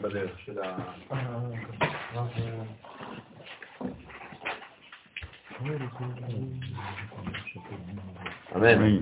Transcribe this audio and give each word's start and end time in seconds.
בדרך 0.00 0.38
של 0.46 0.58
ה... 0.62 0.76
אמן. 8.56 8.98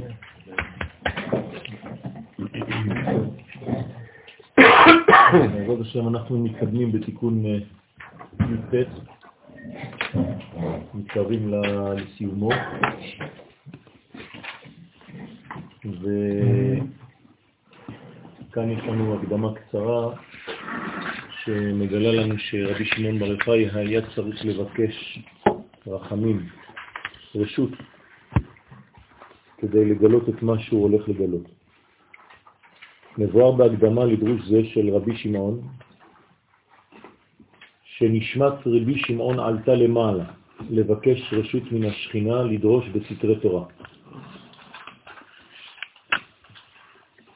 בעזרת 5.53 5.81
השם 5.81 6.09
אנחנו 6.09 6.39
מתקדמים 6.39 6.93
בתיקון 6.93 7.47
אה, 7.47 7.59
י"ט, 8.41 8.75
מתקרבים 10.95 11.53
לסיומו, 11.53 12.51
וכאן 18.51 18.71
יש 18.71 18.81
לנו 18.85 19.15
הקדמה 19.15 19.55
קצרה 19.55 20.15
שמגלה 21.45 22.13
לנו 22.13 22.35
שרבי 22.39 22.85
שמעון 22.85 23.19
בר 23.19 23.27
יוחאי 23.27 23.69
היה 23.75 24.01
צריך 24.15 24.45
לבקש 24.45 25.19
רחמים, 25.93 26.49
רשות, 27.35 27.71
כדי 29.59 29.85
לגלות 29.85 30.29
את 30.29 30.43
מה 30.43 30.59
שהוא 30.59 30.83
הולך 30.83 31.09
לגלות. 31.09 31.49
מבואר 33.19 33.53
בהקדמה 33.53 34.05
לדרוש 34.05 34.41
זה 34.49 34.65
של 34.65 34.91
רבי 34.91 35.17
שמעון, 35.17 35.61
שנשמת 37.85 38.67
רבי 38.67 38.99
שמעון 38.99 39.39
עלתה 39.39 39.75
למעלה, 39.75 40.25
לבקש 40.71 41.33
רשות 41.33 41.73
מן 41.73 41.85
השכינה 41.85 42.43
לדרוש 42.43 42.89
בסתרי 42.89 43.41
תורה. 43.41 43.65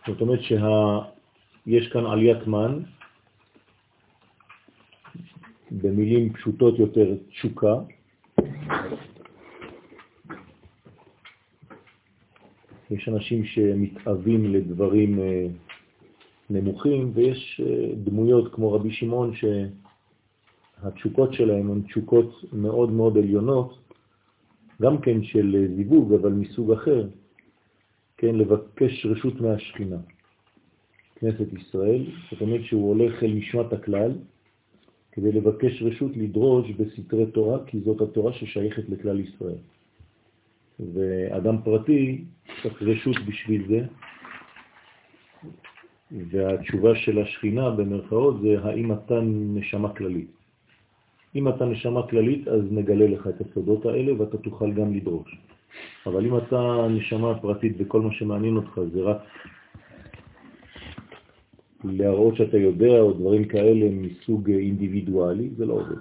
זאת 0.06 0.20
אומרת 0.20 0.40
שיש 0.42 1.88
כאן 1.92 2.06
עליית 2.06 2.46
מן, 2.46 2.82
במילים 5.70 6.32
פשוטות 6.32 6.78
יותר 6.78 7.14
תשוקה, 7.28 7.74
יש 12.90 13.08
אנשים 13.08 13.44
שמתאבים 13.44 14.54
לדברים 14.54 15.20
אה, 15.20 15.46
נמוכים, 16.50 17.10
ויש 17.14 17.60
אה, 17.66 17.94
דמויות 18.04 18.54
כמו 18.54 18.72
רבי 18.72 18.92
שמעון 18.92 19.32
שהתשוקות 20.82 21.32
שלהם 21.32 21.70
הן 21.70 21.82
תשוקות 21.82 22.44
מאוד 22.52 22.92
מאוד 22.92 23.18
עליונות, 23.18 23.78
גם 24.82 25.00
כן 25.00 25.22
של 25.22 25.56
אה, 25.58 25.76
זיווג, 25.76 26.12
אבל 26.12 26.32
מסוג 26.32 26.72
אחר, 26.72 27.08
כן, 28.16 28.34
לבקש 28.34 29.06
רשות 29.06 29.40
מהשכינה, 29.40 29.98
כנסת 31.14 31.52
ישראל, 31.52 32.06
זאת 32.30 32.40
אומרת 32.40 32.64
שהוא 32.64 32.88
הולך 32.88 33.22
אל 33.22 33.32
נשמת 33.32 33.72
הכלל, 33.72 34.12
כדי 35.12 35.32
לבקש 35.32 35.82
רשות 35.82 36.16
לדרוש 36.16 36.70
בסתרי 36.70 37.26
תורה, 37.26 37.58
כי 37.66 37.80
זאת 37.80 38.00
התורה 38.00 38.32
ששייכת 38.32 38.88
לכלל 38.88 39.20
ישראל. 39.20 39.58
ואדם 40.80 41.62
פרטי 41.62 42.24
צריך 42.62 42.82
רשות 42.82 43.16
בשביל 43.26 43.68
זה, 43.68 43.80
והתשובה 46.30 46.94
של 46.94 47.18
השכינה 47.18 47.70
במרכאות 47.70 48.40
זה 48.40 48.56
האם 48.62 48.92
אתה 48.92 49.20
נשמה 49.24 49.92
כללית. 49.92 50.30
אם 51.34 51.48
אתה 51.48 51.64
נשמה 51.64 52.06
כללית 52.06 52.48
אז 52.48 52.62
נגלה 52.70 53.06
לך 53.06 53.26
את 53.26 53.40
הסודות 53.40 53.86
האלה 53.86 54.20
ואתה 54.20 54.38
תוכל 54.38 54.72
גם 54.72 54.94
לדרוש. 54.94 55.36
אבל 56.06 56.26
אם 56.26 56.36
אתה 56.36 56.86
נשמה 56.90 57.38
פרטית 57.38 57.72
וכל 57.78 58.00
מה 58.00 58.12
שמעניין 58.12 58.56
אותך 58.56 58.80
זה 58.92 59.00
רק 59.02 59.18
להראות 61.84 62.36
שאתה 62.36 62.56
יודע 62.58 63.00
או 63.00 63.12
דברים 63.12 63.44
כאלה 63.44 63.86
מסוג 63.90 64.50
אינדיבידואלי, 64.50 65.50
זה 65.56 65.66
לא 65.66 65.72
עובד. 65.72 65.96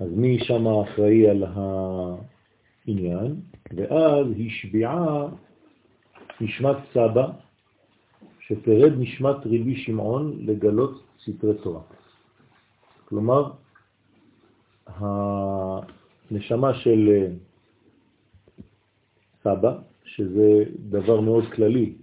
אז 0.00 0.08
מי 0.10 0.38
שם 0.44 0.66
אחראי 0.66 1.30
על 1.30 1.44
העניין? 2.86 3.40
ואז 3.76 4.26
השביעה 4.46 5.26
נשמת 6.40 6.76
סבא, 6.92 7.30
שתרד 8.40 8.92
נשמת 8.98 9.36
רבי 9.36 9.76
שמעון 9.76 10.46
לגלות 10.46 11.02
סתרי 11.22 11.54
תורה. 11.62 11.80
כלומר, 13.04 13.50
הנשמה 14.86 16.74
של 16.74 17.26
סבא, 19.42 19.78
שזה 20.04 20.64
דבר 20.90 21.20
מאוד 21.20 21.44
כללי, 21.52 21.94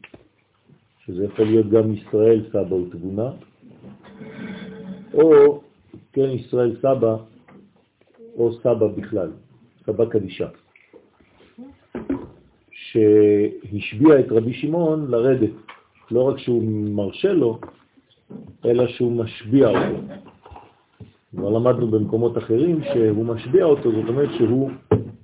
שזה 1.05 1.25
יכול 1.25 1.45
להיות 1.45 1.69
גם 1.69 1.93
ישראל 1.93 2.49
סבא 2.49 2.73
ותבונה, 2.73 3.31
או 5.13 5.61
כן 6.13 6.29
ישראל 6.29 6.77
סבא 6.81 7.15
או 8.35 8.53
סבא 8.53 8.87
בכלל, 8.87 9.31
סבא 9.85 10.05
קדישה, 10.05 10.49
שהשביע 12.91 14.19
את 14.19 14.31
רבי 14.31 14.53
שמעון 14.53 15.11
לרדת, 15.11 15.49
לא 16.11 16.23
רק 16.23 16.37
שהוא 16.37 16.63
מרשה 16.67 17.33
לו, 17.33 17.59
אלא 18.65 18.87
שהוא 18.87 19.11
משביע 19.11 19.67
אותו. 19.67 19.97
כבר 21.35 21.49
למדנו 21.49 21.87
במקומות 21.87 22.37
אחרים 22.37 22.79
שהוא 22.93 23.25
משביע 23.25 23.65
אותו, 23.65 23.91
זאת 23.91 24.09
אומרת 24.09 24.29
שהוא 24.37 24.71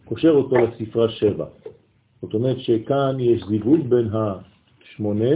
קושר 0.05 0.31
אותו 0.31 0.55
לספרה 0.55 1.09
שבע. 1.09 1.45
זאת 2.21 2.33
אומרת 2.33 2.59
שכאן 2.59 3.19
יש 3.19 3.43
זיווג 3.47 3.87
בין 3.89 4.07
השמונה 4.11 5.35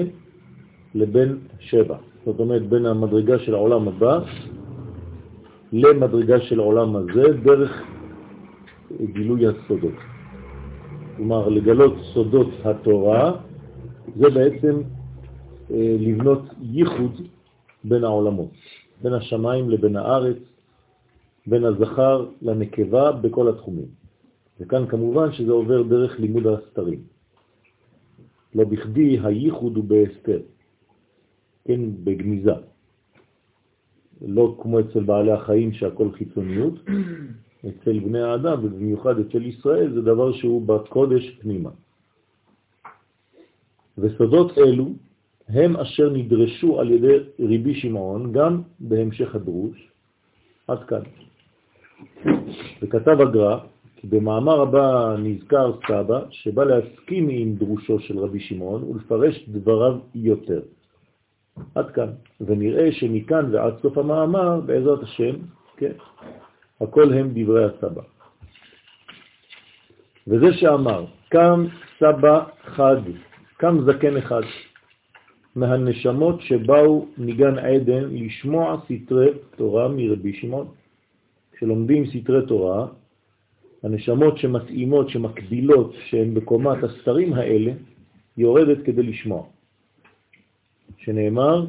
לבין 0.95 1.37
שבע. 1.59 1.97
זאת 2.25 2.39
אומרת, 2.39 2.61
בין 2.61 2.85
המדרגה 2.85 3.39
של 3.39 3.53
העולם 3.53 3.87
הבא 3.87 4.19
למדרגה 5.73 6.41
של 6.41 6.59
העולם 6.59 6.95
הזה 6.95 7.23
דרך 7.43 7.83
גילוי 9.13 9.47
הסודות. 9.47 10.10
כלומר, 11.21 11.49
לגלות 11.49 11.93
סודות 12.13 12.47
התורה 12.65 13.31
זה 14.17 14.29
בעצם 14.29 14.81
אה, 15.71 15.95
לבנות 15.99 16.41
ייחוד 16.61 17.21
בין 17.83 18.03
העולמות, 18.03 18.51
בין 19.01 19.13
השמיים 19.13 19.69
לבין 19.69 19.95
הארץ, 19.95 20.37
בין 21.47 21.63
הזכר 21.65 22.25
לנקבה 22.41 23.11
בכל 23.11 23.49
התחומים. 23.49 23.85
וכאן 24.59 24.87
כמובן 24.87 25.31
שזה 25.31 25.51
עובר 25.51 25.83
דרך 25.83 26.19
לימוד 26.19 26.47
הסתרים. 26.47 26.99
לא 28.55 28.63
בכדי 28.63 29.19
הייחוד 29.23 29.75
הוא 29.75 29.83
בהסתר. 29.83 30.41
כן, 31.65 31.81
בגניזה. 32.03 32.53
לא 34.21 34.57
כמו 34.61 34.79
אצל 34.79 35.03
בעלי 35.03 35.31
החיים 35.31 35.73
שהכל 35.73 36.11
חיצוניות, 36.11 36.73
אצל 37.69 37.99
בני 37.99 38.21
האדם 38.21 38.65
ובמיוחד 38.65 39.19
אצל 39.19 39.45
ישראל 39.45 39.93
זה 39.93 40.01
דבר 40.01 40.31
שהוא 40.31 40.67
בקודש 40.67 41.29
פנימה. 41.29 41.69
וסודות 43.97 44.57
אלו 44.57 44.89
הם 45.49 45.77
אשר 45.77 46.09
נדרשו 46.09 46.79
על 46.79 46.91
ידי 46.91 47.17
ריבי 47.39 47.75
שמעון 47.75 48.31
גם 48.31 48.61
בהמשך 48.79 49.35
הדרוש, 49.35 49.87
עד 50.67 50.83
כאן. 50.83 51.01
וכתב 52.81 53.21
הגר"א, 53.21 53.57
כי 53.95 54.07
במאמר 54.07 54.61
הבא 54.61 55.15
נזכר 55.19 55.73
סבא 55.87 56.19
שבא 56.29 56.63
להסכים 56.63 57.29
עם 57.29 57.55
דרושו 57.55 57.99
של 57.99 58.19
רבי 58.19 58.39
שמעון 58.39 58.83
ולפרש 58.83 59.49
דבריו 59.49 59.97
יותר. 60.15 60.61
עד 61.75 61.91
כאן. 61.91 62.09
ונראה 62.41 62.91
שמכאן 62.91 63.55
ועד 63.55 63.73
סוף 63.81 63.97
המאמר, 63.97 64.59
בעזרת 64.59 65.03
השם, 65.03 65.35
כן, 65.77 65.91
הכל 66.81 67.13
הם 67.13 67.31
דברי 67.33 67.65
הסבא. 67.65 68.01
וזה 70.27 70.53
שאמר, 70.53 71.05
קם 71.29 71.65
סבא 71.99 72.43
חד, 72.63 73.01
קם 73.57 73.77
זקן 73.85 74.17
אחד, 74.17 74.41
מהנשמות 75.55 76.41
שבאו 76.41 77.07
מגן 77.17 77.59
עדן 77.59 78.03
לשמוע 78.11 78.81
סתרי 78.85 79.29
תורה 79.55 79.87
מרבי 79.87 80.33
שמעון. 80.33 80.67
כשלומדים 81.51 82.05
סתרי 82.05 82.47
תורה, 82.47 82.87
הנשמות 83.83 84.37
שמתאימות, 84.37 85.09
שמקבילות, 85.09 85.93
שהן 86.09 86.33
בקומת 86.33 86.83
הסתרים 86.83 87.33
האלה, 87.33 87.71
יורדת 88.37 88.85
כדי 88.85 89.03
לשמוע. 89.03 89.45
שנאמר, 90.97 91.65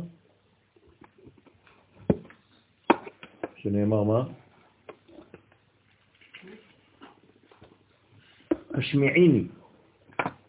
שנאמר 3.57 4.03
מה? 4.03 4.42
השמיעיני. 8.83 9.45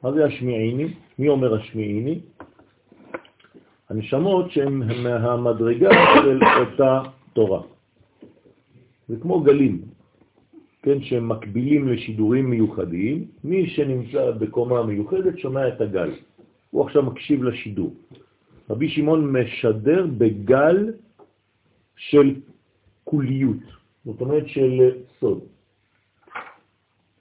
מה 0.04 0.12
זה 0.12 0.26
השמיעיני? 0.26 0.88
מי 1.20 1.28
אומר 1.30 1.54
השמיעיני? 1.54 2.20
הנשמות 3.90 4.52
שהן 4.52 4.74
מהמדרגה 5.04 5.90
של 6.24 6.40
אותה 6.60 7.02
תורה. 7.34 7.62
זה 9.08 9.16
כמו 9.22 9.42
גלים, 9.42 9.82
כן, 10.82 11.02
שהם 11.02 11.30
מקבילים 11.30 11.88
לשידורים 11.88 12.50
מיוחדים. 12.50 13.26
מי 13.44 13.70
שנמצא 13.70 14.32
בקומה 14.32 14.84
מיוחדת 14.84 15.40
שומע 15.40 15.68
את 15.68 15.82
הגל. 15.82 16.12
הוא 16.72 16.86
עכשיו 16.86 17.04
מקשיב 17.04 17.44
לשידור. 17.44 17.94
רבי 18.70 18.90
שמעון 18.90 19.22
משדר 19.32 20.08
בגל 20.18 20.94
של 21.96 22.36
כוליות, 23.04 23.64
זאת 24.06 24.22
אומרת 24.22 24.48
של 24.48 24.92
סוד. 25.20 25.53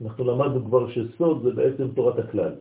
אנחנו 0.05 0.25
למדנו 0.25 0.65
כבר 0.65 0.91
שסוד 0.91 1.43
זה 1.43 1.51
בעצם 1.51 1.89
תורת 1.95 2.19
הכלל. 2.19 2.55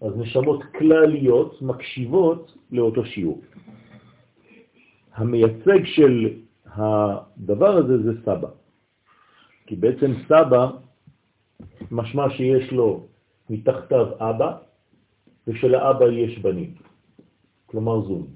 אז 0.00 0.12
נשמות 0.16 0.62
כלליות 0.78 1.62
מקשיבות 1.62 2.54
לאותו 2.70 3.04
שיעור. 3.04 3.40
המייצג 5.14 5.84
של 5.84 6.34
הדבר 6.66 7.76
הזה 7.76 8.02
זה 8.02 8.12
סבא. 8.22 8.48
כי 9.66 9.76
בעצם 9.76 10.12
סבא, 10.28 10.70
משמע 11.90 12.30
שיש 12.30 12.72
לו 12.72 13.06
מתחתיו 13.50 14.06
אבא, 14.18 14.56
ושלאבא 15.46 16.04
יש 16.04 16.38
בנים, 16.38 16.74
כלומר 17.66 18.00
זון. 18.00 18.26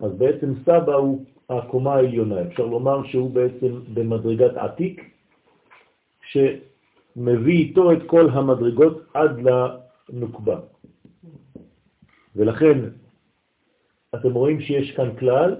אז 0.00 0.12
בעצם 0.18 0.54
סבא 0.62 0.94
הוא 0.94 1.24
הקומה 1.50 1.94
העליונה, 1.94 2.42
אפשר 2.42 2.66
לומר 2.66 3.06
שהוא 3.06 3.30
בעצם 3.30 3.80
במדרגת 3.94 4.56
עתיק, 4.56 5.10
שמביא 7.16 7.58
איתו 7.58 7.92
את 7.92 7.98
כל 8.06 8.30
המדרגות 8.30 9.06
עד 9.14 9.40
לנוקבה. 10.12 10.60
ולכן 12.36 12.78
אתם 14.14 14.32
רואים 14.32 14.60
שיש 14.60 14.90
כאן 14.90 15.16
כלל, 15.18 15.56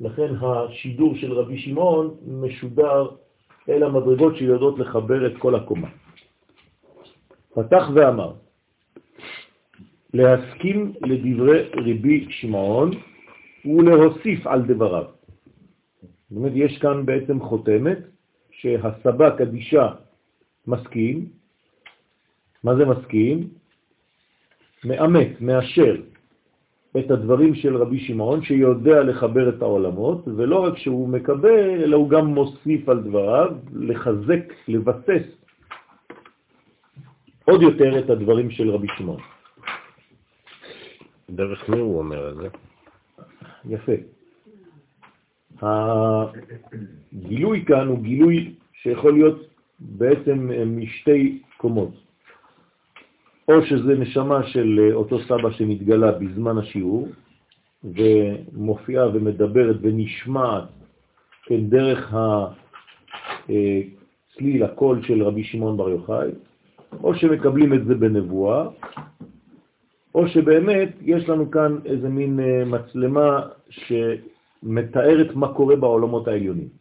לכן 0.00 0.34
השידור 0.40 1.16
של 1.16 1.32
רבי 1.32 1.58
שמעון 1.58 2.16
משודר 2.26 3.08
אל 3.68 3.82
המדרגות 3.82 4.36
שיודעות 4.36 4.78
לחבר 4.78 5.26
את 5.26 5.32
כל 5.38 5.54
הקומה. 5.54 5.88
פתח 7.54 7.88
ואמר, 7.94 8.32
להסכים 10.14 10.92
לדברי 11.02 11.68
רבי 11.74 12.26
שמעון 12.30 12.90
ולהוסיף 13.64 14.46
על 14.46 14.62
דבריו. 14.62 15.04
זאת 16.30 16.36
אומרת, 16.36 16.52
יש 16.54 16.78
כאן 16.78 17.06
בעצם 17.06 17.40
חותמת 17.40 17.98
שהסבא 18.50 19.36
קדישה 19.36 19.88
מסכים. 20.70 21.26
מה 22.64 22.76
זה 22.76 22.84
מסכים? 22.84 23.48
מאמת, 24.84 25.40
מאשר 25.40 25.96
את 26.98 27.10
הדברים 27.10 27.54
של 27.54 27.76
רבי 27.76 28.00
שמעון, 28.00 28.42
שיודע 28.42 29.02
לחבר 29.02 29.48
את 29.48 29.62
העולמות, 29.62 30.28
ולא 30.36 30.64
רק 30.64 30.78
שהוא 30.78 31.08
מקבל, 31.08 31.84
אלא 31.84 31.96
הוא 31.96 32.10
גם 32.10 32.26
מוסיף 32.26 32.88
על 32.88 33.02
דבריו, 33.02 33.52
לחזק, 33.72 34.52
לבסס 34.68 35.26
עוד 37.44 37.62
יותר 37.62 37.98
את 37.98 38.10
הדברים 38.10 38.50
של 38.50 38.70
רבי 38.70 38.88
שמעון. 38.98 39.20
דרך 41.30 41.68
מי 41.68 41.78
הוא 41.78 41.98
אומר 41.98 42.30
את 42.30 42.36
זה? 42.36 42.48
יפה. 43.64 43.92
הגילוי 45.62 47.64
כאן 47.66 47.86
הוא 47.86 48.02
גילוי 48.02 48.54
שיכול 48.72 49.12
להיות 49.12 49.49
בעצם 49.80 50.50
משתי 50.66 51.42
קומות. 51.56 51.90
או 53.48 53.62
שזה 53.66 53.98
נשמה 53.98 54.42
של 54.42 54.90
אותו 54.92 55.18
סבא 55.20 55.50
שמתגלה 55.50 56.12
בזמן 56.12 56.58
השיעור, 56.58 57.08
ומופיעה 57.84 59.08
ומדברת 59.08 59.76
ונשמעת 59.82 60.64
כן, 61.42 61.66
דרך 61.66 62.14
הצליל, 63.44 64.62
הקול 64.64 65.02
של 65.02 65.22
רבי 65.22 65.44
שמעון 65.44 65.76
בר 65.76 65.90
יוחאי, 65.90 66.28
או 67.02 67.14
שמקבלים 67.14 67.74
את 67.74 67.84
זה 67.86 67.94
בנבואה, 67.94 68.68
או 70.14 70.28
שבאמת 70.28 70.88
יש 71.02 71.28
לנו 71.28 71.50
כאן 71.50 71.78
איזה 71.84 72.08
מין 72.08 72.40
אה, 72.40 72.64
מצלמה 72.64 73.46
שמתארת 73.70 75.34
מה 75.34 75.52
קורה 75.54 75.76
בעולמות 75.76 76.28
העליונים. 76.28 76.79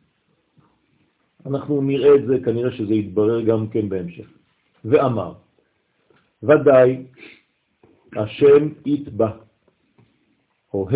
אנחנו 1.46 1.82
נראה 1.82 2.16
את 2.16 2.26
זה, 2.26 2.38
כנראה 2.46 2.72
שזה 2.72 2.94
יתברר 2.94 3.42
גם 3.42 3.68
כן 3.68 3.90
בהמשך. 3.90 4.28
ואמר, 4.86 5.34
ודאי 6.44 7.06
השם 8.16 8.68
יתבע, 8.86 9.32
או 10.74 10.90
ה, 10.90 10.94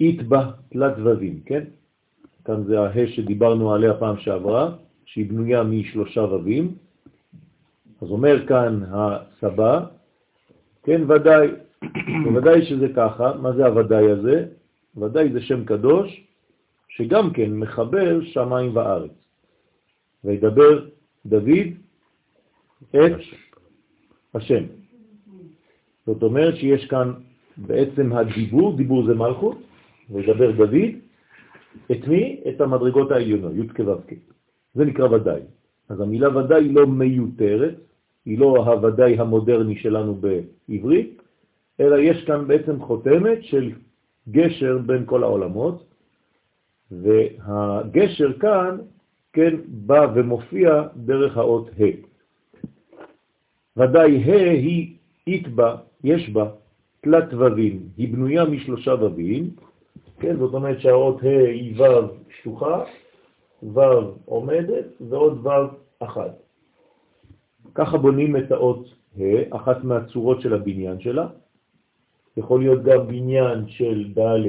יתבע 0.00 0.50
תלת 0.68 0.98
ווים, 0.98 1.40
כן? 1.46 1.64
כאן 2.44 2.64
זה 2.64 2.80
הה 2.80 3.06
שדיברנו 3.06 3.74
עליה 3.74 3.94
פעם 3.94 4.18
שעברה, 4.18 4.76
שהיא 5.04 5.30
בנויה 5.30 5.62
משלושה 5.62 6.20
ווים. 6.20 6.74
אז 8.02 8.10
אומר 8.10 8.46
כאן 8.46 8.82
הסבא, 8.88 9.86
כן, 10.82 11.10
ודאי, 11.10 11.48
ודאי 12.34 12.66
שזה 12.66 12.88
ככה, 12.96 13.32
מה 13.42 13.52
זה 13.52 13.66
הוודאי 13.66 14.10
הזה? 14.10 14.46
ודאי 14.96 15.32
זה 15.32 15.40
שם 15.40 15.64
קדוש, 15.64 16.24
שגם 16.96 17.30
כן 17.30 17.50
מחבר 17.56 18.24
שמיים 18.24 18.76
וארץ. 18.76 19.10
וידבר 20.24 20.86
דוד 21.26 21.68
את 22.90 23.12
השם. 24.34 24.64
זאת 26.06 26.22
אומרת 26.22 26.56
שיש 26.56 26.86
כאן 26.86 27.12
בעצם 27.56 28.12
הדיבור, 28.12 28.76
דיבור 28.76 29.06
זה 29.06 29.14
מלכות, 29.14 29.58
וידבר 30.10 30.50
דוד, 30.50 30.74
את 31.92 32.08
מי? 32.08 32.40
את 32.48 32.60
המדרגות 32.60 33.10
העליונות, 33.10 33.52
י' 33.54 33.68
כו' 33.68 34.00
זה 34.74 34.84
נקרא 34.84 35.08
ודאי. 35.08 35.40
אז 35.88 36.00
המילה 36.00 36.36
ודאי 36.36 36.68
לא 36.68 36.86
מיותרת, 36.86 37.74
היא 38.24 38.38
לא 38.38 38.56
הוודאי 38.56 39.18
המודרני 39.18 39.76
שלנו 39.76 40.14
בעברית, 40.14 41.22
אלא 41.80 41.96
יש 41.96 42.24
כאן 42.24 42.46
בעצם 42.46 42.80
חותמת 42.80 43.44
של 43.44 43.72
גשר 44.28 44.78
בין 44.86 45.02
כל 45.06 45.22
העולמות, 45.22 45.84
והגשר 46.90 48.38
כאן, 48.38 48.76
כן, 49.32 49.54
בא 49.66 50.06
ומופיע 50.14 50.82
דרך 50.96 51.36
האות 51.36 51.70
ה'. 51.80 52.06
ודאי 53.76 54.22
ה' 54.24 54.50
היא 54.50 54.96
אית 55.26 55.48
בה, 55.48 55.76
יש 56.04 56.30
בה 56.30 56.50
תלת 57.00 57.34
ווים, 57.34 57.88
היא 57.96 58.12
בנויה 58.12 58.44
משלושה 58.44 58.94
ווים, 58.94 59.50
כן, 60.18 60.36
זאת 60.36 60.54
אומרת 60.54 60.80
שהאות 60.80 61.22
ה' 61.22 61.48
היא 61.48 61.80
ו' 61.80 61.84
שטוחה, 62.40 62.84
ו' 63.62 63.80
עומדת 64.24 64.86
ועוד 65.00 65.46
ו' 65.46 65.50
אחת. 65.98 66.42
ככה 67.74 67.98
בונים 67.98 68.36
את 68.36 68.52
האות 68.52 68.86
ה', 69.18 69.56
אחת 69.56 69.84
מהצורות 69.84 70.40
של 70.40 70.54
הבניין 70.54 71.00
שלה. 71.00 71.28
יכול 72.36 72.60
להיות 72.60 72.82
גם 72.82 73.06
בניין 73.06 73.68
של 73.68 74.12
ד' 74.18 74.46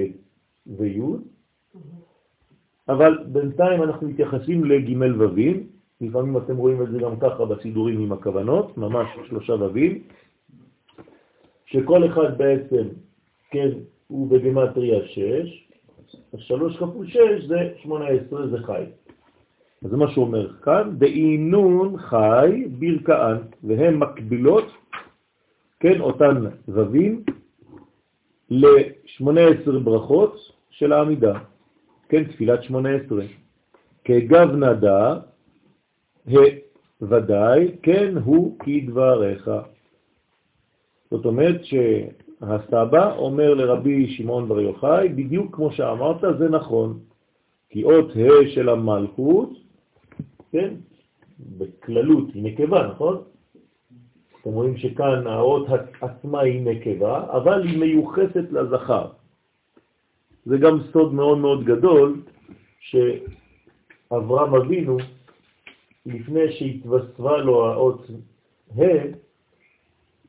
וי', 0.67 1.01
אבל 2.89 3.17
בינתיים 3.25 3.83
אנחנו 3.83 4.07
מתייחסים 4.07 4.63
לג' 4.63 5.01
ווים, 5.17 5.67
לפעמים 6.01 6.37
אתם 6.37 6.57
רואים 6.57 6.83
את 6.83 6.91
זה 6.91 6.99
גם 6.99 7.19
ככה 7.19 7.45
בסידורים 7.45 7.99
עם 7.99 8.11
הכוונות, 8.11 8.77
ממש 8.77 9.07
שלושה 9.29 9.53
ווים, 9.53 10.03
שכל 11.65 12.05
אחד 12.05 12.37
בעצם, 12.37 12.87
כן, 13.51 13.69
הוא 14.07 14.29
בגמטריה 14.29 15.07
6, 15.07 15.67
אז 16.33 16.39
3 16.39 16.77
כפול 16.77 17.07
6 17.07 17.19
זה 17.47 17.73
18, 17.83 18.47
זה 18.47 18.57
חי. 18.57 18.83
אז 19.85 19.89
זה 19.91 19.97
מה 19.97 20.11
שהוא 20.11 20.25
אומר 20.25 20.53
כאן, 20.53 20.91
דאינון 20.97 21.97
חי 21.97 22.65
ברכאן, 22.79 23.37
והן 23.63 23.95
מקבילות, 23.95 24.71
כן, 25.79 26.01
אותן 26.01 26.45
ווים, 26.67 27.23
ל-18 28.49 29.71
ברכות 29.83 30.35
של 30.69 30.93
העמידה, 30.93 31.39
כן, 32.09 32.23
תפילת 32.23 32.63
18. 32.63 33.23
כגב 34.03 34.51
נדע, 34.51 35.15
ודאי, 37.01 37.71
כן 37.83 38.17
הוא 38.23 38.59
כדבריך. 38.59 39.51
זאת 41.11 41.25
אומרת 41.25 41.61
שהסבא 41.65 43.15
אומר 43.17 43.53
לרבי 43.53 44.07
שמעון 44.07 44.47
בר 44.47 44.59
יוחאי, 44.59 45.09
בדיוק 45.09 45.55
כמו 45.55 45.71
שאמרת, 45.71 46.21
זה 46.39 46.49
נכון. 46.49 46.99
כי 47.69 47.83
אות 47.83 48.11
ה' 48.11 48.49
של 48.53 48.69
המלכות 48.69 49.49
כן? 50.51 50.73
בכללות 51.39 52.27
היא 52.33 52.43
נקבה, 52.43 52.87
נכון? 52.87 53.21
אתם 54.41 54.49
רואים 54.49 54.77
שכאן 54.77 55.27
האות 55.27 55.67
עצמה 56.01 56.41
היא 56.41 56.61
נקבה, 56.61 57.25
אבל 57.31 57.67
היא 57.67 57.79
מיוחסת 57.79 58.51
לזכר. 58.51 59.07
זה 60.47 60.57
גם 60.57 60.79
סוד 60.91 61.13
מאוד 61.13 61.37
מאוד 61.37 61.63
גדול, 61.63 62.21
שאברהם 62.79 64.55
אבינו 64.55 64.97
לפני 66.05 66.51
שהתווספה 66.51 67.37
לו 67.37 67.65
האות 67.65 68.07
ה', 68.77 68.81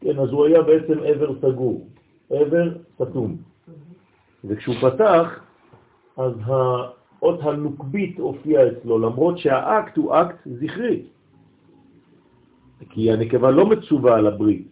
כן, 0.01 0.19
אז 0.19 0.29
הוא 0.31 0.47
היה 0.47 0.63
בעצם 0.63 0.99
עבר 1.05 1.39
סגור, 1.39 1.87
עבר 2.31 2.77
סתום. 2.95 3.37
וכשהוא 4.45 4.75
פתח, 4.75 5.41
אז 6.17 6.33
האות 6.45 7.41
הנוקבית 7.43 8.19
הופיע 8.19 8.69
אצלו, 8.69 8.99
למרות 8.99 9.39
שהאקט 9.39 9.97
הוא 9.97 10.15
אקט 10.15 10.39
זכרי. 10.45 11.03
כי 12.91 13.13
הנקבה 13.13 13.51
לא 13.51 13.67
מצווה 13.67 14.17
על 14.17 14.27
הברית. 14.27 14.69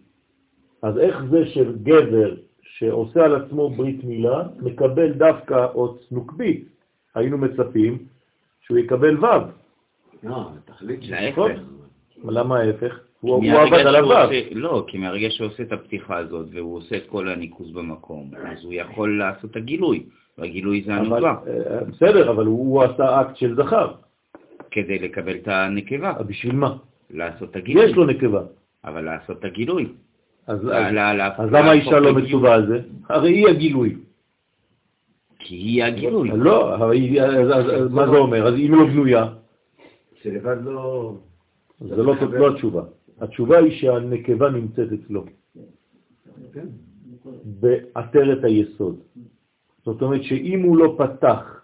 אז 0.81 0.97
איך 0.97 1.23
זה 1.29 1.45
שגבר 1.45 2.35
שעושה 2.77 3.25
על 3.25 3.35
עצמו 3.35 3.69
ברית 3.69 4.03
מילה 4.03 4.43
מקבל 4.59 5.11
דווקא 5.11 5.65
אות 5.73 6.01
נוקבית? 6.11 6.67
היינו 7.15 7.37
מצפים 7.37 7.97
שהוא 8.61 8.77
יקבל 8.77 9.25
ו'. 9.25 9.27
לא, 10.23 10.49
תחליט 10.65 10.99
להפך. 11.03 11.59
למה 12.23 12.59
ההפך? 12.59 12.99
הוא 13.19 13.43
עבד 13.45 13.79
על 13.79 13.95
הו'. 13.95 14.13
לא, 14.51 14.85
כי 14.87 14.97
מהרגע 14.97 15.27
שהוא 15.29 15.47
עושה 15.47 15.63
את 15.63 15.71
הפתיחה 15.71 16.17
הזאת 16.17 16.47
והוא 16.53 16.77
עושה 16.77 16.97
את 16.97 17.03
כל 17.09 17.29
הניקוז 17.29 17.71
במקום, 17.71 18.31
אז 18.35 18.63
הוא 18.63 18.73
יכול 18.73 19.19
לעשות 19.19 19.51
את 19.51 19.55
הגילוי, 19.55 20.03
והגילוי 20.37 20.83
זה 20.85 20.93
הנקבה. 20.93 21.35
אה, 21.47 21.83
בסדר, 21.83 22.31
אבל 22.31 22.45
הוא 22.45 22.83
עשה 22.83 23.21
אקט 23.21 23.35
של 23.35 23.55
זכר. 23.55 23.93
כדי 24.71 24.99
לקבל 24.99 25.35
את 25.35 25.47
הנקבה. 25.47 26.13
בשביל 26.27 26.55
מה? 26.55 26.77
לעשות 27.09 27.51
את 27.51 27.55
הגילוי. 27.55 27.85
יש 27.85 27.95
לו 27.95 28.05
נקבה. 28.05 28.41
אבל 28.85 29.01
לעשות 29.01 29.39
את 29.39 29.45
הגילוי. 29.45 29.87
אז 30.47 30.63
למה 31.51 31.69
האישה 31.69 31.99
לא 31.99 32.13
מצווה 32.13 32.53
על 32.53 32.67
זה? 32.67 32.79
הרי 33.09 33.31
היא 33.31 33.47
הגילוי. 33.47 33.95
כי 35.39 35.55
היא 35.55 35.83
הגילוי. 35.83 36.29
לא, 36.35 36.77
מה 37.89 38.07
זה 38.07 38.17
אומר? 38.17 38.47
אז 38.47 38.53
אם 38.53 38.71
לא 38.75 38.85
בנויה? 38.85 39.25
שלבד 40.21 40.57
לא... 40.63 41.13
זה 41.79 42.03
לא, 42.03 42.15
לא 42.31 42.47
התשובה. 42.53 42.83
התשובה 43.19 43.57
היא 43.57 43.79
שהנקבה 43.79 44.49
נמצאת 44.49 44.87
אצלו. 44.93 45.25
כן. 46.53 46.67
בעטרת 47.43 48.43
היסוד. 48.43 48.99
זאת 49.85 50.01
אומרת 50.01 50.23
שאם 50.23 50.61
הוא 50.63 50.77
לא 50.77 50.95
פתח 50.97 51.61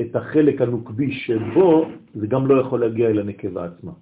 את 0.00 0.16
החלק 0.16 0.60
הנוקבי 0.60 1.12
שבו, 1.12 1.88
זה 2.14 2.26
גם 2.26 2.46
לא 2.46 2.60
יכול 2.60 2.80
להגיע 2.80 3.08
אל 3.08 3.18
הנקבה 3.18 3.64
עצמה. 3.64 3.92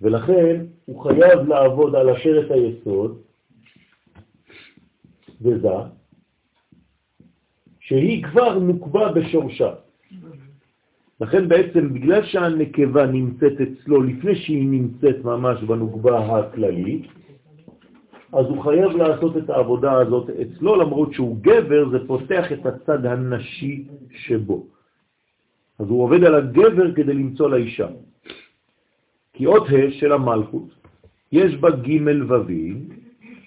ולכן 0.00 0.64
הוא 0.84 1.02
חייב 1.02 1.48
לעבוד 1.48 1.94
על 1.94 2.08
עשרת 2.08 2.50
היסוד, 2.50 3.18
וזה, 5.42 5.68
שהיא 7.80 8.24
כבר 8.24 8.58
נוקבה 8.58 9.12
בשורשה. 9.12 9.74
לכן 11.20 11.48
בעצם 11.48 11.94
בגלל 11.94 12.24
שהנקבה 12.24 13.06
נמצאת 13.06 13.52
אצלו 13.60 14.02
לפני 14.02 14.36
שהיא 14.36 14.68
נמצאת 14.68 15.24
ממש 15.24 15.62
בנוקבה 15.62 16.38
הכללית, 16.38 17.06
אז 18.32 18.46
הוא 18.46 18.62
חייב 18.62 18.90
לעשות 18.90 19.36
את 19.36 19.50
העבודה 19.50 19.92
הזאת 19.92 20.30
אצלו, 20.30 20.76
למרות 20.76 21.12
שהוא 21.14 21.36
גבר, 21.40 21.88
זה 21.90 21.98
פותח 22.06 22.52
את 22.52 22.66
הצד 22.66 23.06
הנשי 23.06 23.84
שבו. 24.10 24.66
אז 25.78 25.86
הוא 25.88 26.02
עובד 26.02 26.24
על 26.24 26.34
הגבר 26.34 26.94
כדי 26.94 27.14
למצוא 27.14 27.50
לאישה. 27.50 27.88
כי 29.32 29.46
אות 29.46 29.66
ה' 29.68 29.90
של 30.00 30.12
המלכות, 30.12 30.68
יש 31.32 31.54
בה 31.54 31.70
ג' 31.70 32.22
ווים, 32.28 32.88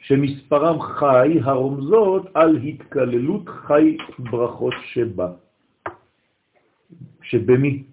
שמספרם 0.03 0.81
חי 0.81 1.39
הרומזות 1.43 2.23
על 2.33 2.57
התקללות 2.57 3.49
חי 3.49 3.97
ברכות 4.19 4.73
שבה. 4.93 5.31
שבמי? 7.21 7.83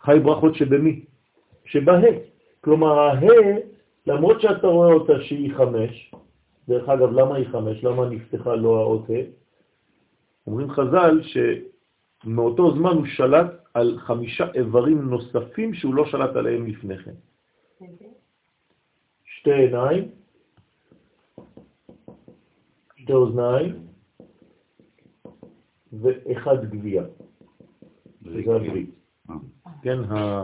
חי 0.00 0.18
ברכות 0.22 0.54
שבמי? 0.54 1.04
שבה. 1.64 1.92
כלומר, 2.60 2.98
הה, 2.98 3.20
למרות 4.06 4.40
שאתה 4.40 4.66
רואה 4.66 4.92
אותה 4.92 5.12
שהיא 5.20 5.54
חמש, 5.54 6.14
דרך 6.68 6.88
אגב, 6.88 7.12
למה 7.12 7.36
היא 7.36 7.48
חמש? 7.48 7.84
למה 7.84 8.08
נפתחה 8.08 8.54
לו 8.54 8.78
האות 8.78 9.10
ה'? 9.10 9.30
אומרים 10.46 10.70
חז"ל 10.70 11.20
שמאותו 11.22 12.74
זמן 12.74 12.90
הוא 12.90 13.06
שלט 13.06 13.67
על 13.78 13.98
חמישה 13.98 14.44
איברים 14.54 15.10
נוספים 15.10 15.74
שהוא 15.74 15.94
לא 15.94 16.06
שלט 16.06 16.36
עליהם 16.36 16.66
לפני 16.66 16.98
כן. 16.98 17.14
שתי 19.24 19.52
עיניים, 19.52 20.08
שתי 22.96 23.12
אוזניים 23.12 23.86
ואחד 25.92 26.64
גבייה. 26.70 27.04
זה 28.22 28.54
הברית. 28.54 28.90
אה. 29.30 29.34
כן, 29.82 29.98
ה... 30.04 30.42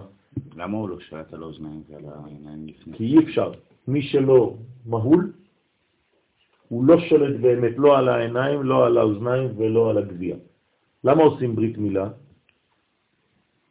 למה 0.56 0.78
הוא 0.78 0.88
לא 0.88 1.00
שלט 1.00 1.32
על 1.32 1.42
האוזניים 1.42 1.82
ועל 1.88 2.04
העיניים 2.06 2.66
לפני? 2.66 2.96
כי 2.96 3.04
אי 3.04 3.24
אפשר. 3.24 3.52
מי 3.88 4.02
שלא 4.02 4.56
מהול, 4.86 5.32
הוא 6.68 6.84
לא 6.84 7.00
שולט 7.00 7.40
באמת 7.40 7.72
לא 7.76 7.98
על 7.98 8.08
העיניים, 8.08 8.62
לא 8.62 8.86
על 8.86 8.98
האוזניים 8.98 9.50
ולא 9.56 9.90
על 9.90 9.98
הגבייה. 9.98 10.36
למה 11.04 11.22
עושים 11.22 11.56
ברית 11.56 11.78
מילה? 11.78 12.08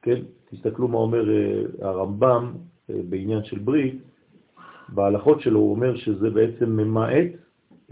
כן, 0.04 0.22
תסתכלו 0.46 0.88
מה 0.88 0.98
אומר 0.98 1.30
אה, 1.30 1.64
הרמב"ם 1.82 2.54
אה, 2.90 2.96
בעניין 3.10 3.44
של 3.44 3.60
ברית, 3.60 3.96
בהלכות 4.90 5.42
שלו 5.42 5.60
הוא 5.60 5.72
אומר 5.72 5.96
שזה 5.96 6.30
בעצם 6.30 6.70
ממעט 6.70 7.32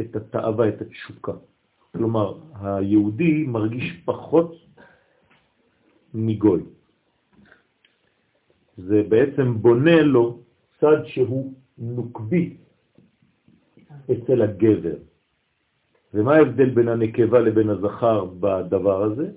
את 0.02 0.16
התאווה, 0.16 0.70
את 0.70 0.82
התשוקה. 0.82 1.32
כלומר, 1.92 2.38
היהודי 2.62 3.44
מרגיש 3.48 4.02
פחות 4.06 4.56
מגוי. 6.14 6.62
זה 8.78 9.04
בעצם 9.10 9.54
בונה 9.58 10.02
לו 10.02 10.40
צד 10.80 11.06
שהוא 11.06 11.54
נוקבי 11.78 12.58
אצל 14.12 14.42
הגבר. 14.42 14.96
ומה 16.14 16.36
ההבדל 16.36 16.70
בין 16.70 16.88
הנקבה 16.88 17.40
לבין 17.40 17.70
הזכר 17.70 18.26
בדבר 18.26 19.04
הזה? 19.04 19.32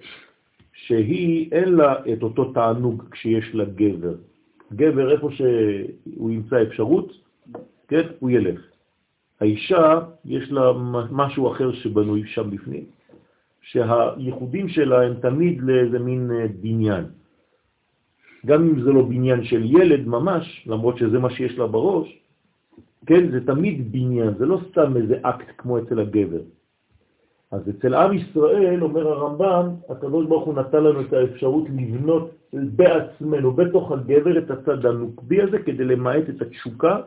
שהיא 0.75 1.53
אין 1.53 1.73
לה 1.73 1.95
את 2.13 2.23
אותו 2.23 2.53
תענוג 2.53 3.05
כשיש 3.11 3.55
לה 3.55 3.65
גבר. 3.65 4.15
גבר, 4.73 5.13
איפה 5.13 5.29
שהוא 5.31 6.31
ימצא 6.31 6.63
אפשרות, 6.63 7.13
כן, 7.89 8.03
הוא 8.19 8.31
ילך. 8.31 8.61
האישה, 9.41 10.01
יש 10.25 10.53
לה 10.53 10.73
משהו 11.11 11.53
אחר 11.53 11.73
שבנוי 11.73 12.23
שם 12.27 12.51
בפנים, 12.51 12.85
שהייחודים 13.63 14.69
שלה 14.69 15.03
הם 15.03 15.15
תמיד 15.21 15.63
לאיזה 15.63 15.99
מין 15.99 16.31
אה, 16.31 16.47
בניין. 16.61 17.05
גם 18.47 18.63
אם 18.63 18.83
זה 18.83 18.91
לא 18.93 19.03
בניין 19.03 19.45
של 19.45 19.63
ילד 19.65 20.07
ממש, 20.07 20.67
למרות 20.67 20.99
שזה 20.99 21.19
מה 21.19 21.31
שיש 21.31 21.59
לה 21.59 21.67
בראש, 21.67 22.19
כן, 23.07 23.31
זה 23.31 23.47
תמיד 23.47 23.93
בניין, 23.93 24.35
זה 24.39 24.47
לא 24.47 24.61
סתם 24.71 24.97
איזה 24.97 25.17
אקט 25.23 25.49
כמו 25.59 25.79
אצל 25.79 26.01
הגבר. 26.01 26.41
אז 27.55 27.69
אצל 27.69 27.95
עם 27.95 28.13
ישראל, 28.13 28.83
אומר 28.83 29.09
הרמב"ם, 29.09 29.75
הקדוש 29.89 30.27
ברוך 30.27 30.45
הוא 30.45 30.55
נתן 30.55 30.85
לנו 30.85 31.01
את 31.01 31.13
האפשרות 31.13 31.65
לבנות 31.71 32.31
בעצמנו, 32.53 33.53
בתוך 33.53 33.93
הגבר, 33.93 34.39
את 34.39 34.51
הצד 34.51 34.87
הנוקבי 34.87 35.43
הזה, 35.43 35.59
כדי 35.59 35.85
למעט 35.85 36.29
את 36.29 36.43
התשוקה 36.43 37.01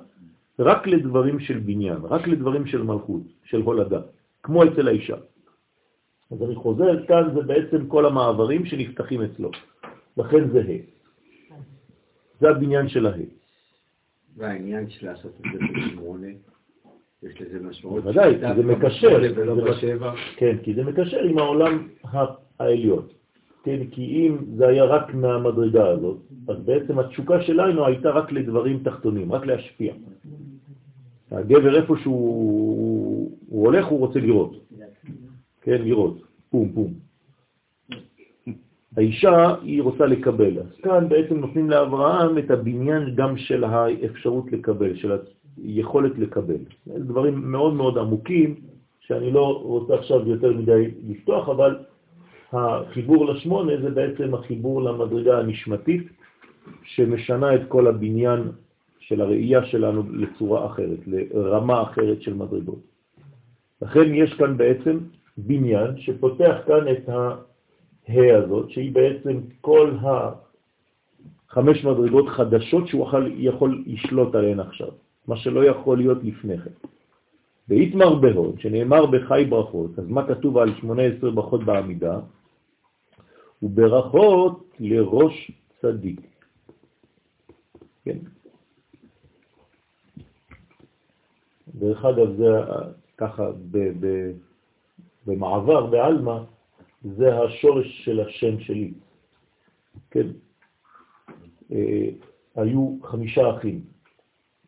רק 0.60 0.88
לדברים 0.88 1.40
של 1.40 1.60
בניין, 1.60 1.98
רק 2.04 2.28
לדברים 2.28 2.66
של 2.66 2.84
מלכות, 2.84 3.22
של 3.44 3.62
הולדה, 3.62 4.02
כמו 4.44 4.64
אצל 4.64 4.88
האישה. 4.88 5.16
אז 6.32 6.44
אני 6.44 6.56
חוזר, 6.56 7.06
כאן 7.08 7.24
זה 7.36 7.42
בעצם 7.42 7.88
כל 7.88 8.06
המעברים 8.06 8.66
שנפתחים 8.66 9.22
אצלו. 9.22 9.52
לכן 10.18 10.50
זה 10.50 10.60
ה'. 10.60 10.80
זה 12.40 12.50
הבניין 12.50 12.88
של 12.88 13.08
ה'. 13.08 13.28
והעניין 14.38 14.90
של 14.90 15.08
לעשות 15.08 15.32
את 15.40 15.46
זה 15.54 15.60
בשמונה, 15.76 16.28
יש 17.28 17.42
לזה 17.42 17.60
משמעות. 17.70 18.04
בוודאי, 18.04 18.36
כי 18.36 18.56
זה 18.56 18.64
מקשר. 18.64 19.20
ולא 19.36 19.56
בשבע. 19.56 20.14
כן, 20.38 20.58
כי 20.64 20.74
זה 20.74 20.84
מקשר 20.84 21.24
עם 21.24 21.38
העולם 21.38 21.88
העליון. 22.60 23.04
כן, 23.64 23.80
כי 23.92 24.02
אם 24.02 24.38
זה 24.56 24.68
היה 24.68 24.84
רק 24.84 25.14
מהמדרגה 25.14 25.88
הזאת, 25.88 26.18
אז 26.48 26.58
בעצם 26.66 27.00
התשוקה 27.00 27.42
שלנו 27.42 27.86
הייתה 27.86 28.10
רק 28.10 28.32
לדברים 28.32 28.80
תחתונים, 28.84 29.32
רק 29.32 29.46
להשפיע. 29.46 29.94
הגבר 31.32 31.82
איפה 31.82 31.96
שהוא 31.98 33.32
הולך, 33.50 33.86
הוא 33.86 34.00
רוצה 34.00 34.20
לראות. 34.20 34.56
כן, 35.62 35.82
לראות. 35.82 36.22
פום, 36.50 36.72
פום. 36.74 36.94
האישה 38.98 39.56
היא 39.62 39.82
רוצה 39.82 40.06
לקבל. 40.06 40.60
אז 40.60 40.82
כאן 40.84 41.10
בעצם 41.10 41.38
נותנים 41.38 41.70
לאברהם 41.70 42.38
את 42.38 42.52
הבניין 42.52 43.16
גם 43.16 43.38
של 43.38 43.64
האפשרות 43.64 44.52
לקבל, 44.52 44.96
של 44.96 45.12
היכולת 45.64 46.18
לקבל. 46.18 46.58
דברים 46.88 47.52
מאוד 47.52 47.74
מאוד 47.74 47.98
עמוקים, 47.98 48.56
שאני 49.00 49.32
לא 49.32 49.62
רוצה 49.64 49.96
עכשיו 49.96 50.30
יותר 50.30 50.54
מדי 50.54 50.92
לפתוח, 51.08 51.50
אבל 51.50 51.76
החיבור 52.54 53.26
לשמונה 53.26 53.74
זה 53.82 53.90
בעצם 53.90 54.34
החיבור 54.34 54.82
למדרגה 54.82 55.40
הנשמתית, 55.40 56.04
שמשנה 56.84 57.56
את 57.56 57.62
כל 57.68 57.88
הבניין 57.88 58.52
של 59.00 59.22
הראייה 59.22 59.66
שלנו 59.66 60.04
לצורה 60.12 60.66
אחרת, 60.66 61.00
לרמה 61.08 61.82
אחרת 61.82 62.22
של 62.22 62.34
מדרגות. 62.34 62.80
לכן 63.82 64.14
יש 64.14 64.34
כאן 64.34 64.58
בעצם 64.58 64.98
בניין 65.38 65.98
שפותח 65.98 66.56
כאן 66.68 66.88
את 66.92 67.10
הה 67.10 67.36
הזאת, 68.38 68.70
שהיא 68.70 68.92
בעצם 68.92 69.40
כל 69.62 69.92
חמש 71.50 71.86
מדרגות 71.86 72.28
חדשות 72.28 72.88
שהוא 72.88 73.08
יכול, 73.08 73.32
יכול 73.36 73.84
לשלוט 73.88 74.36
עליהן 74.36 74.60
עכשיו, 74.60 74.90
מה 75.28 75.38
שלא 75.38 75.66
יכול 75.66 75.98
להיות 75.98 76.18
לפני 76.24 76.58
כן. 76.58 76.88
באיתמר 77.68 78.16
בהוד, 78.16 78.60
שנאמר 78.60 79.06
בחי 79.06 79.46
ברכות, 79.50 80.00
אז 80.00 80.08
מה 80.08 80.28
כתוב 80.28 80.58
על 80.58 80.76
18 80.80 81.32
ברכות 81.32 81.64
בעמידה? 81.64 82.20
וברכות 83.64 84.76
לראש 84.80 85.52
צדיק. 85.82 86.22
כן. 88.06 88.18
דרך 91.76 92.06
אגב, 92.06 92.36
זה 92.38 92.48
ככה 93.18 93.52
ב, 93.72 93.78
ב, 94.00 94.32
במעבר, 95.26 95.86
בעלמא, 95.86 96.38
זה 97.04 97.40
השורש 97.40 98.06
של 98.06 98.20
השם 98.20 98.60
שלי. 98.60 98.94
כן? 100.12 100.28
אה, 101.72 102.10
היו 102.56 102.98
חמישה 103.04 103.58
אחים 103.58 103.97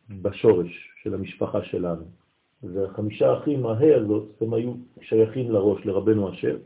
בשורש 0.10 0.90
של 1.04 1.14
המשפחה 1.14 1.64
שלנו. 1.64 2.04
והחמישה 2.64 3.38
אחים, 3.38 3.66
ההא 3.66 3.96
הזאת, 3.96 4.42
הם 4.42 4.54
היו 4.54 4.74
שייכים 5.02 5.52
לראש, 5.52 5.86
לרבנו 5.86 6.34
אשר, 6.34 6.58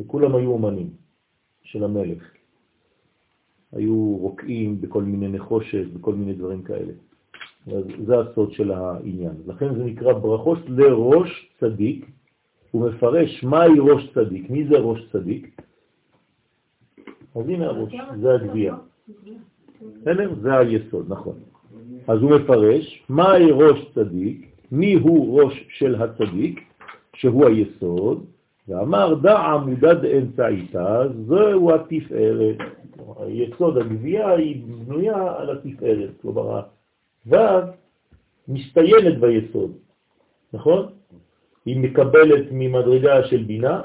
וכולם 0.00 0.34
היו 0.34 0.50
אומנים 0.50 0.90
של 1.62 1.84
המלך. 1.84 2.30
היו 3.72 4.16
רוקעים 4.20 4.80
בכל 4.80 5.02
מיני 5.02 5.28
נחושת, 5.28 5.86
בכל 5.92 6.14
מיני 6.14 6.32
דברים 6.32 6.62
כאלה. 6.62 6.92
אז 7.66 7.84
זה 8.06 8.18
הסוד 8.18 8.52
של 8.52 8.72
העניין. 8.72 9.34
לכן 9.46 9.74
זה 9.74 9.84
נקרא 9.84 10.12
ברכות 10.12 10.58
לראש 10.68 11.52
צדיק, 11.60 12.10
הוא 12.70 12.88
מפרש 12.88 13.44
מהי 13.44 13.78
ראש 13.80 14.10
צדיק, 14.14 14.50
מי 14.50 14.68
זה 14.68 14.78
ראש 14.78 15.08
צדיק? 15.12 15.60
אז 17.34 17.48
הנה 17.48 17.66
הראש, 17.66 17.94
זה 18.20 18.34
הגבייה. 18.34 18.76
זה 20.42 20.58
היסוד, 20.58 21.12
נכון. 21.12 21.38
אז 22.06 22.22
הוא 22.22 22.30
מפרש 22.30 23.02
מהי 23.08 23.50
ראש 23.50 23.78
צדיק, 23.94 24.46
מי 24.72 24.94
הוא 24.94 25.40
ראש 25.40 25.64
של 25.68 25.94
הצדיק, 25.94 26.60
שהוא 27.14 27.46
היסוד, 27.46 28.24
ואמר 28.68 29.14
דע 29.14 29.38
עמודה 29.38 29.94
דאמצעיתא, 29.94 31.08
זהו 31.26 31.74
התפארת. 31.74 32.56
היסוד, 33.18 33.78
הגבייה 33.78 34.30
היא 34.30 34.62
בנויה 34.66 35.34
על 35.36 35.50
התפארת, 35.50 36.10
כלומר, 36.22 36.60
הו' 37.30 37.38
מסתיינת 38.48 39.18
ביסוד, 39.20 39.72
נכון? 40.52 40.86
היא 41.66 41.80
מקבלת 41.80 42.44
ממדרגה 42.50 43.24
של 43.24 43.42
בינה, 43.42 43.82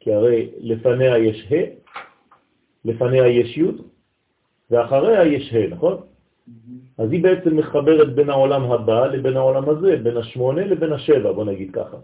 כי 0.00 0.12
הרי 0.12 0.50
לפניה 0.60 1.18
יש 1.18 1.52
ה', 1.52 1.54
לפניה 2.84 3.26
יש 3.26 3.58
י', 3.58 3.70
ואחריה 4.70 5.24
יש 5.24 5.52
ה', 5.54 5.74
נכון? 5.74 5.96
אז 6.98 7.12
היא 7.12 7.22
בעצם 7.22 7.56
מחברת 7.56 8.14
בין 8.14 8.30
העולם 8.30 8.72
הבא 8.72 9.06
לבין 9.06 9.36
העולם 9.36 9.68
הזה, 9.68 9.96
בין 10.02 10.16
השמונה 10.16 10.66
לבין 10.66 10.92
השבע, 10.92 11.32
בוא 11.32 11.44
נגיד 11.44 11.70
ככה. 11.70 11.96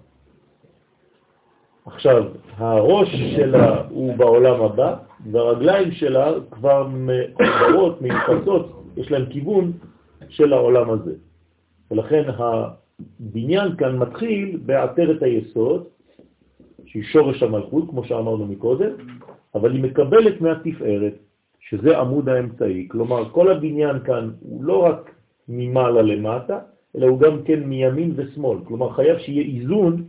עכשיו, 1.87 2.25
הראש 2.56 3.08
שלה 3.37 3.82
הוא 3.90 4.16
בעולם 4.16 4.62
הבא, 4.62 4.96
והרגליים 5.30 5.92
שלה 5.92 6.32
כבר 6.50 6.88
מחוברות, 6.88 8.02
מיוחסות, 8.02 8.82
יש 8.96 9.11
להם 9.11 9.26
כיוון 9.26 9.72
של 10.28 10.52
העולם 10.52 10.90
הזה. 10.90 11.14
ולכן 11.90 12.22
הבניין 12.38 13.76
כאן 13.76 13.99
מתחיל 13.99 14.58
בעטרת 14.66 15.22
היסוד, 15.22 15.84
שהיא 16.87 17.02
שורש 17.02 17.42
המלכות, 17.42 17.90
כמו 17.90 18.04
שאמרנו 18.04 18.46
מקודם, 18.46 18.90
אבל 19.54 19.72
היא 19.72 19.82
מקבלת 19.82 20.40
מהתפארת, 20.40 21.14
שזה 21.69 21.99
עמוד 21.99 22.28
האמצעי. 22.28 22.88
כלומר, 22.90 23.28
כל 23.31 23.52
הבניין 23.52 24.00
כאן 24.04 24.31
הוא 24.40 24.64
לא 24.64 24.85
רק 24.85 25.14
ממעלה 25.48 26.03
למטה, 26.03 26.59
אלא 26.96 27.07
הוא 27.07 27.20
גם 27.20 27.42
כן 27.42 27.61
מימין 27.61 28.12
ושמאל. 28.16 28.59
כלומר, 28.64 28.90
חייב 28.92 29.18
שיהיה 29.18 29.42
איזון, 29.42 30.05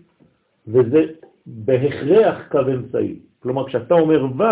וזה 0.68 1.06
בהכרח 1.46 2.38
קו 2.52 2.60
אמצעי. 2.60 3.20
כלומר, 3.40 3.68
כשאתה 3.68 3.94
אומר 3.94 4.26
ו', 4.26 4.44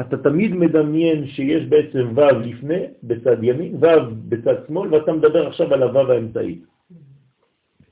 אתה 0.00 0.16
תמיד 0.16 0.54
מדמיין 0.54 1.26
שיש 1.26 1.66
בעצם 1.66 2.12
ו' 2.16 2.38
לפני, 2.44 2.80
בצד 3.02 3.44
ימין, 3.44 3.74
ו' 3.74 3.86
בצד 4.28 4.54
שמאל, 4.66 4.94
ואתה 4.94 5.12
מדבר 5.12 5.46
עכשיו 5.46 5.74
על 5.74 5.82
הו' 5.82 6.12
האמצעי, 6.12 6.58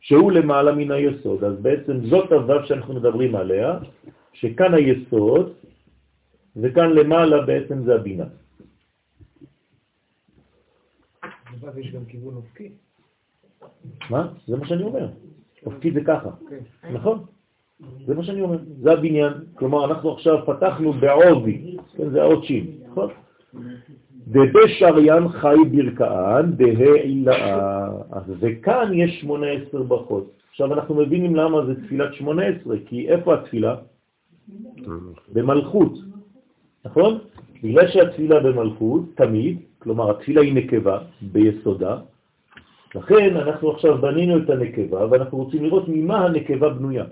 שהוא 0.01 0.33
למעלה 0.33 0.73
מן 0.73 0.91
היסוד. 0.91 1.45
אז 1.45 1.55
בעצם 1.63 2.07
זאת 2.07 2.33
הו' 2.33 2.65
שאנחנו 2.65 2.95
מדברים 2.95 3.35
עליה, 3.35 3.79
שכאן 4.33 4.75
היסוד, 4.75 5.53
וכאן 6.57 6.91
למעלה 6.91 7.43
בעצם 7.43 7.85
זה 7.85 7.95
הבינה. 7.95 8.25
יש 11.77 11.93
גם 11.93 12.05
כיוון 12.05 12.35
אופקי. 12.35 12.69
מה? 14.11 14.33
זה 14.47 14.57
מה 14.57 14.67
שאני 14.67 14.83
אומר. 14.83 15.09
אופקי 15.67 15.93
זה 15.93 16.01
ככה, 16.05 16.31
נכון? 16.93 17.25
זה 18.07 18.15
מה 18.15 18.25
שאני 18.25 18.41
אומר, 18.41 18.59
זה 18.81 18.93
הבניין. 18.93 19.33
כלומר, 19.55 19.85
אנחנו 19.85 20.13
עכשיו 20.13 20.47
פתחנו 20.47 20.93
בעובי, 20.93 21.77
כן, 21.97 22.11
זה 22.11 22.23
האות 22.23 22.45
שין, 22.45 22.67
נכון? 22.89 23.11
דבשריין 24.29 25.29
חי 25.29 25.57
ברכאן, 25.73 26.53
דהעילאה. 26.57 27.89
וכאן 28.27 28.91
יש 28.95 29.21
18 29.21 29.83
ברכות. 29.83 30.33
עכשיו 30.51 30.75
אנחנו 30.75 30.95
מבינים 30.95 31.37
למה 31.37 31.67
זה 31.67 31.85
תפילת 31.85 32.15
18, 32.15 32.77
כי 32.87 33.09
איפה 33.09 33.35
התפילה? 33.35 33.77
במלכות. 35.33 36.12
נכון? 36.85 37.19
בגלל 37.63 37.89
שהתפילה 37.89 38.41
במלכות, 38.41 39.03
תמיד, 39.15 39.59
כלומר 39.79 40.11
התפילה 40.11 40.41
היא 40.41 40.55
נקבה 40.55 40.99
ביסודה, 41.21 41.99
לכן 42.95 43.37
אנחנו 43.37 43.71
עכשיו 43.71 43.99
בנינו 43.99 44.39
את 44.39 44.51
הנקבה 44.51 45.07
ואנחנו 45.11 45.39
רוצים 45.39 45.65
לראות 45.65 45.85
ממה 45.89 46.25
הנקבה 46.25 46.69
בנויה. 46.69 47.05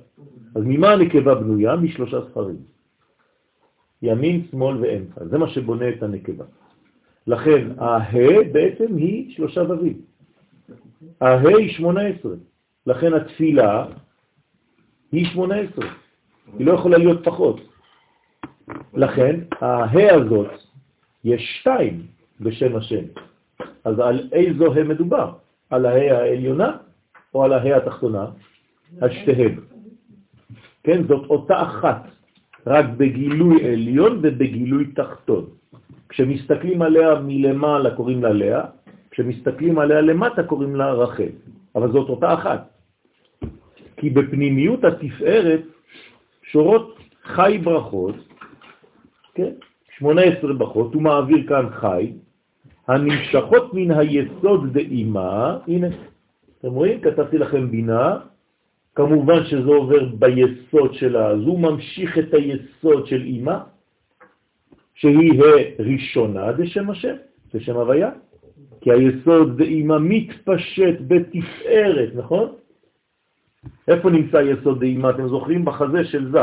אז 0.54 0.62
ממה 0.66 0.92
הנקבה 0.92 1.34
בנויה? 1.34 1.76
משלושה 1.76 2.20
ספרים. 2.30 2.56
ימין, 4.02 4.46
שמאל 4.50 4.76
ואמצע. 4.80 5.24
זה 5.24 5.38
מה 5.38 5.48
שבונה 5.48 5.88
את 5.88 6.02
הנקבה. 6.02 6.44
לכן 7.26 7.68
הה 7.78 7.98
בעצם 8.52 8.96
היא 8.96 9.34
שלושה 9.34 9.62
ובים. 9.62 10.00
הה 11.20 11.48
היא 11.48 11.72
18. 11.72 12.32
לכן 12.86 13.14
התפילה 13.14 13.86
היא 15.12 15.26
18. 15.26 15.86
היא 16.58 16.66
לא 16.66 16.72
יכולה 16.72 16.98
להיות 16.98 17.24
פחות. 17.24 17.69
לכן, 18.94 19.40
ההא 19.60 20.10
הזאת, 20.10 20.50
יש 21.24 21.58
שתיים 21.60 22.02
בשם 22.40 22.76
השם. 22.76 23.04
אז 23.84 23.98
על 23.98 24.28
איזו 24.32 24.74
ה' 24.74 24.84
מדובר? 24.84 25.32
על 25.70 25.86
ההא 25.86 26.12
העליונה 26.12 26.76
או 27.34 27.44
על 27.44 27.52
ההא 27.52 27.76
התחתונה? 27.76 28.26
על. 29.00 29.54
כן, 30.84 31.02
זאת 31.08 31.30
אותה 31.30 31.62
אחת, 31.62 32.02
רק 32.66 32.86
בגילוי 32.96 33.64
עליון 33.72 34.18
ובגילוי 34.22 34.84
תחתון. 34.86 35.46
כשמסתכלים 36.08 36.82
עליה 36.82 37.20
מלמעלה 37.20 37.90
קוראים 37.96 38.22
לה 38.22 38.32
לאה, 38.32 38.64
כשמסתכלים 39.10 39.78
עליה 39.78 40.00
למטה 40.00 40.42
קוראים 40.42 40.76
לה 40.76 40.92
רחל, 40.92 41.32
אבל 41.74 41.92
זאת 41.92 42.08
אותה 42.08 42.34
אחת. 42.34 42.70
כי 43.96 44.10
בפנימיות 44.10 44.84
התפארת 44.84 45.62
שורות 46.42 46.98
חי 47.24 47.58
ברכות 47.64 48.29
כן? 49.34 49.52
18 49.98 50.52
ברכות, 50.52 50.94
הוא 50.94 51.02
מעביר 51.02 51.46
כאן 51.48 51.70
חי, 51.70 52.12
הנמשכות 52.88 53.74
מן 53.74 53.90
היסוד 53.90 54.72
דאימה, 54.72 55.58
הנה, 55.68 55.86
אתם 56.58 56.70
רואים? 56.70 57.00
כתבתי 57.00 57.38
לכם 57.38 57.70
בינה, 57.70 58.18
כמובן 58.94 59.44
שזה 59.44 59.68
עובר 59.68 60.04
ביסוד 60.04 60.94
שלה, 60.94 61.26
אז 61.26 61.40
הוא 61.40 61.60
ממשיך 61.60 62.18
את 62.18 62.34
היסוד 62.34 63.06
של 63.06 63.22
אימה, 63.22 63.64
שהיא 64.94 65.42
ראשונה 65.78 66.52
דשם 66.52 66.90
השם, 66.90 67.14
דשם 67.54 67.76
הוויה, 67.76 68.10
כי 68.80 68.90
היסוד 68.92 69.58
דאימה 69.58 69.98
מתפשט 69.98 70.96
בתפארת, 71.08 72.10
נכון? 72.14 72.52
איפה 73.88 74.10
נמצא 74.10 74.36
יסוד 74.36 74.80
דאימה? 74.80 75.10
אתם 75.10 75.28
זוכרים? 75.28 75.64
בחזה 75.64 76.04
של 76.04 76.30
זה. 76.32 76.38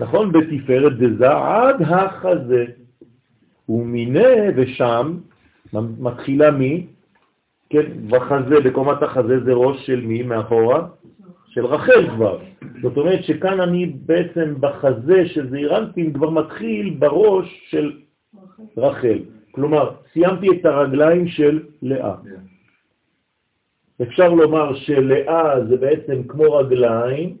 נכון? 0.00 0.32
בתפארת 0.32 0.98
דזה 0.98 1.30
עד 1.30 1.82
החזה. 1.82 2.64
ומיני 3.68 4.50
ושם 4.56 5.18
מתחילה 5.98 6.50
מי? 6.50 6.86
כן, 7.70 7.86
בחזה, 8.08 8.60
בקומת 8.64 9.02
החזה 9.02 9.44
זה 9.44 9.52
ראש 9.52 9.86
של 9.86 10.00
מי 10.00 10.22
מאחורה? 10.22 10.86
של 11.46 11.66
רחל 11.66 12.10
כבר. 12.10 12.38
זאת 12.82 12.96
אומרת 12.96 13.24
שכאן 13.24 13.60
אני 13.60 13.86
בעצם 13.86 14.54
בחזה 14.60 15.28
של 15.28 15.50
זעירנטים 15.50 16.12
כבר 16.12 16.30
מתחיל 16.30 16.96
בראש 16.98 17.66
של 17.70 17.92
רחל. 18.76 19.18
כלומר, 19.50 19.90
סיימתי 20.12 20.46
את 20.50 20.64
הרגליים 20.64 21.28
של 21.28 21.62
לאה. 21.82 22.14
אפשר 24.02 24.28
לומר 24.28 24.74
שלאה 24.74 25.66
זה 25.68 25.76
בעצם 25.76 26.22
כמו 26.22 26.52
רגליים 26.52 27.36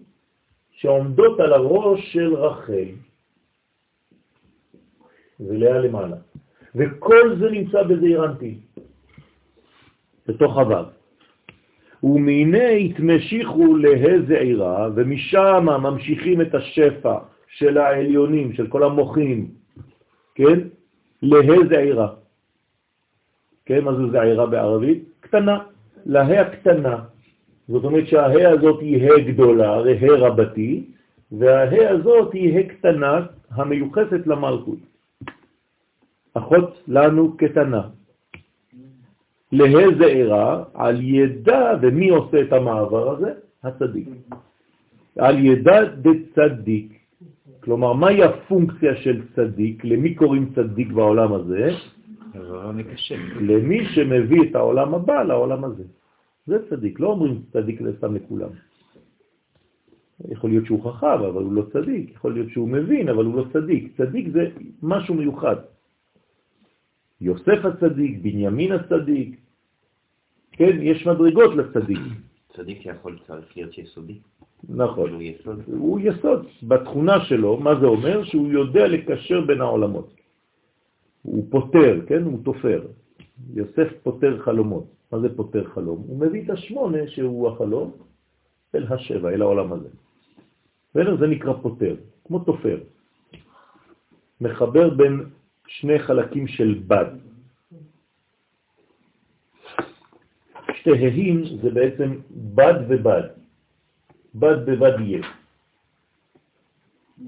שעומדות 0.80 1.40
על 1.40 1.52
הראש 1.52 2.12
של 2.12 2.34
רחל, 2.34 2.88
ולאה 5.40 5.78
למעלה. 5.78 6.16
וכל 6.74 7.36
זה 7.38 7.50
נמצא 7.50 7.82
בזעיר 7.82 8.24
אנפין, 8.24 8.58
בתוך 10.26 10.58
הוו. 10.58 10.84
ומהנה 12.02 12.68
התמשיכו 12.68 13.76
להזעירה, 13.76 14.88
ומשם 14.94 15.66
ממשיכים 15.82 16.40
את 16.40 16.54
השפע 16.54 17.18
של 17.48 17.78
העליונים, 17.78 18.52
של 18.52 18.66
כל 18.66 18.82
המוחים, 18.82 19.50
כן? 20.34 20.58
להזעירה. 21.22 22.08
כן, 23.66 23.84
מה 23.84 23.94
זה 23.94 24.10
זעירה 24.12 24.46
בערבית? 24.46 25.04
קטנה, 25.20 25.58
לה 26.06 26.40
הקטנה. 26.40 27.04
זאת 27.70 27.84
אומרת 27.84 28.06
שהה 28.06 28.50
הזאת 28.50 28.80
היא 28.80 29.10
ה 29.10 29.20
גדולה, 29.30 29.68
הרי 29.74 29.94
ה 29.98 30.12
רבתי, 30.18 30.84
והה 31.32 31.90
הזאת 31.90 32.32
היא 32.32 32.58
ה 32.58 32.62
קטנה 32.62 33.26
המיוחסת 33.50 34.26
למלכות. 34.26 34.78
אחות 36.34 36.82
לנו 36.88 37.36
קטנה. 37.36 37.82
לה 39.52 39.84
זעירה 39.98 40.64
על 40.74 40.96
ידע, 41.02 41.62
ומי 41.82 42.08
עושה 42.08 42.40
את 42.40 42.52
המעבר 42.52 43.10
הזה? 43.10 43.30
הצדיק. 43.62 44.08
על 45.18 45.36
ידע 45.38 45.84
דצדיק. 45.84 46.88
כלומר, 47.60 47.92
מהי 47.92 48.22
הפונקציה 48.22 48.96
של 48.96 49.22
צדיק? 49.34 49.84
למי 49.84 50.14
קוראים 50.14 50.50
צדיק 50.54 50.88
בעולם 50.92 51.32
הזה? 51.32 51.70
למי 53.40 53.84
שמביא 53.84 54.42
את 54.50 54.54
העולם 54.54 54.94
הבא 54.94 55.22
לעולם 55.22 55.64
הזה. 55.64 55.99
זה 56.46 56.70
צדיק, 56.70 57.00
לא 57.00 57.08
אומרים 57.08 57.42
צדיק 57.52 57.80
לסתם 57.80 58.14
לכולם. 58.14 58.50
יכול 60.28 60.50
להיות 60.50 60.66
שהוא 60.66 60.84
חכם, 60.84 61.06
אבל 61.06 61.42
הוא 61.42 61.52
לא 61.52 61.62
צדיק, 61.72 62.10
יכול 62.10 62.34
להיות 62.34 62.50
שהוא 62.50 62.68
מבין, 62.68 63.08
אבל 63.08 63.24
הוא 63.24 63.34
לא 63.36 63.44
צדיק. 63.52 63.96
צדיק 63.96 64.28
זה 64.32 64.48
משהו 64.82 65.14
מיוחד. 65.14 65.56
יוסף 67.20 67.64
הצדיק, 67.64 68.18
בנימין 68.22 68.72
הצדיק, 68.72 69.40
כן, 70.52 70.78
יש 70.82 71.06
מדרגות 71.06 71.56
לצדיק. 71.56 71.98
צדיק 72.56 72.86
יכול 72.86 73.18
צריך 73.26 73.56
להיות 73.56 73.78
יסודי. 73.78 74.18
נכון. 74.68 75.10
הוא 75.12 75.22
יסוד. 75.22 75.60
הוא 75.66 76.00
יסוד. 76.00 76.46
בתכונה 76.62 77.24
שלו, 77.24 77.56
מה 77.56 77.80
זה 77.80 77.86
אומר? 77.86 78.24
שהוא 78.24 78.52
יודע 78.52 78.88
לקשר 78.88 79.40
בין 79.40 79.60
העולמות. 79.60 80.14
הוא 81.22 81.46
פותר, 81.50 82.06
כן? 82.06 82.22
הוא 82.22 82.44
תופר. 82.44 82.86
יוסף 83.54 83.88
פותר 84.02 84.38
חלומות. 84.38 84.99
מה 85.12 85.20
זה 85.20 85.36
פותר 85.36 85.64
חלום? 85.64 86.04
הוא 86.06 86.18
מביא 86.18 86.44
את 86.44 86.50
השמונה 86.50 86.98
שהוא 87.06 87.48
החלום 87.48 87.92
אל 88.74 88.86
השבע, 88.92 89.30
אל 89.30 89.42
העולם 89.42 89.72
הזה. 89.72 89.88
בסדר? 90.90 91.16
זה 91.16 91.26
נקרא 91.26 91.52
פותר, 91.62 91.96
כמו 92.24 92.38
תופר. 92.38 92.80
מחבר 94.40 94.90
בין 94.90 95.24
שני 95.66 95.98
חלקים 95.98 96.46
של 96.46 96.82
בד. 96.86 97.06
שתי 100.74 100.90
הים 100.90 101.44
זה 101.62 101.70
בעצם 101.70 102.20
בד 102.30 102.74
ובד. 102.88 103.22
בד 104.34 104.66
בבד 104.66 105.00
יהיה. 105.00 105.22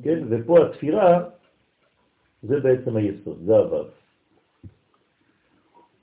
כן? 0.02 0.18
ופה 0.30 0.66
התפירה 0.66 1.24
זה 2.42 2.60
בעצם 2.60 2.96
היסוד, 2.96 3.38
זה 3.44 3.56
הוו. 3.56 4.01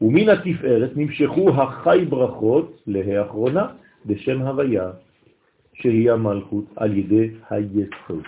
ומן 0.01 0.29
התפארת 0.29 0.91
נמשכו 0.95 1.49
החי 1.49 2.05
ברכות 2.09 2.81
להאחרונה 2.87 3.67
בשם 4.05 4.41
הוויה, 4.41 4.91
שהיא 5.73 6.11
המלכות 6.11 6.65
על 6.75 6.97
ידי 6.97 7.29
היסוד. 7.49 8.23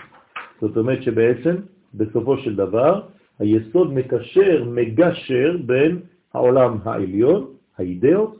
זאת 0.60 0.76
אומרת 0.76 1.02
שבעצם 1.02 1.56
בסופו 1.94 2.38
של 2.38 2.56
דבר 2.56 3.02
היסוד 3.38 3.92
מקשר, 3.92 4.64
מגשר 4.64 5.56
בין 5.66 6.00
העולם 6.34 6.78
העליון, 6.84 7.46
האידאות, 7.78 8.36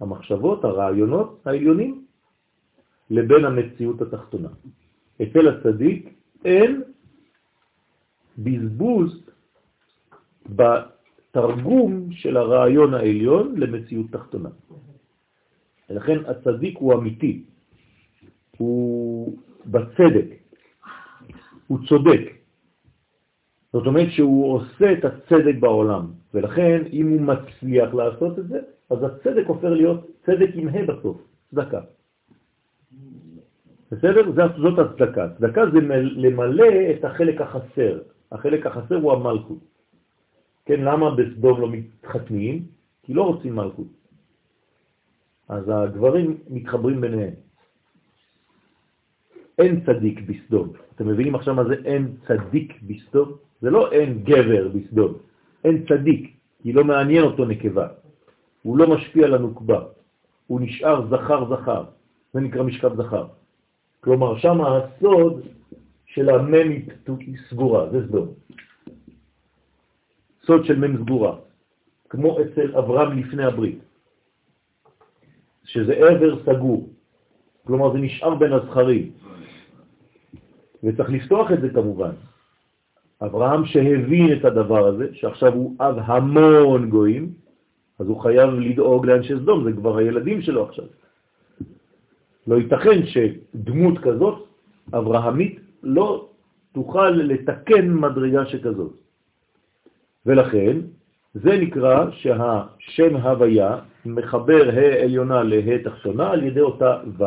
המחשבות, 0.00 0.64
הרעיונות 0.64 1.40
העליונים, 1.46 2.04
לבין 3.10 3.44
המציאות 3.44 4.02
התחתונה. 4.02 4.48
אצל 5.22 5.48
הצדיק 5.48 6.08
אין 6.44 6.82
בזבוז 8.38 9.30
בתרגום 11.34 12.12
של 12.12 12.36
הרעיון 12.36 12.94
העליון 12.94 13.54
למציאות 13.56 14.06
תחתונה. 14.10 14.48
ולכן 15.90 16.18
הצדיק 16.26 16.78
הוא 16.78 16.94
אמיתי, 16.94 17.44
הוא 18.56 19.38
בצדק, 19.66 20.26
הוא 21.66 21.78
צודק. 21.88 22.20
זאת 23.72 23.86
אומרת 23.86 24.10
שהוא 24.10 24.54
עושה 24.54 24.92
את 24.92 25.04
הצדק 25.04 25.54
בעולם, 25.60 26.06
ולכן 26.34 26.82
אם 26.92 27.08
הוא 27.08 27.20
מצליח 27.20 27.94
לעשות 27.94 28.38
את 28.38 28.48
זה, 28.48 28.60
אז 28.90 28.98
הצדק 29.02 29.46
הופך 29.46 29.64
להיות 29.64 30.06
צדק 30.26 30.50
עם 30.54 30.68
ה' 30.68 30.86
בסוף, 30.86 31.16
צדקה. 31.50 31.80
בסדר? 33.92 34.32
זאת 34.56 34.78
הצדקה. 34.78 35.28
צדקה 35.38 35.62
זה 35.72 35.80
למלא 36.16 36.72
את 36.98 37.04
החלק 37.04 37.40
החסר. 37.40 37.98
החלק 38.32 38.66
החסר 38.66 38.94
הוא 38.94 39.12
המלכות. 39.12 39.73
כן, 40.64 40.80
למה 40.80 41.14
בסדום 41.14 41.60
לא 41.60 41.68
מתחתנים? 41.70 42.66
כי 43.02 43.14
לא 43.14 43.22
רוצים 43.22 43.56
מלכות. 43.56 43.86
אז 45.48 45.64
הגברים 45.68 46.38
מתחברים 46.50 47.00
ביניהם. 47.00 47.34
אין 49.58 49.84
צדיק 49.86 50.20
בסדום. 50.20 50.72
אתם 50.94 51.08
מבינים 51.08 51.34
עכשיו 51.34 51.54
מה 51.54 51.64
זה 51.64 51.74
אין 51.84 52.16
צדיק 52.26 52.82
בסדום? 52.82 53.32
זה 53.64 53.70
לא 53.70 53.92
אין 53.92 54.22
גבר 54.24 54.68
בסדום, 54.68 55.12
אין 55.64 55.84
צדיק, 55.88 56.36
כי 56.62 56.72
לא 56.72 56.84
מעניין 56.84 57.22
אותו 57.22 57.44
נקבה. 57.44 57.88
הוא 58.62 58.78
לא 58.78 58.86
משפיע 58.96 59.24
על 59.24 59.34
הנוקבה, 59.34 59.80
הוא 60.46 60.60
נשאר 60.60 61.08
זכר-זכר, 61.08 61.84
זה 62.32 62.40
נקרא 62.40 62.62
משכב 62.62 62.92
זכר. 62.96 63.26
כלומר, 64.00 64.38
שם 64.38 64.60
הסוד 64.60 65.42
של 66.06 66.30
המם 66.30 66.70
היא 67.08 67.36
סגורה, 67.50 67.90
זה 67.90 68.08
סדום. 68.08 68.28
סוד 70.46 70.64
של 70.64 70.78
מם 70.78 70.96
סגורה, 70.96 71.36
כמו 72.08 72.38
אצל 72.40 72.76
אברהם 72.76 73.18
לפני 73.18 73.44
הברית, 73.44 73.78
שזה 75.64 75.92
עבר 75.94 76.42
סגור, 76.42 76.88
כלומר 77.66 77.92
זה 77.92 77.98
נשאר 77.98 78.34
בין 78.34 78.52
הזכרים, 78.52 79.10
וצריך 80.84 81.10
לפתוח 81.10 81.52
את 81.52 81.60
זה 81.60 81.68
כמובן. 81.68 82.10
אברהם 83.22 83.66
שהבין 83.66 84.32
את 84.32 84.44
הדבר 84.44 84.86
הזה, 84.86 85.06
שעכשיו 85.12 85.52
הוא 85.52 85.76
אב 85.80 85.96
המון 85.98 86.90
גויים, 86.90 87.32
אז 87.98 88.06
הוא 88.06 88.20
חייב 88.20 88.50
לדאוג 88.50 89.06
לאנשי 89.06 89.34
סדום, 89.36 89.64
זה 89.64 89.72
כבר 89.72 89.96
הילדים 89.96 90.42
שלו 90.42 90.64
עכשיו. 90.64 90.84
לא 92.46 92.54
ייתכן 92.54 93.06
שדמות 93.06 93.98
כזאת, 93.98 94.48
אברהמית, 94.92 95.60
לא 95.82 96.28
תוכל 96.72 97.10
לתקן 97.10 97.92
מדרגה 97.94 98.46
שכזאת. 98.46 99.03
ולכן, 100.26 100.76
זה 101.34 101.58
נקרא 101.58 102.10
שהשם 102.10 103.16
הוויה 103.16 103.78
מחבר 104.06 104.70
ה' 104.72 105.02
עליונה 105.02 105.42
לה' 105.42 105.78
תחתונה 105.84 106.30
על 106.30 106.42
ידי 106.42 106.60
אותה 106.60 106.98
ו', 107.18 107.24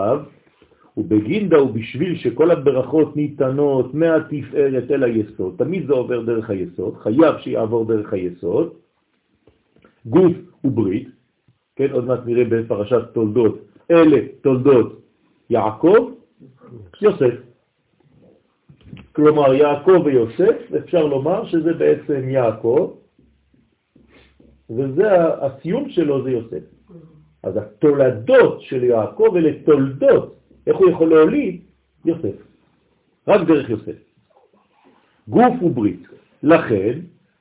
ובגינדה 0.98 1.64
ובשביל 1.64 2.18
שכל 2.18 2.52
הברכות 2.52 3.16
ניתנות 3.16 3.94
מהתפארת 3.94 4.92
אל 4.92 5.04
היסוד, 5.04 5.56
תמיד 5.58 5.88
זה 5.88 5.94
עובר 5.94 6.22
דרך 6.22 6.50
היסוד, 6.50 6.96
חייב 6.98 7.38
שיעבור 7.38 7.86
דרך 7.86 8.14
היסוד, 8.14 8.74
גוף 10.06 10.34
וברית, 10.64 11.08
כן, 11.76 11.92
עוד 11.92 12.06
מעט 12.06 12.20
נראה 12.26 12.44
בפרשת 12.46 13.02
תולדות, 13.14 13.60
אלה 13.92 14.18
תולדות 14.42 15.02
יעקב, 15.50 16.12
יוסף. 17.02 17.34
כלומר, 19.18 19.54
יעקב 19.54 20.02
ויוסף, 20.06 20.56
אפשר 20.78 21.06
לומר 21.06 21.46
שזה 21.46 21.74
בעצם 21.74 22.30
יעקב, 22.30 22.94
וזה 24.70 25.10
הסיום 25.42 25.90
שלו 25.90 26.24
זה 26.24 26.32
יוסף. 26.32 26.64
אז 27.44 27.58
התולדות 27.58 28.62
של 28.62 28.84
יעקב 28.84 29.34
אלה 29.38 29.52
תולדות, 29.66 30.36
איך 30.68 30.78
הוא 30.78 30.90
יכול 30.90 31.10
להוליד? 31.10 31.62
יוסף. 32.06 32.38
רק 33.28 33.48
דרך 33.48 33.70
יוסף. 33.70 33.98
גוף 35.28 35.64
וברית. 35.64 36.04
לכן, 36.44 37.00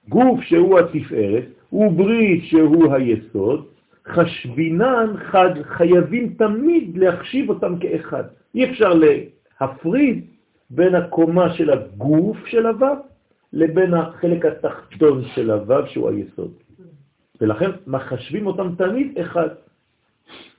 גוף 0.09 0.41
שהוא 0.41 0.79
התפארת, 0.79 1.45
וברית 1.73 2.45
שהוא 2.45 2.93
היסוד, 2.95 3.67
חשבינן 4.07 5.13
חד 5.17 5.51
חייבים 5.63 6.35
תמיד 6.39 6.99
להחשיב 6.99 7.49
אותם 7.49 7.79
כאחד. 7.79 8.25
אי 8.55 8.71
אפשר 8.71 8.91
להפריד 8.95 10.36
בין 10.71 10.95
הקומה 10.95 11.55
של 11.55 11.71
הגוף 11.71 12.47
של 12.47 12.67
הוו 12.67 12.95
לבין 13.53 13.95
החלק 13.95 14.45
התחתון 14.45 15.25
של 15.35 15.51
הוו 15.51 15.87
שהוא 15.87 16.09
היסוד. 16.09 16.53
ולכן 17.41 17.71
מחשבים 17.87 18.47
אותם 18.47 18.75
תמיד 18.79 19.19
אחד. 19.19 19.49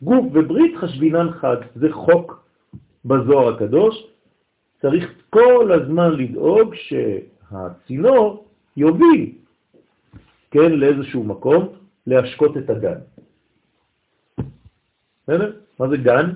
גוף 0.02 0.26
וברית 0.34 0.78
חשבינן 0.78 1.32
חד, 1.32 1.58
זה 1.76 1.88
חוק 1.92 2.48
בזוהר 3.06 3.54
הקדוש. 3.54 4.08
צריך 4.82 5.12
כל 5.30 5.72
הזמן 5.72 6.12
לדאוג 6.12 6.76
שהצינור 6.76 8.46
יוביל 8.78 9.32
כן, 10.52 10.72
לאיזשהו 10.72 11.24
מקום, 11.24 11.68
להשקות 12.08 12.58
את 12.58 12.70
הגן. 12.70 13.00
בסדר? 15.24 15.52
מה 15.80 15.88
זה 15.90 15.98
גן? 15.98 16.32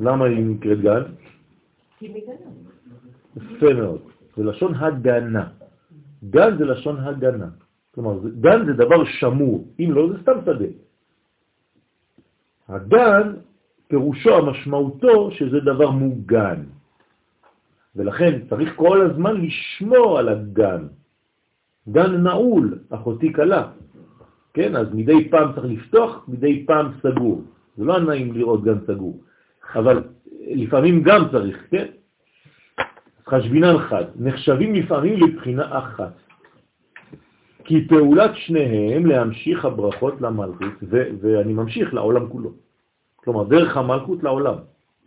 למה 0.00 0.24
היא 0.24 0.44
נקראת 0.46 0.80
גן? 0.80 1.02
יפה 3.36 3.74
מאוד. 3.74 4.00
זה 4.36 4.44
לשון 4.44 4.74
הגנה. 4.74 5.48
גן 6.30 6.58
זה 6.58 6.64
לשון 6.64 6.96
הגנה. 7.00 7.48
כלומר, 7.94 8.18
גן 8.40 8.66
זה 8.66 8.72
דבר 8.72 9.04
שמור, 9.04 9.64
אם 9.80 9.88
לא 9.92 10.08
זה 10.12 10.22
סתם 10.22 10.38
שדה. 10.44 10.70
הגן, 12.68 13.26
פירושו, 13.88 14.36
המשמעותו, 14.36 15.30
שזה 15.30 15.60
דבר 15.60 15.90
מוגן. 15.90 16.62
ולכן 17.96 18.40
צריך 18.48 18.72
כל 18.76 19.00
הזמן 19.00 19.40
לשמור 19.40 20.18
על 20.18 20.28
הגן. 20.28 20.82
גן 21.88 22.12
נעול, 22.22 22.78
אחותי 22.90 23.32
קלה. 23.32 23.72
כן, 24.54 24.76
אז 24.76 24.86
מדי 24.94 25.28
פעם 25.30 25.52
צריך 25.54 25.64
לפתוח, 25.64 26.24
מדי 26.28 26.66
פעם 26.66 26.92
סגור. 27.02 27.42
זה 27.76 27.84
לא 27.84 28.00
נעים 28.00 28.32
לראות 28.32 28.64
גן 28.64 28.78
סגור, 28.86 29.20
אבל 29.74 30.02
לפעמים 30.40 31.02
גם 31.02 31.28
צריך, 31.32 31.66
כן? 31.70 31.86
חשבינן 33.28 33.78
חד, 33.78 34.04
נחשבים 34.16 34.74
לפעמים 34.74 35.20
לבחינה 35.20 35.78
אחת. 35.78 36.12
כי 37.64 37.88
פעולת 37.88 38.30
שניהם 38.34 39.06
להמשיך 39.06 39.64
הברכות 39.64 40.20
למלכות, 40.20 40.74
ואני 41.20 41.52
ממשיך 41.52 41.94
לעולם 41.94 42.28
כולו. 42.28 42.50
כלומר, 43.16 43.44
דרך 43.44 43.76
המלכות 43.76 44.22
לעולם. 44.22 44.54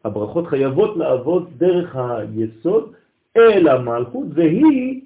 הברכות 0.05 0.47
חייבות 0.47 0.97
לעבוד 0.97 1.49
דרך 1.57 1.95
היסוד 1.95 2.93
אל 3.37 3.67
המלכות, 3.67 4.27
והיא, 4.33 5.01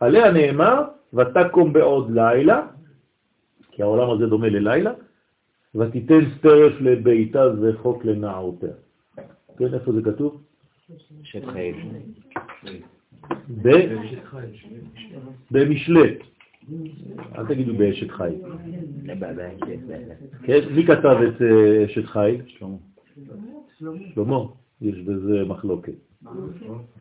עליה 0.00 0.32
נאמר, 0.32 0.82
ותקום 1.14 1.72
בעוד 1.72 2.10
לילה, 2.10 2.62
כי 3.70 3.82
העולם 3.82 4.10
הזה 4.10 4.26
דומה 4.26 4.48
ללילה, 4.48 4.92
ותיתן 5.76 6.20
סטרף 6.38 6.80
לביתה 6.80 7.44
וחוק 7.60 8.04
לנערותיה. 8.04 8.72
כן, 9.58 9.74
איפה 9.74 9.92
זה 9.92 10.02
כתוב? 10.02 10.42
אשת 11.22 11.44
חיל. 11.44 11.76
במשלי. 15.50 16.18
אל 17.38 17.46
תגידו 17.46 17.74
באשת 17.74 18.10
חי. 18.10 18.34
כן, 20.42 20.60
מי 20.74 20.86
כתב 20.86 21.16
את 21.28 21.42
אה, 21.42 21.84
אשת 21.84 22.04
חי? 22.04 22.38
שלמה. 22.46 22.76
שלמה, 24.14 24.38
יש 24.80 24.98
בזה 24.98 25.44
מחלוקת. 25.44 25.92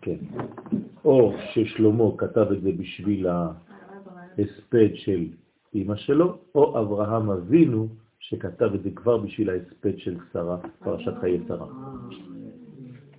כן. 0.02 0.16
או 1.06 1.34
ששלמה 1.54 2.04
כתב 2.18 2.48
את 2.52 2.62
זה 2.62 2.72
בשביל 2.72 3.28
ההספד 3.28 4.90
של 4.96 5.26
אמא 5.76 5.96
שלו, 5.96 6.38
או 6.56 6.82
אברהם 6.82 7.30
אבינו 7.30 7.88
שכתב 8.30 8.72
את 8.76 8.84
זה 8.84 8.90
כבר 8.96 9.18
בשביל 9.18 9.50
ההספד 9.50 9.98
של 9.98 10.18
שרה, 10.34 10.58
פרשת 10.80 11.14
חיי 11.22 11.40
שרה. 11.48 11.68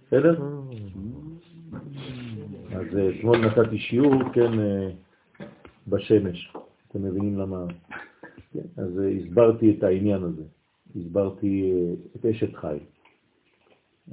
בסדר? 0.06 0.40
אז 2.72 2.96
אה, 2.96 3.10
אתמול 3.10 3.36
נתתי 3.46 3.78
שיעור, 3.78 4.14
כן, 4.32 4.58
אה, 4.60 4.90
בשמש. 5.88 6.52
אתם 6.88 7.02
מבינים 7.02 7.38
למה? 7.38 7.64
כן, 8.52 8.60
אז 8.76 9.00
אה, 9.00 9.08
הסברתי 9.08 9.76
את 9.78 9.82
העניין 9.82 10.22
הזה. 10.22 10.42
הסברתי 10.96 11.72
את 12.16 12.26
אשת 12.26 12.54
חי. 12.54 12.78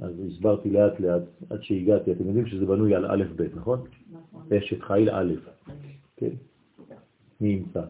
אז 0.00 0.20
הסברתי 0.26 0.70
לאט 0.70 1.00
לאט 1.00 1.22
עד 1.50 1.62
שהגעתי. 1.62 2.12
אתם 2.12 2.26
יודעים 2.26 2.46
שזה 2.46 2.66
בנוי 2.66 2.94
על 2.94 3.06
א' 3.06 3.24
ב', 3.36 3.56
נכון? 3.56 3.84
נכון. 4.12 4.42
אשת 4.58 4.82
חיל 4.82 5.10
א', 5.10 5.34
כן? 6.16 6.30
מי 7.40 7.48
ימצא? 7.48 7.82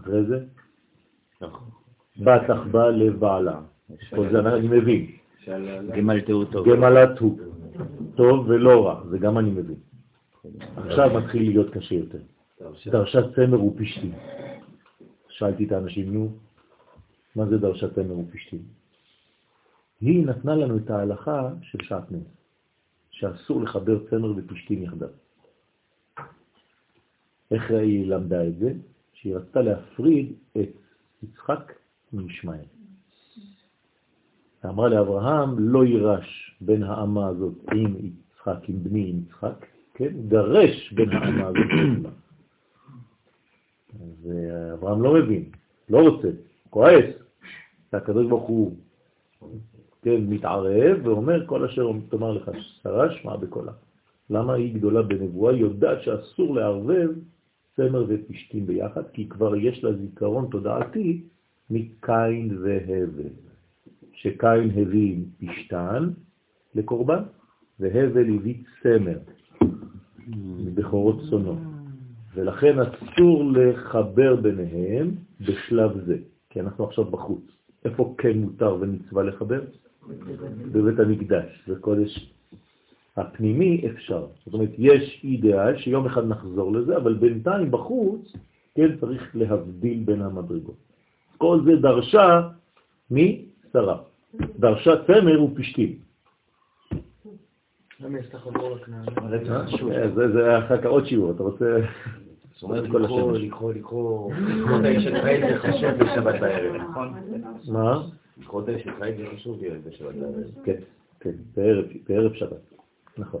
אחרי 0.00 0.24
זה? 0.24 0.44
נכון. 1.40 1.75
בת 2.18 2.50
אחבה 2.50 2.90
לבעלה. 2.90 3.60
כל 4.10 4.28
זה 4.32 4.38
אני 4.38 4.68
מבין. 4.68 5.06
גמלתו 5.96 6.44
טוב. 6.44 6.68
גמלתו. 6.68 7.36
טוב 8.14 8.48
ולא 8.48 8.86
רע, 8.86 9.02
זה 9.10 9.18
גם 9.18 9.38
אני 9.38 9.50
מבין. 9.50 9.76
עכשיו 10.76 11.10
מתחיל 11.20 11.42
להיות 11.42 11.74
קשה 11.74 11.94
יותר. 11.94 12.18
דרשת 12.86 13.24
צמר 13.34 13.64
ופשתים. 13.64 14.12
שאלתי 15.28 15.64
את 15.64 15.72
האנשים, 15.72 16.14
נו, 16.14 16.28
מה 17.36 17.46
זה 17.46 17.58
דרשת 17.58 17.94
צמר 17.94 18.18
ופשתים? 18.18 18.62
היא 20.00 20.26
נתנה 20.26 20.54
לנו 20.54 20.76
את 20.76 20.90
ההלכה 20.90 21.48
של 21.62 21.78
שעטנז, 21.82 22.22
שאסור 23.10 23.62
לחבר 23.62 23.98
צמר 24.10 24.32
ופשתים 24.36 24.82
יחדיו. 24.82 25.08
איך 27.50 27.70
היא 27.70 28.06
למדה 28.06 28.46
את 28.46 28.58
זה? 28.58 28.72
שהיא 29.12 29.36
רצתה 29.36 29.62
להפריד 29.62 30.32
את 30.56 30.70
יצחק 31.22 31.72
מישמעאל. 32.16 32.64
אמרה 34.64 34.88
לאברהם, 34.88 35.58
לא 35.58 35.84
יירש 35.84 36.56
בין 36.60 36.82
האמה 36.82 37.26
הזאת 37.28 37.54
עם 37.72 37.96
יצחק, 37.98 38.68
עם 38.68 38.84
בני 38.84 39.10
עם 39.10 39.20
יצחק, 39.26 39.66
כן? 39.94 40.12
גרש 40.28 40.92
בין 40.92 41.10
האמה 41.10 41.46
הזאת 41.46 42.12
אז 44.00 44.30
אה, 44.30 44.72
אברהם 44.72 45.02
לא 45.02 45.14
מבין, 45.14 45.44
לא 45.88 46.08
רוצה, 46.08 46.28
כועס. 46.70 47.04
והקדוש 47.92 48.26
ברוך 48.26 48.48
הוא 48.48 48.76
כן, 50.02 50.20
מתערב 50.28 50.96
ואומר, 51.02 51.46
כל 51.46 51.64
אשר 51.64 51.90
תאמר 52.08 52.32
לך 52.32 52.50
שרה 52.82 53.12
שמע 53.12 53.36
בקולה. 53.36 53.72
למה 54.30 54.54
היא 54.54 54.74
גדולה 54.74 55.02
בנבואה? 55.02 55.52
היא 55.52 55.60
יודעת 55.60 56.02
שאסור 56.02 56.54
לערבב 56.54 57.10
צמר 57.76 58.04
ופשתים 58.08 58.66
ביחד, 58.66 59.02
כי 59.12 59.28
כבר 59.28 59.56
יש 59.56 59.84
לה 59.84 59.92
זיכרון 59.92 60.48
תודעתי 60.50 61.22
מקין 61.70 62.58
והבל. 62.62 63.30
שקין 64.12 64.70
הביא 64.76 65.16
פשתן 65.38 66.08
לקורבן, 66.74 67.22
והבל 67.80 68.34
הביא 68.34 68.54
צמר 68.82 69.18
מבכורות 70.64 71.16
צונו. 71.30 71.56
ולכן 72.34 72.76
אסור 72.78 73.44
לחבר 73.52 74.36
ביניהם 74.36 75.10
בשלב 75.40 76.04
זה, 76.06 76.16
כי 76.50 76.60
אנחנו 76.60 76.84
עכשיו 76.84 77.04
בחוץ. 77.04 77.42
איפה 77.84 78.14
כן 78.18 78.38
מותר 78.38 78.76
ונצווה 78.80 79.22
לחבר? 79.22 79.64
בבית 80.72 80.98
המקדש, 80.98 81.68
בקודש 81.68 82.32
הפנימי 83.16 83.82
אפשר. 83.86 84.26
זאת 84.44 84.54
אומרת, 84.54 84.70
יש 84.78 85.20
אידאל 85.24 85.78
שיום 85.78 86.06
אחד 86.06 86.28
נחזור 86.28 86.72
לזה, 86.72 86.96
אבל 86.96 87.14
בינתיים 87.14 87.70
בחוץ, 87.70 88.32
כן, 88.74 88.96
צריך 89.00 89.36
להבדיל 89.36 90.02
בין 90.04 90.22
המדרגות. 90.22 90.85
כל 91.38 91.60
זה 91.64 91.76
דרשה 91.76 92.48
משרה. 93.10 93.98
דרשה 94.58 94.90
צמר 95.06 95.42
ופשתים. 95.42 95.96
עבור 98.56 98.76
לכנען? 98.76 99.04
זה 100.32 100.58
אחר 100.58 100.78
כך 100.78 100.86
עוד 100.86 101.06
שיעור, 101.06 101.30
אתה 101.30 101.42
רוצה... 101.42 101.78
זאת 102.54 102.62
אומרת, 102.62 102.84
לקרוא, 102.84 103.32
לקרוא, 103.38 103.72
לקרוא, 103.72 104.32
לקרוא 104.34 104.80
את 104.80 104.84
האיש 104.84 105.06
החיים 105.06 105.40
זה 105.48 105.58
חשוב 105.58 105.90
בשבת 105.90 106.40
בערב, 106.40 106.74
נכון? 106.74 107.14
מה? 107.68 108.02
לקרוא 108.38 108.62
את 108.62 108.68
האיש 108.68 108.86
החיים 108.86 109.16
זה 109.16 109.24
חשוב 109.36 109.60
בשבת 109.84 110.14
בערב. 110.14 110.64
כן, 110.64 110.80
כן, 111.20 111.30
בערב 112.06 112.34
שבת, 112.34 112.74
נכון. 113.18 113.40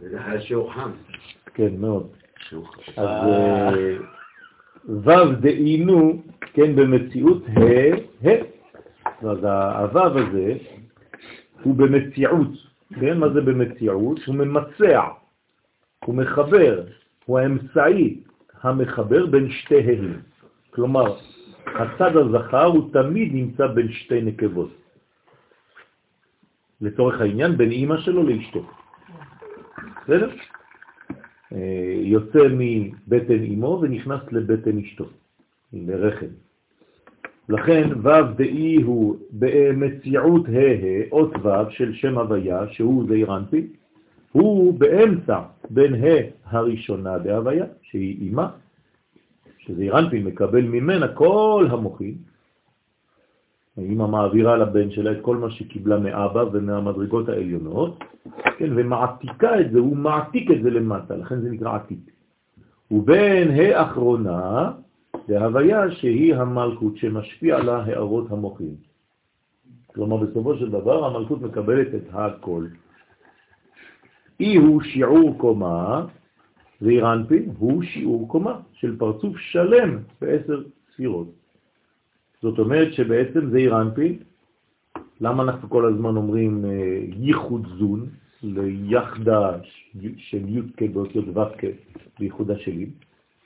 זה 0.00 0.40
שיעור 0.40 0.72
חם. 0.72 0.90
כן, 1.54 1.76
מאוד. 1.78 2.08
אז 2.96 3.08
ו' 4.88 5.32
דהינו, 5.40 6.22
כן, 6.52 6.76
במציאות 6.76 7.42
ה' 7.48 8.28
ה'. 8.28 8.60
אז 9.22 9.44
הו' 9.92 10.18
הזה 10.18 10.54
הוא 11.62 11.74
במציאות, 11.74 12.48
כן? 13.00 13.18
מה 13.18 13.28
זה 13.28 13.40
במציאות? 13.40 14.18
הוא 14.26 14.34
ממצע, 14.34 15.02
הוא 16.04 16.14
מחבר, 16.14 16.84
הוא 17.24 17.38
האמצעי 17.38 18.20
המחבר 18.62 19.26
בין 19.26 19.50
שתי 19.50 19.80
ה'. 19.80 20.20
כלומר, 20.70 21.16
הצד 21.66 22.16
הזכר 22.16 22.64
הוא 22.64 22.92
תמיד 22.92 23.34
נמצא 23.34 23.66
בין 23.66 23.92
שתי 23.92 24.22
נקבות. 24.22 24.70
לצורך 26.80 27.20
העניין, 27.20 27.56
בין 27.56 27.70
אימא 27.70 27.96
שלו 28.00 28.22
לאשתו. 28.22 28.70
בסדר? 30.02 30.30
אה, 31.52 31.94
יוצא 32.02 32.48
מבטן 32.50 33.42
אימו 33.42 33.78
ונכנס 33.82 34.20
לבטן 34.32 34.78
אשתו, 34.78 35.04
לרחם. 35.72 36.26
לכן 37.48 37.88
ו' 38.02 38.34
דאי 38.36 38.82
הוא 38.82 39.16
במציאות 39.30 40.48
ה' 40.48 41.12
אות 41.12 41.32
ו' 41.42 41.70
של 41.70 41.94
שם 41.94 42.18
הוויה, 42.18 42.68
שהוא 42.70 43.04
זעירנטי, 43.08 43.66
הוא 44.32 44.78
באמצע 44.78 45.40
בין 45.70 45.94
ה' 45.94 46.30
הראשונה 46.44 47.18
בהוויה, 47.18 47.64
שהיא 47.82 48.20
אימה, 48.20 48.48
שזעירנטי 49.58 50.22
מקבל 50.22 50.62
ממנה 50.62 51.08
כל 51.08 51.66
המוחים, 51.70 52.29
האמא 53.76 54.06
מעבירה 54.06 54.56
לבן 54.56 54.90
שלה 54.90 55.12
את 55.12 55.18
כל 55.22 55.36
מה 55.36 55.50
שקיבלה 55.50 55.98
מאבא 55.98 56.44
ומהמדרגות 56.52 57.28
העליונות, 57.28 57.98
כן, 58.58 58.70
ומעתיקה 58.76 59.60
את 59.60 59.70
זה, 59.72 59.78
הוא 59.78 59.96
מעתיק 59.96 60.50
את 60.50 60.62
זה 60.62 60.70
למטה, 60.70 61.16
לכן 61.16 61.40
זה 61.40 61.50
נקרא 61.50 61.74
עתיק. 61.74 62.10
ובין 62.90 63.50
האחרונה, 63.50 64.72
להוויה 65.28 65.90
שהיא 65.90 66.34
המלכות 66.34 66.96
שמשפיע 66.96 67.56
על 67.56 67.68
ההערות 67.68 68.30
המוחים. 68.30 68.74
כלומר, 69.94 70.16
בסופו 70.16 70.56
של 70.56 70.70
דבר 70.70 71.04
המלכות 71.04 71.42
מקבלת 71.42 71.94
את 71.94 72.04
הכל. 72.12 72.66
אי 74.40 74.56
הוא 74.56 74.82
שיעור 74.82 75.38
קומה, 75.38 76.06
ואירנפין 76.82 77.52
הוא 77.58 77.82
שיעור 77.82 78.28
קומה 78.28 78.60
של 78.72 78.98
פרצוף 78.98 79.36
שלם 79.36 79.98
בעשר 80.20 80.62
ספירות. 80.92 81.28
זאת 82.42 82.58
אומרת 82.58 82.92
שבעצם 82.92 83.50
זה 83.50 83.58
אירנפין. 83.58 84.16
למה 85.20 85.42
אנחנו 85.42 85.70
כל 85.70 85.84
הזמן 85.94 86.16
אומרים 86.16 86.64
אה, 86.64 86.70
ייחוד 87.16 87.66
זון, 87.78 88.06
ליחדה 88.42 89.50
של 90.16 90.48
י"ק 90.48 90.82
באותיות 90.92 91.24
ו"ק 91.36 91.64
בייחודה 92.18 92.58
שלי, 92.58 92.86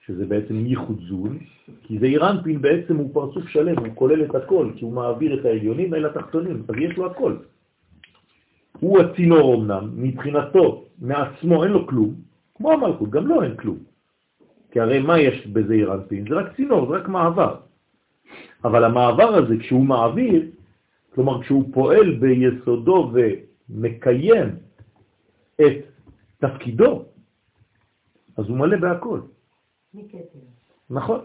שזה 0.06 0.26
בעצם 0.26 0.66
ייחוד 0.66 1.00
זון, 1.08 1.38
כי 1.82 1.98
זה 1.98 2.06
אירנפין 2.06 2.62
בעצם 2.62 2.96
הוא 2.96 3.10
פרצוף 3.14 3.48
שלם, 3.48 3.78
הוא 3.78 3.94
כולל 3.94 4.24
את 4.24 4.34
הכל, 4.34 4.70
כי 4.76 4.84
הוא 4.84 4.92
מעביר 4.92 5.40
את 5.40 5.44
העליונים 5.44 5.94
אל 5.94 6.06
התחתונים, 6.06 6.62
אז 6.68 6.74
יש 6.78 6.96
לו 6.96 7.06
הכל. 7.06 7.36
הוא 8.80 9.00
הצינור 9.00 9.54
אמנם, 9.54 9.90
מבחינתו, 9.96 10.84
מעצמו 10.98 11.64
אין 11.64 11.72
לו 11.72 11.86
כלום, 11.86 12.14
כמו 12.54 12.72
המלכות, 12.72 13.10
גם 13.10 13.26
לו 13.26 13.42
אין 13.42 13.56
כלום. 13.56 13.78
כי 14.70 14.80
הרי 14.80 14.98
מה 14.98 15.20
יש 15.20 15.46
בזה 15.46 15.74
אירנפין? 15.74 16.24
זה 16.28 16.34
רק 16.34 16.56
צינור, 16.56 16.86
זה 16.88 16.96
רק 16.96 17.08
מעבר. 17.08 17.63
אבל 18.64 18.84
המעבר 18.84 19.34
הזה, 19.34 19.56
כשהוא 19.58 19.84
מעביר, 19.84 20.42
כלומר 21.14 21.42
כשהוא 21.42 21.64
פועל 21.72 22.14
ביסודו 22.14 23.12
ומקיים 23.12 24.48
את 25.60 25.76
תפקידו, 26.38 27.04
אז 28.36 28.44
הוא 28.48 28.56
מלא 28.56 28.76
בהכל. 28.76 29.20
נכון, 30.90 31.20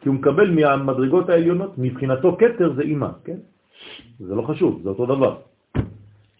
כי 0.00 0.08
הוא 0.08 0.16
מקבל 0.16 0.50
מהמדרגות 0.50 1.28
העליונות, 1.28 1.78
מבחינתו 1.78 2.36
קטר 2.36 2.72
זה 2.76 2.82
אימא, 2.82 3.08
כן? 3.24 3.38
זה 4.18 4.34
לא 4.34 4.42
חשוב, 4.42 4.80
זה 4.82 4.88
אותו 4.88 5.06
דבר. 5.06 5.36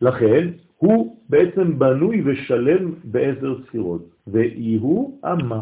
לכן, 0.00 0.50
הוא 0.76 1.16
בעצם 1.28 1.78
בנוי 1.78 2.22
ושלם 2.24 2.94
בעשר 3.04 3.62
ספירות, 3.66 4.02
ואי 4.26 4.76
הוא 4.80 5.20
אמה. 5.24 5.60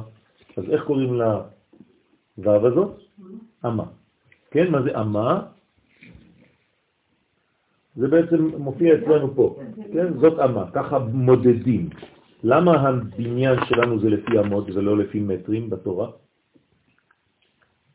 אז 0.56 0.64
איך 0.70 0.84
קוראים 0.84 1.14
לוו 1.14 2.66
הזאת? 2.66 2.98
אמה. 3.66 3.84
כן, 4.54 4.70
מה 4.70 4.82
זה 4.82 5.00
אמה? 5.00 5.46
זה 7.96 8.08
בעצם 8.08 8.38
מופיע 8.58 8.94
אצלנו 8.94 9.34
פה, 9.34 9.58
כן? 9.92 10.18
זאת 10.18 10.38
אמה, 10.38 10.70
ככה 10.70 10.98
מודדים. 10.98 11.90
למה 12.42 12.72
הבניין 12.80 13.58
שלנו 13.68 14.00
זה 14.00 14.08
לפי 14.10 14.38
אמות 14.38 14.70
ולא 14.70 14.98
לפי 14.98 15.20
מטרים 15.20 15.70
בתורה? 15.70 16.10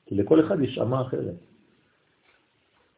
כי 0.06 0.16
לכל 0.16 0.40
אחד 0.40 0.62
יש 0.62 0.78
אמה 0.78 1.02
אחרת. 1.02 1.36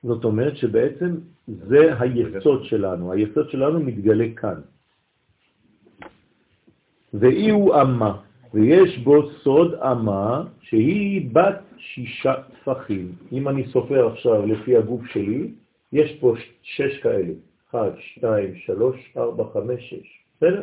זאת 0.04 0.24
אומרת 0.26 0.58
שבעצם 0.58 1.16
זה 1.48 2.00
היסוד 2.00 2.64
שלנו, 2.66 3.12
היסוד 3.12 3.50
שלנו 3.50 3.80
מתגלה 3.80 4.28
כאן. 4.36 4.62
ואי 7.14 7.50
הוא 7.50 7.82
אמה, 7.82 8.22
ויש 8.54 8.98
בו 8.98 9.32
סוד 9.44 9.74
אמה 9.74 10.44
שהיא 10.62 11.30
בת 11.34 11.62
שישה 11.78 12.34
טפחים. 12.64 13.16
אם 13.32 13.48
אני 13.48 13.64
סופר 13.68 14.08
עכשיו 14.08 14.46
לפי 14.46 14.78
הגוף 14.78 15.06
שלי, 15.06 15.52
יש 15.94 16.18
פה 16.20 16.34
שש 16.64 17.00
כאלה. 17.00 17.34
אחד, 17.70 17.92
שתיים, 18.00 18.56
שלוש, 18.56 18.96
ארבע, 19.18 19.44
חמש, 19.54 19.90
שש. 19.90 20.08
בסדר? 20.38 20.62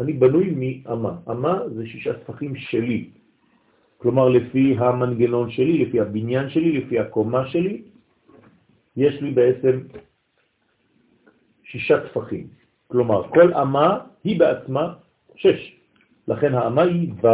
אני 0.00 0.12
בנוי 0.12 0.54
מאמה. 0.56 1.12
אמה 1.30 1.68
זה 1.74 1.86
שישה 1.86 2.12
טפחים 2.12 2.56
שלי. 2.56 3.08
כלומר, 3.98 4.28
לפי 4.28 4.76
המנגנון 4.78 5.50
שלי, 5.50 5.84
לפי 5.84 6.00
הבניין 6.00 6.50
שלי, 6.50 6.72
לפי 6.72 6.98
הקומה 6.98 7.48
שלי, 7.48 7.82
יש 8.96 9.20
לי 9.22 9.30
בעצם 9.30 9.80
שישה 11.64 12.08
טפחים. 12.08 12.46
כלומר, 12.88 13.28
כל 13.28 13.54
אמה 13.54 13.98
היא 14.24 14.38
בעצמה 14.40 14.94
שש. 15.36 15.83
לכן 16.28 16.54
האמה 16.54 16.82
היא 16.82 17.12
ו'. 17.22 17.28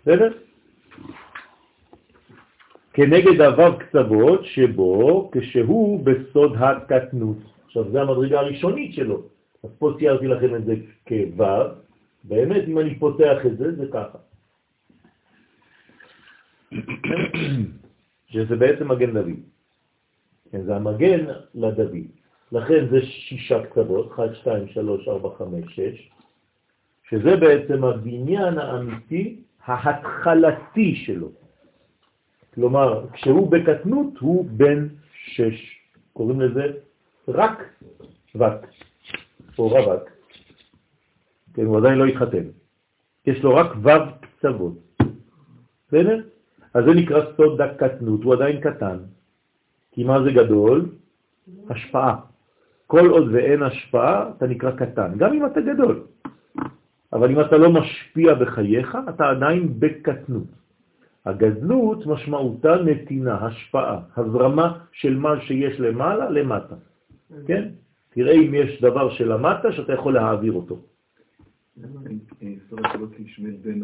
בסדר? 0.00 0.32
כנגד 2.92 3.40
הוו 3.40 3.78
קצוות 3.78 4.44
שבו 4.44 5.30
כשהוא 5.32 6.04
בסוד 6.04 6.52
הקטנות. 6.58 7.36
עכשיו, 7.64 7.90
זו 7.90 7.98
המדרגה 8.00 8.40
הראשונית 8.40 8.94
שלו. 8.94 9.22
אז 9.64 9.70
פה 9.78 9.92
ציירתי 9.98 10.26
לכם 10.26 10.54
את 10.54 10.64
זה 10.64 10.74
כו', 11.08 11.44
באמת, 12.24 12.68
אם 12.68 12.78
אני 12.78 12.98
פותח 12.98 13.46
את 13.46 13.58
זה, 13.58 13.74
זה 13.76 13.86
ככה. 13.92 14.18
שזה 18.32 18.56
בעצם 18.56 18.88
מגן 18.88 19.14
דוד. 19.14 19.40
כן, 20.50 20.62
זה 20.62 20.76
המגן 20.76 21.26
לדוד. 21.54 21.96
לכן 22.52 22.88
זה 22.90 23.02
שישה 23.02 23.66
קצוות, 23.66 24.12
1, 24.12 24.34
2, 24.34 24.68
3, 24.68 25.08
4, 25.08 25.28
5, 25.38 25.74
6, 25.74 26.10
שזה 27.08 27.36
בעצם 27.36 27.84
הבניין 27.84 28.58
האמיתי 28.58 29.40
ההתחלתי 29.64 30.94
שלו. 30.94 31.28
כלומר, 32.54 33.06
כשהוא 33.12 33.50
בקטנות 33.50 34.18
הוא 34.18 34.46
בן 34.50 34.88
שש. 35.24 35.80
קוראים 36.12 36.40
לזה 36.40 36.72
רק 37.28 37.62
וק, 38.34 38.66
או 39.58 39.68
רווק. 39.68 40.02
כן, 41.54 41.64
הוא 41.64 41.78
עדיין 41.78 41.98
לא 41.98 42.04
התחתן. 42.04 42.44
יש 43.26 43.42
לו 43.42 43.54
רק 43.54 43.70
ו' 43.82 43.90
קצוות. 44.20 44.74
בסדר? 45.88 46.22
אז 46.74 46.84
זה 46.84 46.90
נקרא 46.94 47.20
סוד 47.36 47.60
הקטנות, 47.60 48.22
הוא 48.22 48.34
עדיין 48.34 48.60
קטן. 48.60 48.98
כי 49.92 50.04
מה 50.04 50.22
זה 50.22 50.30
גדול? 50.30 50.88
השפעה. 51.70 52.16
כל 52.86 53.06
עוד 53.10 53.28
ואין 53.32 53.62
השפעה, 53.62 54.30
אתה 54.36 54.46
נקרא 54.46 54.70
קטן, 54.70 55.18
גם 55.18 55.32
אם 55.32 55.46
אתה 55.46 55.60
גדול. 55.60 56.06
אבל 57.14 57.30
אם 57.30 57.40
אתה 57.40 57.56
לא 57.58 57.72
משפיע 57.72 58.34
בחייך, 58.34 58.98
אתה 59.08 59.28
עדיין 59.28 59.80
בקטנות. 59.80 60.48
הגדלות 61.24 62.06
משמעותה 62.06 62.76
נתינה, 62.84 63.46
השפעה, 63.46 64.00
הזרמה 64.16 64.78
של 64.92 65.16
מה 65.16 65.40
שיש 65.40 65.80
למעלה 65.80 66.30
למטה. 66.30 66.74
כן? 67.46 67.68
תראה 68.10 68.32
אם 68.32 68.54
יש 68.54 68.82
דבר 68.82 69.10
שלמטה 69.10 69.72
שאתה 69.72 69.92
יכול 69.92 70.14
להעביר 70.14 70.52
אותו. 70.52 70.78
למה 71.76 72.00
שרה 72.70 72.92
קוראת 72.92 73.18
לישמעאל 73.18 73.56
בן 73.62 73.80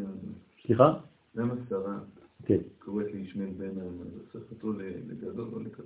סליחה? 0.62 0.92
למה 1.34 1.54
שרה 1.68 1.98
כן. 2.46 2.58
קוראת 2.78 3.06
לישמעאל 3.14 3.50
בן 3.58 3.74
זה 3.74 3.80
הופך 4.34 4.50
אותו 4.50 4.72
לגדול 5.08 5.48
או 5.52 5.58
לקטן? 5.60 5.82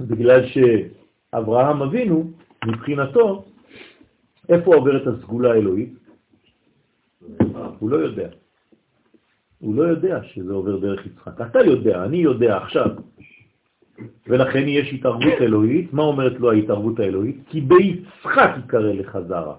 בגלל 0.00 0.40
שאברהם 0.46 1.82
אבינו, 1.82 2.30
מבחינתו, 2.66 3.44
איפה 4.48 4.74
עוברת 4.74 5.06
הסגולה 5.06 5.52
האלוהית? 5.52 6.00
הוא 7.78 7.90
לא 7.90 7.96
יודע. 7.96 8.28
הוא 9.58 9.74
לא 9.74 9.82
יודע 9.82 10.22
שזה 10.22 10.52
עובר 10.52 10.76
דרך 10.76 11.06
יצחק. 11.06 11.40
אתה 11.40 11.60
יודע, 11.60 12.04
אני 12.04 12.16
יודע 12.16 12.56
עכשיו. 12.56 12.90
ולכן 14.26 14.68
יש 14.68 14.92
התערבות 14.92 15.40
אלוהית. 15.40 15.92
מה 15.92 16.02
אומרת 16.02 16.40
לו 16.40 16.52
ההתערבות 16.52 17.00
האלוהית? 17.00 17.36
כי 17.48 17.60
ביצחק 17.60 18.50
יקרא 18.64 18.92
לך 18.92 19.18
זרה. 19.28 19.56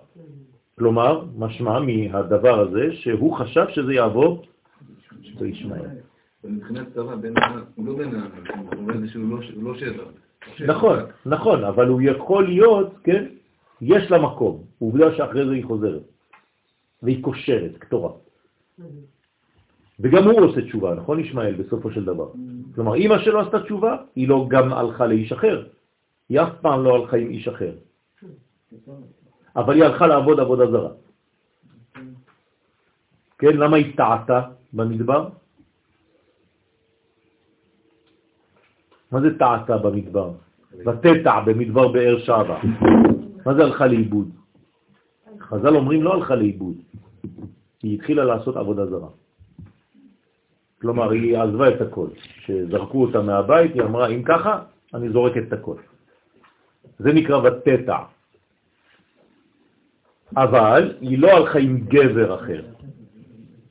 כלומר, 0.77 1.25
משמע 1.37 1.79
מהדבר 1.79 2.59
הזה 2.59 2.93
שהוא 2.93 3.37
חשב 3.37 3.65
שזה 3.69 3.93
יעבור 3.93 4.45
בישמעאל. 5.39 5.81
מבחינת 6.43 6.97
הוא 6.97 7.05
לא 7.05 7.15
בן 7.15 7.37
העם, 8.15 8.31
הוא 8.75 8.89
אומר 8.89 9.07
שהוא 9.07 9.63
לא 9.63 9.75
שבע. 9.75 10.03
נכון, 10.67 10.99
נכון, 11.25 11.63
אבל 11.63 11.87
הוא 11.87 12.01
יכול 12.01 12.47
להיות, 12.47 12.93
כן, 13.03 13.25
יש 13.81 14.11
לה 14.11 14.17
מקום, 14.21 14.63
עובדה 14.79 15.15
שאחרי 15.15 15.45
זה 15.45 15.51
היא 15.51 15.65
חוזרת, 15.65 16.01
והיא 17.03 17.23
קושרת, 17.23 17.77
קטורה. 17.77 18.11
וגם 19.99 20.23
הוא 20.23 20.41
עושה 20.41 20.61
תשובה, 20.61 20.95
נכון 20.95 21.19
ישמעאל, 21.19 21.55
בסופו 21.55 21.91
של 21.91 22.05
דבר. 22.05 22.29
כלומר, 22.75 22.95
אמא 22.95 23.17
שלו 23.19 23.39
עשתה 23.39 23.63
תשובה, 23.63 23.97
היא 24.15 24.27
לא 24.27 24.45
גם 24.49 24.73
הלכה 24.73 25.05
לאיש 25.05 25.31
אחר. 25.31 25.67
היא 26.29 26.41
אף 26.41 26.49
פעם 26.61 26.83
לא 26.83 26.95
הלכה 26.95 27.17
עם 27.17 27.29
איש 27.29 27.47
אחר. 27.47 27.73
אבל 29.55 29.73
היא 29.75 29.83
הלכה 29.83 30.07
לעבוד 30.07 30.39
עבודה 30.39 30.71
זרה. 30.71 30.91
כן, 33.39 33.57
למה 33.57 33.77
היא 33.77 33.97
טעתה 33.97 34.41
במדבר? 34.73 35.29
מה 39.11 39.21
זה 39.21 39.37
טעתה 39.37 39.77
במדבר? 39.77 40.31
ותטע 40.85 41.39
במדבר 41.45 41.87
באר 41.87 42.19
שעבה. 42.19 42.59
מה 43.45 43.53
זה 43.53 43.61
הלכה 43.63 43.87
לאיבוד? 43.87 44.40
חז"ל 45.41 45.75
אומרים 45.75 46.03
לא 46.03 46.13
הלכה 46.13 46.35
לאיבוד, 46.35 46.75
היא 47.83 47.95
התחילה 47.95 48.23
לעשות 48.23 48.57
עבודה 48.57 48.85
זרה. 48.85 49.09
כלומר, 50.81 51.11
היא 51.11 51.37
עזבה 51.37 51.69
את 51.69 51.81
הכל. 51.81 52.07
כשזרקו 52.17 53.01
אותה 53.01 53.21
מהבית, 53.21 53.73
היא 53.73 53.81
אמרה, 53.81 54.07
אם 54.07 54.23
ככה, 54.23 54.59
אני 54.93 55.09
זורקת 55.09 55.43
את 55.47 55.53
הכל. 55.53 55.75
זה 56.99 57.13
נקרא 57.13 57.37
ותטע. 57.37 57.97
אבל 60.37 60.93
היא 61.01 61.19
לא 61.19 61.29
הלכה 61.29 61.59
עם 61.59 61.79
גבר 61.87 62.35
אחר. 62.35 62.61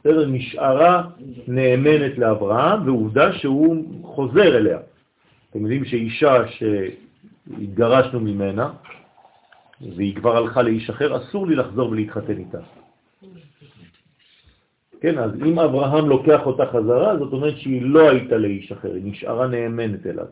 בסדר? 0.00 0.26
נשארה 0.26 1.08
נאמנת 1.48 2.18
לאברהם, 2.18 2.86
ועובדה 2.86 3.32
שהוא 3.32 4.04
חוזר 4.04 4.56
אליה. 4.56 4.78
אתם 5.50 5.60
יודעים 5.60 5.84
שאישה 5.84 6.34
שהתגרשנו 6.46 8.20
ממנה, 8.20 8.72
והיא 9.80 10.16
כבר 10.16 10.36
הלכה 10.36 10.62
לאיש 10.62 10.90
אחר, 10.90 11.16
אסור 11.16 11.46
לי 11.46 11.54
לחזור 11.54 11.90
ולהתחתן 11.90 12.38
איתה. 12.38 12.58
כן, 15.00 15.18
אז 15.18 15.30
אם 15.46 15.58
אברהם 15.58 16.08
לוקח 16.08 16.46
אותה 16.46 16.66
חזרה, 16.66 17.18
זאת 17.18 17.32
אומרת 17.32 17.56
שהיא 17.56 17.82
לא 17.82 18.10
הייתה 18.10 18.36
לאיש 18.36 18.72
אחר, 18.72 18.94
היא 18.94 19.02
נשארה 19.04 19.46
נאמנת 19.46 20.06
אליו. 20.06 20.26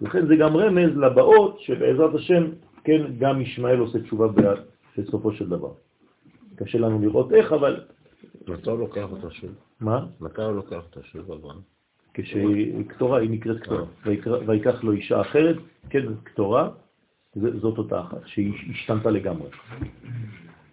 לכן 0.00 0.26
זה 0.26 0.36
גם 0.36 0.56
רמז 0.56 0.96
לבאות 0.96 1.60
שבעזרת 1.60 2.14
השם, 2.14 2.44
כן, 2.84 3.02
גם 3.18 3.40
ישמעאל 3.40 3.78
עושה 3.78 4.00
תשובה 4.00 4.26
בסופו 4.98 5.32
של 5.32 5.48
דבר. 5.48 5.72
קשה 6.56 6.78
לנו 6.78 6.98
לראות 6.98 7.32
איך, 7.32 7.52
אבל... 7.52 7.80
מתי 8.48 8.70
הוא 8.70 8.78
לוקח 8.78 9.06
אותה 9.10 9.30
שוב? 9.30 9.50
מה? 9.80 10.06
מתי 10.20 10.42
הוא 10.42 10.52
לוקח 10.52 10.82
אותה 10.86 11.00
שוב, 11.02 11.32
אברהם? 11.32 11.58
כשהיא 12.14 12.84
קטורה, 12.86 13.20
היא 13.20 13.30
נקראת 13.30 13.60
קטורה. 13.60 13.84
ויקח 14.46 14.84
לו 14.84 14.92
אישה 14.92 15.20
אחרת, 15.20 15.56
כן, 15.90 16.04
קטורה, 16.22 16.70
זאת 17.36 17.78
אותה 17.78 18.00
אחת, 18.00 18.26
שהיא 18.26 18.52
השתנתה 18.70 19.10
לגמרי. 19.10 19.48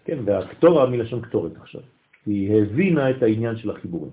כן, 0.06 0.18
והקטורה 0.26 0.90
מלשון 0.90 1.22
קטורת 1.22 1.52
עכשיו. 1.58 1.82
היא 2.26 2.62
הבינה 2.62 3.10
את 3.10 3.24
העניין 3.24 3.58
של 3.58 3.70
החיבורים. 3.70 4.12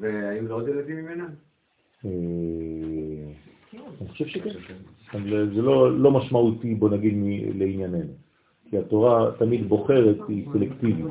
והיו 0.00 0.48
לו 0.48 0.54
עוד 0.54 0.68
ילדים 0.68 0.96
ממנה? 0.96 1.26
אה, 2.04 2.10
אני 4.00 4.08
חושב 4.08 4.26
שכן. 4.26 4.50
זה 5.54 5.62
לא, 5.62 5.98
לא 5.98 6.10
משמעותי, 6.10 6.74
בוא 6.74 6.90
נגיד, 6.90 7.14
לענייננו. 7.54 8.12
כי 8.70 8.78
התורה 8.78 9.30
תמיד 9.38 9.68
בוחרת, 9.68 10.16
היא 10.28 10.46
סלקטיבית. 10.52 11.04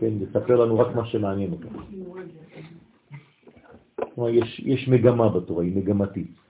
כן, 0.00 0.12
לספר 0.20 0.56
לנו 0.56 0.78
רק 0.78 0.96
מה 0.96 1.06
שמעניין 1.06 1.52
אותה. 1.52 1.68
כלומר, 4.14 4.30
יש, 4.30 4.60
יש 4.60 4.88
מגמה 4.88 5.28
בתורה, 5.28 5.64
היא 5.64 5.76
מגמתית. 5.76 6.47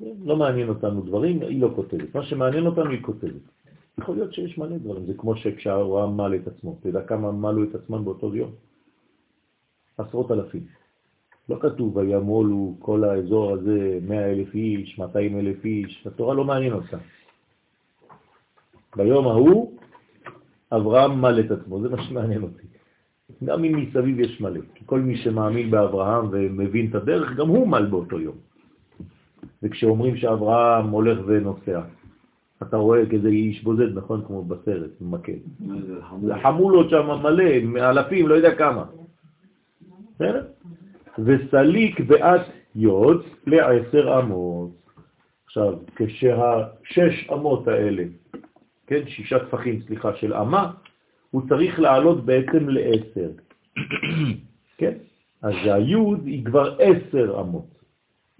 לא 0.00 0.36
מעניין 0.36 0.68
אותנו 0.68 1.00
דברים, 1.00 1.42
היא 1.42 1.60
לא 1.60 1.72
כותבת. 1.76 2.14
מה 2.14 2.22
שמעניין 2.22 2.66
אותנו 2.66 2.90
היא 2.90 3.02
כותבת. 3.02 3.42
יכול 3.98 4.14
להיות 4.14 4.34
שיש 4.34 4.58
מלא 4.58 4.76
דברים, 4.78 5.06
זה 5.06 5.14
כמו 5.14 5.36
שכשהעם 5.36 6.16
מל 6.16 6.34
את 6.34 6.46
עצמו, 6.48 6.76
אתה 6.80 6.88
יודע 6.88 7.02
כמה 7.02 7.32
מלו 7.32 7.64
את 7.64 7.74
עצמם 7.74 8.04
באותו 8.04 8.36
יום? 8.36 8.50
עשרות 9.98 10.30
אלפים. 10.30 10.66
לא 11.48 11.56
כתוב 11.60 11.96
וימולו 11.96 12.76
כל 12.78 13.04
האזור 13.04 13.52
הזה 13.52 13.98
100 14.02 14.32
אלף 14.32 14.54
איש, 14.54 14.98
200 14.98 15.38
אלף 15.38 15.64
איש, 15.64 16.06
התורה 16.06 16.34
לא 16.34 16.44
מעניין 16.44 16.72
אותה. 16.72 16.98
ביום 18.96 19.26
ההוא 19.26 19.78
אברהם 20.72 21.20
מל 21.20 21.40
את 21.40 21.50
עצמו, 21.50 21.80
זה 21.80 21.88
מה 21.88 22.02
שמעניין 22.02 22.42
אותי. 22.42 22.66
גם 23.44 23.64
אם 23.64 23.76
מסביב 23.76 24.20
יש 24.20 24.40
מלא, 24.40 24.60
כי 24.74 24.84
כל 24.86 25.00
מי 25.00 25.16
שמאמין 25.16 25.70
באברהם 25.70 26.28
ומבין 26.30 26.90
את 26.90 26.94
הדרך, 26.94 27.36
גם 27.36 27.48
הוא 27.48 27.68
מל 27.68 27.86
באותו 27.86 28.20
יום. 28.20 28.36
וכשאומרים 29.64 30.16
שאברהם 30.16 30.90
הולך 30.90 31.18
ונוסע, 31.26 31.80
אתה 32.62 32.76
רואה 32.76 33.06
כזה 33.06 33.28
איש 33.28 33.64
בודד, 33.64 33.98
נכון? 33.98 34.24
כמו 34.26 34.44
בסרט, 34.44 34.90
מקל. 35.00 35.32
זה 36.22 36.34
חמולות 36.42 36.90
שם 36.90 37.06
מלא, 37.22 37.80
אלפים, 37.90 38.28
לא 38.28 38.34
יודע 38.34 38.54
כמה. 38.54 38.84
בסדר? 40.14 40.44
וסליק 41.18 42.00
בעת 42.00 42.46
יוד 42.74 43.22
לעשר 43.46 44.20
אמות. 44.20 44.70
עכשיו, 45.46 45.74
כשהשש 45.96 47.30
אמות 47.32 47.68
האלה, 47.68 48.04
כן, 48.86 49.00
שישה 49.06 49.38
טפחים, 49.38 49.80
סליחה, 49.86 50.16
של 50.16 50.34
אמה, 50.34 50.72
הוא 51.30 51.42
צריך 51.48 51.80
לעלות 51.80 52.24
בעצם 52.24 52.68
לעשר. 52.68 53.30
כן? 54.78 54.94
אז 55.42 55.54
היוד 55.64 56.26
היא 56.26 56.44
כבר 56.44 56.76
עשר 56.78 57.40
אמות. 57.40 57.73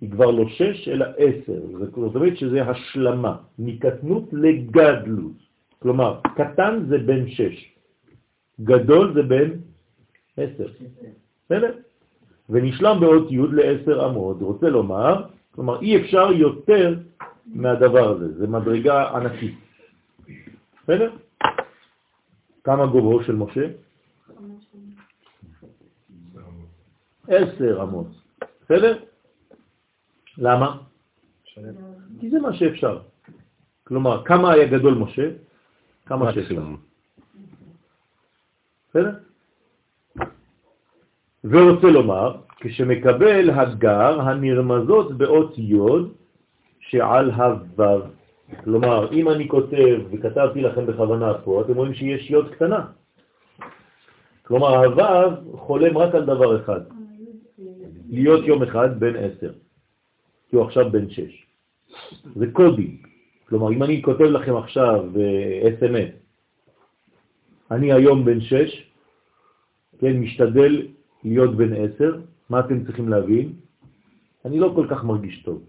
היא 0.05 0.11
כבר 0.11 0.31
לא 0.31 0.49
שש, 0.49 0.89
אלא 0.89 1.07
עשר. 1.17 1.61
זאת 1.95 2.15
אומרת 2.15 2.37
שזה 2.37 2.63
השלמה, 2.63 3.37
מקטנות 3.59 4.29
לגדלות. 4.33 5.39
כלומר, 5.79 6.21
קטן 6.37 6.85
זה 6.89 6.99
בין 6.99 7.29
שש, 7.29 7.73
גדול 8.61 9.15
זה 9.15 9.23
בין 9.23 9.51
עשר. 10.37 10.69
בסדר? 11.47 11.73
ונשלם 12.51 12.97
באות 13.01 13.33
י' 13.33 13.39
לעשר 13.53 14.07
אמות, 14.07 14.37
רוצה 14.41 14.69
לומר, 14.69 15.25
כלומר 15.55 15.81
אי 15.81 15.97
אפשר 15.97 16.33
יותר 16.33 17.01
מהדבר 17.47 18.09
הזה, 18.09 18.29
זה 18.39 18.47
מדרגה 18.47 19.17
ענקית. 19.17 19.57
בסדר? 20.85 21.11
כמה 22.65 22.87
גובהו 22.87 23.25
של 23.25 23.37
משה? 23.37 23.67
עשר 27.29 27.83
אמות. 27.83 28.09
בסדר? 28.65 29.14
למה? 30.39 30.77
כי 32.21 32.31
זה 32.31 32.39
מה 32.39 32.55
שאפשר. 32.55 32.99
כלומר, 33.85 34.25
כמה 34.25 34.53
היה 34.53 34.67
גדול 34.67 34.95
משה? 34.95 35.31
כמה 36.07 36.33
שאפשר. 36.33 36.63
בסדר? 38.91 39.11
ורוצה 41.45 41.87
לומר, 41.87 42.37
כשמקבל 42.57 43.51
הגר 43.51 44.21
הנרמזות 44.21 45.19
באות 45.19 45.53
יוד 45.59 46.13
שעל 46.81 47.31
הוו. 47.31 48.01
כלומר, 48.65 49.13
אם 49.13 49.29
אני 49.29 49.49
כותב, 49.49 49.97
וכתבתי 50.11 50.61
לכם 50.61 50.87
בכוונה 50.87 51.35
פה, 51.45 51.61
אתם 51.61 51.75
רואים 51.75 51.95
שיש 51.95 52.31
יוד 52.31 52.55
קטנה. 52.55 52.87
כלומר, 54.43 54.85
הוו 54.85 55.31
חולם 55.57 55.99
רק 55.99 56.15
על 56.15 56.25
דבר 56.25 56.61
אחד, 56.61 56.81
להיות 58.11 58.45
יום 58.45 58.63
אחד 58.63 59.01
בן 59.01 59.17
עשר. 59.17 59.64
כי 60.55 60.59
הוא 60.59 60.67
עכשיו 60.67 60.93
בן 60.93 61.11
6. 61.11 61.47
זה 62.35 62.47
קודים. 62.53 63.03
כלומר, 63.49 63.73
אם 63.73 63.83
אני 63.83 64.03
כותב 64.03 64.25
לכם 64.39 64.57
עכשיו 64.57 65.05
ב-SMS, 65.13 66.15
אני 67.71 67.93
היום 67.93 68.25
בן 68.25 68.41
6, 68.41 68.91
כן, 69.99 70.17
משתדל 70.17 70.87
להיות 71.25 71.57
בן 71.57 71.73
10, 71.75 72.21
מה 72.51 72.61
אתם 72.61 72.85
צריכים 72.85 73.09
להבין? 73.09 73.53
אני 74.45 74.59
לא 74.59 74.73
כל 74.75 74.87
כך 74.91 75.05
מרגיש 75.05 75.43
טוב. 75.43 75.67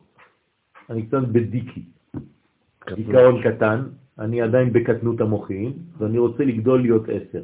אני 0.89 1.05
קצת 1.05 1.25
בדיקי. 1.31 1.81
דיכאון 2.95 3.41
קטן, 3.41 3.89
אני 4.19 4.41
עדיין 4.41 4.73
בקטנות 4.73 5.21
המוחים, 5.21 5.73
ואני 5.97 6.17
רוצה 6.17 6.43
לגדול 6.43 6.81
להיות 6.81 7.09
10. 7.09 7.41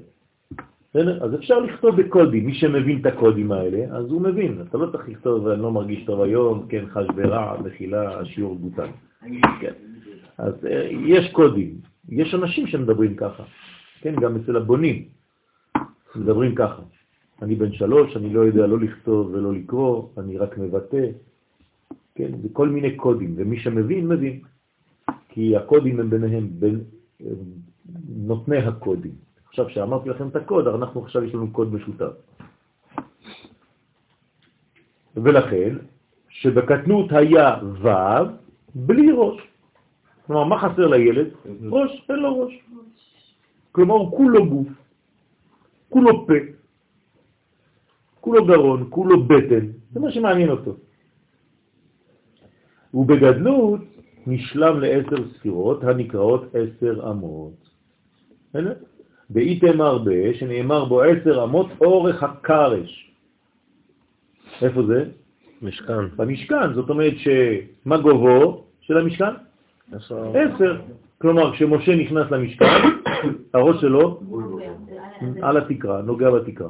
בסדר? 0.91 1.23
אז 1.23 1.35
אפשר 1.35 1.59
לכתוב 1.59 2.01
בקודים, 2.01 2.45
מי 2.45 2.53
שמבין 2.53 2.99
את 3.01 3.05
הקודים 3.05 3.51
האלה, 3.51 3.97
אז 3.97 4.05
הוא 4.05 4.21
מבין. 4.21 4.61
אתה 4.61 4.77
לא 4.77 4.91
צריך 4.91 5.09
לכתוב, 5.09 5.47
אני 5.47 5.61
לא 5.61 5.71
מרגיש 5.71 6.05
טוב 6.05 6.21
היום, 6.21 6.65
כן, 6.69 6.85
חש 6.89 7.07
ברע, 7.15 7.61
מחילה, 7.61 8.19
השיעור 8.19 8.55
בוטל. 8.55 8.87
כן. 9.61 9.73
אז 10.37 10.53
אה, 10.65 10.89
יש 11.05 11.31
קודים, 11.31 11.75
יש 12.09 12.33
אנשים 12.33 12.67
שמדברים 12.67 13.15
ככה, 13.15 13.43
כן, 14.01 14.15
גם 14.21 14.35
אצל 14.35 14.57
הבונים, 14.57 15.05
מדברים 16.15 16.55
ככה. 16.55 16.81
אני 17.41 17.55
בן 17.55 17.71
שלוש, 17.71 18.17
אני 18.17 18.33
לא 18.33 18.41
יודע 18.41 18.67
לא 18.67 18.79
לכתוב 18.79 19.31
ולא 19.33 19.53
לקרוא, 19.53 20.07
אני 20.17 20.37
רק 20.37 20.57
מבטא, 20.57 21.05
כן, 22.15 22.31
זה 22.41 22.47
כל 22.53 22.69
מיני 22.69 22.95
קודים, 22.95 23.33
ומי 23.37 23.59
שמבין, 23.59 24.07
מבין. 24.07 24.39
כי 25.29 25.55
הקודים 25.55 25.99
הם 25.99 26.09
ביניהם, 26.09 26.47
בין 26.59 26.79
נותני 28.09 28.57
הקודים. 28.57 29.30
עכשיו, 29.51 29.69
שאמרתי 29.69 30.09
לכם 30.09 30.27
את 30.27 30.35
הקוד, 30.35 30.67
אנחנו 30.67 31.03
עכשיו 31.03 31.23
יש 31.23 31.33
לנו 31.33 31.51
קוד 31.51 31.73
משותף. 31.73 32.11
ולכן, 35.15 35.77
שבקטנות 36.29 37.11
היה 37.11 37.59
ו' 37.83 37.87
בלי 38.75 39.11
ראש. 39.11 39.41
כלומר, 40.27 40.43
מה 40.43 40.59
חסר 40.59 40.87
לילד? 40.87 41.27
ראש, 41.67 42.05
אין 42.09 42.19
לו 42.19 42.39
ראש. 42.39 42.53
כלומר, 43.71 43.95
הוא 43.95 44.17
כולו 44.17 44.49
גוף, 44.49 44.67
כולו 45.89 46.27
פה, 46.27 46.33
כולו 48.21 48.45
גרון, 48.45 48.87
כולו 48.89 49.23
בטן, 49.23 49.65
זה 49.91 49.99
מה 49.99 50.11
שמעניין 50.11 50.49
אותו. 50.49 50.75
ובגדלות 52.93 53.81
נשלם 54.27 54.79
לעשר 54.79 55.29
ספירות 55.35 55.83
הנקראות 55.83 56.55
עשר 56.55 57.09
אמות. 57.11 57.69
הנה, 58.53 58.71
באיתם 59.33 59.81
הרבה, 59.81 60.33
שנאמר 60.33 60.85
בו 60.85 61.01
עשר 61.01 61.43
אמות 61.43 61.67
אורך 61.81 62.23
הקרש. 62.23 63.11
איפה 64.61 64.83
זה? 64.83 65.05
משכן. 65.61 66.07
במשכן, 66.15 66.73
זאת 66.73 66.89
אומרת 66.89 67.13
שמה 67.17 67.97
גובו 67.97 68.63
של 68.81 68.97
המשכן? 68.97 69.33
עשר. 70.33 70.81
כלומר, 71.17 71.53
כשמשה 71.53 71.95
נכנס 71.95 72.31
למשכן, 72.31 72.65
הראש 73.53 73.81
שלו 73.81 74.19
על 75.41 75.57
התקרה, 75.57 76.01
נוגע 76.01 76.31
בתקרה. 76.31 76.69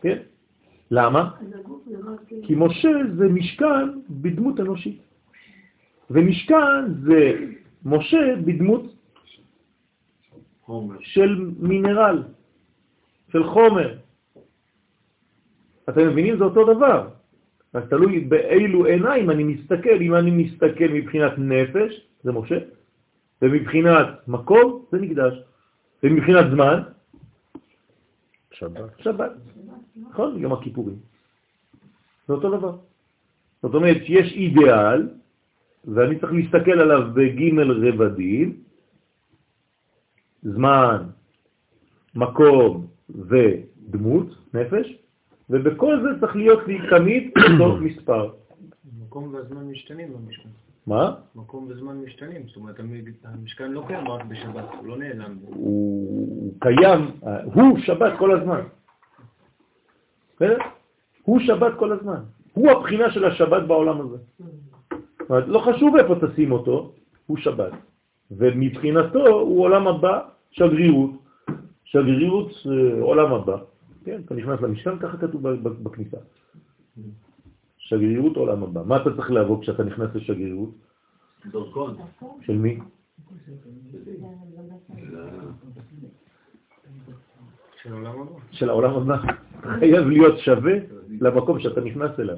כן? 0.00 0.18
למה? 0.90 1.30
כי 2.42 2.54
משה 2.56 2.90
זה 3.16 3.28
משכן 3.28 3.88
בדמות 4.10 4.60
אנושית. 4.60 5.02
ומשכן 6.10 6.94
זה 7.02 7.32
משה 7.84 8.34
בדמות 8.44 8.93
של 11.00 11.50
מינרל, 11.58 12.22
של 13.32 13.44
חומר, 13.44 13.98
אתם 15.88 16.08
מבינים? 16.08 16.38
זה 16.38 16.44
אותו 16.44 16.74
דבר. 16.74 17.08
רק 17.74 17.84
תלוי 17.90 18.20
באילו 18.20 18.86
עיניים 18.86 19.30
אני 19.30 19.44
מסתכל. 19.44 19.98
אם 20.00 20.14
אני 20.14 20.30
מסתכל 20.30 20.88
מבחינת 20.92 21.32
נפש, 21.38 22.06
זה 22.22 22.32
משה, 22.32 22.58
ומבחינת 23.42 24.08
מקום, 24.28 24.84
זה 24.92 24.98
מקדש. 24.98 25.34
ומבחינת 26.02 26.46
זמן, 26.50 26.82
שבת. 28.52 28.90
שבת. 28.98 29.32
נכון? 30.10 30.38
יום 30.38 30.52
הכיפורים. 30.52 30.96
זה 32.28 32.32
אותו 32.32 32.56
דבר. 32.56 32.76
זאת 33.62 33.74
אומרת, 33.74 34.02
יש 34.08 34.32
אידיאל, 34.32 35.08
ואני 35.84 36.18
צריך 36.20 36.32
להסתכל 36.32 36.80
עליו 36.80 37.02
בג' 37.14 37.58
רבדים, 37.58 38.63
זמן, 40.44 41.02
מקום 42.14 42.86
ודמות, 43.08 44.26
נפש, 44.54 44.98
ובכל 45.50 46.02
זה 46.02 46.20
צריך 46.20 46.36
להיות 46.36 46.66
לי 46.66 46.78
תמיד 46.90 47.32
אותו 47.60 47.76
מספר. 47.76 48.30
מקום 49.06 49.34
והזמן 49.34 49.64
משתנים 49.64 50.12
במשכן. 50.12 50.48
מה? 50.86 51.14
מקום 51.34 51.66
וזמן 51.68 51.96
משתנים, 51.96 52.46
זאת 52.46 52.56
אומרת, 52.56 52.80
המשכן 53.24 53.72
לא 53.72 53.84
קיים 53.86 54.08
רק 54.08 54.24
בשבת, 54.24 54.64
הוא 54.78 54.86
לא 54.86 54.96
נעלם. 54.96 55.36
הוא 55.42 56.52
קיים, 56.60 57.10
הוא 57.44 57.78
שבת 57.78 58.12
כל 58.18 58.40
הזמן. 58.40 58.60
הוא 61.22 61.40
שבת 61.40 61.72
כל 61.78 61.92
הזמן. 61.92 62.20
הוא 62.52 62.70
הבחינה 62.70 63.10
של 63.10 63.24
השבת 63.24 63.62
בעולם 63.62 64.00
הזה. 64.00 64.16
זאת 65.18 65.30
אומרת, 65.30 65.44
לא 65.48 65.58
חשוב 65.58 65.96
איפה 65.96 66.14
תשים 66.26 66.52
אותו, 66.52 66.92
הוא 67.26 67.36
שבת. 67.36 67.72
ומבחינתו 68.30 69.26
הוא 69.26 69.62
עולם 69.62 69.86
הבא, 69.86 70.20
שגרירות. 70.54 71.10
שגרירות 71.84 72.50
עולם 73.00 73.32
הבא. 73.32 73.56
כן, 74.04 74.20
אתה 74.24 74.34
נכנס 74.34 74.60
למשכן, 74.60 74.98
ככה 74.98 75.16
כתוב 75.16 75.48
בכניסה. 75.82 76.16
שגרירות 77.78 78.36
עולם 78.36 78.62
הבא. 78.62 78.82
מה 78.86 78.96
אתה 79.02 79.16
צריך 79.16 79.30
לעבור 79.30 79.62
כשאתה 79.62 79.84
נכנס 79.84 80.14
לשגרירות? 80.14 80.70
דרכון. 81.52 81.96
של 82.42 82.56
מי? 82.56 82.78
של 87.82 87.92
העולם 87.92 88.20
הבא. 88.20 88.32
של 88.50 88.68
העולם 88.68 88.94
הבא. 88.94 89.16
חייב 89.78 90.06
להיות 90.06 90.38
שווה 90.38 90.74
למקום 91.20 91.60
שאתה 91.60 91.80
נכנס 91.80 92.10
אליו. 92.18 92.36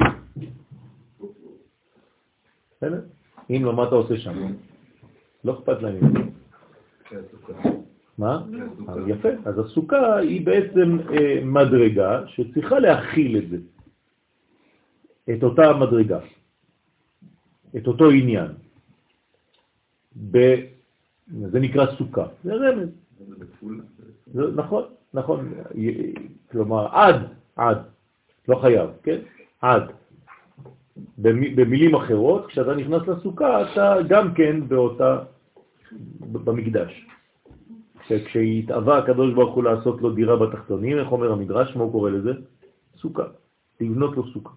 בסדר? 2.77 3.01
אם 3.51 3.65
לא, 3.65 3.73
מה 3.77 3.89
אתה 3.89 3.95
עושה 3.95 4.17
שם? 4.17 4.53
לא 5.45 5.59
אכפת 5.59 5.83
להם. 5.83 6.01
מה? 8.19 8.43
יפה. 9.07 9.29
אז 9.45 9.59
הסוכה 9.59 10.17
היא 10.17 10.47
בעצם 10.47 10.99
אה, 11.13 11.41
מדרגה 11.45 12.27
שצריכה 12.27 12.79
להכיל 12.79 13.39
את 13.39 13.49
זה. 13.51 13.57
את 15.33 15.43
אותה 15.43 15.73
מדרגה. 15.73 16.19
את 17.77 17.87
אותו 17.87 18.11
עניין. 18.11 18.49
ב... 20.31 20.55
זה 21.51 21.61
נקרא 21.61 21.87
סוכה. 21.99 22.27
זה 22.45 22.55
רמז. 22.55 22.89
זה, 24.27 24.43
נכון, 24.55 24.85
נכון. 25.15 25.53
כלומר, 26.51 26.87
עד, 26.87 27.17
עד. 27.57 27.79
לא 28.49 28.57
חייב, 28.57 28.91
כן? 29.03 29.19
עד. 29.61 29.83
במילים 31.19 31.95
אחרות, 31.95 32.47
כשאתה 32.47 32.75
נכנס 32.75 33.03
לסוכה, 33.09 33.73
אתה 33.73 33.97
גם 34.09 34.35
כן 34.35 34.69
באותה, 34.69 35.19
במקדש. 36.21 37.07
כשהתאווה 38.09 38.99
הקדוש 38.99 39.35
ברוך 39.35 39.55
הוא 39.55 39.65
לעשות 39.65 40.03
לו 40.03 40.13
דירה 40.13 40.37
בתחתונים, 40.37 40.99
איך 40.99 41.13
אומר 41.13 41.33
המדרש, 41.33 41.77
מה 41.77 41.83
הוא 41.83 41.93
קורא 41.93 42.11
לזה? 42.11 42.33
סוכה, 42.97 43.25
לבנות 43.81 44.17
לו 44.17 44.27
סוכה. 44.33 44.55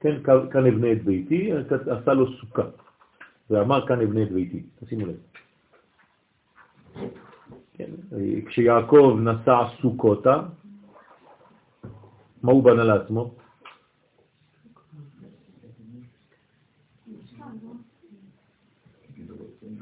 כן, 0.00 0.22
כאן 0.52 0.66
אבנה 0.66 0.92
את 0.92 1.04
ביתי, 1.04 1.52
עשה 1.70 2.12
לו 2.12 2.32
סוכה, 2.32 2.62
ואמר 3.50 3.86
כאן 3.86 4.00
אבנה 4.00 4.22
את 4.22 4.32
ביתי, 4.32 4.62
תשימו 4.80 5.06
לב. 5.06 5.16
כן, 7.74 7.90
כשיעקב 8.46 9.18
נסע 9.22 9.58
סוכותה, 9.82 10.42
מה 12.42 12.52
הוא 12.52 12.64
בנה 12.64 12.84
לעצמו? 12.84 13.34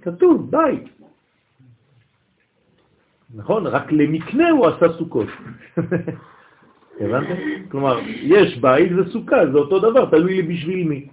כתוב, 0.03 0.51
בית. 0.51 0.92
נכון? 3.35 3.67
רק 3.67 3.93
למקנה 3.93 4.51
הוא 4.51 4.67
עשה 4.67 4.87
סוכות. 4.99 5.29
הבנתם? 7.01 7.35
כלומר, 7.71 7.99
יש 8.07 8.59
בית 8.59 8.93
וסוכה, 8.93 9.37
זה 9.53 9.59
אותו 9.59 9.79
דבר, 9.79 10.11
תלוי 10.11 10.43
לי 10.43 10.55
בשביל 10.55 10.89
מי. 10.89 11.09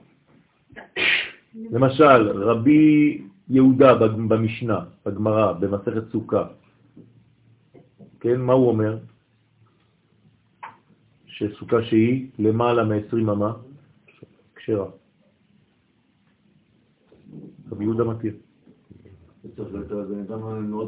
למשל, 1.71 2.29
רבי 2.29 3.21
יהודה 3.49 3.95
במשנה, 4.27 4.79
בגמרא, 5.05 5.53
במסכת 5.53 6.11
סוכה, 6.11 6.47
כן, 8.19 8.41
מה 8.41 8.53
הוא 8.53 8.67
אומר? 8.67 8.97
שסוכה 11.27 11.83
שהיא 11.83 12.27
למעלה 12.39 12.83
מ-20 12.83 13.31
אמה, 13.31 13.53
כשרה. 14.55 14.85
רבי 17.71 17.83
יהודה 17.83 18.03
מתיר. 18.03 18.33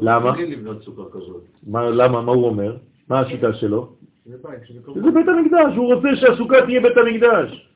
למה? 0.02 1.90
למה? 1.90 2.22
מה 2.22 2.32
הוא 2.32 2.46
אומר? 2.46 2.76
מה 3.08 3.20
השיטה 3.20 3.54
שלו? 3.54 3.92
זה 4.26 5.10
בית 5.14 5.28
המקדש, 5.28 5.76
הוא 5.76 5.94
רוצה 5.94 6.08
שהסוכה 6.14 6.56
תהיה 6.64 6.80
בית 6.80 6.96
המקדש. 6.96 7.68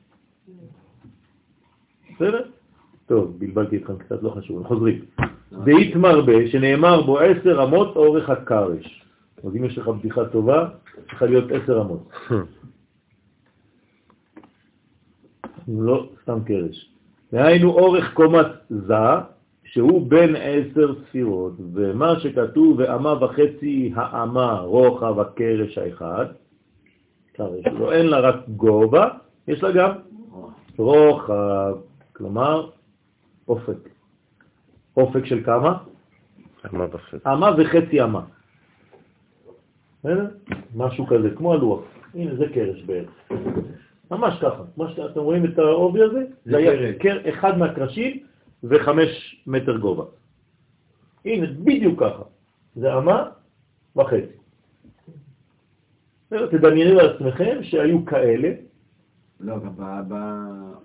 בסדר? 2.15 2.41
טוב, 3.05 3.35
בלבלתי 3.39 3.77
אתכם 3.77 3.97
קצת, 3.97 4.23
לא 4.23 4.29
חשוב, 4.29 4.67
חוזרים. 4.67 5.05
דאית 5.51 5.95
מרבה, 5.95 6.47
שנאמר 6.47 7.01
בו 7.01 7.19
עשר 7.19 7.63
אמות 7.63 7.95
אורך 7.95 8.29
הקרש. 8.29 9.03
אז 9.43 9.55
אם 9.55 9.63
יש 9.63 9.77
לך 9.77 9.87
בדיחה 9.87 10.25
טובה, 10.25 10.69
צריכה 11.09 11.25
להיות 11.25 11.51
עשר 11.51 11.81
אמות. 11.81 12.09
לא 15.67 16.09
סתם 16.21 16.39
קרש. 16.45 16.91
והיינו 17.33 17.69
אורך 17.69 18.13
קומת 18.13 18.45
זה, 18.69 18.93
שהוא 19.71 20.07
בין 20.09 20.35
עשר 20.35 20.93
ספירות, 21.03 21.53
ומה 21.73 22.19
שכתוב, 22.19 22.79
ואמה 22.79 23.23
וחצי 23.23 23.91
האמה 23.95 24.59
רוחב 24.59 25.19
הקרש 25.19 25.77
האחד, 25.77 26.25
קרש, 27.33 27.65
לא 27.71 27.93
אין 27.93 28.05
לה 28.07 28.19
רק 28.19 28.35
גובה, 28.49 29.07
יש 29.47 29.63
לה 29.63 29.71
גם 29.71 29.91
רוחב, 30.77 31.75
כלומר 32.13 32.69
אופק. 33.47 33.89
אופק 34.97 35.25
של 35.25 35.43
כמה? 35.43 35.77
אמה 36.65 36.85
וחצי. 36.91 37.17
אמה 37.27 37.51
וחצי 37.57 38.03
אמה. 38.03 38.21
משהו 40.75 41.05
כזה, 41.07 41.29
כמו 41.35 41.53
הלוח. 41.53 41.81
הנה, 42.13 42.35
זה 42.35 42.45
קרש 42.53 42.83
בערך. 42.83 43.09
ממש 44.11 44.39
ככה. 44.41 44.63
אתם 45.11 45.19
רואים 45.19 45.45
את 45.45 45.59
העובי 45.59 46.01
הזה? 46.01 46.23
זה 46.45 46.57
היה 46.57 46.93
אחד 47.29 47.57
מהקרשים 47.57 48.19
וחמש 48.63 49.43
מטר 49.47 49.77
גובה. 49.77 50.03
הנה, 51.25 51.47
בדיוק 51.63 51.99
ככה. 51.99 52.23
זה 52.75 52.97
אמה 52.97 53.29
וחצי. 53.95 54.37
תדמיינו 56.29 56.95
לעצמכם 56.95 57.63
שהיו 57.63 58.05
כאלה, 58.05 58.49
לא, 59.39 59.55
ב... 60.07 60.13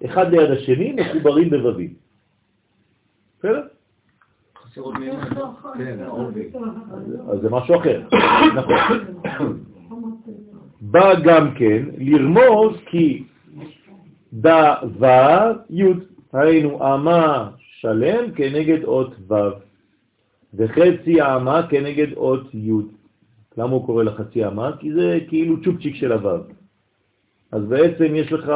אחד 0.04 0.30
ליד 0.30 0.50
השני, 0.50 0.92
מחוברים 0.92 1.50
בבבים. 1.50 1.94
בסדר? 3.38 3.66
חסרות 4.56 4.94
מימון. 4.94 5.20
כן, 5.78 5.98
העובי. 6.00 6.50
אז 7.30 7.40
זה 7.40 7.50
משהו 7.50 7.76
אחר, 7.76 8.02
נכון. 8.58 9.64
בא 10.80 11.20
גם 11.24 11.54
כן 11.54 11.82
לרמוז 11.98 12.76
כי 12.86 13.24
דה 14.32 14.74
ו' 14.98 15.06
י', 15.70 15.84
היינו 16.32 16.94
אמה 16.94 17.50
שלם 17.83 18.33
כנגד 18.35 18.85
אות 18.85 19.14
ו', 19.28 19.35
וחצי 20.55 21.22
אמה 21.22 21.66
כנגד 21.70 22.12
אות 22.16 22.55
י'. 22.55 22.70
למה 23.57 23.72
הוא 23.72 23.87
קורא 23.87 24.03
לחצי 24.03 24.47
אמה? 24.47 24.70
כי 24.80 24.93
זה 24.93 25.18
כאילו 25.28 25.62
צ'ופצ'יק 25.62 25.95
של 25.95 26.12
הו'. 26.12 26.39
אז 27.53 27.62
בעצם 27.64 28.14
יש 28.14 28.33
לך 28.33 28.53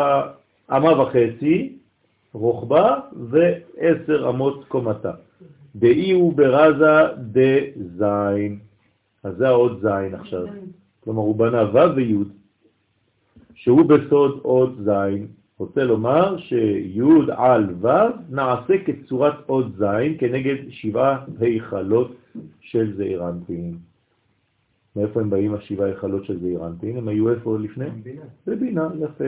אמה 0.71 1.01
וחצי, 1.01 1.79
רוחבה, 2.33 3.01
ועשר 3.31 4.29
אמות 4.29 4.65
קומתה. 4.69 5.13
דאי 5.77 6.11
הוא 6.11 6.33
ברזה 6.33 6.97
דזין. 7.19 8.59
אז 9.23 9.37
זה 9.37 9.49
העוד 9.49 9.81
זין 9.83 10.15
עכשיו. 10.15 10.47
כלומר, 11.05 11.23
הוא 11.23 11.37
בנה 11.37 11.63
ו' 11.75 11.97
וי', 11.97 12.15
שהוא 13.55 13.83
בסוד 13.83 14.39
עוד 14.43 14.81
זין. 14.85 15.27
רוצה 15.59 15.85
לומר 15.85 16.39
שי' 16.39 17.01
על 17.37 17.75
ו' 17.81 17.89
נעשה 18.31 18.75
כצורת 18.87 19.35
עוד 19.47 19.77
זין 19.79 20.17
כנגד 20.19 20.71
שבעה 20.71 21.25
היכלות 21.41 22.17
של 22.61 22.97
זעירנטים. 22.97 23.79
מאיפה 24.97 25.21
הם 25.21 25.31
באים 25.31 25.55
השבעה 25.55 25.89
היכלות 25.89 26.25
של 26.25 26.41
זעיר 26.41 26.67
אנפין? 26.67 26.97
הם 26.97 27.09
היו 27.09 27.31
איפה 27.31 27.59
לפני? 27.59 27.87
בבינה, 28.47 28.89
יפה. 29.01 29.25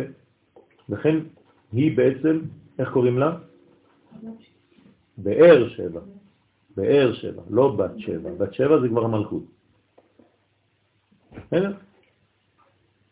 לכן 0.89 1.17
היא 1.73 1.97
בעצם, 1.97 2.41
איך 2.79 2.93
קוראים 2.93 3.19
לה? 3.19 3.37
באר 5.19 5.69
שבע. 5.69 6.01
באר 6.77 7.13
שבע, 7.13 7.43
לא 7.51 7.77
בת 7.77 7.99
שבע. 7.99 8.31
בת 8.39 8.55
שבע 8.55 8.81
זה 8.81 8.89
כבר 8.89 9.05
המלכות. 9.05 9.43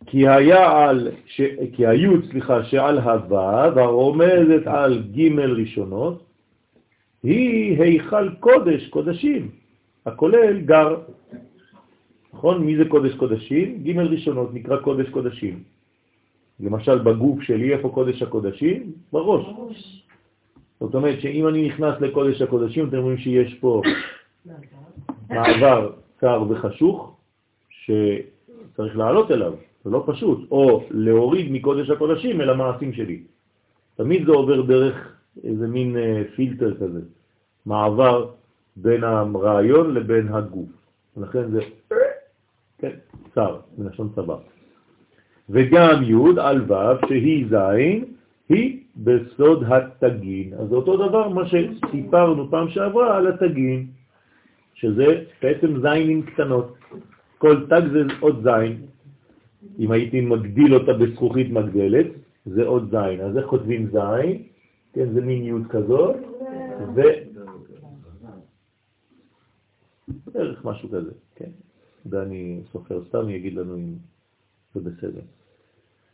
כי 0.07 0.28
היה 0.28 0.88
על, 0.88 1.09
ש... 1.26 1.40
כי 1.72 1.86
היו, 1.86 2.22
סליחה, 2.30 2.64
שעל 2.64 2.98
הוו, 2.98 3.80
הרומזת 3.80 4.66
על 4.66 5.02
ג' 5.16 5.38
ראשונות, 5.38 6.24
היא 7.22 7.82
היכל 7.82 8.28
קודש, 8.40 8.88
קודשים, 8.88 9.50
הכולל 10.07 10.61
גר. 10.61 10.96
נכון? 12.32 12.64
מי 12.64 12.76
זה 12.76 12.84
קודש 12.84 13.14
קודשים? 13.14 13.82
ג' 13.82 13.98
ראשונות 13.98 14.54
נקרא 14.54 14.76
קודש 14.76 15.09
קודשים. 15.09 15.62
למשל 16.61 16.98
בגוף 16.98 17.42
שלי, 17.42 17.72
איפה 17.72 17.88
קודש 17.88 18.22
הקודשים? 18.22 18.92
בראש. 19.12 19.46
זאת 20.80 20.94
אומרת 20.94 21.20
שאם 21.20 21.48
אני 21.48 21.68
נכנס 21.68 22.00
לקודש 22.00 22.42
הקודשים, 22.42 22.88
אתם 22.88 22.98
רואים 22.98 23.18
שיש 23.18 23.54
פה 23.54 23.82
מעבר 25.30 25.92
קר 26.16 26.44
וחשוך, 26.48 27.16
שצריך 27.68 28.96
לעלות 28.96 29.30
אליו, 29.30 29.52
זה 29.87 29.93
לא 29.93 30.05
פשוט, 30.07 30.51
או 30.51 30.82
להוריד 30.91 31.53
מקודש 31.53 31.91
הקודשים 31.91 32.41
אל 32.41 32.51
המעשים 32.51 32.93
שלי. 32.93 33.22
תמיד 33.97 34.26
זה 34.26 34.32
עובר 34.32 34.62
דרך 34.62 35.14
איזה 35.45 35.66
מין 35.66 35.97
אה, 35.97 36.22
פילטר 36.37 36.74
כזה, 36.74 37.01
מעבר 37.66 38.30
בין 38.76 39.05
הרעיון 39.05 39.95
לבין 39.95 40.28
הגוף. 40.28 40.68
ולכן 41.16 41.51
זה, 41.51 41.61
כן, 42.78 42.91
צר, 43.34 43.57
מלשון 43.78 44.09
צבא. 44.14 44.37
וגם 45.51 46.03
י' 46.03 46.41
על 46.41 46.72
ו' 46.72 47.07
שהיא 47.09 47.47
ז', 47.51 47.55
היא 48.49 48.80
בסוד 48.97 49.64
התגין. 49.66 50.55
אז 50.55 50.72
אותו 50.72 51.09
דבר 51.09 51.28
מה 51.28 51.43
שסיפרנו 51.47 52.51
פעם 52.51 52.68
שעברה 52.68 53.16
על 53.16 53.26
התגין, 53.26 53.87
שזה 54.74 55.07
בעצם 55.43 55.80
זיינים 55.80 56.22
קטנות. 56.22 56.74
כל 57.39 57.66
תג 57.70 57.82
זה 57.93 58.03
עוד 58.20 58.43
זין. 58.43 58.95
אם 59.78 59.90
הייתי 59.90 60.20
מגדיל 60.20 60.74
אותה 60.74 60.92
בזכוכית 60.92 61.50
מגדלת, 61.50 62.06
זה 62.46 62.66
עוד 62.66 62.90
זין. 62.90 63.20
אז 63.20 63.36
איך 63.38 63.46
כותבים 63.46 63.86
זין? 63.86 64.42
כן, 64.92 65.12
זה 65.12 65.20
מין 65.20 65.42
י' 65.44 65.68
כזאת, 65.68 66.16
ו... 66.94 67.02
בערך 70.32 70.64
משהו 70.64 70.88
כזה, 70.88 71.10
כן. 71.34 71.50
דני 72.06 72.60
סופר 72.72 73.04
סתם 73.08 73.30
יגיד 73.30 73.54
לנו 73.54 73.76
אם 73.76 73.94
זה 74.74 74.80
בסדר. 74.80 75.20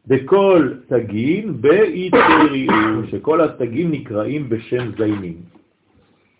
בכל 0.07 0.74
תגים 0.86 1.62
באיתריעו, 1.62 3.07
שכל 3.11 3.40
התגים 3.40 3.90
נקראים 3.90 4.48
בשם 4.48 4.90
זיינים. 4.98 5.42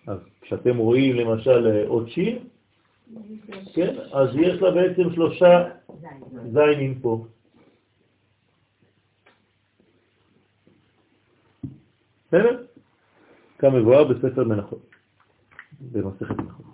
אז 0.07 0.17
כשאתם 0.41 0.77
רואים 0.77 1.15
למשל 1.15 1.83
עוד 1.87 2.09
שין, 2.09 2.37
כן, 3.73 3.95
אז 4.13 4.29
יש 4.35 4.61
לה 4.61 4.71
בעצם 4.71 5.13
שלושה 5.13 5.69
זיינים 6.51 6.99
פה. 6.99 7.25
בסדר? 12.27 12.63
כמבואר 13.57 14.03
בספר 14.03 14.43
מנחות, 14.43 14.89
במסכת 15.91 16.37
מנחות. 16.37 16.65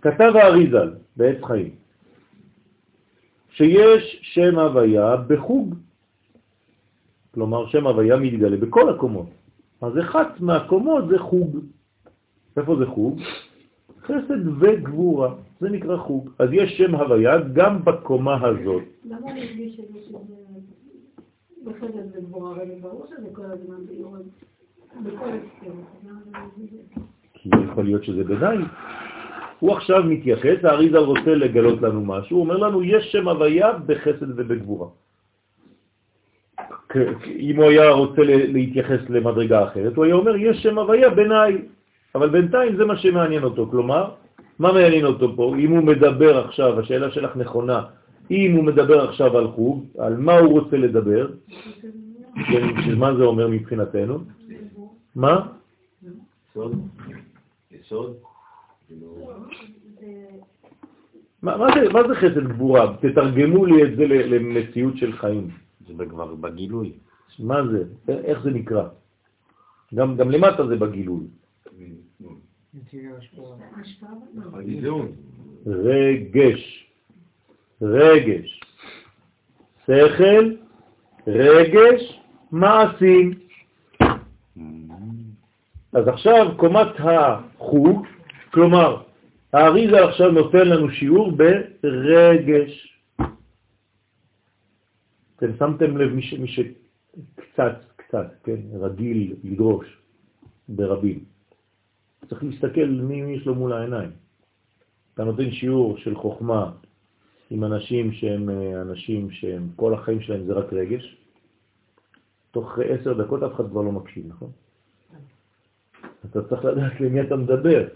כתב 0.00 0.32
האריזל 0.36 0.94
בעץ 1.16 1.44
חיים 1.44 1.74
שיש 3.50 4.18
שם 4.22 4.58
הוויה 4.58 5.16
בחוג, 5.16 5.74
כלומר 7.34 7.66
שם 7.66 7.86
הוויה 7.86 8.16
מתגלה 8.16 8.56
בכל 8.56 8.94
הקומות. 8.94 9.26
אז 9.80 9.92
אחת 9.98 10.40
מהקומות 10.40 11.08
זה 11.08 11.18
חוג. 11.18 11.56
איפה 12.56 12.76
זה 12.76 12.86
חוג? 12.86 13.20
חסד 14.02 14.62
וגבורה, 14.62 15.34
זה 15.60 15.70
נקרא 15.70 15.96
חוג. 15.96 16.30
אז 16.38 16.48
יש 16.52 16.78
שם 16.78 16.94
הוויה 16.94 17.38
גם 17.52 17.84
בקומה 17.84 18.46
הזאת. 18.46 18.82
למה 19.04 19.30
אני 19.30 19.40
מרגיש 19.40 19.76
שזה 19.76 20.18
בחסד 21.64 22.16
וגבורה? 22.16 22.50
הרי 22.50 22.74
ברור 22.80 23.06
שזה 23.06 23.28
כל 23.32 23.44
הזמן 23.44 23.86
ביורד, 23.86 24.26
בכל 25.02 25.30
כי 27.34 27.48
יכול 27.64 27.84
להיות 27.84 28.04
שזה 28.04 28.24
ביניים. 28.24 28.64
הוא 29.58 29.72
עכשיו 29.72 30.02
מתייחס, 30.04 30.64
האריזל 30.64 30.98
רוצה 30.98 31.34
לגלות 31.34 31.82
לנו 31.82 32.04
משהו, 32.04 32.36
הוא 32.36 32.44
אומר 32.44 32.56
לנו, 32.56 32.82
יש 32.82 33.12
שם 33.12 33.28
הוויה 33.28 33.72
בחסד 33.86 34.30
ובגבורה. 34.36 34.88
אם 37.26 37.56
הוא 37.56 37.64
היה 37.64 37.90
רוצה 37.90 38.22
להתייחס 38.24 39.00
למדרגה 39.08 39.64
אחרת, 39.64 39.96
הוא 39.96 40.04
היה 40.04 40.14
אומר, 40.14 40.36
יש 40.36 40.62
שם 40.62 40.78
הוויה 40.78 41.10
ביניי, 41.10 41.58
אבל 42.16 42.28
בינתיים 42.28 42.76
זה 42.76 42.84
מה 42.84 42.96
שמעניין 42.96 43.44
אותו. 43.44 43.68
כלומר, 43.70 44.10
מה 44.58 44.72
מעניין 44.72 45.04
אותו 45.04 45.36
פה? 45.36 45.54
אם 45.58 45.70
הוא 45.70 45.84
מדבר 45.84 46.48
עכשיו, 46.48 46.80
השאלה 46.80 47.10
שלך 47.10 47.36
נכונה, 47.36 47.78
אם 48.30 48.50
הוא 48.56 48.64
מדבר 48.64 49.08
עכשיו 49.08 49.38
על 49.38 49.46
חוג, 49.52 49.84
על 49.98 50.16
מה 50.16 50.38
הוא 50.38 50.60
רוצה 50.60 50.76
לדבר, 50.76 51.28
מה 52.96 53.14
זה 53.14 53.22
אומר 53.22 53.48
מבחינתנו? 53.48 54.18
מה? 55.14 55.52
יסוד. 56.02 56.72
יסוד. 57.70 58.10
מה, 61.42 61.56
מה, 61.56 61.66
זה, 61.74 61.92
מה 61.92 62.00
זה 62.08 62.14
חסד 62.14 62.48
גבורה? 62.48 62.96
תתרגמו 63.00 63.66
לי 63.66 63.82
את 63.82 63.96
זה 63.96 64.04
למציאות 64.06 64.96
של 64.96 65.12
חיים. 65.12 65.48
זה 65.96 66.06
כבר 66.06 66.34
בגילוי. 66.34 66.92
מה 67.38 67.60
זה? 67.66 67.84
איך 68.08 68.42
זה 68.42 68.50
נקרא? 68.50 68.84
גם, 69.94 70.16
גם 70.16 70.30
למטה 70.30 70.66
זה 70.66 70.76
בגילוי. 70.76 71.26
רגש, 75.66 76.86
רגש, 77.82 78.60
שכל, 79.82 80.54
רגש, 81.26 82.20
מעשים. 82.52 83.30
אז 85.92 86.08
עכשיו 86.08 86.56
קומת 86.56 86.88
החוג 86.98 88.06
כלומר, 88.56 89.02
האריזה 89.52 90.04
עכשיו 90.04 90.30
נותן 90.32 90.68
לנו 90.68 90.90
שיעור 90.90 91.32
ברגש. 91.32 92.98
אתם 95.36 95.56
שמתם 95.58 95.96
לב 95.96 96.12
מי, 96.12 96.48
שקצת, 96.48 97.76
קצת, 97.96 98.26
כן, 98.44 98.60
רגיל 98.80 99.34
לדרוש 99.44 99.86
ברבים. 100.68 101.35
צריך 102.28 102.44
להסתכל 102.44 102.86
מי, 102.86 103.34
יש 103.36 103.46
לו 103.46 103.54
מול 103.54 103.72
העיניים. 103.72 104.10
אתה 105.14 105.24
נותן 105.24 105.50
שיעור 105.50 105.98
של 105.98 106.14
חוכמה 106.14 106.70
עם 107.50 107.64
אנשים 107.64 108.12
שהם 108.12 108.50
אה, 108.50 108.82
אנשים 108.82 109.30
שהם, 109.30 109.68
כל 109.76 109.94
החיים 109.94 110.20
שלהם 110.20 110.46
זה 110.46 110.52
רק 110.52 110.72
רגש, 110.72 111.16
תוך 112.50 112.78
עשר 112.88 113.12
דקות 113.12 113.42
אף 113.42 113.54
אחד 113.54 113.70
כבר 113.70 113.82
לא 113.82 113.92
מקשיב, 113.92 114.24
נכון? 114.28 114.50
אתה 116.30 116.42
צריך 116.42 116.64
לדעת 116.64 117.00
למי 117.00 117.20
אתה 117.20 117.36
מדבר. 117.36 117.88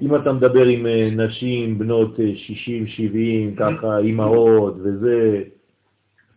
אם 0.00 0.16
אתה 0.16 0.32
מדבר 0.32 0.64
עם 0.64 0.86
אה, 0.86 1.08
נשים 1.12 1.78
בנות 1.78 2.16
60-70, 2.16 2.20
אה, 2.20 3.48
ככה, 3.56 3.98
אימהות 3.98 4.74
וזה, 4.82 5.42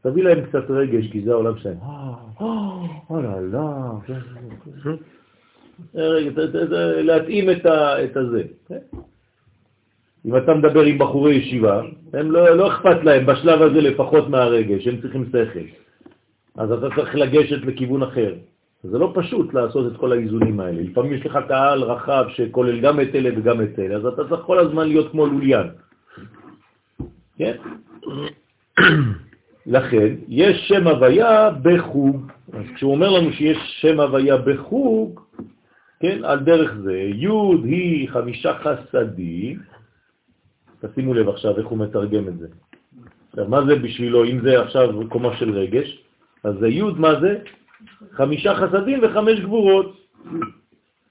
תביא 0.01 0.23
להם 0.23 0.45
קצת 0.45 0.69
רגש, 0.69 1.11
כי 1.11 1.21
זה 1.21 1.31
העולם 1.31 1.57
שלהם. 1.57 1.77
אה, 2.41 3.21
לא, 3.21 3.51
לא. 3.51 4.91
להתאים 7.03 7.49
את 7.49 8.17
הזה. 8.17 8.43
כן? 8.67 8.79
אם 10.25 10.37
אתה 10.37 10.53
מדבר 10.53 10.81
עם 10.81 10.97
בחורי 10.97 11.33
ישיבה, 11.35 11.81
הם 12.13 12.31
לא, 12.31 12.49
לא 12.49 12.67
אכפת 12.67 13.03
להם 13.03 13.25
בשלב 13.25 13.61
הזה 13.61 13.81
לפחות 13.81 14.29
מהרגש, 14.29 14.87
הם 14.87 15.01
צריכים 15.01 15.25
שכל. 15.25 15.67
אז 16.57 16.71
אתה 16.71 16.87
צריך 16.95 17.15
לגשת 17.15 17.65
לכיוון 17.65 18.03
אחר. 18.03 18.33
זה 18.83 18.97
לא 18.97 19.11
פשוט 19.15 19.53
לעשות 19.53 19.91
את 19.91 19.97
כל 19.97 20.11
האיזונים 20.11 20.59
האלה. 20.59 20.81
לפעמים 20.81 21.13
יש 21.13 21.25
לך 21.25 21.39
קהל 21.47 21.83
רחב 21.83 22.25
שכולל 22.29 22.79
גם 22.79 23.01
את 23.01 23.15
אלה 23.15 23.29
וגם 23.37 23.61
את 23.61 23.79
אלה, 23.79 23.95
אז 23.95 24.05
אתה 24.05 24.29
צריך 24.29 24.41
כל 24.41 24.59
הזמן 24.59 24.87
להיות 24.87 25.11
כמו 25.11 25.25
לוליאן. 25.25 25.67
כן? 27.37 27.55
לכן, 29.75 30.15
יש 30.27 30.67
שם 30.67 30.87
הוויה 30.87 31.49
בחוג. 31.61 32.31
אז 32.53 32.65
כשהוא 32.75 32.91
אומר 32.91 33.09
לנו 33.09 33.33
שיש 33.33 33.57
שם 33.81 33.99
הוויה 33.99 34.37
בחוג, 34.37 35.21
כן, 36.01 36.25
על 36.25 36.39
דרך 36.39 36.73
זה, 36.83 36.97
י' 36.97 37.27
היא 37.63 38.09
חמישה 38.09 38.53
חסדים, 38.57 39.59
תשימו 40.81 41.13
לב 41.13 41.29
עכשיו 41.29 41.57
איך 41.57 41.67
הוא 41.67 41.77
מתרגם 41.77 42.27
את 42.27 42.37
זה. 42.37 42.47
עכשיו, 43.29 43.47
מה 43.47 43.65
זה 43.65 43.75
בשבילו, 43.75 44.25
אם 44.25 44.41
זה 44.41 44.61
עכשיו 44.61 44.89
קומה 45.09 45.37
של 45.37 45.51
רגש, 45.51 46.03
אז 46.43 46.55
זה 46.59 46.67
י' 46.67 46.83
מה 46.97 47.19
זה? 47.21 47.39
חמישה 48.11 48.55
חסדים 48.55 48.99
וחמש 49.03 49.39
גבורות. 49.39 49.97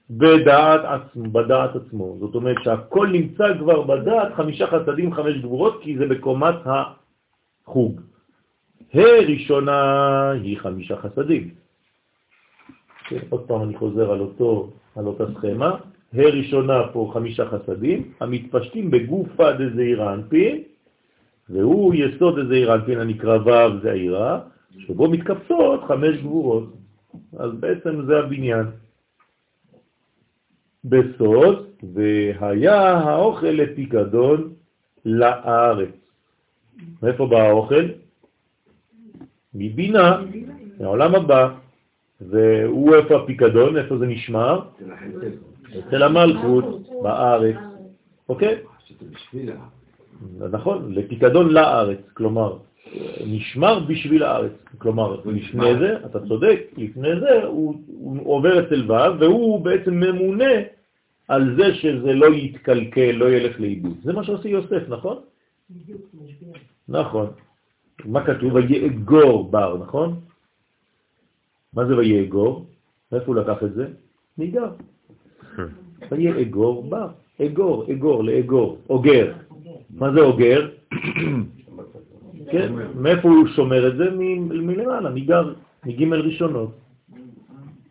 בדעת, 0.09 0.81
עצמו, 0.83 1.31
בדעת 1.31 1.75
עצמו. 1.75 2.17
זאת 2.19 2.35
אומרת 2.35 2.57
שהכל 2.63 3.07
נמצא 3.07 3.57
כבר 3.59 3.81
בדעת, 3.81 4.33
חמישה 4.35 4.67
חסדים, 4.67 5.13
חמש 5.13 5.35
גבורות, 5.37 5.79
כי 5.81 5.97
זה 5.97 6.05
בקומת 6.07 6.55
החוג. 6.65 8.01
הראשונה 8.93 9.79
היא 10.31 10.57
חמישה 10.59 10.95
חסדים. 10.97 11.49
כן, 13.07 13.19
עוד 13.29 13.41
פעם 13.47 13.61
אני 13.63 13.77
חוזר 13.77 14.11
על, 14.11 14.19
אותו, 14.19 14.69
על 14.95 15.05
אותה 15.07 15.23
סכמה. 15.33 15.75
הראשונה 16.13 16.87
פה 16.93 17.11
חמישה 17.13 17.45
חסדים, 17.45 18.11
המתפשטים 18.19 18.91
בגופה 18.91 19.51
דזעירה 19.51 20.13
אנפין, 20.13 20.63
והוא 21.49 21.93
יסוד 21.95 22.39
דזעירה 22.39 22.75
אנפין 22.75 22.99
הנקרא 22.99 23.37
ו' 23.37 23.79
זעירה, 23.83 24.39
שבו 24.79 25.09
מתקפצות 25.09 25.83
חמש 25.83 26.17
גבורות. 26.17 26.73
אז 27.37 27.51
בעצם 27.59 28.05
זה 28.05 28.19
הבניין. 28.19 28.65
בסוד, 30.83 31.67
והיה 31.93 32.91
האוכל 32.91 33.47
לפיקדון 33.47 34.53
לארץ. 35.05 35.95
מאיפה 37.03 37.25
בא 37.27 37.37
האוכל? 37.37 37.85
מבינה, 39.53 40.21
מהעולם 40.79 41.15
הבא. 41.15 41.55
והוא 42.29 42.95
איפה 42.95 43.15
הפיקדון, 43.15 43.77
איפה 43.77 43.97
זה 43.97 44.05
נשמר? 44.05 44.61
אצל 45.79 46.03
המלכות, 46.03 46.89
בארץ. 47.03 47.55
אוקיי? 48.29 48.55
נכון, 50.51 50.93
לפיקדון 50.93 51.49
לארץ, 51.53 51.99
כלומר, 52.13 52.57
נשמר 53.25 53.79
בשביל 53.79 54.23
הארץ. 54.23 54.51
כלומר, 54.77 55.21
לפני 55.25 55.79
זה, 55.79 56.05
אתה 56.05 56.27
צודק, 56.27 56.59
לפני 56.77 57.19
זה 57.19 57.43
הוא, 57.43 57.75
הוא 57.87 58.35
עובר 58.35 58.59
אצל 58.67 58.91
ו' 58.91 59.19
והוא 59.19 59.61
בעצם 59.61 59.93
ממונה 59.93 60.53
על 61.27 61.55
זה 61.55 61.75
שזה 61.75 62.13
לא 62.13 62.25
יתקלקל, 62.25 63.11
לא 63.11 63.31
ילך 63.31 63.59
לאיבוד. 63.59 63.97
זה 64.03 64.13
מה 64.13 64.23
שעושה 64.23 64.49
יוסף, 64.49 64.83
נכון? 64.89 65.17
נכון. 66.89 67.27
מה 68.05 68.25
כתוב? 68.25 68.53
ויאגור 68.53 69.51
בר, 69.51 69.77
נכון? 69.77 70.19
מה 71.73 71.85
זה 71.85 71.97
ויאגור? 71.97 72.65
איפה 73.11 73.25
הוא 73.25 73.35
לקח 73.35 73.63
את 73.63 73.73
זה? 73.73 73.87
ניגר. 74.37 74.71
ויאגור 76.11 76.89
בר. 76.89 77.07
אגור, 77.45 77.91
אגור, 77.91 78.23
לאגור, 78.23 78.77
אוגר. 78.89 79.33
מה 79.89 80.13
זה 80.13 80.19
אוגר? 80.19 80.69
כן, 82.51 82.73
מאיפה 82.95 83.29
הוא 83.29 83.47
שומר 83.47 83.87
את 83.87 83.97
זה? 83.97 84.05
מלמעלה, 84.17 85.09
מגר, 85.09 85.53
מג' 85.85 86.03
ראשונות. 86.13 86.77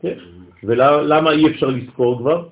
כן, 0.01 0.19
ולמה 0.65 1.33
אי 1.33 1.47
אפשר 1.47 1.67
לספור 1.67 2.19
כבר? 2.19 2.49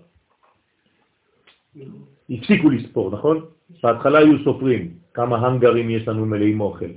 הפסיקו 2.31 2.71
לספור, 2.71 3.11
נכון? 3.11 3.45
בהתחלה 3.83 4.19
היו 4.19 4.45
סופרים 4.45 4.91
כמה 5.15 5.47
הנגרים 5.47 5.91
יש 5.91 6.09
לנו 6.09 6.27
מלאים 6.27 6.61
אוכל. 6.61 6.93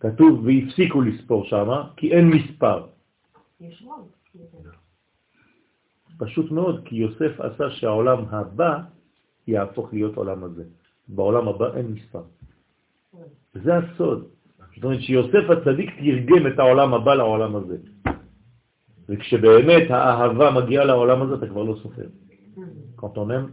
כתוב 0.00 0.46
והפסיקו 0.46 1.02
לספור 1.02 1.44
שם, 1.44 1.68
כי 1.96 2.12
אין 2.12 2.28
מספר. 2.28 2.82
פשוט 6.18 6.50
מאוד, 6.50 6.82
כי 6.84 6.96
יוסף 6.96 7.40
עשה 7.40 7.70
שהעולם 7.70 8.24
הבא 8.30 8.80
יהפוך 9.46 9.92
להיות 9.92 10.16
עולם 10.16 10.44
הזה. 10.44 10.64
בעולם 11.08 11.48
הבא 11.48 11.76
אין 11.76 11.86
מספר. 11.86 12.22
זה 13.54 13.76
הסוד. 13.76 14.28
זאת 14.74 14.84
אומרת 14.84 15.00
שיוסף 15.00 15.50
הצדיק 15.50 15.90
תרגם 15.90 16.46
את 16.46 16.58
העולם 16.58 16.94
הבא 16.94 17.14
לעולם 17.14 17.56
הזה. 17.56 17.76
וכשבאמת 19.08 19.90
האהבה 19.90 20.50
מגיעה 20.50 20.84
לעולם 20.84 21.22
הזה, 21.22 21.34
אתה 21.34 21.46
כבר 21.46 21.62
לא 21.62 21.76
סופר. 21.82 22.06
quand 22.96 23.14
on 23.16 23.30
aime, 23.30 23.50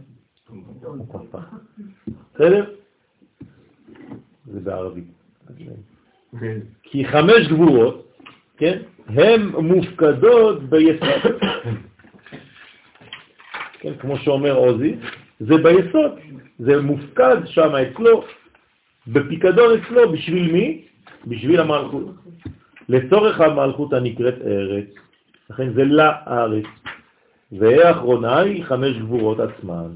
בסדר? 2.34 2.74
זה 4.46 4.60
בערבית. 4.60 5.04
כי 6.82 7.04
חמש 7.04 7.48
גבורות, 7.50 8.05
כן, 8.56 8.78
הן 9.08 9.42
מופקדות 9.46 10.62
ביסוד. 10.62 11.40
כן, 13.80 13.92
כמו 14.00 14.18
שאומר 14.18 14.54
עוזי, 14.54 14.96
זה 15.40 15.54
ביסוד, 15.56 16.12
זה 16.58 16.82
מופקד 16.82 17.36
שם 17.44 17.70
אצלו, 17.74 18.24
בפיקדון 19.06 19.78
אצלו, 19.78 20.12
בשביל 20.12 20.52
מי? 20.52 20.82
בשביל 21.26 21.60
המלכות. 21.60 22.04
לצורך 22.88 23.40
המלכות 23.40 23.92
הנקראת 23.92 24.34
ארץ, 24.44 24.86
לכן 25.50 25.72
זה 25.72 25.84
לארץ. 25.84 26.64
והאחרונה 27.52 28.38
היא 28.38 28.64
חמש 28.64 28.96
גבורות 28.96 29.40
עצמן, 29.40 29.88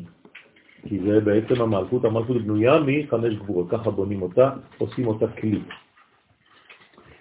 כי 0.88 0.98
זה 0.98 1.20
בעצם 1.20 1.62
המלכות, 1.62 2.04
המלכות 2.04 2.42
בנויה 2.42 2.78
מחמש 2.86 3.34
גבורות, 3.34 3.70
ככה 3.70 3.90
בונים 3.90 4.22
אותה, 4.22 4.50
עושים 4.78 5.06
אותה 5.06 5.26
כלי. 5.28 5.60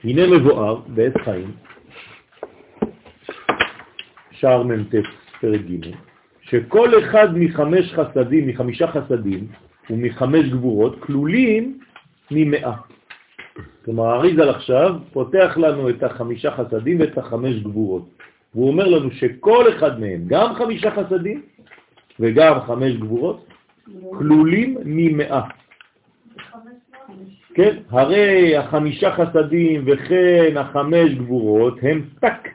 הנה 0.04 0.28
מבואר 0.28 0.76
בעת 0.88 1.18
חיים, 1.18 1.52
שער 4.32 4.64
מ"ט, 4.64 4.96
פרק 5.42 5.62
ג', 5.62 5.92
שכל 6.42 7.00
אחד 7.00 7.38
מחמש 7.38 7.94
חסדים, 7.94 8.48
מחמישה 8.48 8.88
חסדים 8.88 9.48
ומחמש 9.90 10.46
גבורות 10.50 11.00
כלולים 11.00 11.80
ממאה. 12.32 12.74
כלומר, 13.86 14.16
אריזל 14.16 14.50
עכשיו 14.50 14.96
פותח 15.14 15.58
לנו 15.58 15.90
את 15.90 16.04
החמישה 16.04 16.52
חסדים 16.52 17.00
ואת 17.00 17.18
החמש 17.18 17.56
גבורות. 17.56 18.10
והוא 18.56 18.68
אומר 18.68 18.88
לנו 18.88 19.12
שכל 19.12 19.66
אחד 19.78 20.00
מהם, 20.00 20.24
גם 20.28 20.56
חמישה 20.56 20.92
חסדים 20.92 21.42
וגם 22.20 22.60
חמש 22.68 22.94
גבורות, 22.94 23.48
כלולים 24.18 24.78
ממאה. 24.86 25.42
כן, 27.60 27.78
הרי 27.90 28.58
החמישה 28.58 29.12
חסדים 29.16 29.84
וכן 29.86 30.58
החמש 30.58 31.12
גבורות 31.14 31.74
הם 31.82 32.10
טק. 32.20 32.48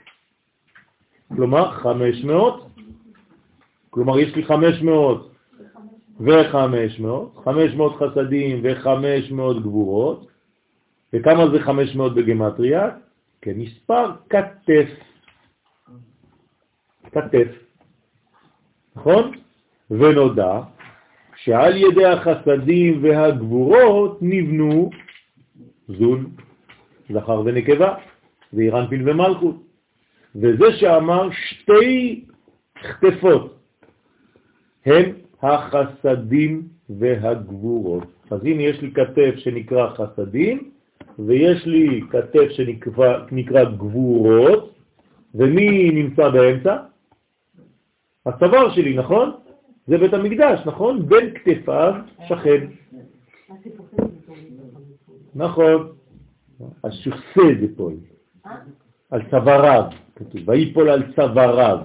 כלומר, 1.36 1.70
חמש 1.70 2.24
מאות. 2.24 2.66
כלומר, 3.90 4.18
יש 4.18 4.36
לי 4.36 4.44
חמש 4.44 4.82
מאות 4.82 5.32
וחמש 6.20 7.00
מאות, 7.00 7.36
חמש 7.44 7.74
מאות 7.74 7.96
חסדים 7.96 8.60
וחמש 8.62 9.30
מאות 9.30 9.62
גבורות. 9.62 10.26
וכמה 11.12 11.50
זה 11.50 11.60
חמש 11.60 11.96
מאות 11.96 12.14
בגמטריה? 12.14 12.88
כמספר 13.42 14.10
כתף. 14.30 14.90
כתף. 17.12 17.48
נכון? 18.96 19.32
ונודע 19.90 20.60
שעל 21.36 21.76
ידי 21.76 22.04
החסדים 22.04 22.98
והגבורות 23.02 24.18
נבנו 24.22 24.90
זון, 25.88 26.30
זכר 27.12 27.42
ונקבה, 27.44 27.94
ואירנפין 28.52 29.08
ומלכות. 29.08 29.56
וזה 30.36 30.72
שאמר 30.76 31.28
שתי 31.32 32.24
כתפות 32.74 33.58
הם 34.86 35.12
החסדים 35.42 36.62
והגבורות. 36.90 38.04
אז 38.30 38.44
הנה 38.44 38.62
יש 38.62 38.80
לי 38.80 38.90
כתף 38.90 39.34
שנקרא 39.36 39.90
חסדים, 39.94 40.70
ויש 41.18 41.66
לי 41.66 42.00
כתף 42.10 42.48
שנקרא 42.50 43.64
גבורות, 43.64 44.74
ומי 45.34 45.90
נמצא 45.90 46.28
באמצע? 46.28 46.76
הצוואר 48.26 48.74
שלי, 48.74 48.96
נכון? 48.96 49.32
זה 49.86 49.98
בית 49.98 50.14
המקדש, 50.14 50.60
נכון? 50.66 51.08
בין 51.08 51.34
כתפיו 51.34 51.94
שכן. 52.28 52.66
נכון. 55.34 55.92
אז 56.82 56.92
שוכסה 56.94 57.42
זה 57.60 57.66
פה, 57.76 57.90
על 59.10 59.22
צוואריו, 59.30 59.84
כתוב, 60.16 60.48
ויפול 60.48 60.88
על 60.88 61.12
צוואריו. 61.16 61.78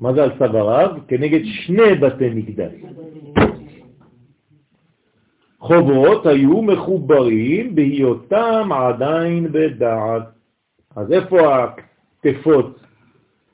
מה 0.00 0.12
זה 0.14 0.22
על 0.22 0.30
צוואריו? 0.38 0.96
כנגד 1.08 1.40
שני 1.44 1.94
בתי 1.94 2.30
מקדש. 2.30 2.72
חובות 5.58 6.26
היו 6.26 6.62
מחוברים 6.62 7.74
בהיותם 7.74 8.68
עדיין 8.72 9.52
בדעת. 9.52 10.22
אז 10.96 11.12
איפה 11.12 11.64
הכתפות 11.64 12.80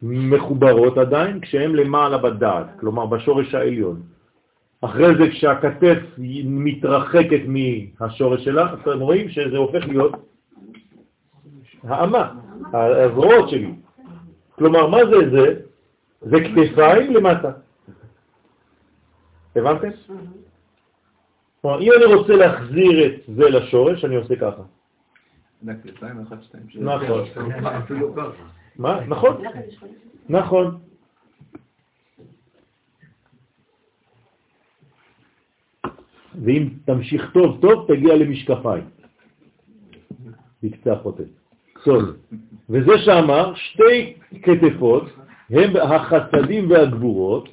מחוברות 0.02 0.98
עדיין 0.98 1.40
כשהן 1.40 1.72
למעלה 1.72 2.18
בדעת, 2.18 2.66
כלומר 2.80 3.06
בשורש 3.06 3.54
העליון. 3.54 4.02
אחרי 4.80 5.14
זה 5.18 5.30
כשהכתף 5.30 5.98
מתרחקת 6.44 7.40
מהשורש 7.46 8.44
שלה, 8.44 8.74
אתם 8.74 9.00
רואים 9.00 9.28
שזה 9.28 9.56
הופך 9.56 9.84
להיות 9.88 10.12
האמה, 11.82 12.34
הזרועות 12.72 13.48
שלי. 13.48 13.74
כלומר, 14.54 14.86
מה 14.86 14.98
זה 15.10 15.30
זה? 15.30 15.60
זה 16.20 16.36
כתפיים 16.40 17.14
למטה. 17.14 17.50
הבנתם? 19.56 19.88
כלומר, 21.62 21.80
אם 21.80 21.90
אני 21.96 22.14
רוצה 22.14 22.36
להחזיר 22.36 23.06
את 23.06 23.12
זה 23.36 23.50
לשורש, 23.50 24.04
אני 24.04 24.16
עושה 24.16 24.36
ככה. 24.36 24.62
נכון. 26.74 27.24
מה? 28.78 29.00
נכון. 29.08 29.42
נכון. 30.28 30.78
ואם 36.44 36.68
תמשיך 36.84 37.30
טוב 37.32 37.58
טוב, 37.60 37.86
תגיע 37.88 38.16
למשקפיים. 38.16 38.84
בקצה 40.62 40.92
החוטף. 40.92 41.24
סול. 41.84 42.14
וזה 42.70 42.98
שאמר, 43.04 43.54
שתי 43.54 44.14
כתפות, 44.42 45.04
הם 45.50 45.76
החסדים 45.76 46.70
והגבורות, 46.70 47.48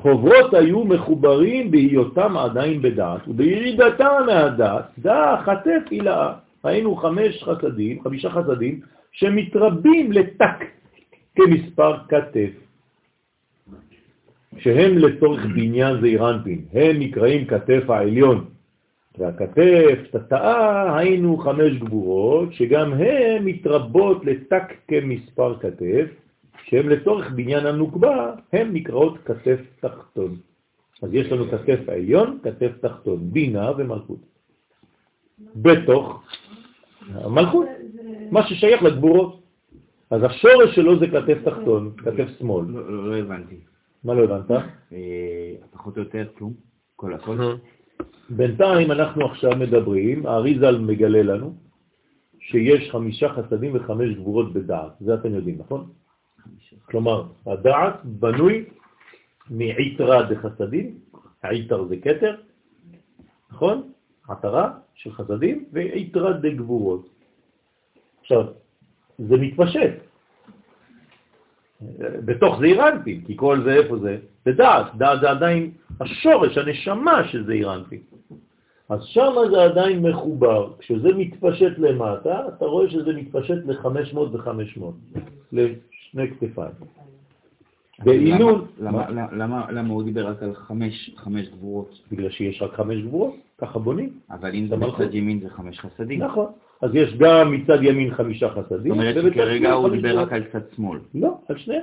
חוברות 0.00 0.54
היו 0.54 0.84
מחוברים 0.84 1.70
בהיותם 1.70 2.36
עדיין 2.36 2.82
בדעת, 2.82 3.28
ובירידתה 3.28 4.08
מהדעת, 4.26 4.84
דעה 4.98 5.42
חטף 5.44 5.90
הילאה. 5.90 6.32
היינו 6.64 6.96
חמש 6.96 7.42
חסדים, 7.42 8.02
חמישה 8.02 8.30
חסדים, 8.30 8.80
שמתרבים 9.14 10.12
לתק 10.12 10.58
כמספר 11.34 11.96
כתף, 12.08 12.50
שהם 14.58 14.98
לצורך 14.98 15.46
בניין 15.46 16.00
זעירנפין, 16.00 16.64
הם 16.72 16.98
נקראים 16.98 17.46
כתף 17.46 17.90
העליון, 17.90 18.44
והכתף 19.18 19.98
תתאה 20.10 20.98
היינו 20.98 21.38
חמש 21.38 21.72
גבורות, 21.78 22.52
שגם 22.52 22.92
הן 22.92 23.44
מתרבות 23.44 24.24
לתק 24.24 24.64
כמספר 24.88 25.58
כתף, 25.58 26.06
שהם 26.64 26.88
לצורך 26.88 27.30
בניין 27.30 27.66
הנוקבה, 27.66 28.34
הן 28.52 28.72
נקראות 28.72 29.18
כתף 29.24 29.60
תחתון. 29.80 30.36
אז 31.02 31.14
יש 31.14 31.32
לנו 31.32 31.44
כתף 31.44 31.88
העליון, 31.88 32.38
כתף 32.42 32.70
תחתון, 32.80 33.18
בינה 33.32 33.70
ומלכות. 33.78 34.18
בתוך 35.56 36.22
המלכות, 37.12 37.66
מה 38.30 38.46
ששייך 38.46 38.82
לגבורות. 38.82 39.40
אז 40.10 40.22
השורש 40.22 40.74
שלו 40.74 40.98
זה 40.98 41.06
כתף 41.06 41.38
תחתון, 41.44 41.92
כתף 41.96 42.28
שמאל. 42.38 42.64
לא, 42.68 42.92
לא, 42.92 43.10
לא 43.10 43.16
הבנתי. 43.16 43.56
מה 44.04 44.14
לא 44.14 44.24
הבנת? 44.24 44.50
אה, 44.92 45.54
פחות 45.70 45.96
או 45.96 46.02
יותר 46.02 46.26
כלום? 46.38 46.52
כל 46.96 47.14
הכל? 47.14 47.36
בינתיים 48.30 48.90
אנחנו 48.90 49.26
עכשיו 49.26 49.56
מדברים, 49.56 50.26
האריזל 50.26 50.78
מגלה 50.78 51.22
לנו 51.22 51.54
שיש 52.38 52.90
חמישה 52.90 53.28
חסדים 53.28 53.70
וחמש 53.74 54.14
גבורות 54.16 54.52
בדעת, 54.52 54.92
זה 55.00 55.14
אתם 55.14 55.34
יודעים, 55.34 55.58
נכון? 55.58 55.90
כלומר, 56.84 57.24
הדעת 57.46 58.04
בנוי 58.04 58.64
מעיתרה 59.50 60.22
דחסדים, 60.22 60.98
העיתר 61.42 61.84
זה 61.84 61.96
קטר, 61.96 62.34
נכון? 63.52 63.92
עטרה 64.28 64.70
של 64.94 65.12
חסדים 65.12 65.64
ועיתרה 65.72 66.32
דגבורות. 66.32 67.08
עכשיו, 68.20 68.44
זה 69.18 69.36
מתפשט. 69.36 69.92
בתוך 72.00 72.58
זה 72.58 72.64
אירנטי, 72.64 73.20
כי 73.26 73.36
כל 73.36 73.62
זה 73.64 73.74
איפה 73.74 73.98
זה? 73.98 74.18
זה 74.44 74.52
דעת, 74.52 74.94
דעת 74.94 75.20
זה 75.20 75.30
עדיין 75.30 75.70
השורש, 76.00 76.58
הנשמה 76.58 77.28
של 77.28 77.46
זה 77.46 77.52
אירנטי. 77.52 78.02
אז 78.88 79.04
שם 79.04 79.32
זה 79.50 79.62
עדיין 79.62 80.02
מחובר. 80.02 80.72
כשזה 80.78 81.08
מתפשט 81.16 81.78
למטה, 81.78 82.48
אתה 82.48 82.64
רואה 82.64 82.90
שזה 82.90 83.12
מתפשט 83.12 83.58
ל-500 83.66 84.18
ו-500, 84.18 84.80
לשני 85.52 86.30
כתפיים. 86.30 86.74
בעינון... 87.98 88.66
למה 89.70 89.88
הוא 89.88 90.02
דיבר 90.02 90.26
רק 90.26 90.42
על 90.42 90.54
חמש 90.54 91.48
גבורות? 91.52 92.00
בגלל 92.12 92.30
שיש 92.30 92.62
רק 92.62 92.74
חמש 92.74 93.02
גבורות, 93.02 93.34
ככה 93.58 93.78
בונים. 93.78 94.10
אבל 94.30 94.54
אם 94.54 94.66
זה 94.68 94.76
מצד 94.76 95.14
ימין 95.14 95.40
זה 95.40 95.50
חמש 95.50 95.80
חסדים. 95.80 96.22
נכון. 96.22 96.46
אז 96.82 96.90
יש 96.94 97.16
גם 97.18 97.52
מצד 97.52 97.82
ימין 97.82 98.14
חמישה 98.14 98.48
חסדים. 98.50 98.94
זאת 98.94 99.00
אומרת 99.00 99.32
שכרגע 99.32 99.72
הוא 99.72 99.88
דיבר 99.88 100.18
רק 100.18 100.32
על 100.32 100.42
צד 100.52 100.60
שמאל. 100.76 100.98
לא, 101.14 101.38
על 101.48 101.58
שניהם. 101.58 101.82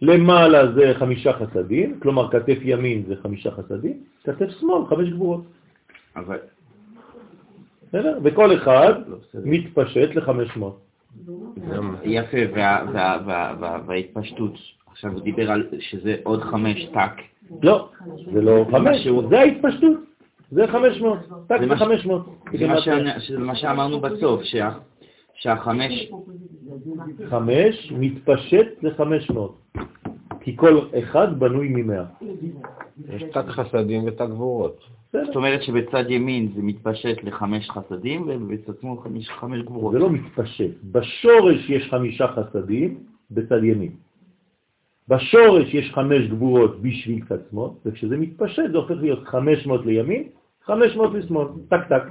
למעלה 0.00 0.72
זה 0.72 0.92
חמישה 0.98 1.32
חסדים, 1.32 2.00
כלומר 2.00 2.30
כתף 2.30 2.58
ימין 2.62 3.02
זה 3.08 3.14
חמישה 3.22 3.50
חסדים, 3.50 4.02
כתף 4.24 4.50
שמאל 4.60 4.86
חמש 4.86 5.08
גבורות. 5.08 5.44
אבל... 6.16 6.38
בסדר? 7.88 8.18
וכל 8.22 8.56
אחד 8.56 8.94
לא, 9.08 9.16
מתפשט 9.44 10.14
לחמש 10.14 10.56
מאות. 10.56 10.80
יפה, 12.04 12.38
וההתפשטות, 13.86 14.52
עכשיו 14.98 15.12
הוא 15.12 15.20
דיבר 15.20 15.50
על 15.50 15.66
שזה 15.78 16.16
עוד 16.22 16.42
חמש 16.42 16.84
טק. 16.84 17.12
לא, 17.62 17.88
זה 18.32 18.40
לא 18.40 18.66
חמש, 18.70 19.08
זה 19.30 19.40
ההתפשטות. 19.40 19.98
זה 20.50 20.66
500, 20.66 21.18
טק 21.46 21.60
זה 21.68 21.76
500. 21.76 22.26
זה 23.28 23.38
מה 23.38 23.54
שאמרנו 23.54 24.00
בסוף, 24.00 24.42
שהחמש... 25.34 26.10
חמש 27.28 27.92
מתפשט 27.98 28.66
ל-500, 28.82 29.38
כי 30.40 30.56
כל 30.56 30.78
אחד 30.98 31.38
בנוי 31.38 31.68
ממאה. 31.68 32.04
יש 33.08 33.22
תק 33.22 33.44
חסדים 33.48 34.04
ותק 34.06 34.26
גבורות. 34.30 34.80
זאת 35.12 35.36
אומרת 35.36 35.62
שבצד 35.62 36.10
ימין 36.10 36.52
זה 36.56 36.62
מתפשט 36.62 37.24
לחמש 37.24 37.70
חסדים 37.70 38.24
ובצד 38.28 38.72
שמאל 38.80 38.96
חמש 39.26 39.60
גבורות. 39.60 39.92
זה 39.92 39.98
לא 39.98 40.10
מתפשט. 40.10 40.70
בשורש 40.92 41.70
יש 41.70 41.88
חמישה 41.90 42.26
חסדים 42.28 42.98
בצד 43.30 43.64
ימין. 43.64 44.07
בשורש 45.08 45.74
יש 45.74 45.92
חמש 45.94 46.26
גבורות 46.26 46.82
בשביל 46.82 47.24
צד 47.28 47.38
שמאל, 47.50 47.70
וכשזה 47.86 48.16
מתפשט 48.16 48.70
זה 48.72 48.78
הופך 48.78 48.94
להיות 49.00 49.28
500 49.28 49.86
לימין 49.86 50.22
500 50.64 51.14
לשמאל, 51.14 51.46
טק 51.68 51.80
טק. 51.88 52.02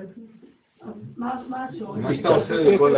מה 1.17 1.31
השורש? 1.69 1.99
מה 1.99 2.15
שאתה 2.15 2.27
עושה 2.27 2.53
לכל? 2.53 2.95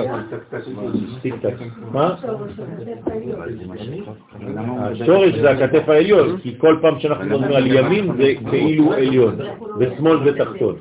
השורש 4.80 5.36
זה 5.36 5.52
הכתף 5.52 5.89
העליון, 5.89 6.38
כי 6.38 6.56
כל 6.58 6.78
פעם 6.82 7.00
שאנחנו 7.00 7.26
מדברים 7.26 7.52
על 7.52 7.68
ימין 7.68 8.16
זה 8.18 8.34
כאילו 8.50 8.93
עליון, 8.93 9.36
ושמאל 9.80 10.18
זה 10.24 10.38
תחתון. 10.38 10.76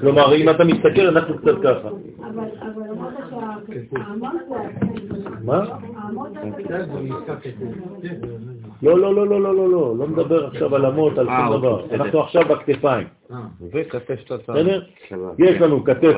כלומר, 0.00 0.34
אם 0.34 0.50
אתה 0.50 0.64
מסתכל, 0.64 1.06
אנחנו 1.06 1.38
קצת 1.38 1.56
ככה. 1.62 1.88
אבל 1.88 2.82
אמרת 2.90 3.14
שהאמות 3.30 4.32
זה... 4.48 4.54
מה? 5.44 5.64
לא, 8.82 8.98
לא, 8.98 9.14
לא, 9.14 9.26
לא, 9.26 9.40
לא, 9.40 9.54
לא, 9.54 9.70
לא, 9.70 9.94
לא 9.98 10.06
מדבר 10.06 10.46
עכשיו 10.46 10.76
על 10.76 10.86
אמות, 10.86 11.18
על 11.18 11.26
שום 11.26 11.58
דבר. 11.58 11.84
אנחנו 11.94 12.20
עכשיו 12.20 12.42
בכתפיים. 12.44 13.06
וכתף 13.72 14.20
תוצאה. 14.26 14.62
יש 15.38 15.60
לנו 15.60 15.84
כתף 15.84 16.14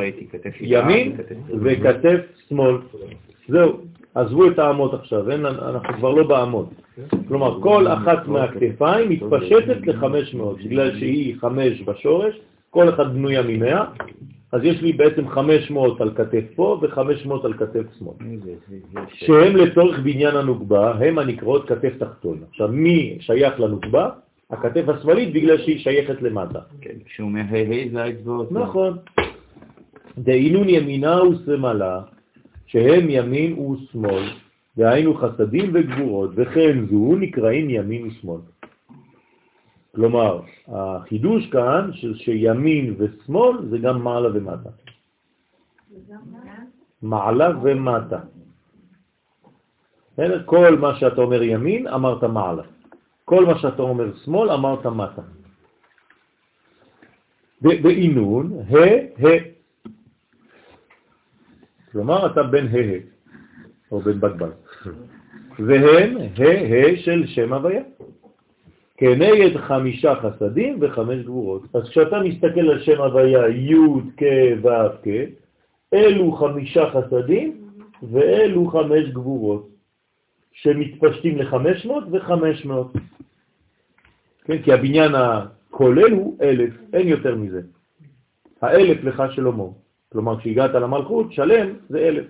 ימין 0.60 1.16
וכתף 1.62 2.20
שמאל. 2.48 2.76
זהו, 3.48 3.72
עזבו 4.14 4.46
את 4.46 4.58
האמות 4.58 4.94
עכשיו, 4.94 5.30
אנחנו 5.32 5.94
כבר 5.94 6.10
לא 6.10 6.22
באמות. 6.22 6.68
כלומר, 7.28 7.60
כל 7.60 7.86
אחת 7.88 8.28
מהכתפיים 8.28 9.08
מתפשטת 9.08 9.86
ל-500, 9.86 10.64
בגלל 10.64 10.98
שהיא 10.98 11.36
5 11.40 11.82
בשורש, 11.82 12.40
כל 12.70 12.88
אחד 12.88 13.14
בנויה 13.14 13.42
ממאה, 13.42 13.84
אז 14.52 14.60
יש 14.64 14.82
לי 14.82 14.92
בעצם 14.92 15.28
500 15.28 16.00
על 16.00 16.10
כתף 16.14 16.44
פה 16.54 16.80
ו-500 16.82 17.44
על 17.44 17.52
כתף 17.52 17.82
שמאל. 17.98 18.14
שהם 19.08 19.56
לצורך 19.56 19.98
בניין 19.98 20.36
הנוגבה, 20.36 20.94
הם 20.94 21.18
הנקראות 21.18 21.68
כתף 21.68 21.92
תחתון. 21.98 22.38
עכשיו, 22.50 22.68
מי 22.68 23.16
שייך 23.20 23.60
לנוגבה? 23.60 24.08
הכתף 24.50 24.88
השמאלית 24.88 25.32
בגלל 25.32 25.58
שהיא 25.58 25.78
שייכת 25.78 26.22
למטה. 26.22 26.58
כן, 26.80 26.94
כשהוא 27.04 27.30
מההי 27.30 27.88
זה 27.90 28.02
האצבעות. 28.02 28.52
נכון. 28.52 28.96
דהינון 30.18 30.68
ימינה 30.68 31.22
ושמאלה, 31.22 32.00
שהם 32.66 33.06
ימין 33.10 33.58
ושמאל, 33.58 34.24
והיינו 34.76 35.14
חסדים 35.14 35.70
וגבורות, 35.74 36.30
וכן 36.34 36.86
זו 36.90 37.16
נקראים 37.16 37.70
ימין 37.70 38.06
ושמאל. 38.06 38.40
כלומר, 39.94 40.40
החידוש 40.68 41.50
כאן, 41.50 41.90
שימין 42.14 42.94
ושמאל 42.98 43.68
זה 43.70 43.78
גם 43.78 44.04
מעלה 44.04 44.28
ומטה. 44.34 44.70
מעלה 47.02 47.48
ומטה. 47.62 48.20
כל 50.44 50.76
מה 50.78 50.94
שאתה 50.98 51.20
אומר 51.20 51.42
ימין, 51.42 51.86
אמרת 51.88 52.24
מעלה. 52.24 52.62
כל 53.24 53.46
מה 53.46 53.58
שאתה 53.58 53.82
אומר 53.82 54.16
שמאל, 54.24 54.50
אמרת 54.50 54.86
מטה. 54.86 55.22
בעינון, 57.60 58.52
ה, 58.52 58.76
ה. 59.26 59.28
כלומר, 61.92 62.26
אתה 62.26 62.42
בן 62.42 62.66
ה, 62.66 62.78
ה, 62.78 62.98
או 63.92 64.00
בן 64.00 64.20
בגבל. 64.20 64.52
והם 65.58 66.16
ה, 66.16 66.44
ה 66.44 66.96
של 66.96 67.26
שם 67.26 67.52
הוויה. 67.52 67.82
כנגד 69.02 69.56
חמישה 69.56 70.14
חסדים 70.14 70.78
וחמש 70.80 71.24
גבורות. 71.24 71.62
אז 71.74 71.88
כשאתה 71.88 72.20
מסתכל 72.20 72.60
על 72.60 72.82
שם 72.82 73.00
הוויה 73.00 73.48
י' 73.48 73.74
כ' 74.16 74.22
ו' 74.62 74.68
כ', 75.02 75.08
אלו 75.94 76.32
חמישה 76.32 76.90
חסדים 76.90 77.68
ואלו 78.02 78.66
חמש 78.66 79.08
גבורות, 79.08 79.68
שמתפשטים 80.52 81.38
ל-500 81.38 81.90
ו-500. 82.10 82.98
כן, 84.44 84.62
כי 84.62 84.72
הבניין 84.72 85.12
הכולל 85.14 86.12
הוא 86.12 86.38
אלף, 86.42 86.74
אין 86.92 87.08
יותר 87.08 87.34
מזה. 87.36 87.60
האלף 88.60 89.04
לך 89.04 89.22
שלמה. 89.30 89.64
כלומר, 90.12 90.38
כשהגעת 90.38 90.74
למלכות, 90.74 91.32
שלם 91.32 91.74
זה 91.88 91.98
אלף. 91.98 92.26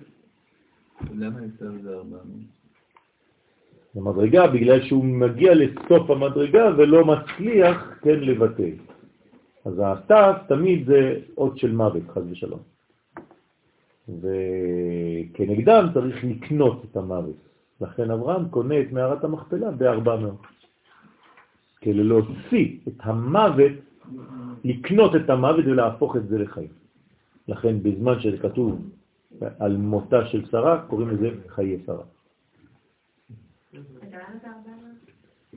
למה 1.11 1.39
יותר 1.43 1.71
זה 1.83 1.95
400? 1.95 2.62
למדרגה 3.95 4.47
בגלל 4.47 4.81
שהוא 4.81 5.05
מגיע 5.05 5.53
לסוף 5.55 6.09
המדרגה 6.09 6.69
ולא 6.77 7.05
מצליח 7.05 7.99
כן 8.01 8.19
לבטא. 8.19 8.69
אז 9.65 9.81
התו 9.85 10.39
תמיד 10.47 10.85
זה 10.85 11.19
אות 11.37 11.57
של 11.57 11.71
מוות, 11.71 12.03
חז 12.13 12.23
ושלום. 12.31 12.59
וכנגדם 14.09 15.87
צריך 15.93 16.23
לקנות 16.23 16.85
את 16.91 16.97
המוות. 16.97 17.35
לכן 17.81 18.11
אברהם 18.11 18.49
קונה 18.49 18.81
את 18.81 18.91
מערת 18.91 19.23
המכפלה 19.23 19.71
ב-400. 19.71 20.47
כדי 21.81 22.03
להוציא 22.03 22.77
את 22.87 22.97
המוות, 22.99 23.71
לקנות 24.63 25.15
את 25.15 25.29
המוות 25.29 25.65
ולהפוך 25.65 26.15
את 26.15 26.27
זה 26.27 26.39
לחיים. 26.39 26.73
לכן 27.47 27.83
בזמן 27.83 28.19
שכתוב 28.19 28.81
על 29.59 29.77
מותה 29.77 30.25
של 30.25 30.45
שרה, 30.51 30.81
קוראים 30.87 31.09
לזה 31.09 31.29
חיי 31.47 31.79
שרה. 31.85 32.03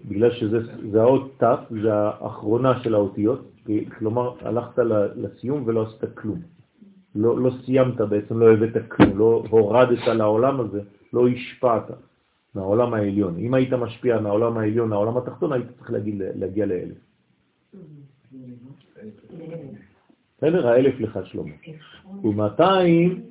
בגלל 0.08 0.30
שזה 0.30 1.02
האות 1.02 1.42
ת', 1.42 1.72
זה 1.82 1.94
האחרונה 1.94 2.82
של 2.82 2.94
האותיות, 2.94 3.52
כלומר 3.98 4.34
הלכת 4.40 4.78
לסיום 5.16 5.62
ולא 5.66 5.82
עשית 5.82 6.14
כלום. 6.14 6.40
לא, 7.14 7.38
לא 7.40 7.50
סיימת 7.64 8.00
בעצם, 8.00 8.38
לא 8.38 8.52
הבאת 8.52 8.88
כלום, 8.88 9.18
לא 9.18 9.44
הורדת 9.50 10.06
לעולם 10.06 10.60
הזה, 10.60 10.80
לא 11.12 11.28
השפעת 11.28 11.84
מהעולם 12.54 12.94
העליון. 12.94 13.38
אם 13.38 13.54
היית 13.54 13.72
משפיע 13.72 14.20
מהעולם 14.20 14.58
העליון 14.58 14.90
לעולם 14.90 15.16
התחתון, 15.16 15.52
היית 15.52 15.66
צריך 15.78 15.90
להגיע, 15.90 16.14
להגיע 16.34 16.66
לאלף. 16.66 16.96
בסדר? 20.38 20.68
האלף 20.68 21.00
לך 21.00 21.18
שלמה. 21.24 21.52
ומאתיים 22.22 23.22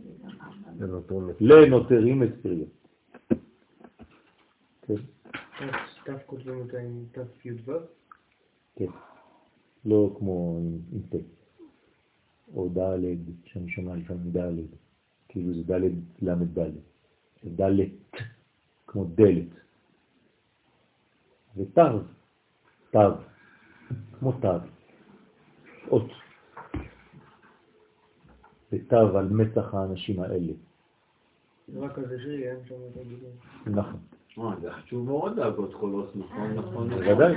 לנותרים 1.40 2.24
את 2.24 2.30
פריה. 2.42 2.66
כן. 5.58 5.72
ת' 6.04 6.26
כותבים 6.26 6.60
אותה 6.60 6.78
עם 6.80 7.06
ת' 7.12 7.46
י' 7.46 7.52
ו'? 7.66 7.72
כן. 8.76 8.86
לא 9.86 10.16
כמו 10.18 10.60
עם 10.92 11.02
ת'. 11.02 11.16
או 12.56 12.70
ד', 12.70 13.00
שאני 13.46 13.70
שומע 13.70 13.96
לפעמים 13.96 14.32
ד', 14.32 14.66
כאילו 15.28 15.54
זה 15.54 15.64
ד' 15.64 15.82
ל' 16.22 16.46
ד'. 16.60 16.72
זה 17.44 17.50
ד' 17.62 17.72
כמו 18.88 19.06
דלת. 19.06 19.50
ותו, 21.58 21.82
תו, 22.92 23.00
כמו 24.20 24.32
תו, 24.32 24.48
אות. 25.92 26.12
ותו 28.72 29.18
על 29.18 29.30
מצח 29.30 29.74
האנשים 29.74 30.20
האלה. 30.20 30.54
רק 31.76 31.98
על 31.98 32.08
זה 32.08 32.20
שיהיה 32.20 32.56
שם 32.66 32.76
את 32.92 32.98
הגידול. 32.98 33.32
נכון. 33.66 34.00
אה, 34.40 34.56
זה 34.62 34.72
חשוב 34.72 35.06
מאוד 35.06 35.38
להגות 35.40 35.74
חולות, 35.74 36.16
נכון, 36.16 36.54
נכון. 36.54 36.90
בוודאי. 36.90 37.36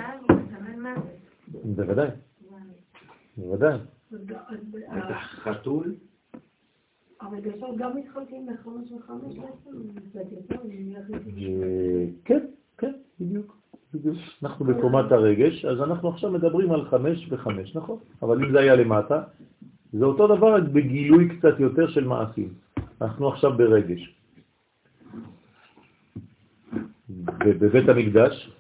בוודאי. 1.64 2.08
בוודאי. 3.36 3.78
חתול? 5.14 5.94
הרגשות 7.20 7.76
גם 7.76 7.96
מתחלקים 7.96 8.48
לחמש 8.48 8.92
וחמש 8.92 9.38
כן, 12.24 12.46
כן, 12.78 12.92
בדיוק. 13.20 13.56
בדיוק. 13.94 14.16
אנחנו 14.42 14.64
בקומת 14.64 15.12
הרגש, 15.12 15.64
אז 15.64 15.80
אנחנו 15.80 16.08
עכשיו 16.08 16.30
מדברים 16.30 16.72
על 16.72 16.84
חמש 16.84 17.26
וחמש, 17.30 17.76
נכון? 17.76 17.98
אבל 18.22 18.44
אם 18.44 18.52
זה 18.52 18.60
היה 18.60 18.76
למטה, 18.76 19.22
זה 19.92 20.04
אותו 20.04 20.36
דבר 20.36 20.54
רק 20.54 20.62
בגילוי 20.62 21.38
קצת 21.38 21.60
יותר 21.60 21.88
של 21.88 22.04
מעשים. 22.04 22.48
אנחנו 23.00 23.28
עכשיו 23.28 23.52
ברגש. 23.56 24.17
ובבית 27.46 27.88
המקדש 27.88 28.52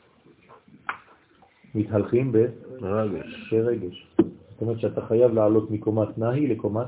מתהלכים 1.74 2.32
ברגש. 2.32 3.52
ברגש. 3.52 4.06
זאת 4.50 4.60
אומרת 4.60 4.80
שאתה 4.80 5.00
חייב 5.06 5.32
לעלות 5.32 5.70
מקומת 5.70 6.18
נהי 6.18 6.46
לקומת 6.46 6.86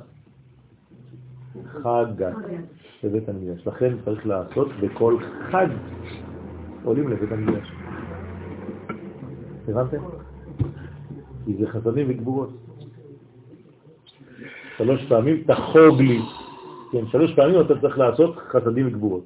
חגת 1.66 2.34
בבית 3.04 3.28
המקדש. 3.28 3.66
לכן 3.66 3.94
צריך 4.04 4.26
לעשות 4.26 4.68
בכל 4.82 5.16
חג 5.50 5.66
עולים 6.84 7.08
לבית 7.08 7.32
המקדש. 7.32 7.72
הבנתם? 9.68 9.98
כי 11.44 11.54
זה 11.56 11.66
חסדים 11.66 12.06
וגבורות. 12.10 12.50
שלוש 14.76 15.04
פעמים 15.08 15.44
תחוג 15.46 16.00
לי. 16.00 16.20
כן, 16.92 17.06
שלוש 17.06 17.34
פעמים 17.34 17.60
אתה 17.60 17.80
צריך 17.80 17.98
לעשות 17.98 18.36
חסדים 18.36 18.86
וגבורות. 18.86 19.24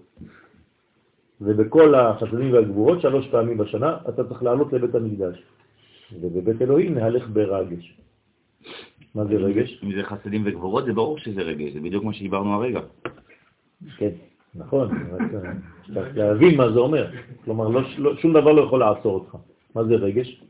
ובכל 1.40 1.94
החסדים 1.94 2.52
והגבורות, 2.52 3.00
שלוש 3.00 3.28
פעמים 3.28 3.58
בשנה, 3.58 3.96
אתה 4.08 4.24
צריך 4.24 4.42
לעלות 4.42 4.72
לבית 4.72 4.94
המקדש. 4.94 5.42
ובבית 6.20 6.62
אלוהים 6.62 6.94
נהלך 6.94 7.28
ברגש. 7.28 7.96
מה 9.14 9.24
זה 9.24 9.34
רגש? 9.34 9.80
אם 9.84 9.94
זה 9.94 10.02
חסדים 10.02 10.42
וגבורות, 10.44 10.84
זה 10.84 10.92
ברור 10.92 11.18
שזה 11.18 11.42
רגש, 11.42 11.72
זה 11.72 11.80
בדיוק 11.80 12.04
מה 12.04 12.12
שדיברנו 12.12 12.54
הרגע. 12.54 12.80
כן, 13.96 14.10
נכון, 14.54 14.88
צריך 15.94 16.16
להבין 16.16 16.56
מה 16.56 16.72
זה 16.72 16.78
אומר. 16.78 17.10
כלומר, 17.44 17.68
לא, 17.68 17.80
לא, 17.98 18.16
שום 18.16 18.32
דבר 18.32 18.52
לא 18.52 18.62
יכול 18.62 18.80
לעצור 18.80 19.14
אותך. 19.14 19.36
מה 19.74 19.84
זה 19.84 19.94
רגש? 19.94 20.42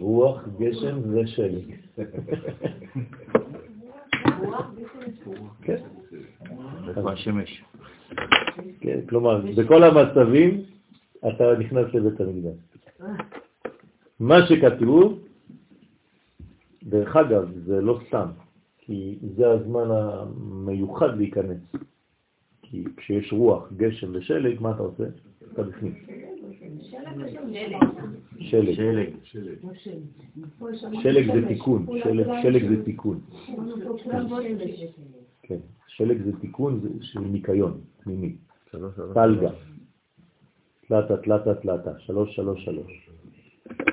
רוח, 0.00 0.40
גשם 0.58 0.98
ושלג. 1.14 1.74
כן. 5.62 5.76
איפה 6.88 7.12
השמש? 7.12 7.64
כן, 8.80 9.00
כלומר, 9.08 9.42
בכל 9.56 9.84
המצבים 9.84 10.60
אתה 11.28 11.58
נכנס 11.58 11.94
לבית 11.94 12.20
המקדש. 12.20 12.56
מה 14.20 14.46
שכתוב, 14.46 15.18
דרך 16.82 17.16
אגב, 17.16 17.50
זה 17.66 17.80
לא 17.80 18.00
סתם, 18.08 18.26
כי 18.78 19.18
זה 19.36 19.50
הזמן 19.50 19.88
המיוחד 19.90 21.16
להיכנס. 21.18 21.58
כי 22.62 22.84
כשיש 22.96 23.32
רוח, 23.32 23.72
גשם 23.76 24.12
ושלג, 24.14 24.60
מה 24.60 24.70
אתה 24.70 24.82
עושה? 24.82 25.04
אתה 25.52 25.62
בפנים. 25.62 25.94
שלג. 28.40 29.08
שלג. 31.02 31.32
זה 31.34 31.48
תיקון, 31.48 31.86
שלג 32.42 32.68
זה 32.68 32.84
תיקון. 32.84 33.20
כן, 35.42 35.58
שלג 35.86 36.22
זה 36.22 36.40
תיקון 36.40 36.80
של 37.00 37.20
ניקיון 37.20 37.80
פנימי. 38.02 38.36
טלגה. 39.14 39.50
תלתה, 40.88 41.16
תלתה, 41.16 41.54
תלתה, 41.54 41.90
שלוש, 41.98 42.36
שלוש, 42.36 42.64
שלוש. 42.64 43.10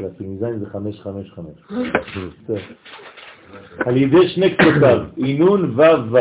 והסימיזיים 0.02 0.60
זה 0.60 0.66
חמש, 0.66 1.02
חמש, 1.02 1.32
חמש. 1.32 1.58
על 3.86 3.98
ידי 3.98 4.28
שני 4.28 4.56
קצותיו, 4.56 5.06
אינון 5.18 5.80
וו 5.80 6.12
וו. 6.12 6.18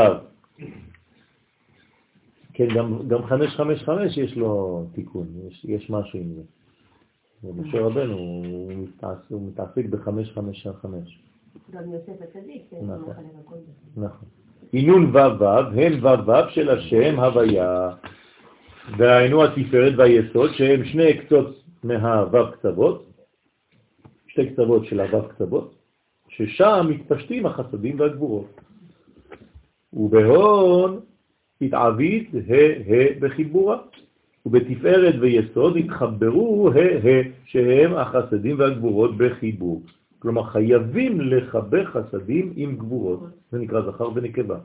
כן, 2.53 2.69
גם 3.09 3.27
חמש, 3.27 3.57
חמש, 3.57 3.83
חמש 3.83 4.17
יש 4.17 4.37
לו 4.37 4.85
תיקון, 4.95 5.27
יש 5.65 5.91
משהו 5.91 6.19
עם 6.19 6.35
זה. 6.35 6.43
ומשה 7.45 7.81
רבנו, 7.81 8.17
הוא 9.29 9.43
מתעסק 9.49 9.85
בחמש, 9.91 10.33
חמש, 10.33 10.67
חמש. 10.83 11.21
גם 11.71 11.93
יוסף 11.93 12.23
הצדיק, 12.23 12.63
נכון. 12.83 13.15
נכון. 13.97 14.29
אינון 14.73 15.05
וו 15.05 15.39
וו, 15.39 15.45
הם 15.47 15.93
וו 16.05 16.27
וו 16.27 16.51
של 16.51 16.71
השם 16.71 17.21
הוויה. 17.21 17.91
והיינו 18.99 19.45
התפארת 19.45 19.93
והיסוד, 19.97 20.51
שהם 20.55 20.85
שני 20.85 21.19
קצות 21.19 21.63
מהוו 21.85 22.53
קצוות, 22.53 23.07
שתי 24.27 24.51
קצוות 24.51 24.87
של 24.87 25.01
הוו 25.01 25.29
קצוות, 25.29 25.75
ששם 26.29 26.87
מתפשטים 26.91 27.47
החסדים 27.47 28.01
והגבורות. 28.01 28.61
ובהון 29.93 31.01
התעבית 31.61 32.31
ה' 32.35 33.21
בחיבורה, 33.21 33.79
ובתפארת 34.47 35.15
ויסוד 35.21 35.77
התחברו 35.77 36.71
ה' 36.71 37.23
שהם 37.45 37.95
החסדים 37.95 38.59
והגבורות 38.59 39.17
בחיבור. 39.17 39.83
כלומר, 40.19 40.45
חייבים 40.45 41.21
לחבר 41.21 41.85
חסדים 41.85 42.53
עם 42.57 42.77
גבורות. 42.77 43.21
זה 43.53 43.59
נקרא 43.59 43.81
זכר 43.81 44.09
ונקבה. 44.15 44.59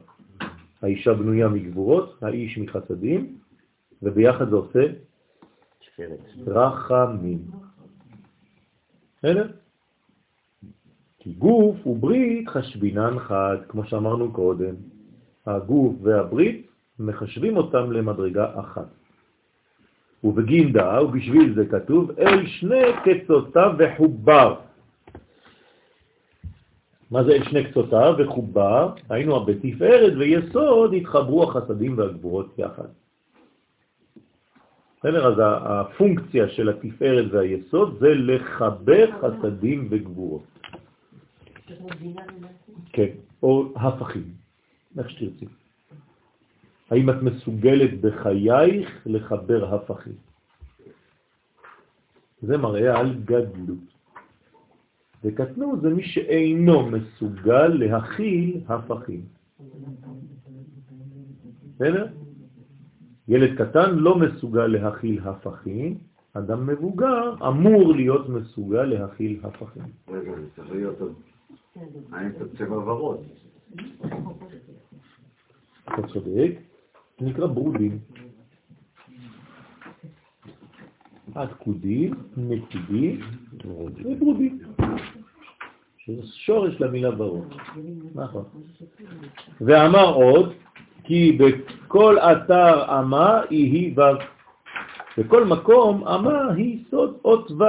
האישה 0.82 1.14
בנויה 1.14 1.48
מגבורות, 1.48 2.18
האיש 2.22 2.58
מחסדים, 2.58 3.36
וביחד 4.04 4.50
זה 4.50 4.56
עושה 4.56 4.82
רחמים. 6.48 7.40
בסדר? 9.18 9.48
כי 11.20 11.34
גוף 11.34 11.88
וברית 11.88 12.50
חשבינן 12.50 13.20
חד, 13.20 13.58
כמו 13.68 13.86
שאמרנו 13.86 14.32
קודם. 14.32 14.76
הגוף 15.46 15.96
והברית 16.02 16.68
מחשבים 17.00 17.58
אותם 17.58 17.92
למדרגה 17.92 18.60
אחת. 18.60 18.88
ובגינדה, 20.24 21.04
ובשביל 21.04 21.56
זה 21.56 21.66
כתוב, 21.66 22.12
אל 22.20 22.46
שני 22.46 22.84
קצותיו 23.04 23.72
וחובר. 23.78 24.56
מה 27.12 27.24
זה 27.24 27.32
אל 27.32 27.44
שני 27.44 27.72
קצותיו 27.72 28.16
וחובר? 28.18 28.94
היינו 29.10 29.46
בתפארת 29.46 30.14
ויסוד 30.18 30.94
התחברו 30.94 31.44
החסדים 31.44 31.98
והגבורות 31.98 32.60
יחד. 32.60 32.88
בסדר? 35.06 35.28
אז 35.28 35.34
הפונקציה 35.40 36.50
של 36.50 36.70
התפארת 36.70 37.32
והיסוד 37.32 37.98
זה 38.00 38.14
לחבר 38.14 39.06
חסדים 39.22 39.88
וגבורות. 39.92 40.44
כן, 42.94 43.10
או 43.44 43.74
הפכים, 43.76 44.24
איך 44.98 45.10
שתרצי. 45.10 45.46
האם 46.92 47.10
את 47.10 47.16
מסוגלת 47.22 48.02
בחייך 48.02 49.02
לחבר 49.06 49.76
הפכים? 49.76 50.14
זה 52.42 52.58
מראה 52.58 53.00
על 53.00 53.16
גדלות. 53.26 53.78
וקטנות 55.24 55.82
זה 55.82 55.90
מי 55.90 56.04
שאינו 56.04 56.90
מסוגל 56.90 57.68
להכיל 57.68 58.60
הפכים. 58.68 59.22
בסדר? 61.76 62.08
ילד 63.28 63.58
קטן 63.58 63.96
לא 63.96 64.18
מסוגל 64.18 64.68
להכיל 64.68 65.20
הפכים, 65.24 65.98
אדם 66.34 66.68
מבוגר 66.68 67.36
אמור 67.48 67.94
להיות 67.94 68.30
מסוגל 68.30 68.84
להכיל 68.84 69.40
הפכים. 69.44 69.84
רגע, 70.08 70.32
זה 70.36 70.48
צריך 70.56 70.72
להיות 70.72 70.98
צבע 72.58 72.78
ורוד. 72.78 73.24
אתה 75.84 76.08
צודק, 76.08 76.52
זה 77.20 77.26
נקרא 77.26 77.48
ברודים. 77.48 78.00
עתקודים, 81.36 82.14
נקודים 82.38 83.20
וברודים. 83.66 84.60
שזה 85.98 86.28
שורש 86.28 86.82
למילה 86.82 87.22
ורוד. 87.22 87.54
נכון. 88.16 88.44
ואמר 89.62 90.14
עוד, 90.14 90.54
כי 91.06 91.38
בכל 91.38 92.20
אתר 92.20 93.00
אמה 93.00 93.42
יהי 93.50 93.94
ו'. 93.98 94.02
בכל 95.18 95.46
מקום 95.46 96.08
אמה 96.08 96.54
היא 96.54 96.80
סוד 96.90 97.18
אות 97.26 97.52
ו'. 97.52 97.64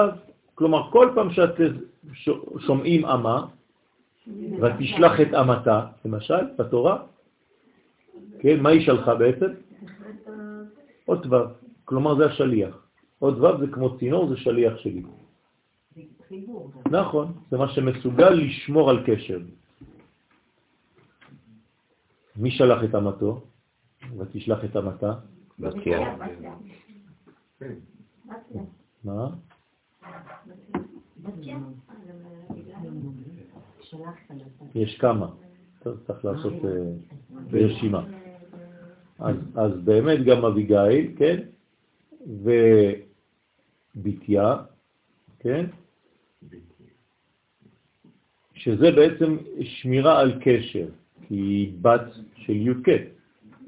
כלומר, 0.54 0.90
כל 0.90 1.10
פעם 1.14 1.32
שאתם 1.32 1.72
שומעים 2.58 3.04
אמה, 3.04 3.46
ותשלח 4.60 5.20
את 5.20 5.34
אמתה, 5.34 5.86
למשל, 6.04 6.44
בתורה, 6.58 6.98
כן, 8.40 8.60
מה 8.60 8.68
היא 8.68 8.86
שלחה 8.86 9.14
בעצם? 9.14 9.46
אות 11.08 11.26
ו', 11.26 11.36
כלומר 11.84 12.14
זה 12.14 12.26
השליח. 12.26 12.86
אות 13.22 13.38
ו' 13.38 13.58
זה 13.60 13.66
כמו 13.72 13.98
צינור, 13.98 14.28
זה 14.28 14.36
שליח 14.36 14.76
שלי. 14.76 15.02
נכון, 16.90 17.32
זה 17.50 17.58
מה 17.58 17.68
שמסוגל 17.68 18.30
לשמור 18.30 18.90
על 18.90 19.02
קשר. 19.06 19.38
מי 22.36 22.50
שלח 22.50 22.84
את 22.84 22.94
אמתו? 22.94 23.44
ותשלח 24.18 24.64
את 24.64 24.76
אמתה? 24.76 25.14
בתיה. 25.58 26.16
מה? 29.04 29.28
יש 34.74 34.98
כמה, 34.98 35.28
צריך 35.82 36.24
לעשות 36.24 36.52
אה, 36.64 36.70
רשימה. 37.52 38.04
אז, 39.18 39.36
אז 39.56 39.72
באמת 39.84 40.24
גם 40.24 40.44
אביגיל, 40.44 41.14
כן? 41.16 41.42
וביתיה, 43.96 44.56
כן? 45.38 45.66
שזה 48.54 48.90
בעצם 48.90 49.36
שמירה 49.62 50.20
על 50.20 50.40
קשר, 50.44 50.88
כי 51.22 51.34
היא 51.34 51.72
בת 51.82 52.06
של 52.36 52.52
י"ק, 52.52 52.88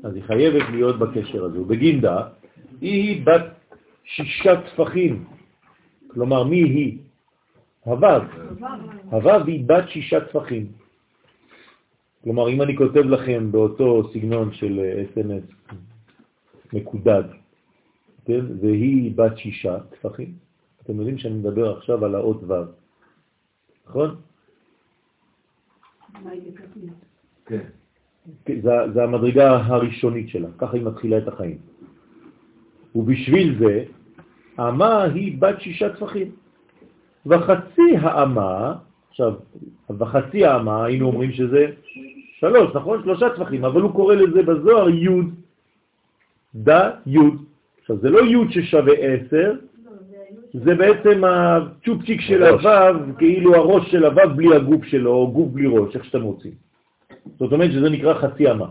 אז 0.05 0.15
היא 0.15 0.23
חייבת 0.23 0.63
להיות 0.71 0.99
בקשר 0.99 1.45
הזה. 1.45 1.61
ובגינדה 1.61 2.29
היא 2.81 3.27
בת 3.27 3.47
שישה 4.05 4.63
טפחים, 4.63 5.25
כלומר 6.09 6.45
מי 6.45 6.57
היא? 6.57 6.99
הוו. 7.85 8.23
הוו 9.11 9.45
היא 9.47 9.65
בת 9.67 9.89
שישה 9.89 10.21
טפחים. 10.21 10.73
כלומר, 12.25 12.49
אם 12.49 12.63
אני 12.63 12.77
כותב 12.77 13.01
לכם 13.01 13.53
באותו 13.53 14.11
סגנון 14.13 14.53
של 14.53 14.81
אס.אם.אס 14.81 15.77
מקודד, 16.73 17.23
כן? 18.25 18.45
והיא 18.61 19.17
בת 19.17 19.39
שישה 19.39 19.79
טפחים, 19.91 20.35
אתם 20.83 20.97
יודעים 20.97 21.19
שאני 21.19 21.35
מדבר 21.35 21.77
עכשיו 21.77 22.05
על 22.05 22.15
האות 22.15 22.43
ו', 22.43 22.55
נכון? 23.89 24.17
כן. 27.49 27.65
זה, 28.63 28.77
זה 28.95 29.05
המדרגה 29.05 29.57
הראשונית 29.57 30.29
שלה, 30.29 30.49
ככה 30.59 30.77
היא 30.77 30.85
מתחילה 30.85 31.19
את 31.19 31.29
החיים. 31.29 31.59
ובשביל 32.95 33.59
זה, 33.59 33.85
אמה 34.59 35.03
היא 35.03 35.39
בת 35.39 35.61
שישה 35.61 35.89
טפחים. 35.89 36.31
וחצי 37.27 37.97
האמה, 38.01 38.75
עכשיו, 39.11 39.35
וחצי 39.99 40.45
האמה, 40.45 40.85
היינו 40.85 41.07
אומרים 41.07 41.33
שזה 41.33 41.67
שלוש, 42.41 42.75
נכון? 42.75 43.03
שלושה 43.03 43.31
טפחים, 43.31 43.65
אבל 43.65 43.81
הוא 43.81 43.93
קורא 43.93 44.15
לזה 44.15 44.43
בזוהר 44.43 44.89
י' 44.89 45.09
דה 46.55 46.91
י'. 47.07 47.19
עכשיו, 47.81 47.97
זה 47.97 48.11
לא 48.11 48.21
י' 48.21 48.51
ששווה 48.51 48.95
עשר, 48.95 49.55
זה 50.53 50.75
בעצם 50.75 51.25
הצ'ופצ'יק 51.25 52.21
של 52.21 52.43
הוו, 52.43 52.99
כאילו 53.19 53.55
הראש 53.55 53.91
של 53.91 54.05
הוו 54.05 54.37
בלי 54.37 54.57
הגוף 54.57 54.85
שלו, 54.85 55.13
או 55.13 55.33
גוף 55.33 55.49
בלי 55.53 55.67
ראש, 55.67 55.97
איך 55.97 56.05
שאתם 56.05 56.23
רוצים. 56.23 56.68
זאת 57.39 57.53
אומרת 57.53 57.71
שזה 57.73 57.91
נקרא 57.91 58.15
חצי 58.15 58.51
אמה. 58.51 58.71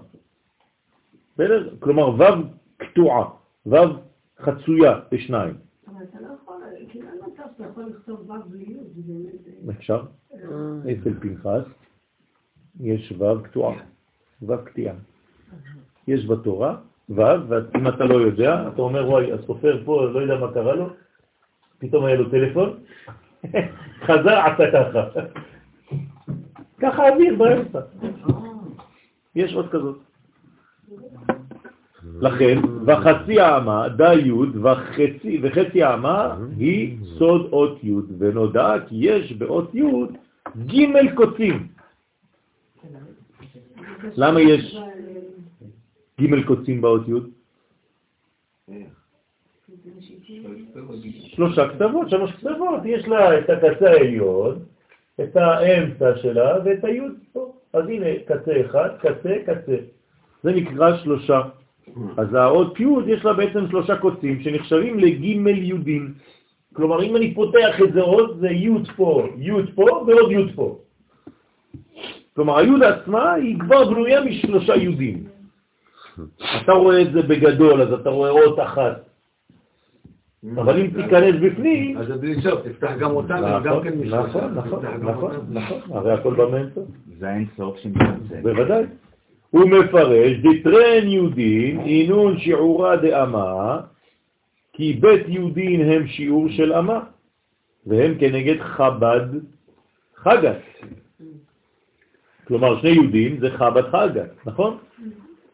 בסדר? 1.33 1.75
כלומר, 1.79 2.09
וו 2.09 2.43
קטועה, 2.77 3.29
וו 3.65 3.77
חצויה 4.39 4.99
בשניים. 5.11 5.53
אבל 5.87 6.03
אתה 6.03 6.17
לא 6.21 6.27
יכול, 6.41 6.55
כאילו 6.89 7.07
אין 7.07 7.19
מצב 7.27 7.43
שאתה 7.51 7.63
יכול 7.71 7.83
לכתוב 7.83 8.29
ו' 8.29 8.49
בלי 8.49 8.63
י', 8.63 8.77
באמת... 8.95 9.77
אפשר? 9.77 10.03
אצל 10.91 11.13
פנחס 11.19 11.65
יש 12.79 13.11
ו' 13.11 13.43
קטועה, 13.43 13.75
ו' 14.41 14.65
קטיעה. 14.65 14.95
יש 16.07 16.25
בתורה 16.25 16.77
ו', 17.09 17.21
ואם 17.47 17.87
אתה 17.87 18.05
לא 18.05 18.15
יודע, 18.15 18.67
אתה 18.73 18.81
אומר, 18.81 19.09
וואי, 19.09 19.33
הסופר 19.33 19.81
פה, 19.85 20.05
לא 20.05 20.19
יודע 20.19 20.35
מה 20.35 20.53
קרה 20.53 20.75
לו, 20.75 20.89
פתאום 21.79 22.05
היה 22.05 22.15
לו 22.15 22.29
טלפון, 22.29 22.79
חזר, 24.07 24.37
עשה 24.39 24.71
ככה. 24.71 25.21
ככה 26.81 27.09
אוויר 27.09 27.35
באמצע. 27.37 27.79
יש 29.38 29.53
עוד 29.53 29.69
כזאת. 29.69 29.97
לכן, 32.22 32.57
וחצי 32.85 33.39
האמה, 33.39 33.89
דה 33.89 34.14
י' 34.14 34.31
וחצי, 34.64 35.39
וחצי 35.43 35.84
האמה 35.84 36.38
היא 36.57 36.97
סוד 37.18 37.49
אות 37.51 37.84
י', 37.84 37.93
ונודע 38.19 38.73
כי 38.88 38.95
יש 38.99 39.34
באות 39.34 39.76
י' 39.76 39.81
ג' 40.65 41.14
קוצים. 41.15 41.68
למה 44.15 44.41
יש 44.41 44.77
ג' 46.22 46.45
קוצים 46.45 46.81
באות 46.81 47.01
י'? 47.07 47.14
שלושה 51.35 51.69
כתבות, 51.69 52.09
שלוש 52.09 52.31
כתבות, 52.31 52.81
יש 52.85 53.07
לה 53.07 53.39
את 53.39 53.49
הקצה 53.49 53.89
העליון, 53.89 54.59
את 55.22 55.35
האמצע 55.35 56.18
שלה 56.18 56.57
ואת 56.65 56.84
היוד 56.84 57.14
פה. 57.34 57.56
אז 57.73 57.84
הנה 57.89 58.06
קצה 58.26 58.61
אחד, 58.65 58.89
קצה, 58.99 59.35
קצה. 59.45 59.76
זה 60.44 60.52
נקרא 60.52 60.98
שלושה. 60.98 61.41
אז 62.18 62.34
האות 62.34 62.80
י' 62.80 62.85
יש 63.07 63.26
לה 63.26 63.34
בעצם 63.34 63.68
שלושה 63.69 63.95
קוצים 63.95 64.41
שנחשבים 64.41 64.99
לג' 64.99 65.23
יודים. 65.57 66.14
כלומר, 66.73 67.03
אם 67.03 67.15
אני 67.15 67.34
פותח 67.34 67.81
את 67.84 67.94
זה 67.94 68.02
עוד, 68.02 68.39
זה 68.39 68.49
י' 68.49 68.69
פה, 68.95 69.27
י' 69.38 69.52
פה 69.76 69.84
ועוד 70.07 70.31
י' 70.31 70.53
פה. 70.56 70.80
כלומר, 72.35 72.57
הי' 72.57 72.85
עצמה 72.85 73.34
היא 73.34 73.60
כבר 73.60 73.89
בנויה 73.89 74.22
משלושה 74.22 74.76
יודים. 74.76 75.23
אתה 76.64 76.72
רואה 76.72 77.02
את 77.02 77.11
זה 77.14 77.22
בגדול, 77.22 77.81
אז 77.81 77.94
אתה 77.94 78.10
רואה 78.10 78.30
אות 78.30 78.60
אחת. 78.60 79.10
אבל 80.55 80.80
אם 80.80 80.88
תיכנס 80.88 81.35
בפנים... 81.41 81.97
אז 81.97 82.07
זה 82.07 82.18
בלי 82.18 82.41
סוף, 82.41 82.61
תפתח 82.68 82.91
גם 82.99 83.11
אותם, 83.11 83.61
גם 83.64 83.84
כן 83.84 83.93
נכון, 84.05 84.53
נכון, 84.53 84.85
נכון, 85.01 85.31
נכון, 85.49 85.80
הרי 85.89 86.14
הכל 86.14 86.34
בא 86.34 86.49
מאמצע. 86.51 86.81
זה 87.19 87.30
אין 87.30 87.45
סוף 87.57 87.77
שמתנצל. 87.77 88.41
בוודאי. 88.41 88.84
הוא 89.49 89.69
מפרש, 89.69 90.31
דטרן 90.38 91.07
יהודין 91.07 91.80
אינון 91.80 92.39
שיעורה 92.39 92.95
דאמה, 92.95 93.81
כי 94.73 94.93
בית 94.93 95.22
יהודין 95.27 95.81
הם 95.81 96.07
שיעור 96.07 96.49
של 96.49 96.73
אמה, 96.73 96.99
והם 97.85 98.15
כנגד 98.19 98.61
חב"ד 98.61 99.27
חגת. 100.15 100.61
כלומר, 102.47 102.81
שני 102.81 102.89
יהודים 102.89 103.39
זה 103.39 103.51
חב"ד 103.51 103.89
חגת, 103.91 104.31
נכון? 104.45 104.77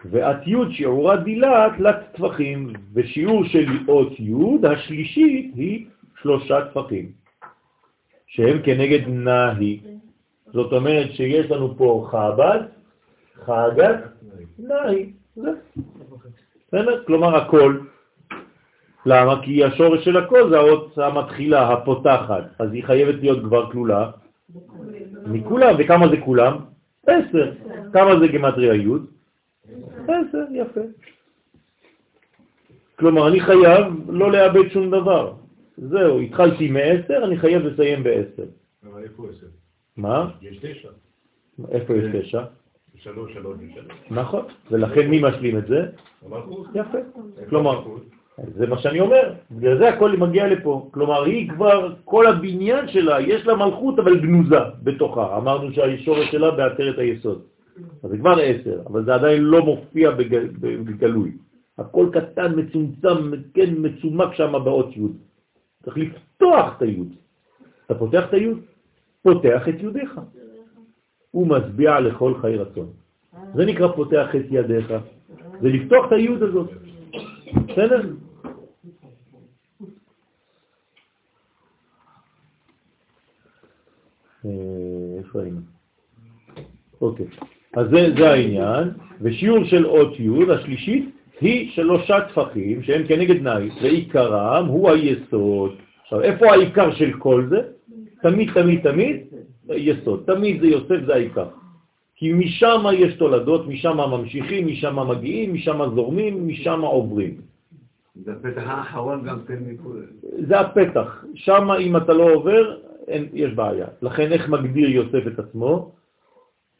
ואת 0.05 0.47
י' 0.47 0.55
שיעורה 0.71 1.17
דילת 1.17 1.71
תלת 1.77 1.95
טפחים, 2.11 2.73
ושיעור 2.93 3.43
של 3.45 3.65
אות 3.87 4.19
י' 4.19 4.67
השלישית 4.67 5.51
היא 5.55 5.85
שלושה 6.21 6.65
טפחים, 6.65 7.11
שהם 8.27 8.61
כנגד 8.63 9.07
נהי. 9.07 9.79
זאת 10.53 10.73
אומרת 10.73 11.11
שיש 11.11 11.51
לנו 11.51 11.77
פה 11.77 12.07
חב"ד, 12.11 12.59
חגת, 13.45 13.99
נהי. 14.59 15.11
בסדר? 16.67 17.03
כלומר 17.03 17.35
הכל. 17.35 17.77
למה? 19.05 19.41
כי 19.43 19.63
השורש 19.63 20.05
של 20.05 20.17
הכל 20.17 20.49
זה 20.49 20.57
האות 20.57 20.97
המתחילה, 20.97 21.73
הפותחת, 21.73 22.43
אז 22.59 22.73
היא 22.73 22.83
חייבת 22.83 23.15
להיות 23.19 23.43
כבר 23.43 23.71
כלולה 23.71 24.11
מכולם, 25.25 25.75
וכמה 25.77 26.07
זה 26.07 26.17
כולם? 26.17 26.57
עשר. 27.07 27.51
כמה 27.93 28.19
זה 28.19 28.27
גמטריה 28.27 28.73
י'? 28.73 29.12
עשר, 30.07 30.43
יפה. 30.51 30.81
כלומר, 32.99 33.27
אני 33.27 33.39
חייב 33.39 33.85
לא 34.09 34.31
לאבד 34.31 34.69
שום 34.69 34.91
דבר. 34.91 35.33
זהו, 35.77 36.19
התחלתי 36.19 36.71
מ-10, 36.71 37.23
אני 37.23 37.37
חייב 37.37 37.61
לסיים 37.65 38.03
ב-10. 38.03 38.43
אבל 38.91 39.03
איפה 39.03 39.27
עשר? 39.29 39.47
מה? 39.97 40.31
יש 40.41 40.57
תשע. 40.57 40.89
איפה 41.71 41.93
יש 41.93 42.03
תשע? 42.15 42.43
שלוש, 42.95 43.33
שלוש 43.33 43.57
ושלוש. 43.59 43.93
נכון, 44.11 44.45
ולכן 44.71 45.07
מי 45.07 45.21
משלים 45.21 45.57
את 45.57 45.67
זה? 45.67 45.85
המלכות. 46.25 46.67
יפה. 46.75 46.97
כלומר? 47.49 47.83
זה 48.55 48.67
מה 48.67 48.77
שאני 48.77 48.99
אומר, 48.99 49.33
בגלל 49.51 49.77
זה 49.77 49.89
הכל 49.89 50.17
מגיע 50.17 50.47
לפה. 50.47 50.89
כלומר, 50.91 51.23
היא 51.23 51.49
כבר, 51.49 51.93
כל 52.05 52.27
הבניין 52.27 52.87
שלה, 52.87 53.21
יש 53.21 53.45
לה 53.45 53.55
מלכות 53.55 53.99
אבל 53.99 54.19
גנוזה 54.19 54.59
בתוכה. 54.83 55.37
אמרנו 55.37 55.73
שהישורש 55.73 56.31
שלה 56.31 56.51
בעטרת 56.51 56.97
היסוד. 56.97 57.41
אז 58.03 58.09
זה 58.09 58.17
כבר 58.17 58.39
עשר, 58.39 58.81
אבל 58.85 59.05
זה 59.05 59.13
עדיין 59.13 59.41
לא 59.41 59.65
מופיע 59.65 60.11
בגל, 60.11 60.47
בגלוי. 60.59 61.31
הכל 61.77 62.09
קטן, 62.13 62.59
מצומצם, 62.59 63.31
כן, 63.53 63.73
מצומק 63.77 64.33
שם 64.33 64.53
באות 64.63 64.97
י'. 64.97 65.01
צריך 65.83 65.97
לפתוח 65.97 66.77
את 66.77 66.81
הי'. 66.81 67.03
אתה 67.85 67.95
פותח 67.95 68.23
את 68.29 68.33
הי', 68.33 68.53
פותח 69.21 69.69
את 69.69 69.75
ידיך. 69.79 70.21
הוא 71.31 71.47
משביע 71.47 71.99
לכל 71.99 72.33
חי 72.41 72.55
רצון. 72.57 72.89
זה 73.55 73.65
נקרא 73.65 73.87
פותח 73.95 74.35
את 74.35 74.45
ידיך. 74.49 74.93
זה 75.61 75.69
לפתוח 75.69 76.05
את 76.07 76.11
הי' 76.11 76.27
הזאת. 76.41 76.69
בסדר? 77.67 78.01
אה, 84.45 85.17
איפה 85.17 85.41
היינו? 85.41 85.59
אוקיי, 87.01 87.25
אז 87.73 87.89
זה, 87.89 88.09
זה 88.17 88.29
העניין, 88.29 88.89
ושיעור 89.21 89.63
של 89.63 89.85
אות 89.85 90.19
י' 90.19 90.51
השלישית 90.51 91.09
היא 91.41 91.71
שלושה 91.71 92.21
טפחים 92.21 92.83
שהם 92.83 93.07
כנגד 93.07 93.41
נאי, 93.41 93.69
ועיקרם 93.81 94.65
הוא 94.65 94.89
היסוד. 94.89 95.71
עכשיו, 96.01 96.21
איפה 96.21 96.51
העיקר 96.51 96.91
של 96.91 97.13
כל 97.19 97.45
זה? 97.49 97.61
תמיד, 98.21 98.53
תמיד, 98.53 98.91
תמיד 98.91 99.17
יסוד. 99.69 100.23
תמיד 100.25 100.61
זה 100.61 100.67
יוסף, 100.67 101.05
זה 101.05 101.13
העיקר. 101.13 101.47
כי 102.15 102.33
משם 102.33 102.85
יש 102.93 103.13
תולדות, 103.13 103.67
משם 103.67 103.97
ממשיכים, 103.97 104.67
משם 104.67 105.09
מגיעים, 105.09 105.53
משם 105.53 105.79
זורמים, 105.95 106.47
משם 106.47 106.81
עוברים. 106.81 107.37
זה 108.15 108.31
הפתח 108.31 108.63
האחרון 108.65 109.23
גם 109.23 109.39
כן 109.47 109.57
מכל... 109.67 110.01
זה 110.47 110.59
הפתח. 110.59 111.25
שם 111.35 111.71
אם 111.79 111.97
אתה 111.97 112.13
לא 112.13 112.33
עובר, 112.33 112.77
אין, 113.07 113.27
יש 113.33 113.51
בעיה. 113.53 113.85
לכן 114.01 114.31
איך 114.31 114.49
מגדיר 114.49 114.89
יוסף 114.89 115.27
את 115.27 115.39
עצמו? 115.39 115.91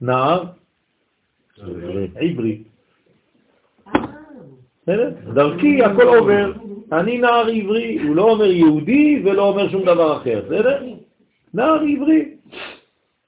נער 0.02 0.44
עברי. 2.16 2.64
בסדר? 4.84 5.12
דרכי 5.34 5.84
הכל 5.84 6.08
עובר. 6.08 6.52
אני 6.92 7.18
נער 7.18 7.48
עברי, 7.48 8.00
הוא 8.08 8.16
לא 8.16 8.32
אומר 8.32 8.52
יהודי 8.52 9.22
ולא 9.26 9.50
אומר 9.50 9.70
שום 9.70 9.82
דבר 9.82 10.18
אחר, 10.18 10.42
בסדר? 10.46 10.84
נער 11.54 11.82
עברי. 11.82 12.30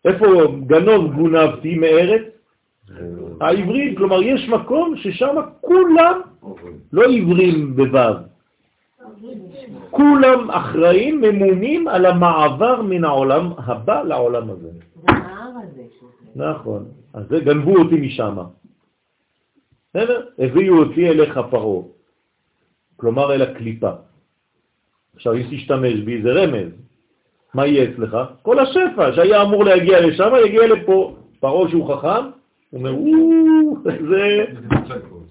איפה 0.06 0.26
גנוב 0.68 1.14
גונבתי 1.14 1.76
מארץ? 1.76 2.22
העברים, 3.42 3.96
כלומר 3.96 4.22
יש 4.22 4.50
מקום 4.50 4.98
ששם 4.98 5.36
כולם 5.62 6.22
לא 6.94 7.04
עברים 7.04 7.76
בוו, 7.76 8.14
כולם 9.92 10.52
אחראים, 10.52 11.22
ממונים 11.22 11.88
על 11.88 12.06
המעבר 12.06 12.82
מן 12.82 13.04
העולם 13.04 13.52
הבא 13.58 14.04
לעולם 14.04 14.50
הזה. 14.50 14.70
נכון, 16.36 16.86
אז 17.16 17.24
זה 17.30 17.40
גנבו 17.40 17.78
אותי 17.78 17.96
משם. 17.96 18.38
בסדר? 19.90 20.28
הביאו 20.40 20.78
אותי 20.78 21.10
אליך 21.10 21.40
פרעה, 21.50 21.84
כלומר 22.96 23.34
אל 23.34 23.42
הקליפה. 23.42 23.92
עכשיו 25.16 25.34
אם 25.36 25.44
תשתמש 25.52 25.94
בי 25.94 26.22
זה 26.22 26.32
רמז, 26.32 26.72
מה 27.54 27.68
יהיה 27.68 27.84
אצלך? 27.84 28.18
כל 28.42 28.60
השפע 28.60 29.14
שהיה 29.16 29.42
אמור 29.42 29.64
להגיע 29.64 30.08
לשם 30.08 30.32
יגיע 30.46 30.68
לפה. 30.68 31.16
פרעה 31.40 31.70
שהוא 31.70 31.96
חכם, 31.96 32.26
הוא 32.70 32.80
אומר, 32.80 32.96
זה... 34.10 34.46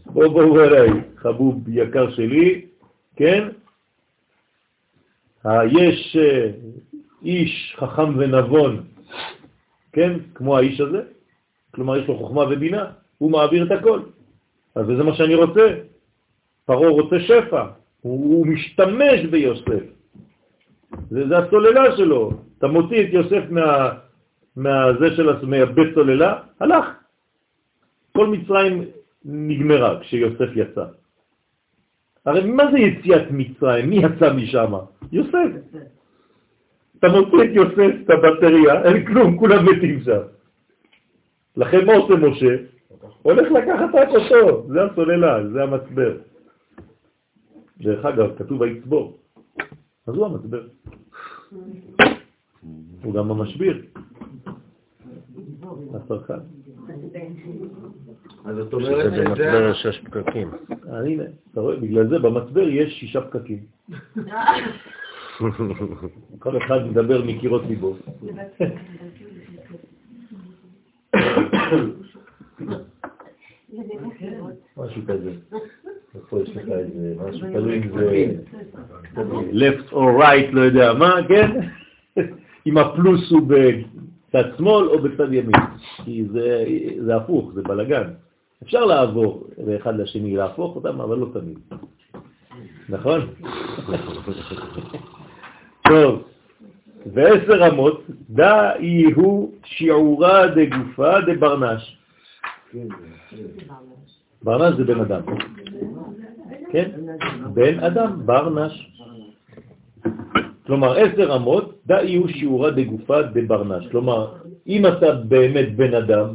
בוא 0.06 0.27
בוא 0.27 0.65
אליי, 0.65 0.90
חבוב 1.16 1.69
יקר 1.69 2.11
שלי, 2.11 2.66
כן? 3.16 3.48
יש 5.66 6.16
אה, 6.20 6.51
איש 7.24 7.77
חכם 7.78 8.19
ונבון, 8.19 8.85
כן? 9.93 10.12
כמו 10.35 10.56
האיש 10.56 10.81
הזה, 10.81 11.02
כלומר 11.75 11.97
יש 11.97 12.09
לו 12.09 12.19
חוכמה 12.19 12.43
ובינה, 12.51 12.85
הוא 13.19 13.31
מעביר 13.31 13.67
את 13.67 13.71
הכל. 13.71 14.01
אז 14.75 14.87
זה 14.87 15.03
מה 15.03 15.15
שאני 15.15 15.35
רוצה. 15.35 15.75
פרעה 16.67 16.89
רוצה 16.89 17.21
שפע, 17.21 17.65
הוא, 18.01 18.37
הוא 18.37 18.47
משתמש 18.47 19.21
ביוסף. 19.31 19.85
זה, 21.11 21.29
זה 21.29 21.39
הסוללה 21.39 21.97
שלו. 21.97 22.31
אתה 22.59 22.67
מוציא 22.67 23.05
את 23.05 23.09
יוסף 23.13 23.45
מה, 23.51 23.91
מהזה 24.57 25.17
של 25.17 25.47
מהבית 25.47 25.95
סוללה, 25.95 26.39
הלך. 26.61 26.85
כל 28.17 28.27
מצרים 28.27 28.85
נגמרה 29.25 30.01
כשיוסף 30.01 30.51
יצא. 30.55 30.85
הרי 32.27 32.45
מה 32.51 32.73
זה 32.73 32.79
יציאת 32.79 33.31
מצרים? 33.31 33.91
מי 33.91 33.97
יצא 33.97 34.33
משם? 34.33 34.73
יוסף. 35.13 35.51
אתה 36.99 37.09
מוציא 37.09 37.39
את 37.45 37.51
יוסף, 37.53 37.93
את 38.05 38.11
הבטריה, 38.11 38.83
אין 38.85 39.07
כלום, 39.07 39.39
כולם 39.39 39.67
מתים 39.67 40.01
שם. 40.05 40.34
לכן 41.57 41.87
מה 41.87 41.93
עושה 41.95 42.15
משה? 42.15 42.57
הולך 43.23 43.53
לקחת 43.53 43.95
רק 43.95 44.09
אותו, 44.09 44.69
זה 44.69 44.85
הסוללה, 44.85 45.49
זה 45.53 45.63
המצבר. 45.63 46.17
דרך 47.81 48.05
אגב, 48.05 48.39
כתוב 48.39 48.63
היצבור. 48.63 49.19
אז 50.07 50.15
הוא 50.15 50.27
המצבר. 50.27 50.63
הוא 53.03 53.15
גם 53.15 53.31
המשביר. 53.31 53.83
הצרכן. 55.95 56.35
אז 58.45 58.57
זאת 58.57 58.73
אומרת 58.73 59.13
במצבר 59.13 59.71
יש 59.71 59.83
שש 59.83 60.01
פקקים. 60.05 60.51
אה, 60.89 60.99
הנה, 60.99 61.25
אתה 61.53 61.61
רואה, 61.61 61.77
בגלל 61.77 62.09
זה 62.09 62.19
במצבר 62.19 62.69
יש 62.69 63.01
שישה 63.01 63.21
פקקים. 63.21 63.59
כל 66.39 66.57
אחד 66.57 66.87
מדבר 66.87 67.25
מקירות 67.25 67.63
ליבו. 67.69 67.97
משהו 74.77 75.03
כזה. 75.07 75.31
איפה 76.15 76.41
יש 76.43 76.57
לך 76.57 76.69
איזה 76.69 77.15
משהו, 77.28 77.49
תלוי 77.53 77.78
אם 77.78 77.89
זה 77.99 78.35
left 79.53 79.93
or 79.93 80.23
right, 80.23 80.53
לא 80.53 80.61
יודע 80.61 80.93
מה, 80.93 81.15
כן? 81.28 81.61
אם 82.66 82.78
הפלוס 82.78 83.31
הוא 83.31 83.43
בצד 83.49 84.45
שמאל 84.57 84.89
או 84.89 85.03
בצד 85.03 85.32
ימין. 85.32 85.61
כי 86.05 86.24
זה, 86.32 86.65
זה 87.05 87.16
הפוך, 87.16 87.53
זה 87.55 87.62
בלגן. 87.62 88.11
אפשר 88.62 88.85
לעבור 88.85 89.47
לאחד 89.66 89.97
לשני, 89.97 90.36
להפוך 90.36 90.77
אותם, 90.77 91.01
אבל 91.01 91.19
לא 91.19 91.27
תמיד. 91.32 91.59
נכון? 92.89 93.20
טוב, 95.89 96.23
ועשר 97.12 97.69
אמות, 97.69 98.03
דאי 98.35 99.05
הוא 99.15 99.52
שיעורה 99.65 100.47
דגופה 100.47 101.20
דברנש. 101.20 101.98
ברנש 104.43 104.74
זה 104.77 104.85
בן 104.85 105.01
אדם. 105.01 105.23
כן? 106.70 106.90
בן 107.55 107.81
אדם, 107.81 108.27
ברנש. 108.27 108.90
כלומר, 110.66 110.98
עשר 110.98 111.36
אמות, 111.36 111.74
דאי 111.86 112.15
הוא 112.15 112.28
שיעורה 112.28 112.70
דגופה 112.70 113.23
דברנש. 113.23 113.86
כלומר, 113.90 114.35
אם 114.66 114.86
אתה 114.86 115.15
באמת 115.15 115.77
בן 115.77 115.94
אדם, 115.94 116.27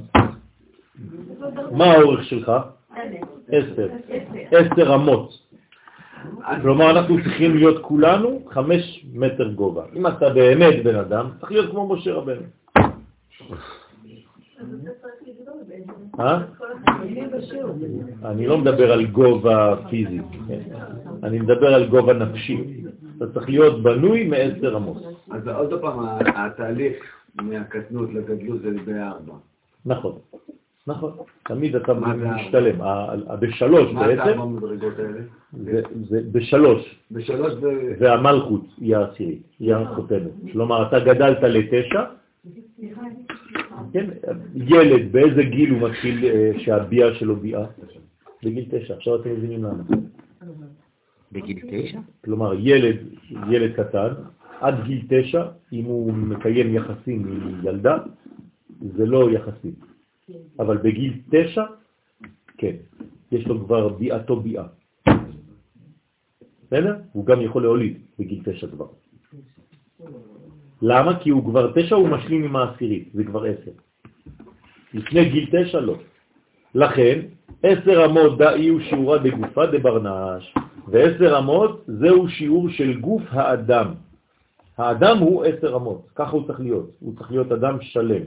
מה 1.71 1.85
האורך 1.85 2.23
שלך? 2.23 2.51
עשר. 3.51 3.87
עשר 4.51 4.95
אמות. 4.95 5.48
כלומר, 6.61 6.91
אנחנו 6.91 7.15
צריכים 7.23 7.55
להיות 7.55 7.81
כולנו 7.81 8.41
חמש 8.49 9.05
מטר 9.13 9.51
גובה. 9.51 9.83
אם 9.95 10.07
אתה 10.07 10.29
באמת 10.29 10.83
בן 10.83 10.95
אדם, 10.95 11.29
צריך 11.39 11.51
להיות 11.51 11.71
כמו 11.71 11.93
משה 11.93 12.13
רבנו. 12.13 12.41
אה? 16.19 16.39
אני 18.25 18.47
לא 18.47 18.57
מדבר 18.57 18.91
על 18.91 19.05
גובה 19.05 19.75
פיזי, 19.89 20.19
כן? 20.47 20.59
אני 21.23 21.39
מדבר 21.39 21.73
על 21.73 21.87
גובה 21.87 22.13
נפשי. 22.13 22.83
אתה 23.17 23.33
צריך 23.33 23.49
להיות 23.49 23.83
בנוי 23.83 24.23
מעשר 24.27 24.77
אמות. 24.77 24.97
אז 25.31 25.47
עוד 25.47 25.81
פעם, 25.81 25.99
התהליך 26.35 26.95
מהקטנות 27.41 28.13
לגדלות 28.13 28.61
זה 28.61 28.69
בארבע. 28.85 29.33
נכון, 29.85 30.19
נכון. 30.89 31.11
תמיד 31.45 31.75
אתה 31.75 31.93
משתלם. 31.93 32.79
בשלוש 33.39 33.93
מה 33.93 34.07
זה 34.07 34.15
בעצם? 34.15 34.39
זה- 35.63 35.81
זה 36.09 36.21
בשלוש, 36.31 36.99
בשלוש 37.11 37.53
ו... 37.61 37.65
והמלכות 37.99 38.65
היא 38.77 38.95
העשירית, 38.95 39.41
היא 39.59 39.73
החותמת. 39.75 40.31
כלומר, 40.51 40.87
אתה 40.87 40.99
גדלת 40.99 41.43
לתשע, 41.43 42.03
כן, 43.93 44.05
ילד, 44.55 45.11
באיזה 45.11 45.43
גיל 45.43 45.69
הוא 45.71 45.89
מתחיל 45.89 46.25
אה, 46.25 46.51
שהביאה 46.57 47.13
שלו 47.15 47.35
ביאה? 47.35 47.65
בגיל 48.43 48.65
תשע. 48.71 48.93
עכשיו 48.93 49.15
אתם 49.15 49.29
מבינים 49.31 49.63
למה. 49.63 49.83
בגיל 51.31 51.59
תשע? 51.71 51.99
כלומר, 52.25 52.53
ילד, 52.59 52.95
ילד 53.49 53.71
קטן, 53.75 54.07
עד 54.61 54.75
גיל 54.85 55.01
תשע, 55.09 55.43
אם 55.73 55.85
הוא 55.85 56.13
מקיים 56.13 56.75
יחסים 56.75 57.27
עם 57.27 57.55
ילדה, 57.63 57.97
זה 58.97 59.05
לא 59.05 59.31
יחסים. 59.31 59.88
אבל 60.59 60.77
בגיל 60.77 61.13
תשע, 61.31 61.63
כן, 62.57 62.75
יש 63.31 63.47
לו 63.47 63.65
כבר 63.65 63.89
ביאתו 63.89 64.35
ביאה. 64.39 64.65
בסדר? 66.67 66.95
הוא 67.11 67.25
גם 67.25 67.41
יכול 67.41 67.61
להוליד 67.61 67.97
בגיל 68.19 68.41
תשע 68.45 68.67
כבר. 68.67 68.87
למה? 70.81 71.19
כי 71.19 71.29
הוא 71.29 71.45
כבר 71.45 71.71
תשע, 71.75 71.95
הוא 71.95 72.09
משלים 72.09 72.43
עם 72.43 72.55
העשירית, 72.55 73.09
זה 73.13 73.23
כבר 73.23 73.43
עשר. 73.45 73.71
לפני 74.93 75.29
גיל 75.29 75.49
תשע 75.51 75.79
לא. 75.79 75.95
לכן, 76.75 77.19
עשר 77.63 78.05
אמות 78.05 78.37
דאי 78.37 78.67
הוא 78.67 78.79
שיעורה 78.79 79.17
דגופה 79.17 79.65
דברנש, 79.65 80.53
ועשר 80.87 81.39
אמות 81.39 81.83
זהו 81.87 82.29
שיעור 82.29 82.69
של 82.69 82.99
גוף 82.99 83.21
האדם. 83.29 83.93
האדם 84.77 85.17
הוא 85.17 85.45
עשר 85.45 85.75
אמות, 85.75 86.07
ככה 86.15 86.31
הוא 86.31 86.47
צריך 86.47 86.59
להיות, 86.59 86.89
הוא 86.99 87.15
צריך 87.17 87.31
להיות 87.31 87.51
אדם 87.51 87.77
שלם. 87.81 88.23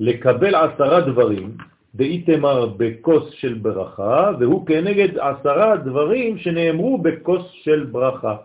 לקבל 0.00 0.54
עשרה 0.54 1.00
דברים, 1.00 1.56
דאיתמר 1.94 2.66
בכוס 2.76 3.30
של 3.30 3.54
ברכה, 3.54 4.30
והוא 4.40 4.66
כנגד 4.66 5.18
עשרה 5.18 5.76
דברים 5.76 6.38
שנאמרו 6.38 6.98
בכוס 6.98 7.42
של 7.50 7.88
ברכה. 7.92 8.36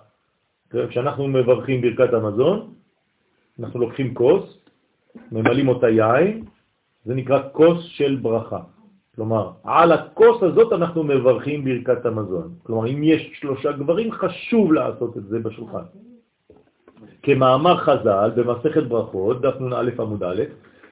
כשאנחנו 0.90 1.28
מברכים 1.28 1.82
ברכת 1.82 2.14
המזון, 2.14 2.74
אנחנו 3.60 3.80
לוקחים 3.80 4.14
כוס, 4.14 4.58
ממלאים 5.32 5.68
אותה 5.68 5.90
יין, 5.90 6.44
זה 7.06 7.14
נקרא 7.16 7.40
כוס 7.52 7.84
של 7.84 8.16
ברכה. 8.22 8.60
כלומר, 9.16 9.52
על 9.64 9.92
הכוס 9.92 10.44
הזאת 10.44 10.74
אנחנו 10.74 11.04
מברכים 11.04 11.66
ברכת 11.66 12.06
המזון. 12.06 12.54
כלומר, 12.64 12.88
אם 12.88 13.04
יש 13.04 13.32
שלושה 13.34 13.72
גברים, 13.72 14.12
חשוב 14.12 14.74
לעשות 14.74 15.18
את 15.18 15.24
זה 15.24 15.40
בשולחן. 15.40 15.84
כמאמר 17.24 17.78
חז"ל 17.78 18.32
במסכת 18.36 18.84
ברכות, 18.84 19.42
דף 19.42 19.62
נ"א 19.62 19.90
עמוד 20.00 20.24
א', 20.24 20.42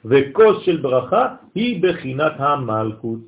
וכוס 0.05 0.63
של 0.63 0.77
ברכה 0.77 1.35
היא 1.55 1.83
בחינת 1.83 2.33
המלכות. 2.37 3.19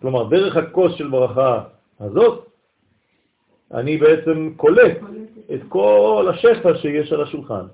כלומר, 0.00 0.28
דרך 0.28 0.56
הכוס 0.56 0.94
של 0.94 1.08
ברכה 1.08 1.64
הזאת, 2.00 2.46
אני 3.74 3.96
בעצם 3.96 4.52
קולט 4.56 4.98
את 5.54 5.60
כל 5.68 6.26
השפע 6.30 6.74
שיש 6.74 7.12
על 7.12 7.22
השולחן. 7.22 7.66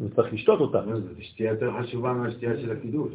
וצריך 0.00 0.34
לשתות 0.34 0.60
אותה. 0.60 0.82
זו 0.86 1.08
שתייה 1.20 1.50
יותר 1.52 1.70
חשובה 1.80 2.12
מהשתייה 2.12 2.56
של 2.56 2.72
הקידוש. 2.72 3.12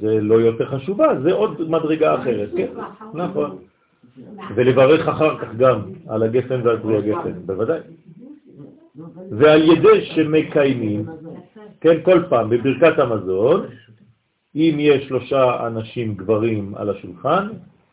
זה 0.00 0.20
לא 0.20 0.34
יותר 0.34 0.66
חשובה, 0.78 1.20
זה 1.22 1.32
עוד 1.32 1.70
מדרגה 1.70 2.14
אחרת, 2.14 2.50
כן, 2.56 2.72
נכון. 3.14 3.58
ולברך 4.56 5.08
אחר 5.08 5.38
כך 5.38 5.54
גם 5.56 5.80
על 6.08 6.22
הגפן 6.22 6.60
ועל 6.64 6.78
פרי 6.78 6.96
הגפן, 6.98 7.32
בוודאי. 7.46 7.80
ועל 9.30 9.62
ידי 9.62 10.04
שמקיימים, 10.04 11.06
כן, 11.82 12.02
כל 12.02 12.22
פעם 12.28 12.50
בברכת 12.50 12.98
המזון, 12.98 13.66
אם 14.54 14.76
יש 14.78 15.08
שלושה 15.08 15.66
אנשים 15.66 16.14
גברים 16.14 16.74
על 16.74 16.90
השולחן 16.90 17.48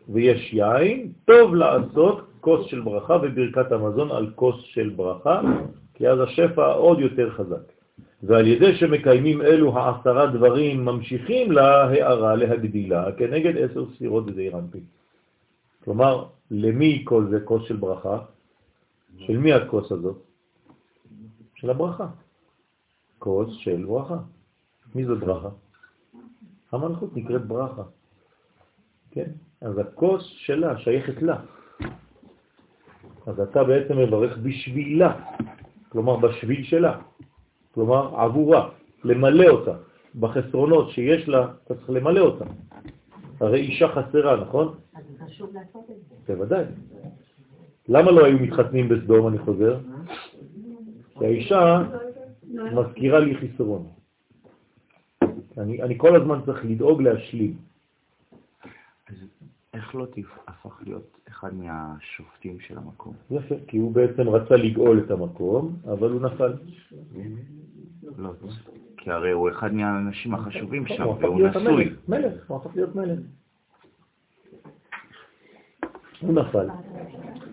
ויש 0.09 0.53
יין, 0.53 1.11
טוב 1.25 1.55
לעשות 1.55 2.27
כוס 2.41 2.65
של 2.65 2.81
ברכה 2.81 3.17
וברכת 3.21 3.71
המזון 3.71 4.11
על 4.11 4.31
כוס 4.35 4.55
של 4.61 4.89
ברכה, 4.89 5.41
כי 5.93 6.07
אז 6.07 6.19
השפע 6.19 6.65
עוד 6.65 6.99
יותר 6.99 7.29
חזק. 7.31 7.65
ועל 8.23 8.47
ידי 8.47 8.75
שמקיימים 8.75 9.41
אלו 9.41 9.77
העשרה 9.77 10.25
דברים 10.27 10.85
ממשיכים 10.85 11.51
להערה, 11.51 12.35
להגדילה, 12.35 13.11
כנגד 13.17 13.57
עשר 13.57 13.85
ספירות 13.95 14.25
בזעיר 14.25 14.57
אנפין. 14.57 14.83
כלומר, 15.83 16.25
למי 16.51 17.01
כל 17.03 17.25
זה 17.29 17.39
כוס 17.39 17.67
של 17.67 17.75
ברכה? 17.75 18.17
של 19.17 19.37
מי 19.37 19.53
הכוס 19.53 19.91
הזאת? 19.91 20.17
של 21.55 21.69
הברכה. 21.69 22.07
כוס 23.19 23.49
של 23.57 23.85
ברכה. 23.85 24.17
מי 24.95 25.05
זאת 25.05 25.19
ברכה? 25.19 25.49
המלכות 26.71 27.17
נקראת 27.17 27.45
ברכה. 27.45 27.83
כן? 29.11 29.31
אז 29.61 29.77
הכוס 29.77 30.23
שלה 30.23 30.77
שייכת 30.77 31.21
לה. 31.21 31.37
אז 33.25 33.39
אתה 33.39 33.63
בעצם 33.63 33.97
מברך 33.97 34.37
בשבילה, 34.37 35.13
כלומר 35.89 36.17
בשביל 36.17 36.63
שלה, 36.63 36.99
כלומר 37.73 38.19
עבורה, 38.19 38.69
למלא 39.03 39.47
אותה. 39.49 39.73
בחסרונות 40.19 40.89
שיש 40.89 41.29
לה, 41.29 41.47
אתה 41.63 41.75
צריך 41.75 41.89
למלא 41.89 42.19
אותה. 42.19 42.45
הרי 43.39 43.59
אישה 43.59 43.87
חסרה, 43.87 44.41
נכון? 44.41 44.75
אז 44.95 45.03
זה 45.11 45.25
חשוב 45.25 45.53
לעשות 45.53 45.85
את 45.89 45.95
זה. 46.27 46.35
בוודאי. 46.35 46.65
למה 47.87 48.11
לא 48.11 48.25
היו 48.25 48.39
מתחתנים 48.39 48.89
בסדום, 48.89 49.27
אני 49.27 49.37
חוזר? 49.37 49.79
כי 51.19 51.25
האישה 51.25 51.83
מזכירה 52.63 53.19
לי 53.19 53.37
חיסרון. 53.37 53.87
אני, 55.57 55.81
אני 55.81 55.97
כל 55.97 56.15
הזמן 56.15 56.39
צריך 56.45 56.65
לדאוג 56.65 57.01
להשלים. 57.01 57.57
אז 59.09 59.15
איך 59.73 59.95
לא 59.95 60.07
הפך 60.47 60.81
להיות 60.85 61.19
אחד 61.27 61.53
מהשופטים 61.53 62.59
של 62.59 62.77
המקום? 62.77 63.13
יפה, 63.31 63.55
כי 63.67 63.77
הוא 63.77 63.91
בעצם 63.91 64.29
רצה 64.29 64.55
לגאול 64.55 65.03
את 65.05 65.11
המקום, 65.11 65.75
אבל 65.85 66.11
הוא 66.11 66.21
נפל. 66.21 66.53
לא, 68.17 68.31
כי 68.97 69.11
הרי 69.11 69.31
הוא 69.31 69.49
אחד 69.49 69.73
מהאנשים 69.73 70.33
החשובים 70.33 70.87
שם, 70.87 71.07
והוא 71.07 71.47
נשוי. 71.47 71.93
מלך, 72.07 72.33
הוא 72.47 72.57
הפך 72.57 72.75
להיות 72.75 72.95
מלך. 72.95 73.19
הוא 76.21 76.33
נפל. 76.33 76.69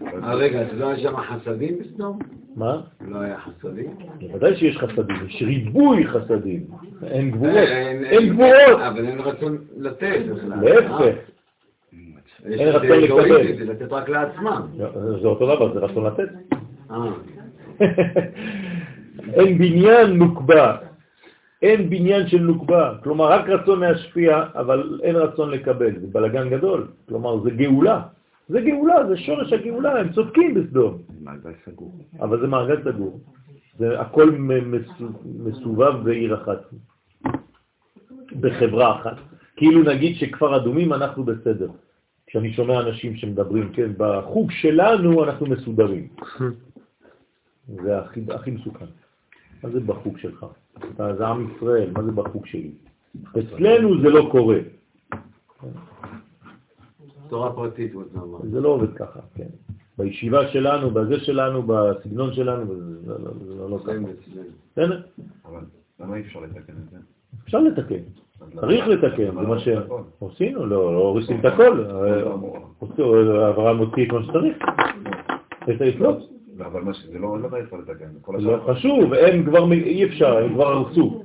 אה, 0.06 0.34
רגע, 0.34 0.60
אז 0.60 0.78
לא 0.78 0.88
היה 0.88 0.98
שם 0.98 1.16
חסדים 1.16 1.78
בסדום? 1.78 2.18
מה? 2.56 2.80
לא 3.08 3.18
היה 3.18 3.36
חסדים? 3.38 3.90
בוודאי 4.20 4.56
שיש 4.56 4.76
חסדים, 4.78 5.16
יש 5.28 5.42
ריבוי 5.42 6.06
חסדים, 6.06 6.64
אין 7.06 7.30
גבולות, 7.30 7.56
אין- 7.56 8.28
גבולות, 8.32 8.80
אבל 8.88 9.04
אין 9.06 9.20
רצון 9.20 9.58
לתת 9.78 10.18
בכלל. 10.30 10.64
להפך, 10.64 11.00
אין 12.44 12.68
רצון 12.68 12.98
לקבל. 13.00 13.56
זה 13.58 13.64
לתת 13.64 13.92
רק 13.92 14.08
לעצמם. 14.08 14.62
זה 15.20 15.26
אותו 15.28 15.54
דבר, 15.56 15.74
זה 15.74 15.80
רצון 15.80 16.06
לתת. 16.06 16.28
אה. 16.90 17.10
אין 19.34 19.58
בניין 19.58 20.10
נוקבה, 20.18 20.76
אין 21.62 21.90
בניין 21.90 22.26
של 22.28 22.40
נוקבה, 22.40 22.92
כלומר 23.02 23.24
רק 23.32 23.48
רצון 23.48 23.80
להשפיע, 23.80 24.44
אבל 24.54 25.00
אין 25.02 25.16
רצון 25.16 25.50
לקבל, 25.50 26.00
זה 26.00 26.06
בלגן 26.12 26.48
גדול, 26.50 26.86
כלומר 27.08 27.40
זה 27.42 27.50
גאולה, 27.50 28.00
זה 28.48 28.60
גאולה, 28.60 29.06
זה 29.08 29.16
שורש 29.16 29.52
הגאולה, 29.52 30.00
הם 30.00 30.12
צודקים 30.12 30.54
בסדום, 30.54 30.98
מעגל 31.20 31.52
סגור. 31.64 31.92
אבל 32.20 32.40
זה 32.40 32.46
מעגל 32.46 32.82
סגור, 32.84 33.20
זה 33.78 34.00
הכל 34.00 34.30
מסובב 35.24 36.04
בעיר 36.04 36.42
אחת, 36.42 36.60
בחברה 38.40 39.00
אחת, 39.00 39.16
כאילו 39.56 39.82
נגיד 39.82 40.16
שכפר 40.16 40.56
אדומים 40.56 40.92
אנחנו 40.92 41.24
בסדר, 41.24 41.68
כשאני 42.26 42.52
שומע 42.52 42.80
אנשים 42.80 43.16
שמדברים, 43.16 43.72
כן, 43.72 43.90
בחוג 43.96 44.50
שלנו 44.50 45.24
אנחנו 45.24 45.46
מסודרים. 45.46 46.08
זה 47.66 47.98
הכי, 47.98 48.20
הכי 48.34 48.50
מסוכן. 48.50 48.84
מה 49.62 49.70
זה 49.70 49.80
בחוג 49.80 50.18
שלך? 50.18 50.46
אתה, 50.78 51.16
זה 51.16 51.26
עם 51.26 51.48
ישראל, 51.56 51.90
מה 51.90 52.02
זה 52.02 52.12
בחוג 52.12 52.46
שלי? 52.46 52.70
אצלנו 53.38 54.00
זה 54.02 54.10
לא 54.10 54.28
קורה. 54.32 54.58
תורה 57.28 57.52
פרטית, 57.52 57.94
הוא 57.94 58.02
אמר. 58.16 58.38
זה 58.50 58.60
לא 58.60 58.68
עובד 58.68 58.94
ככה, 58.94 59.20
כן. 59.34 59.46
בישיבה 59.98 60.48
שלנו, 60.48 60.90
בזה 60.90 61.20
שלנו, 61.20 61.62
בסגנון 61.62 62.32
שלנו, 62.32 62.66
זה 62.66 62.80
לא, 63.10 63.14
לא, 63.24 63.30
זה 63.48 63.54
לא, 63.54 63.70
לא 63.70 63.78
ככה. 63.84 63.92
בסדר? 64.72 65.00
אבל 65.44 65.60
למה 66.00 66.16
אי 66.16 66.20
אפשר 66.20 66.40
לתקן 66.40 66.72
את 66.84 66.90
זה? 66.90 66.96
אפשר 67.44 67.60
לתקן, 67.60 67.94
צריך 68.60 68.86
לתקן, 68.88 69.22
למה 69.22 69.42
זה 69.42 69.48
מה 69.48 69.58
ש... 69.58 69.68
עושים 69.68 69.78
הכל? 69.78 70.26
עשינו, 70.26 70.66
לא, 70.66 70.76
הורסים 70.98 71.40
את 71.40 71.44
הכל. 71.44 71.84
אברהם 73.50 73.78
הוציא 73.78 74.06
את 74.06 74.12
מה 74.12 74.22
שצריך. 74.22 74.56
את 75.70 75.80
היסוד. 75.80 76.22
לא, 76.58 76.66
אבל 76.66 76.80
מה 76.82 76.94
שזה 76.94 77.18
לא 77.18 77.38
לא 77.40 77.58
יכול 77.58 77.78
לתקן. 77.88 78.04
כל 78.22 78.32
לא 78.40 78.54
השאר- 78.56 78.74
חשוב, 78.74 79.12
הם 79.14 79.44
כבר, 79.44 79.72
אי 79.72 80.04
אפשר, 80.04 80.36
הם 80.38 80.54
כבר 80.54 80.66
הרסו. 80.68 81.22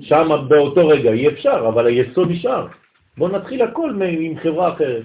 שם 0.00 0.28
באותו 0.48 0.88
רגע 0.88 1.12
אי 1.12 1.28
אפשר, 1.28 1.64
אבל 1.68 1.86
היסוד 1.86 2.28
נשאר. 2.30 2.66
בואו 3.18 3.38
נתחיל 3.38 3.62
הכל 3.62 4.02
עם 4.02 4.38
חברה 4.38 4.74
אחרת. 4.74 5.04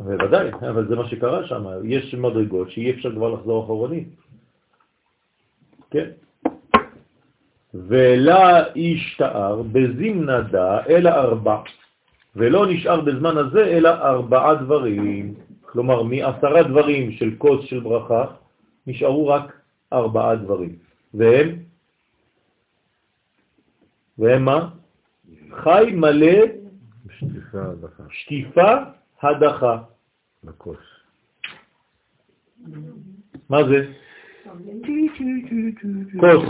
בוודאי, 0.00 0.50
אבל 0.70 0.88
זה 0.88 0.96
מה 0.96 1.08
שקרה 1.08 1.46
שם. 1.46 1.64
יש 1.84 2.14
מדרגות 2.14 2.70
שאי 2.70 2.90
אפשר 2.90 3.12
כבר 3.12 3.28
לחזור 3.28 3.64
אחורנית. 3.64 4.08
כן. 5.90 6.10
ולה 7.74 8.62
השתער 8.76 9.62
בזמנה 9.62 10.40
דה 10.40 10.86
אלא 10.86 11.10
ארבע, 11.10 11.62
ולא 12.36 12.66
נשאר 12.66 13.00
בזמן 13.00 13.36
הזה 13.36 13.64
אלא 13.66 13.88
ארבעה 13.88 14.54
דברים. 14.54 15.34
כלומר, 15.62 16.02
מעשרה 16.02 16.62
דברים 16.62 17.12
של 17.12 17.34
כוס 17.38 17.64
של 17.64 17.80
ברכה, 17.80 18.24
נשארו 18.86 19.26
רק 19.26 19.60
ארבעה 19.92 20.36
דברים. 20.36 20.76
והם 21.14 21.48
והם 24.18 24.44
מה? 24.44 24.68
חי 25.50 25.92
מלא 25.94 26.36
שטיפה 27.10 27.62
הדחה. 27.62 28.02
שטיפה 28.10 28.72
הדחה. 29.22 29.82
בכוס. 30.44 30.78
מה 33.48 33.58
זה? 33.64 33.92
כוס, 36.20 36.44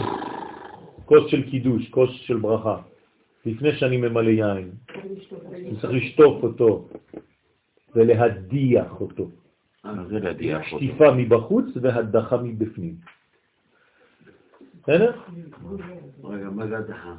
כוס 1.04 1.30
של 1.30 1.50
קידוש, 1.50 1.88
כוס 1.90 2.10
של 2.10 2.36
ברכה. 2.36 2.82
לפני 3.46 3.72
שאני 3.72 3.96
ממלא 3.96 4.30
יין, 4.30 4.70
אני 5.52 5.76
צריך 5.80 5.92
לשטוף 5.92 6.42
אותו 6.42 6.88
ולהדיח 7.94 9.00
אותו. 9.00 9.30
מה 9.84 10.04
זה 10.04 10.18
להדיח 10.18 10.72
אותו? 10.72 10.84
שטיפה 10.84 11.04
מבחוץ 11.16 11.64
והדחה 11.82 12.36
מבפנים. 12.36 12.94
בסדר? 14.82 15.12
רגע, 16.24 16.50
מה 16.50 16.66
זה 16.66 16.78
הדחה? 16.78 17.14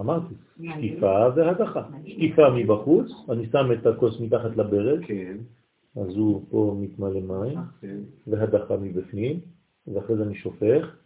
אמרתי, 0.00 0.34
שטיפה 0.62 1.26
והדחה. 1.36 1.82
שטיפה 2.06 2.42
מבחוץ, 2.50 3.12
אני 3.30 3.46
שם 3.52 3.72
את 3.72 3.86
הכוס 3.86 4.20
מתחת 4.20 4.56
לברד, 4.56 5.04
כן, 5.06 5.36
אז 5.96 6.16
הוא 6.16 6.42
פה 6.50 6.76
מתמלא 6.80 7.20
מים, 7.20 7.58
כן. 7.80 7.98
והדחה 8.26 8.76
מבפנים, 8.76 9.40
ואחרי 9.86 10.16
זה 10.16 10.22
אני 10.22 10.34
שופך, 10.34 10.96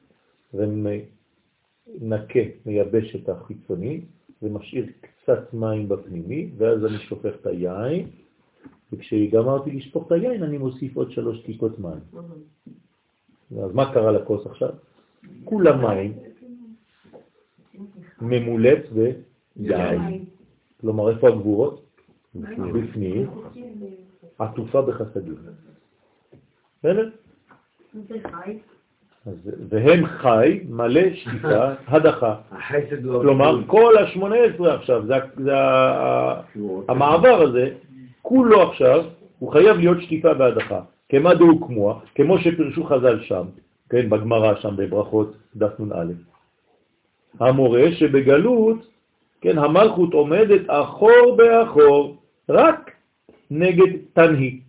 ומנקה, 0.54 2.40
מייבש 2.66 3.16
את 3.16 3.28
החיצוני, 3.28 4.00
ומשאיר 4.42 4.86
קצת 5.00 5.54
מים 5.54 5.88
בפנימי, 5.88 6.50
ואז 6.56 6.84
אני 6.84 6.98
שופך 6.98 7.34
את 7.40 7.46
היין, 7.46 8.06
וכשגמרתי 8.92 9.70
לשפוך 9.70 10.06
את 10.06 10.12
היין 10.12 10.42
אני 10.42 10.58
מוסיף 10.58 10.96
עוד 10.96 11.10
שלוש 11.10 11.40
טיפות 11.40 11.78
מים. 11.78 12.22
אז 13.64 13.74
מה 13.74 13.92
קרה 13.94 14.12
לכוס 14.12 14.46
עכשיו? 14.46 14.70
כולה 15.44 15.76
מים, 15.76 16.12
ממולט 18.20 18.82
ויין. 18.92 20.24
כלומר, 20.80 21.10
איפה 21.10 21.28
הגבורות? 21.28 21.82
בפנים, 22.34 23.26
עטופה 24.38 24.82
בחסדים. 24.82 25.34
בסדר? 26.78 27.08
והם 29.68 30.06
חי, 30.06 30.60
מלא 30.68 31.14
שטיפה, 31.14 31.64
הדחה. 31.86 32.34
כלומר, 33.02 33.60
כל 33.66 33.94
ה-18 33.96 34.68
עכשיו, 34.68 35.06
זה, 35.06 35.54
המעבר 36.88 37.42
הזה, 37.42 37.70
כולו 38.22 38.62
עכשיו, 38.62 39.04
הוא 39.38 39.52
חייב 39.52 39.76
להיות 39.76 40.02
שטיפה 40.02 40.28
והדחה. 40.38 40.80
כמה 41.08 41.34
דהו 41.34 41.60
כמוה, 41.60 42.00
כמו 42.14 42.38
שפרשו 42.38 42.84
חז"ל 42.84 43.20
שם, 43.22 43.44
כן, 43.90 44.10
בגמרא 44.10 44.54
שם 44.54 44.76
בברכות 44.76 45.36
דף 45.56 45.80
נ"א. 45.80 46.35
המורה 47.40 47.92
שבגלות, 47.92 48.86
כן, 49.40 49.58
המלכות 49.58 50.14
עומדת 50.14 50.60
אחור 50.66 51.36
באחור, 51.36 52.16
רק 52.48 52.90
נגד 53.50 53.92
תנהי. 54.12 54.60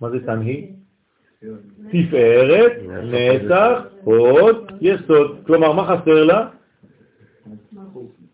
מה 0.00 0.10
זה 0.10 0.26
תנהי? 0.26 0.66
תפארת, 1.90 2.72
נצח, 3.02 3.78
הוד, 4.04 4.72
יסוד. 4.80 5.36
כלומר, 5.46 5.72
מה 5.72 5.84
חסר 5.84 6.24
לה? 6.24 6.48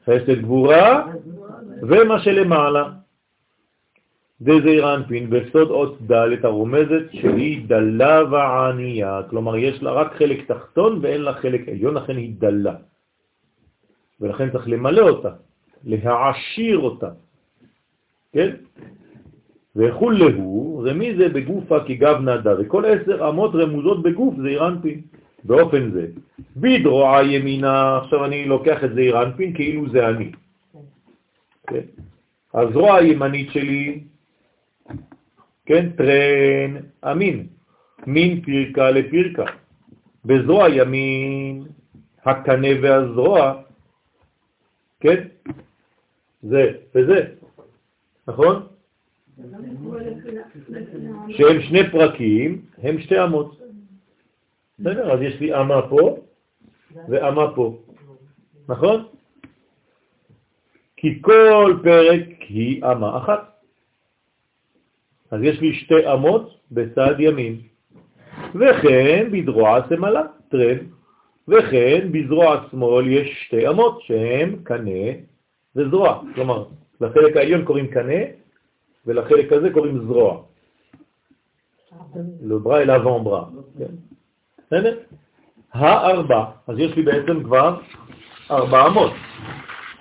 חסד 0.05 0.41
גבורה 0.41 1.07
ומה 1.83 2.21
שלמעלה. 2.23 2.91
דזעיר 4.41 4.95
אנפין 4.95 5.31
בסוד 5.31 5.71
אות 5.71 6.03
ד' 6.13 6.45
הרומזת 6.45 7.13
שהיא 7.13 7.67
דלה 7.67 8.23
וענייה, 8.31 9.21
כלומר 9.31 9.57
יש 9.57 9.83
לה 9.83 9.93
רק 9.93 10.15
חלק 10.15 10.47
תחתון 10.47 10.99
ואין 11.03 11.21
לה 11.21 11.33
חלק 11.33 11.69
עליון, 11.69 11.95
לכן 11.95 12.17
היא 12.17 12.35
דלה. 12.39 12.75
ולכן 14.21 14.51
צריך 14.51 14.69
למלא 14.69 15.09
אותה, 15.09 15.31
להעשיר 15.85 16.79
אותה, 16.79 17.11
כן? 18.33 18.51
וכול 19.77 20.19
להו, 20.19 20.85
רמי 20.87 21.17
זה 21.17 21.29
בגופה 21.29 21.79
כגב 21.87 22.21
נדה, 22.21 22.55
וכל 22.61 22.85
עשר 22.85 23.29
אמות 23.29 23.55
רמוזות 23.55 24.03
בגוף 24.03 24.35
זעיר 24.43 24.69
אנפין. 24.69 25.01
באופן 25.45 25.91
זה, 25.91 26.07
בדרועה 26.57 27.25
ימינה, 27.25 27.99
עכשיו 27.99 28.25
אני 28.25 28.45
לוקח 28.45 28.85
את 28.85 28.95
זעיר 28.95 29.23
אנפין 29.23 29.55
כאילו 29.55 29.89
זה 29.89 30.09
אני. 30.09 30.33
כן? 31.67 31.87
הזרוע 32.55 32.95
הימנית 32.97 33.51
שלי, 33.53 34.01
כן, 35.67 35.91
טרן 35.91 36.77
אמין, 37.11 37.47
מין 38.07 38.41
פרקה 38.43 38.91
לפרקה. 38.91 39.45
בזרוע 40.25 40.69
ימין, 40.71 41.65
הקנה 42.25 42.69
והזרוע, 42.83 43.63
כן, 45.01 45.29
זה 46.43 46.73
וזה, 46.95 47.21
נכון? 48.29 48.67
שהם 51.29 51.63
שני 51.63 51.91
פרקים, 51.93 52.63
הם 52.79 53.01
שתי 53.01 53.25
אמות. 53.25 53.61
בסדר, 54.79 55.13
אז 55.13 55.21
יש 55.23 55.41
לי 55.41 55.61
אמה 55.61 55.89
פה 55.89 56.17
ואמה 57.09 57.55
פה, 57.55 57.79
נכון? 58.69 59.07
כי 60.97 61.23
כל 61.23 61.79
פרק 61.83 62.27
היא 62.41 62.85
אמה 62.85 63.19
אחת. 63.19 63.56
אז 65.31 65.43
יש 65.43 65.61
לי 65.61 65.75
שתי 65.75 66.13
אמות 66.13 66.61
בצד 66.73 67.15
ימין. 67.19 67.57
וכן 68.55 69.29
בזרוע 69.33 69.81
סמלה, 69.89 70.23
טרן, 70.49 70.79
וכן 71.49 72.09
בזרוע 72.13 72.65
שמאל 72.71 73.07
יש 73.07 73.43
שתי 73.47 73.69
אמות 73.69 74.03
שהן 74.03 74.57
קנה 74.65 75.07
וזרוע. 75.77 76.23
כלומר, 76.35 76.65
לחלק 77.01 77.37
העליון 77.37 77.65
קוראים 77.65 77.87
קנה, 77.87 78.23
ולחלק 79.07 79.53
הזה 79.53 79.71
קוראים 79.71 79.99
זרוע. 80.07 80.43
le 82.43 82.59
bras 82.59 82.81
et 82.81 82.87
l'avant-bras. 82.87 83.47
כן? 83.79 83.93
בסדר? 84.67 84.99
הארבע, 85.73 86.45
אז 86.67 86.79
יש 86.79 86.97
לי 86.97 87.03
בעצם 87.03 87.45
כבר 87.45 87.77
ארבע 88.51 88.87
אמות. 88.87 89.13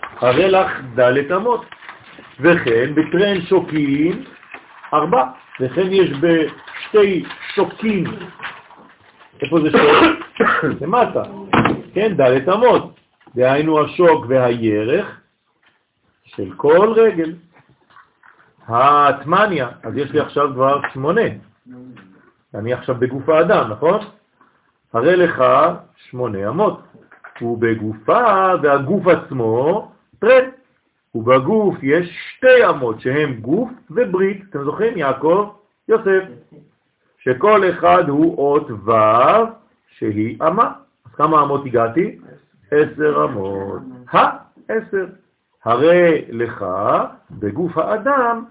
הרי 0.01 0.51
לך 0.51 0.71
דלת 0.95 1.31
אמות. 1.31 1.61
וכן 2.39 2.95
בטרן 2.95 3.41
שוקים 3.41 4.23
ארבע, 4.93 5.23
וכן 5.59 5.87
יש 5.91 6.09
בשתי 6.11 7.25
שוקים, 7.55 8.03
איפה 9.41 9.57
זה 9.61 9.69
שוק? 9.71 10.47
למטה, 10.81 11.23
כן, 11.93 12.15
דלת 12.17 12.49
אמות, 12.49 12.99
דהיינו 13.35 13.81
השוק 13.81 14.25
והירך 14.27 15.19
של 16.25 16.53
כל 16.57 16.93
רגל. 16.95 17.33
האטמניה, 18.67 19.69
אז 19.83 19.97
יש 19.97 20.11
לי 20.11 20.19
עכשיו 20.19 20.49
כבר 20.53 20.81
שמונה. 20.93 21.21
אני 22.55 22.73
עכשיו 22.73 22.95
בגוף 22.95 23.29
האדם, 23.29 23.71
נכון? 23.71 23.99
הרי 24.93 25.15
לך 25.15 25.43
שמונה 26.09 26.49
אמות, 26.49 26.81
ובגופה 27.41 28.47
והגוף 28.63 29.07
עצמו 29.07 29.91
טרן, 30.19 30.49
ובגוף 31.15 31.75
יש 31.83 32.17
שתי 32.29 32.69
אמות 32.69 33.01
שהן 33.01 33.33
גוף 33.33 33.69
וברית, 33.91 34.43
אתם 34.49 34.63
זוכרים? 34.63 34.97
יעקב, 34.97 35.49
יוסף, 35.87 36.23
שכל 37.17 37.69
אחד 37.69 38.09
הוא 38.09 38.37
אות 38.37 38.71
ו' 38.71 38.91
שהיא 39.87 40.37
אמה. 40.47 40.71
אז 41.05 41.11
כמה 41.15 41.43
אמות 41.43 41.65
הגעתי? 41.65 42.19
עשר 42.71 43.25
אמות. 43.25 43.81
העשר. 44.11 45.05
הרי 45.65 46.25
לך 46.29 46.65
בגוף 47.31 47.77
האדם 47.77 48.45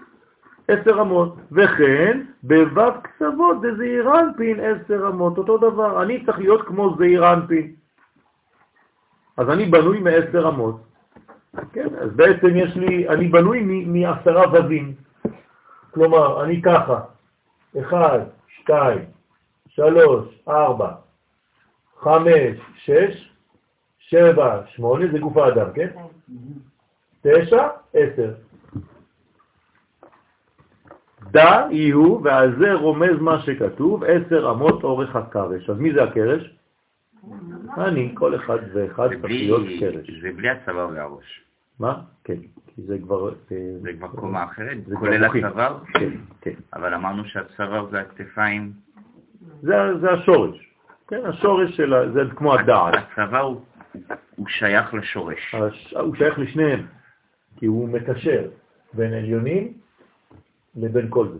עשר 0.67 1.01
אמות, 1.01 1.35
וכן 1.51 2.21
בו' 2.43 2.81
קצוות 3.03 3.61
דזעיר 3.61 4.19
אנפין 4.19 4.59
עשר 4.59 5.07
אמות, 5.07 5.37
אותו 5.37 5.57
דבר, 5.57 6.03
אני 6.03 6.25
צריך 6.25 6.39
להיות 6.39 6.67
כמו 6.67 6.95
זעיר 6.97 7.33
אנפין. 7.33 7.71
אז 9.37 9.49
אני 9.49 9.65
בנוי 9.65 9.99
מעשר 9.99 10.49
אמות. 10.49 10.94
כן, 11.73 11.95
אז 12.01 12.09
בעצם 12.15 12.55
יש 12.55 12.75
לי, 12.75 13.09
אני 13.09 13.27
בנוי 13.27 13.85
מעשרה 13.85 14.43
ובים. 14.53 14.93
כלומר, 15.91 16.43
אני 16.43 16.61
ככה, 16.61 17.01
אחד, 17.79 18.19
שתיים, 18.47 19.05
שלוש, 19.67 20.39
ארבע, 20.47 20.91
חמש, 21.99 22.57
שש, 22.75 23.31
שבע, 23.99 24.61
שמונה, 24.67 25.05
זה 25.11 25.19
גוף 25.19 25.37
האדם, 25.37 25.67
כן? 25.73 25.89
תשע, 27.21 27.67
עשר. 27.93 28.33
דע 31.31 31.67
יהיו, 31.71 32.19
ועל 32.23 32.55
זה 32.59 32.73
רומז 32.73 33.19
מה 33.19 33.41
שכתוב, 33.41 34.03
עשר 34.03 34.51
אמות 34.51 34.83
אורך 34.83 35.15
הקרש. 35.15 35.69
אז 35.69 35.77
מי 35.79 35.93
זה 35.93 36.03
הקרש? 36.03 36.55
אני, 37.77 38.11
כל 38.13 38.35
אחד 38.35 38.57
ואחד 38.73 39.07
צריך 39.07 39.25
להיות 39.25 39.67
קרש. 39.79 40.21
זה 40.21 40.31
בלי 40.35 40.49
הצוואר 40.49 40.89
והראש. 40.93 41.41
מה? 41.79 42.01
כן, 42.23 42.37
כי 42.67 42.81
זה 42.81 42.97
כבר... 43.03 43.29
אה, 43.29 43.57
זה 43.81 43.93
כבר 43.93 44.07
קומה 44.07 44.43
אחרת, 44.43 44.77
כולל. 44.99 45.23
הצוואר, 45.23 45.79
כן, 45.93 46.09
כן. 46.41 46.53
אבל 46.73 46.93
אמרנו 46.93 47.25
שהצוואר 47.25 47.89
זה 47.91 47.99
הכתפיים. 48.01 48.71
זה, 49.61 50.11
השורש. 50.11 50.71
כן, 51.07 51.25
השורש 51.25 51.77
של. 51.77 51.93
זה 52.13 52.21
כמו 52.35 52.53
הדעת. 52.53 52.93
הצוואר 52.93 53.55
הוא 54.35 54.47
שייך 54.47 54.93
לשורש. 54.93 55.55
הוא 55.99 56.15
שייך 56.15 56.39
לשניהם, 56.39 56.85
כי 57.57 57.65
הוא 57.65 57.89
מקשר 57.89 58.49
בין 58.93 59.13
עליונים 59.13 59.73
לבין 60.75 61.07
כל 61.09 61.27
זה. 61.27 61.39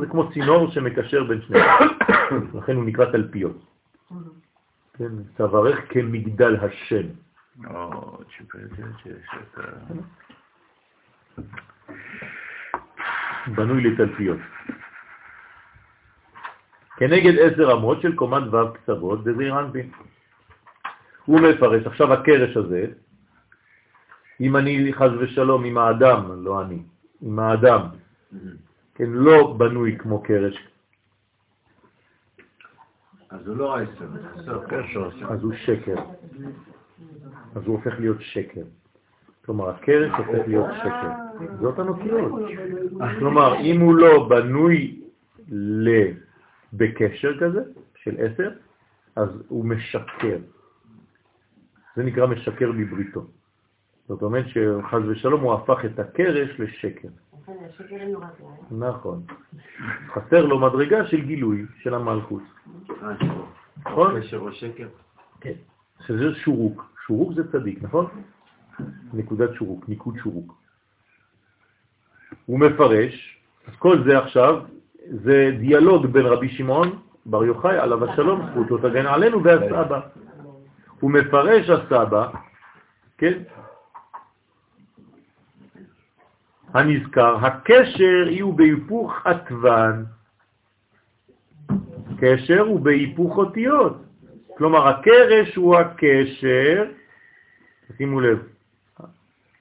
זה 0.00 0.06
כמו 0.06 0.32
צינור 0.32 0.70
שמקשר 0.70 1.24
בין 1.24 1.40
שניהם, 1.42 1.66
לכן 2.58 2.76
הוא 2.76 2.84
נקרא 2.84 3.04
תלפיות. 3.04 3.69
כן, 5.00 5.22
תברך 5.34 5.78
כמגדל 5.88 6.56
השם. 6.56 7.06
או. 7.66 8.18
בנוי 13.46 13.82
לתלפיות. 13.82 14.38
כנגד 16.96 17.38
עשר 17.38 17.72
אמות 17.72 18.02
של 18.02 18.16
קומת 18.16 18.42
ו' 18.52 18.72
קצוות 18.74 19.24
בזעיר 19.24 19.60
אנפין. 19.60 19.90
הוא 21.24 21.40
מפרש, 21.40 21.86
עכשיו 21.86 22.12
הקרש 22.12 22.56
הזה, 22.56 22.86
אם 24.40 24.56
אני 24.56 24.92
חז 24.92 25.10
ושלום 25.20 25.64
עם 25.64 25.78
האדם, 25.78 26.44
לא 26.44 26.62
אני, 26.62 26.82
עם 27.22 27.38
האדם, 27.38 27.80
כן, 28.94 29.08
לא 29.08 29.54
בנוי 29.58 29.96
כמו 29.98 30.22
קרש, 30.22 30.56
אז 33.30 33.48
הוא 33.48 33.56
לא 33.56 33.78
עשר, 33.78 34.06
חסר 34.34 34.66
קשר. 34.66 35.10
אז 35.28 35.42
הוא 35.42 35.52
שקר. 35.52 35.96
אז 37.54 37.66
הוא 37.66 37.76
הופך 37.76 38.00
להיות 38.00 38.16
שקר. 38.20 38.62
כלומר, 39.44 39.70
הקרש 39.70 40.10
הופך 40.18 40.48
להיות 40.48 40.70
שקר. 40.78 41.10
זאת 41.60 41.78
הנוקיות. 41.78 42.32
כלומר, 43.18 43.60
אם 43.60 43.80
הוא 43.80 43.94
לא 43.94 44.28
בנוי. 44.28 45.00
בקשר 46.72 47.40
כזה, 47.40 47.62
של 47.94 48.16
עשר, 48.18 48.50
אז 49.16 49.28
הוא 49.48 49.64
משקר. 49.64 50.38
זה 51.96 52.02
נקרא 52.02 52.26
משקר 52.26 52.72
בבריתו. 52.72 53.26
זאת 54.10 54.22
אומרת 54.22 54.44
שחז 54.48 55.02
ושלום 55.08 55.40
הוא 55.40 55.54
הפך 55.54 55.84
את 55.84 55.98
הקרש 55.98 56.60
לשקר. 56.60 57.08
נכון. 58.70 59.22
חסר 60.08 60.46
לו 60.46 60.58
מדרגה 60.58 61.06
של 61.06 61.20
גילוי 61.20 61.66
של 61.78 61.94
המלכות. 61.94 62.42
נכון? 63.86 64.20
קשר 64.20 64.38
או 64.38 64.52
שקר? 64.52 64.88
כן. 65.40 65.52
שזה 66.06 66.34
שורוק. 66.34 66.84
שורוק 67.06 67.32
זה 67.34 67.52
צדיק, 67.52 67.82
נכון? 67.82 68.06
נקודת 69.14 69.54
שורוק, 69.54 69.88
ניקוד 69.88 70.16
שורוק. 70.22 70.54
הוא 72.46 72.60
מפרש, 72.60 73.38
אז 73.66 73.74
כל 73.78 74.04
זה 74.04 74.18
עכשיו, 74.18 74.62
זה 75.10 75.56
דיאלוג 75.58 76.06
בין 76.06 76.26
רבי 76.26 76.48
שמעון 76.48 76.98
בר 77.26 77.44
יוחאי 77.44 77.78
עליו 77.78 78.10
השלום, 78.10 78.46
זכותו 78.50 78.78
תגן 78.78 79.06
עלינו, 79.06 79.44
והסבא. 79.44 80.00
הוא 81.00 81.10
מפרש 81.10 81.70
הסבא, 81.70 82.28
כן? 83.18 83.42
הנזכר, 86.74 87.36
הקשר 87.46 88.28
הוא 88.40 88.54
בהיפוך 88.54 89.26
עטוון. 89.26 90.04
קשר 92.20 92.60
הוא 92.60 92.80
בהיפוך 92.80 93.36
אותיות. 93.36 93.96
כלומר, 94.58 94.88
הקרש 94.88 95.56
הוא 95.56 95.76
הקשר, 95.76 96.84
שימו 97.96 98.20
לב, 98.20 98.38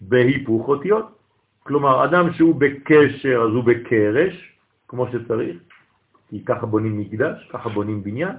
בהיפוך 0.02 0.68
אותיות. 0.68 1.20
כלומר, 1.64 2.06
אדם 2.06 2.34
שהוא 2.34 2.56
בקשר 2.56 3.42
אז 3.48 3.54
הוא 3.56 3.64
בקרש, 3.64 4.56
כמו 4.88 5.08
שצריך, 5.12 5.58
כי 6.30 6.46
ככה 6.46 6.66
בונים 6.66 7.00
מקדש, 7.00 7.50
ככה 7.54 7.70
בונים 7.70 8.04
בניין, 8.04 8.36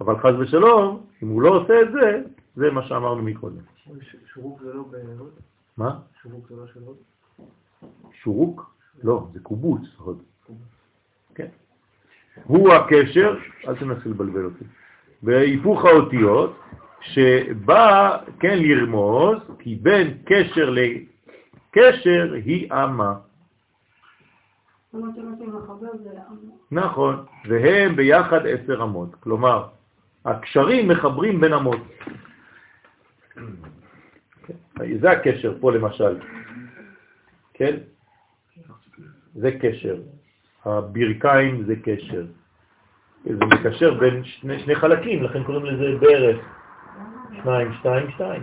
אבל 0.00 0.18
חז 0.18 0.34
ושלום, 0.38 1.06
אם 1.22 1.28
הוא 1.28 1.42
לא 1.42 1.48
עושה 1.48 1.82
את 1.82 1.92
זה, 1.92 2.22
זה 2.56 2.70
מה 2.70 2.82
שאמרנו 2.88 3.22
מקודם. 3.22 3.62
שורוק 4.34 4.62
זה 4.62 4.74
לא 4.74 4.82
בהוד? 4.82 5.30
מה? 5.76 5.98
שורוק 6.22 6.48
זה 6.48 6.56
לא 6.56 6.66
של 6.66 6.80
הוד? 6.80 6.96
שורוק? 8.22 8.74
לא, 9.02 9.26
זה 9.32 9.40
קובוץ. 9.40 9.82
כן. 11.34 11.46
הוא 12.44 12.72
הקשר, 12.72 13.36
אל 13.68 13.76
תנסה 13.76 14.08
לבלבל 14.08 14.44
אותי, 14.44 14.64
בהיפוך 15.22 15.84
האותיות, 15.84 16.60
שבא, 17.00 18.18
כן, 18.40 18.58
לרמוז, 18.58 19.38
כי 19.58 19.74
בין 19.74 20.18
קשר 20.24 20.74
לקשר 20.74 22.32
היא 22.44 22.72
אמה. 22.72 23.14
נכון, 26.70 27.24
והם 27.48 27.96
ביחד 27.96 28.46
עשר 28.46 28.82
אמות. 28.82 29.14
כלומר, 29.14 29.68
הקשרים 30.24 30.88
מחברים 30.88 31.40
בין 31.40 31.52
אמות. 31.52 31.80
זה 35.00 35.10
הקשר 35.10 35.56
פה 35.60 35.72
למשל. 35.72 36.18
כן? 37.54 37.76
זה 39.34 39.50
קשר. 39.60 39.96
הברכיים 40.64 41.64
זה 41.64 41.74
קשר. 41.76 42.26
זה 43.24 43.44
מקשר 43.44 43.94
בין 43.94 44.24
שני, 44.24 44.58
שני 44.58 44.74
חלקים, 44.74 45.22
לכן 45.22 45.44
קוראים 45.44 45.64
לזה 45.64 45.98
ברך. 46.00 46.38
שניים, 47.42 47.72
שתיים, 47.72 48.10
שתיים. 48.10 48.42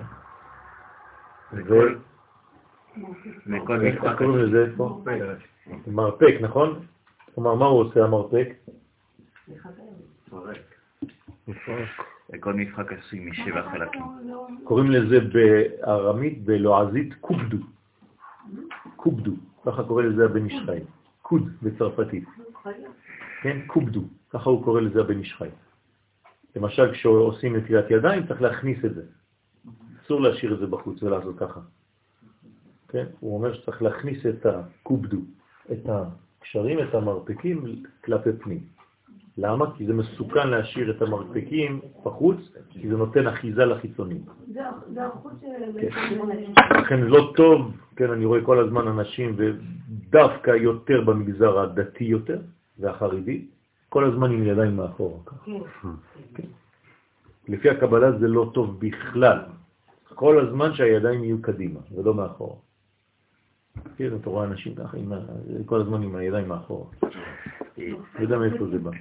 איך 3.82 4.18
קוראים 4.18 4.38
לזה 4.38 4.74
פה? 4.78 5.04
מרפק, 5.88 6.36
נכון? 6.42 6.86
כלומר, 7.36 7.56
מה 7.56 7.66
הוא 7.66 7.80
עושה 7.82 8.04
המרפק? 8.04 8.50
וכל 12.30 12.54
משחק 12.54 12.94
עשוי 12.94 13.20
משבע 13.20 13.70
חלקים. 13.72 14.02
קוראים 14.64 14.92
לזה 14.92 15.20
בארמית, 15.20 16.46
בלועזית, 16.46 17.14
קובדו. 17.22 17.58
קובדו, 18.96 19.32
ככה 19.68 19.84
קורא 19.84 20.04
לזה 20.04 20.26
הבן 20.26 20.46
איש 20.46 20.56
חי. 20.66 20.80
קוד 21.22 21.50
בצרפתית. 21.62 22.24
כן, 23.42 23.58
קובדו, 23.68 24.04
ככה 24.30 24.50
הוא 24.50 24.64
קורא 24.64 24.82
לזה 24.82 25.00
הבן 25.02 25.20
איש 25.20 25.34
חי. 25.34 25.50
למשל, 26.56 26.92
כשעושים 26.94 27.56
נטילת 27.56 27.92
ידיים, 27.92 28.28
צריך 28.28 28.42
להכניס 28.42 28.86
את 28.86 28.96
זה. 28.96 29.04
אסור 30.02 30.22
להשאיר 30.22 30.54
את 30.54 30.60
זה 30.60 30.68
בחוץ 30.68 31.04
ולעשות 31.04 31.40
ככה. 31.40 31.60
כן? 32.88 33.06
הוא 33.20 33.38
אומר 33.38 33.54
שצריך 33.54 33.82
להכניס 33.82 34.26
את 34.26 34.46
הקובדו, 34.46 35.22
את 35.72 35.84
הקשרים, 35.86 36.80
את 36.80 36.96
המרפקים 36.96 37.84
כלפי 38.06 38.30
פנים. 38.40 38.77
למה? 39.38 39.66
כי 39.76 39.86
זה 39.86 39.94
מסוכן 39.94 40.50
להשאיר 40.50 40.92
את 40.92 41.02
המרפקים 41.02 41.80
בחוץ, 42.06 42.38
כי 42.70 42.90
זה 42.90 42.98
נותן 42.98 43.28
אחיזה 43.28 43.66
לחיצונים. 43.66 44.22
זה 44.94 45.06
החוץ 45.06 45.34
של... 45.42 45.80
כן. 45.82 46.80
לכן 46.80 47.00
לא 47.00 47.34
טוב, 47.36 47.72
כן, 47.96 48.12
אני 48.12 48.26
רואה 48.26 48.42
כל 48.42 48.60
הזמן 48.60 48.88
אנשים, 48.88 49.36
ודווקא 49.38 50.52
יותר 50.52 51.02
במגזר 51.02 51.60
הדתי 51.60 52.04
יותר, 52.04 52.40
והחרדי, 52.80 53.46
כל 53.90 54.04
הזמן 54.06 54.32
עם 54.32 54.44
ידיים 54.44 54.76
מאחורה. 54.78 55.20
ככה. 55.26 55.52
כן. 56.36 56.48
לפי 57.48 57.70
הקבלה 57.70 58.12
זה 58.20 58.28
לא 58.28 58.52
טוב 58.54 58.80
בכלל. 58.80 59.40
כל 60.16 60.48
הזמן 60.48 60.74
שהידיים 60.74 61.24
יהיו 61.24 61.42
קדימה, 61.42 61.80
ולא 61.96 62.14
מאחורה. 62.14 62.56
כן, 63.98 64.08
אתה 64.22 64.30
רואה 64.30 64.46
אנשים 64.46 64.76
ככה, 64.76 64.98
כל 65.66 65.82
הזמן 65.82 66.04
עם 66.04 66.16
הידיים 66.16 66.48
מאחורה. 66.48 66.86
לא 67.78 67.84
יודע 68.20 68.38
מאיפה 68.38 68.66
זה 68.68 68.80
בא. 68.80 68.92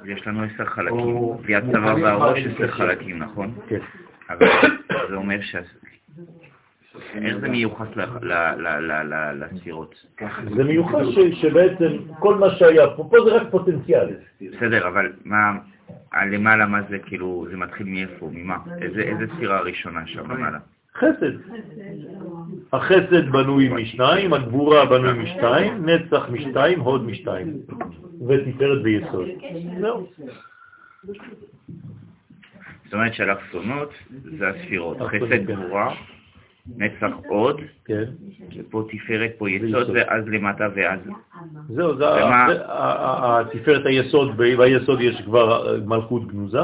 אז 0.00 0.06
יש 0.08 0.26
לנו 0.26 0.42
עשר 0.42 0.64
חלקים. 0.64 1.36
בלי 1.42 1.56
הצוואר 1.56 1.96
והראש 2.02 2.38
עשר 2.46 2.68
חלקים, 2.68 3.18
נכון? 3.18 3.54
כן. 3.68 3.78
אבל 4.30 4.46
זה 5.08 5.14
אומר 5.16 5.40
ש... 5.40 5.56
איך 7.14 7.38
זה 7.38 7.48
מיוחס 7.48 7.86
ל- 7.96 8.00
ל- 8.24 8.32
ל- 8.56 8.92
ל- 8.92 9.14
ל- 9.14 9.44
לספירות? 9.44 10.06
זה 10.56 10.64
מיוחד 10.64 11.04
ש- 11.04 11.40
שבעצם 11.40 11.92
כל 12.18 12.34
מה 12.34 12.50
שהיה 12.50 12.86
פה, 12.96 13.08
פה 13.10 13.16
זה 13.24 13.36
רק 13.36 13.50
פוטנציאל. 13.50 14.08
בסדר, 14.40 14.88
אבל 14.88 15.12
מה... 15.24 15.58
הלמעלה 16.12 16.66
מה 16.66 16.80
זה 16.88 16.98
כאילו, 16.98 17.46
זה 17.50 17.56
מתחיל 17.56 17.86
מאיפה, 17.86 18.30
ממה? 18.32 18.58
איזה 18.82 19.26
ספירה 19.36 19.58
הראשונה 19.58 20.06
שם 20.06 20.30
למעלה? 20.30 20.58
חסד. 20.96 21.32
החסד 22.72 23.28
בנוי 23.32 23.68
משניים, 23.68 24.32
הגבורה 24.32 24.86
בנוי 24.86 25.18
משתיים, 25.22 25.86
נצח 25.88 26.28
משתיים, 26.30 26.80
הוד 26.80 27.04
משתיים, 27.04 27.56
ותפארת 28.28 28.78
ויסוד. 28.84 29.28
זהו. 29.80 30.06
זאת 32.84 32.94
אומרת 32.94 33.14
שהאלכסונות 33.14 33.90
זה 34.38 34.48
הספירות. 34.48 34.96
חסד 35.00 35.28
כן. 35.28 35.44
גבורה, 35.44 35.94
נצח 36.76 37.10
עוד, 37.28 37.60
כן. 37.84 38.04
ופה 38.58 38.84
תפארת, 38.90 39.30
פה 39.38 39.50
יסוד. 39.50 39.90
ואז 39.94 40.24
למטה 40.26 40.68
ואז... 40.74 41.00
זהו, 41.68 41.96
זה 41.96 42.04
התפארת 42.68 43.86
היסוד, 43.86 44.36
ביסוד 44.36 45.00
יש 45.00 45.20
כבר 45.24 45.78
מלכות 45.86 46.28
גנוזה, 46.28 46.62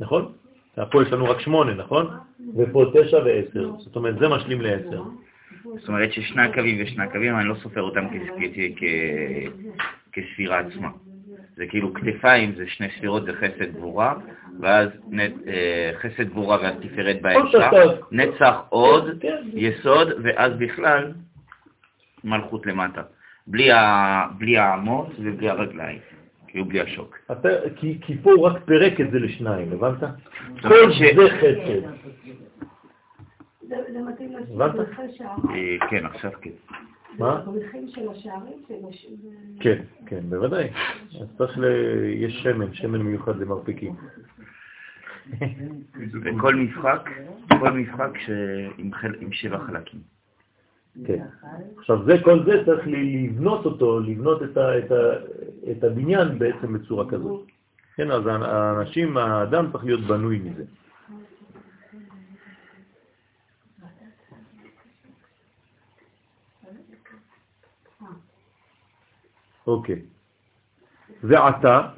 נכון? 0.00 0.32
פה 0.84 1.02
יש 1.02 1.12
לנו 1.12 1.24
רק 1.24 1.40
שמונה, 1.40 1.74
נכון? 1.74 2.06
ופה 2.56 2.84
תשע 2.94 3.16
ועשר, 3.16 3.70
זאת 3.78 3.96
אומרת 3.96 4.18
זה 4.18 4.28
משלים 4.28 4.60
לעשר. 4.60 5.02
זאת 5.64 5.88
אומרת 5.88 6.12
ששני 6.12 6.42
הקווים 6.42 6.82
ושני 6.82 7.04
הקווים, 7.04 7.38
אני 7.38 7.48
לא 7.48 7.54
סופר 7.54 7.82
אותם 7.82 8.06
כספירה 10.12 10.58
עצמה. 10.58 10.88
זה 11.56 11.66
כאילו 11.66 11.94
כתפיים, 11.94 12.54
זה 12.54 12.64
שני 12.66 12.86
ספירות, 12.96 13.24
זה 13.24 13.32
חסד 13.32 13.72
גבורה, 13.76 14.14
ואז 14.60 14.88
אה, 15.46 15.90
חסד 16.00 16.28
גבורה 16.28 16.58
ואז 16.62 16.74
תפארת 16.82 17.22
בהמשך. 17.22 17.58
נצח 18.12 18.56
עוד, 18.68 19.18
כן. 19.20 19.36
יסוד, 19.54 20.08
ואז 20.22 20.52
בכלל 20.58 21.12
מלכות 22.24 22.66
למטה. 22.66 23.02
בלי 23.46 24.58
האמות 24.58 25.08
ובלי 25.18 25.50
הרגליים, 25.50 25.98
כאילו 26.56 26.68
בלי 26.68 26.80
השוק. 26.80 27.16
אתה, 27.32 27.48
כי, 27.76 27.98
כי 28.02 28.18
פה 28.22 28.32
הוא 28.32 28.46
רק 28.48 28.62
פירק 28.64 29.00
את 29.00 29.10
זה 29.10 29.18
לשניים, 29.18 29.72
הבנת? 29.72 30.00
זאת 30.00 30.08
כל 30.62 30.92
ש- 30.92 31.02
זה 31.16 31.30
חסד. 31.30 31.88
זה 33.68 33.76
מתאים 34.10 34.32
שער. 35.12 35.36
אה, 35.50 35.88
כן, 35.90 36.06
עכשיו 36.06 36.30
כן. 36.40 36.50
מה? 37.18 37.42
כן, 39.60 39.82
כן, 40.06 40.20
בוודאי. 40.28 40.68
אז 41.20 41.28
צריך 41.38 41.58
ל... 41.58 41.64
יש 42.14 42.42
שמן, 42.42 42.74
שמן 42.74 43.02
מיוחד 43.02 43.36
למרפקים. 43.38 43.94
וכל 46.24 46.54
משחק, 46.54 47.10
כל 47.60 47.70
משחק 47.70 48.10
עם 49.20 49.32
שבע 49.32 49.58
חלקים. 49.58 50.15
כן. 51.04 51.24
עכשיו 51.78 52.04
זה, 52.04 52.14
כל 52.24 52.44
זה 52.44 52.62
צריך 52.66 52.86
לבנות 52.86 53.64
אותו, 53.64 54.00
לבנות 54.00 54.42
את, 54.42 54.56
ה, 54.56 54.78
את, 54.78 54.90
ה, 54.90 55.12
את 55.70 55.84
הבניין 55.84 56.38
בעצם 56.38 56.72
בצורה 56.72 57.10
כזאת. 57.10 57.46
כן, 57.96 58.10
אז 58.10 58.22
האנשים, 58.26 59.16
האדם 59.16 59.72
צריך 59.72 59.84
להיות 59.84 60.00
בנוי 60.00 60.38
מזה. 60.38 60.64
אוקיי. 69.66 70.02
ועתה 71.22 71.88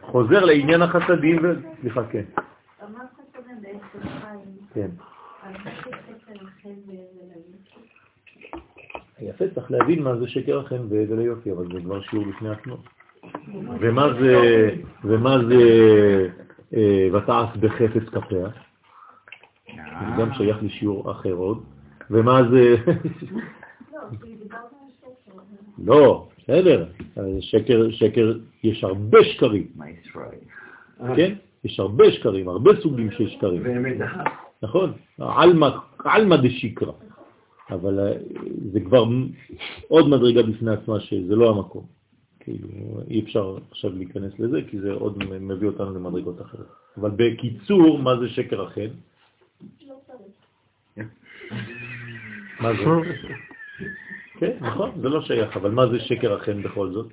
חוזר 0.00 0.44
לעניין 0.44 0.82
החסדים 0.82 1.38
ו... 1.42 1.54
סליחה, 1.80 2.04
כן. 2.04 2.24
אמרת 2.82 3.08
קודם 3.32 3.62
בעצם 3.62 4.08
חיים, 4.08 4.56
כן. 4.74 4.90
יפה, 9.20 9.44
צריך 9.54 9.70
להבין 9.70 10.02
מה 10.02 10.16
זה 10.16 10.28
שקר 10.28 10.58
החן 10.58 10.86
והבל 10.88 11.18
היופי, 11.18 11.52
אבל 11.52 11.64
זה 11.72 11.80
כבר 11.80 12.00
שיעור 12.00 12.24
בפני 12.26 12.48
עצמו. 12.48 12.76
ומה 13.80 14.08
זה, 14.20 14.70
ומה 15.04 15.36
זה 15.48 15.62
אה, 16.74 17.08
ותעש 17.12 17.56
בחפץ 17.56 18.08
כפיה? 18.08 18.48
זה 19.76 20.06
גם 20.18 20.34
שייך 20.34 20.56
לשיעור 20.62 21.10
אחר 21.10 21.32
עוד. 21.32 21.62
ומה 22.10 22.40
זה... 22.50 22.76
לא. 25.78 25.84
לא, 25.84 26.28
בסדר. 26.38 26.86
שקר, 27.40 27.90
שקר, 27.90 28.38
יש 28.62 28.84
הרבה 28.84 29.24
שקרים? 29.24 29.66
כן? 31.16 31.34
יש 31.64 31.80
הרבה 31.80 32.10
שקרים, 32.10 32.48
הרבה 32.48 32.70
סוגים 32.80 33.10
של 33.10 33.28
שקרים. 33.28 33.62
נכון, 34.62 34.92
עלמא 35.18 36.36
דשיקרא, 36.36 36.92
אבל 37.70 38.00
אה, 38.00 38.12
זה 38.72 38.80
כבר 38.80 39.04
עוד 39.88 40.08
מדרגה 40.08 40.42
בפני 40.42 40.70
עצמה 40.70 41.00
שזה 41.00 41.36
לא 41.36 41.50
המקום. 41.50 41.86
כאילו, 42.40 42.68
אי 43.10 43.20
אפשר 43.20 43.56
עכשיו 43.70 43.92
להיכנס 43.92 44.32
לזה, 44.38 44.60
כי 44.70 44.80
זה 44.80 44.92
עוד 44.92 45.24
מביא 45.40 45.68
אותנו 45.68 45.94
למדרגות 45.94 46.42
אחרות. 46.42 46.66
אבל 46.96 47.10
בקיצור, 47.16 47.98
מה 47.98 48.18
זה 48.20 48.28
שקר 48.28 48.62
החן? 48.62 48.88
לא 49.86 49.94
צריך. 50.06 51.08
מה 52.60 52.72
זה? 52.72 52.84
כן, 54.38 54.56
נכון, 54.60 54.90
זה 55.02 55.08
לא 55.08 55.22
שייך, 55.22 55.56
אבל 55.56 55.70
מה 55.70 55.88
זה 55.88 56.00
שקר 56.00 56.34
החן 56.34 56.62
בכל 56.62 56.90
זאת? 56.90 57.12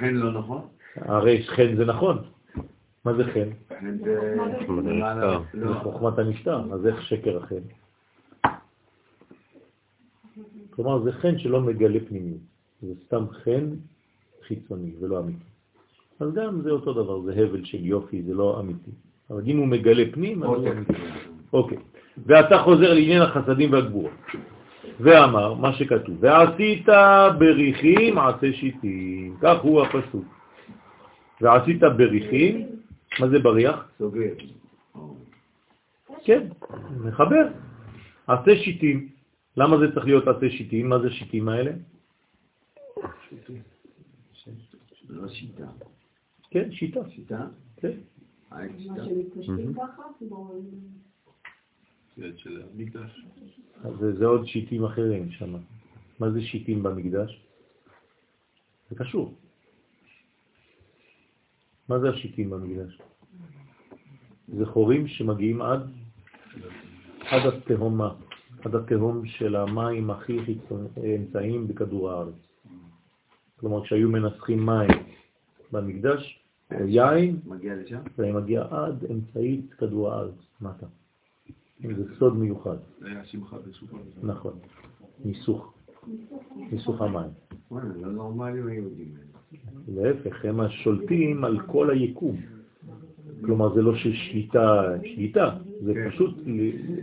חן 0.00 0.14
לא 0.14 0.32
נכון? 0.32 0.62
הרי 0.96 1.42
חן 1.46 1.76
זה 1.76 1.84
נכון. 1.84 2.18
מה 3.04 3.14
זה 3.14 3.24
חן? 3.24 3.69
זה... 4.04 4.36
חוכמת 4.66 4.84
לא. 5.54 5.74
חוכמת 5.82 6.18
הנפטר, 6.18 6.60
אז 6.72 6.86
איך 6.86 7.02
שקר 7.02 7.38
החן? 7.38 7.64
כלומר, 10.70 11.02
זה 11.02 11.12
חן 11.12 11.38
שלא 11.38 11.60
מגלה 11.60 11.98
פנימיות. 12.08 12.40
זה 12.82 12.94
סתם 13.06 13.24
חן 13.44 13.64
חיצוני 14.46 14.90
ולא 15.00 15.18
אמיתי. 15.18 15.44
אז 16.20 16.34
גם 16.34 16.60
זה 16.60 16.70
אותו 16.70 16.92
דבר, 16.92 17.20
זה 17.20 17.32
הבל 17.32 17.64
של 17.64 17.84
יופי, 17.84 18.22
זה 18.22 18.34
לא 18.34 18.60
אמיתי. 18.60 18.90
אבל 19.30 19.42
אם 19.46 19.58
הוא 19.58 19.66
מגלה 19.66 20.04
פנים, 20.12 20.42
אז 20.42 20.48
הוא 20.48 20.56
אוקיי. 20.56 20.72
אמיתי. 20.72 20.92
אוקיי. 21.52 21.78
ואתה 22.26 22.58
חוזר 22.58 22.94
לעניין 22.94 23.22
החסדים 23.22 23.72
והגבורות. 23.72 24.10
ואמר, 25.00 25.54
מה 25.54 25.72
שכתוב, 25.72 26.16
ועשית 26.20 26.88
בריחים 27.38 28.18
עשה 28.18 28.52
שיטים. 28.52 29.36
כך 29.40 29.60
הוא 29.62 29.82
הפסוק. 29.82 30.24
ועשית 31.40 31.82
בריחים, 31.82 32.66
מה 33.18 33.28
זה 33.28 33.38
בריח? 33.38 33.88
סוגר. 33.98 34.34
כן, 36.24 36.48
מחבר. 37.04 37.48
עשה 38.26 38.56
שיטים. 38.64 39.08
למה 39.56 39.78
זה 39.78 39.94
צריך 39.94 40.06
להיות 40.06 40.28
עשה 40.28 40.50
שיטים? 40.50 40.88
מה 40.88 40.98
זה 40.98 41.10
שיטים 41.10 41.48
האלה? 41.48 41.72
לא 45.08 45.28
שיטה. 45.28 45.66
כן, 46.50 46.72
שיטה. 46.72 47.00
שיטה? 47.10 47.46
כן. 47.76 47.98
אז 53.84 53.92
זה, 54.00 54.12
זה 54.12 54.26
עוד 54.26 54.46
שיטים 54.46 54.84
אחרים 54.84 55.30
שם. 55.30 55.56
מה 56.20 56.30
זה 56.30 56.40
שיטים 56.42 56.82
במקדש? 56.82 57.46
זה 58.90 58.96
קשור. 58.96 59.34
מה 61.90 61.98
זה 61.98 62.08
השיטים 62.08 62.50
במקדש? 62.50 62.98
זה 64.48 64.66
חורים 64.66 65.08
שמגיעים 65.08 65.62
עד, 65.62 65.80
עד 67.20 67.46
התהומה, 67.46 68.14
עד 68.64 68.74
התהום 68.74 69.26
של 69.26 69.56
המים 69.56 70.10
הכי 70.10 70.38
אמצעיים 71.16 71.68
בכדור 71.68 72.10
הארץ. 72.10 72.34
כלומר, 73.56 73.84
כשהיו 73.84 74.08
מנסחים 74.08 74.66
מים 74.66 74.90
במקדש, 75.72 76.44
או 76.74 76.86
יין, 76.86 77.40
מגיע 77.46 77.74
לשם? 77.76 78.00
זה 78.16 78.32
מגיע 78.32 78.64
עד 78.70 79.04
אמצעית 79.10 79.74
כדור 79.74 80.12
הארץ, 80.12 80.38
מטה. 80.60 80.86
זה 81.80 82.04
סוד 82.18 82.36
מיוחד. 82.36 82.76
זה 83.00 83.06
היה 83.06 83.24
שמחה 83.24 83.56
בסופה. 83.58 83.96
נכון, 84.22 84.58
ניסוך, 85.24 85.74
ניסוך 86.56 87.00
המים. 87.00 87.30
וואלה, 87.70 87.88
לא 87.96 88.12
נורמליים 88.12 88.66
היהודים 88.66 89.14
האלה. 89.16 89.29
להפך, 89.88 90.44
הם 90.44 90.60
השולטים 90.60 91.44
על 91.44 91.60
כל 91.66 91.90
היקום. 91.90 92.36
כלומר, 93.44 93.74
זה 93.74 93.82
לא 93.82 93.94
ששליטה, 93.94 94.84
שליטה, 95.04 95.50
זה 95.80 95.94
כן. 95.94 96.10
פשוט 96.10 96.34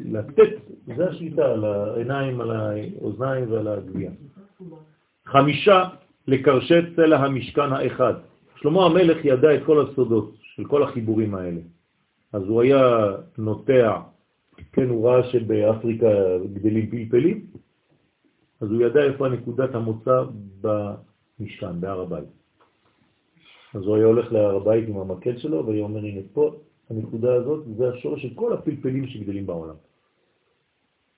לתת, 0.06 0.50
זה 0.96 1.10
השליטה, 1.10 1.46
על 1.46 1.66
העיניים, 1.66 2.42
על 2.42 2.52
האוזניים 2.52 3.52
ועל 3.52 3.68
הגבייה. 3.68 4.12
חמישה 5.26 5.84
לקרשת 6.28 6.84
צלע 6.96 7.18
המשכן 7.18 7.74
האחד. 7.74 8.14
שלמה 8.56 8.86
המלך 8.86 9.26
ידע 9.26 9.56
את 9.56 9.64
כל 9.66 9.86
הסודות 9.86 10.36
של 10.42 10.66
כל 10.66 10.84
החיבורים 10.84 11.36
האלה. 11.36 11.62
אז 12.34 12.44
הוא 12.44 12.62
היה 12.62 13.16
נוטע, 13.38 14.00
כן, 14.72 14.90
הוא 14.90 15.10
ראה 15.10 15.24
שבאפריקה 15.24 16.08
גדלים 16.54 16.90
פלפלים, 16.90 17.46
אז 18.62 18.72
הוא 18.72 18.82
ידע 18.82 19.04
איפה 19.04 19.30
נקודת 19.30 19.76
המוצא 19.76 20.24
במשכן, 21.40 21.82
בהר 21.82 22.02
הבית. 22.02 22.30
אז 23.74 23.82
הוא 23.82 23.96
היה 23.96 24.06
הולך 24.06 24.32
להר 24.34 24.56
הבית 24.56 24.88
עם 24.88 24.98
המקל 24.98 25.38
שלו, 25.38 25.66
והיה 25.66 25.84
אומר, 25.84 26.00
הנה 26.00 26.22
פה, 26.34 26.56
הנקודה 26.90 27.34
הזאת, 27.34 27.66
זה 27.78 27.90
השורש 27.90 28.22
של 28.22 28.34
כל 28.36 28.54
הפלפלים 28.54 29.08
שגדלים 29.08 29.46
בעולם. 29.46 29.76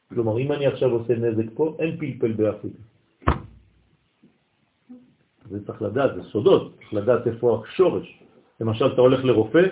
כלומר, 0.10 0.40
אם 0.40 0.52
אני 0.52 0.68
עכשיו 0.68 0.90
עושה 0.90 1.16
נזק 1.16 1.46
פה, 1.54 1.76
אין 1.80 1.98
פלפל 1.98 2.32
באפריקה. 2.32 2.78
זה 5.50 5.66
צריך 5.66 5.82
לדעת, 5.82 6.16
זה 6.16 6.24
סודות, 6.24 6.76
צריך 6.78 6.94
לדעת 6.94 7.28
איפה 7.28 7.64
השורש. 7.68 8.24
למשל, 8.62 8.94
אתה 8.94 9.02
הולך 9.02 9.26
לרופא, 9.26 9.66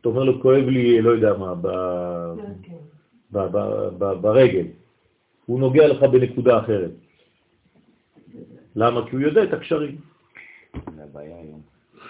אתה 0.00 0.08
אומר 0.08 0.24
לו, 0.24 0.42
כואב 0.42 0.64
לי, 0.64 1.02
לא 1.02 1.10
יודע 1.10 1.32
מה, 1.38 1.54
ב... 1.54 1.66
ב- 3.32 3.56
ב- 3.56 3.88
ב- 3.98 4.20
ברגל. 4.20 4.66
הוא 5.46 5.60
נוגע 5.60 5.88
לך 5.88 6.02
בנקודה 6.02 6.58
אחרת. 6.58 6.90
למה? 8.76 9.08
כי 9.08 9.16
הוא 9.16 9.22
יודע 9.22 9.42
את 9.44 9.52
הקשרים. 9.52 9.96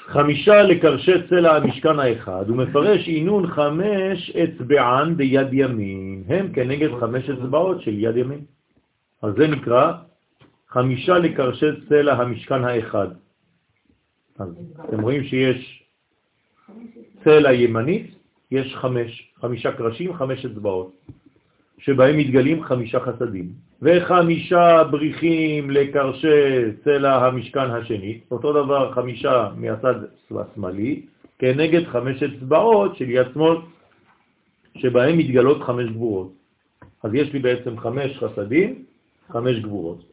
חמישה 0.07 0.63
לקרשי 0.63 1.13
צלע 1.29 1.57
המשכן 1.57 1.99
האחד, 1.99 2.49
הוא 2.49 2.57
מפרש 2.57 3.09
עינון 3.09 3.47
חמש 3.47 4.31
אצבען 4.31 5.17
ביד 5.17 5.49
ימין, 5.53 6.25
הם 6.29 6.53
כנגד 6.53 6.89
חמש 7.01 7.31
אצבעות 7.31 7.83
של 7.83 7.99
יד 7.99 8.17
ימין. 8.17 8.41
אז 9.23 9.35
זה 9.37 9.47
נקרא 9.47 9.93
חמישה 10.69 11.19
לקרשי 11.19 11.67
צלע 11.89 12.13
המשכן 12.13 12.65
האחד. 12.65 13.09
אז 14.39 14.49
אתם 14.85 15.01
רואים 15.01 15.25
שיש 15.25 15.85
צלע 17.25 17.53
ימנית, 17.53 18.15
יש 18.51 18.77
חמש, 18.77 19.33
חמישה 19.41 19.73
קרשים, 19.73 20.15
חמש 20.15 20.45
אצבעות. 20.45 20.93
שבהם 21.79 22.17
מתגלים 22.19 22.65
חמישה 22.65 23.01
חסדים, 23.01 23.53
וחמישה 23.83 24.85
בריחים 24.91 25.71
לקרשי 25.71 26.73
צלע 26.85 27.27
המשכן 27.27 27.71
השני, 27.71 28.21
אותו 28.31 28.53
דבר 28.53 28.93
חמישה 28.93 29.49
מהצד 29.57 29.95
השמאלי, 30.31 31.03
כנגד 31.39 31.85
חמש 31.87 32.23
אצבעות 32.23 32.97
של 32.97 33.11
יד 33.11 33.27
שמאל, 33.35 33.57
שבהם 34.77 35.19
מתגלות 35.19 35.63
חמש 35.63 35.87
גבורות. 35.91 36.33
אז 37.03 37.15
יש 37.15 37.33
לי 37.33 37.39
בעצם 37.39 37.79
חמש 37.79 38.19
חסדים, 38.19 38.85
חמש 39.33 39.59
גבורות. 39.59 40.05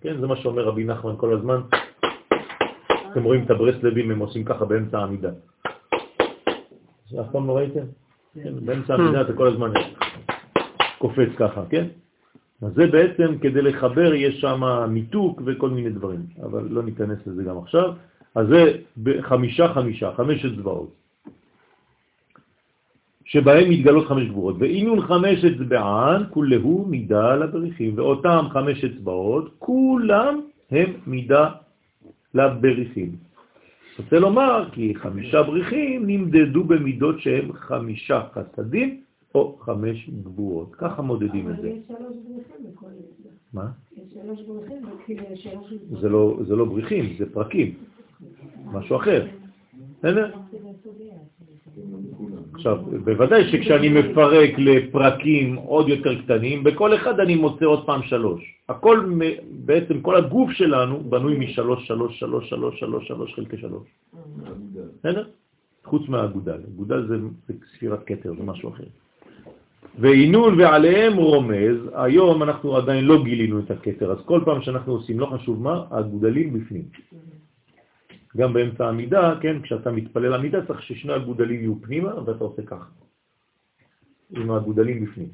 כן, 0.00 0.20
זה 0.20 0.26
מה 0.26 0.36
שאומר 0.36 0.64
רבי 0.64 0.84
נחמן 0.84 1.14
כל 1.16 1.32
הזמן. 1.32 1.60
אתם 3.12 3.22
רואים 3.24 3.44
את 3.44 3.50
הברסלבים, 3.50 4.10
הם 4.10 4.18
עושים 4.18 4.44
ככה 4.44 4.64
באמצע 4.64 4.98
העמידה. 4.98 5.30
אף 7.20 7.26
פעם 7.32 7.46
לא 7.46 7.56
ראיתם? 7.56 7.86
כן, 8.34 8.66
באמצע 8.66 8.94
העמידה 8.94 9.20
אתה 9.20 9.32
כל 9.32 9.46
הזמן 9.46 9.72
קופץ 10.98 11.28
ככה, 11.38 11.62
כן? 11.70 11.86
אז 12.64 12.72
זה 12.74 12.86
בעצם 12.86 13.38
כדי 13.38 13.62
לחבר 13.62 14.14
יש 14.14 14.40
שם 14.40 14.60
מיתוק 14.88 15.42
וכל 15.44 15.70
מיני 15.70 15.90
דברים, 15.90 16.20
אבל 16.42 16.66
לא 16.70 16.82
ניכנס 16.82 17.18
לזה 17.26 17.42
גם 17.42 17.58
עכשיו. 17.58 17.92
אז 18.34 18.46
זה 18.48 18.72
חמישה 19.20 19.74
חמישה, 19.74 20.12
חמש 20.16 20.44
אצבעות, 20.44 20.94
שבהם 23.24 23.70
מתגלות 23.70 24.06
חמש 24.06 24.28
גבורות. 24.28 24.56
ואינון 24.58 25.00
חמש 25.00 25.44
אצבען, 25.44 26.22
כולהו 26.30 26.86
מידה 26.88 27.36
לבריחים, 27.36 27.98
ואותם 27.98 28.44
חמש 28.52 28.84
אצבעות, 28.84 29.54
כולם 29.58 30.40
הם 30.70 30.92
מידה 31.06 31.50
לבריחים. 32.34 33.10
רוצה 33.98 34.18
לומר 34.18 34.68
כי 34.72 34.94
חמישה 34.94 35.42
בריחים 35.42 36.06
נמדדו 36.06 36.64
במידות 36.64 37.20
שהם 37.20 37.52
חמישה 37.52 38.22
חסדים 38.32 39.00
או 39.34 39.56
חמש 39.60 40.10
גבורות. 40.22 40.74
ככה 40.74 41.02
מודדים 41.02 41.50
את 41.50 41.56
זה. 41.56 41.68
אבל 41.68 41.68
יש 41.68 41.86
שלוש 41.88 42.16
בריחים 42.26 42.72
בכל 42.72 42.86
יצבע. 42.86 43.30
מה? 43.52 43.70
יש 43.96 44.14
שלוש 44.14 44.42
בריחים, 44.42 44.82
וכאילו 44.94 45.22
יש 45.32 45.42
שלוש 45.42 45.72
אצבעות. 45.72 46.00
זה 46.00 46.08
לא, 46.08 46.38
זה 46.46 46.56
לא 46.56 46.64
בריחים, 46.64 47.04
זה 47.18 47.32
פרקים. 47.32 47.74
משהו 48.72 48.96
אחר. 48.96 49.26
בסדר? 49.98 50.30
עכשיו, 52.52 52.78
בוודאי 53.04 53.52
שכשאני 53.52 53.88
מפרק 53.88 54.50
לפרקים 54.58 55.56
עוד 55.56 55.88
יותר 55.88 56.22
קטנים, 56.22 56.64
בכל 56.64 56.94
אחד 56.94 57.20
אני 57.20 57.34
מוצא 57.34 57.64
עוד 57.64 57.86
פעם 57.86 58.02
שלוש. 58.02 58.54
הכל, 58.68 59.10
בעצם 59.64 60.00
כל 60.00 60.16
הגוף 60.16 60.50
שלנו 60.50 61.00
בנוי 61.00 61.38
משלוש, 61.38 61.86
שלוש, 61.86 62.20
שלוש, 62.20 62.50
שלוש, 62.50 62.80
שלוש, 62.80 63.08
שלוש 63.08 63.34
חלקי 63.34 63.56
שלוש. 63.56 63.88
בסדר? 65.00 65.28
חוץ 65.84 66.08
מהאגודל. 66.08 66.60
אגודל 66.74 67.06
זה, 67.06 67.16
זה 67.48 67.54
ספירת 67.76 68.04
קטר, 68.04 68.34
זה 68.38 68.42
משהו 68.42 68.68
אחר. 68.68 68.84
ועינון 69.98 70.60
ועליהם 70.60 71.16
רומז, 71.16 71.76
היום 71.94 72.42
אנחנו 72.42 72.76
עדיין 72.76 73.04
לא 73.04 73.24
גילינו 73.24 73.60
את 73.60 73.70
הקטר, 73.70 74.12
אז 74.12 74.18
כל 74.24 74.40
פעם 74.44 74.62
שאנחנו 74.62 74.92
עושים, 74.92 75.20
לא 75.20 75.26
חשוב 75.26 75.62
מה, 75.62 75.84
הגודלים 75.90 76.52
בפנים. 76.52 76.84
גם 78.36 78.52
באמצע 78.52 78.86
העמידה, 78.86 79.34
כן, 79.40 79.62
כשאתה 79.62 79.90
מתפלל 79.90 80.34
עמידה 80.34 80.66
צריך 80.66 80.82
ששני 80.82 81.12
הגודלים 81.12 81.60
יהיו 81.60 81.74
פנימה 81.82 82.24
ואתה 82.24 82.44
עושה 82.44 82.62
ככה, 82.62 82.90
עם 84.30 84.50
הגודלים 84.50 85.04
בפנים. 85.04 85.28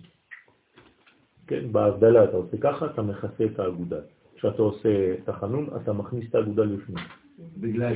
כן, 1.47 1.73
בהבדלה 1.73 2.25
אתה 2.25 2.37
עושה 2.37 2.57
ככה, 2.61 2.87
אתה 2.87 3.03
מכסה 3.03 3.45
את 3.45 3.59
האגודל. 3.59 4.01
כשאתה 4.37 4.63
עושה 4.63 5.15
את 5.15 5.29
החנון, 5.29 5.69
אתה 5.77 5.93
מכניס 5.93 6.31
את 6.31 6.35
האגודל 6.35 6.77
בפנים. 6.77 7.05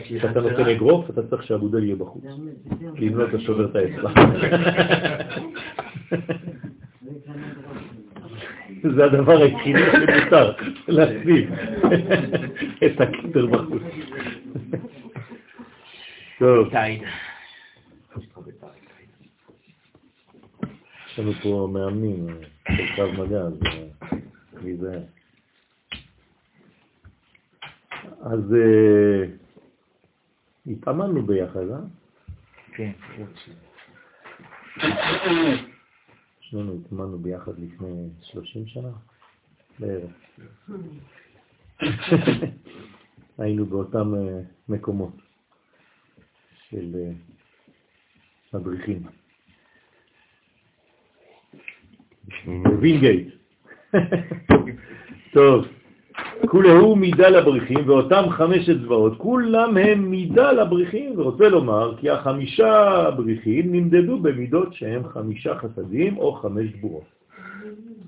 כשאתה 0.05 0.41
נותן 0.41 0.65
אגרוף, 0.65 1.11
אתה 1.11 1.27
צריך 1.27 1.43
שהאגודל 1.43 1.85
יהיה 1.85 1.97
בחוץ. 1.97 2.25
כי 2.97 3.09
אם 3.09 3.17
לא, 3.17 3.29
אתה 3.29 3.41
שובר 3.41 3.65
את 3.65 3.77
האצבע. 3.77 4.11
זה 8.97 9.05
הדבר 9.05 9.43
היחידי 9.43 9.79
שמותר, 9.93 10.53
להסביב 10.89 11.51
את 12.87 13.01
הכתר 13.01 13.47
בחוץ. 13.47 13.83
טוב, 16.39 16.69
יש 21.09 21.19
לנו 21.19 21.33
פה 21.33 21.69
מאמנים 21.73 22.27
של 22.77 22.97
קרב 22.97 23.11
מגע, 23.21 23.41
אז 23.41 23.53
להיזהר. 24.63 25.01
אז 28.21 28.55
אה, 28.55 29.25
התאמנו 30.67 31.27
ביחד, 31.27 31.71
אה? 31.71 31.79
כן. 32.73 32.93
שנינו 36.41 36.75
התאמנו 36.75 37.19
ביחד 37.19 37.53
לפני 37.59 38.09
30 38.23 38.67
שנה 38.67 38.91
בערך. 39.79 40.11
היינו 43.39 43.67
באותם 43.67 44.15
אה, 44.15 44.41
מקומות 44.69 45.15
של 46.71 46.97
אה, 46.97 47.11
מדריכים. 48.55 49.03
וינגייט. 52.81 53.35
טוב, 55.33 55.67
כולהו 56.47 56.97
מידה 56.97 57.29
לבריחים, 57.29 57.89
ואותם 57.89 58.25
חמש 58.31 58.69
אצבעות, 58.69 59.19
כולם 59.19 59.77
הם 59.77 60.11
מידה 60.11 60.53
לבריחים, 60.53 61.19
ורוצה 61.19 61.49
לומר 61.49 61.97
כי 61.97 62.11
החמישה 62.11 63.11
בריחים 63.17 63.73
נמדדו 63.73 64.19
במידות 64.19 64.75
שהם 64.75 65.09
חמישה 65.09 65.59
חסדים 65.59 66.19
או 66.19 66.33
חמש 66.33 66.67
גבורות. 66.71 67.05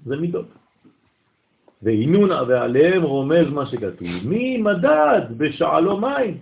זה 0.07 0.16
מידות. 0.16 0.47
ועינון 1.83 2.31
ועליהם 2.31 3.03
רומז 3.03 3.47
מה 3.51 3.66
שכתוב, 3.66 4.09
מי 4.24 4.57
מדד 4.57 5.23
בשעלו 5.37 6.01
מים 6.01 6.39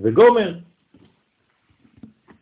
וגומר. 0.00 0.54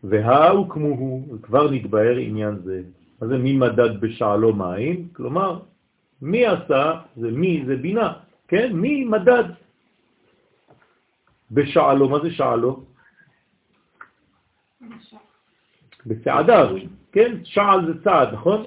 והאו 0.05 0.69
כמוהו, 0.69 1.25
כבר 1.43 1.71
נתבהר 1.71 2.17
עניין 2.17 2.57
זה. 2.65 2.83
מה 3.21 3.29
זה 3.29 3.39
מי 3.39 3.53
מדד 3.53 4.01
בשעלו 4.01 4.55
מים? 4.55 5.09
כלומר, 5.13 5.59
מי 6.23 6.47
עשה, 6.47 7.01
זה 7.16 7.31
מי, 7.31 7.62
זה 7.66 7.77
בינה, 7.77 8.12
כן? 8.49 8.73
מי 8.73 9.05
מדד 9.05 9.45
בשעלו, 11.51 12.09
מה 12.09 12.19
זה 12.23 12.31
שעלו? 12.31 12.85
בצעדיו, 16.07 16.77
כן? 17.12 17.36
שעל 17.45 17.86
זה 17.86 18.03
צעד, 18.05 18.28
נכון? 18.32 18.65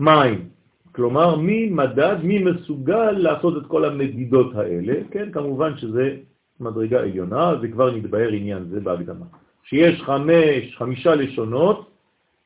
מים. 0.00 0.48
כלומר, 0.92 1.36
מי 1.36 1.68
מדד, 1.70 2.16
מי 2.22 2.38
מסוגל 2.38 3.10
לעשות 3.10 3.56
את 3.56 3.66
כל 3.66 3.84
המדידות 3.84 4.56
האלה, 4.56 4.94
כן? 5.10 5.32
כמובן 5.32 5.76
שזה 5.76 6.16
מדרגה 6.60 7.00
עליונה, 7.00 7.52
וכבר 7.62 7.96
נתבהר 7.96 8.28
עניין 8.28 8.64
זה 8.64 8.80
בהקדמה. 8.80 9.26
שיש 9.64 10.02
חמש, 10.02 10.76
חמישה 10.76 11.14
לשונות 11.14 11.90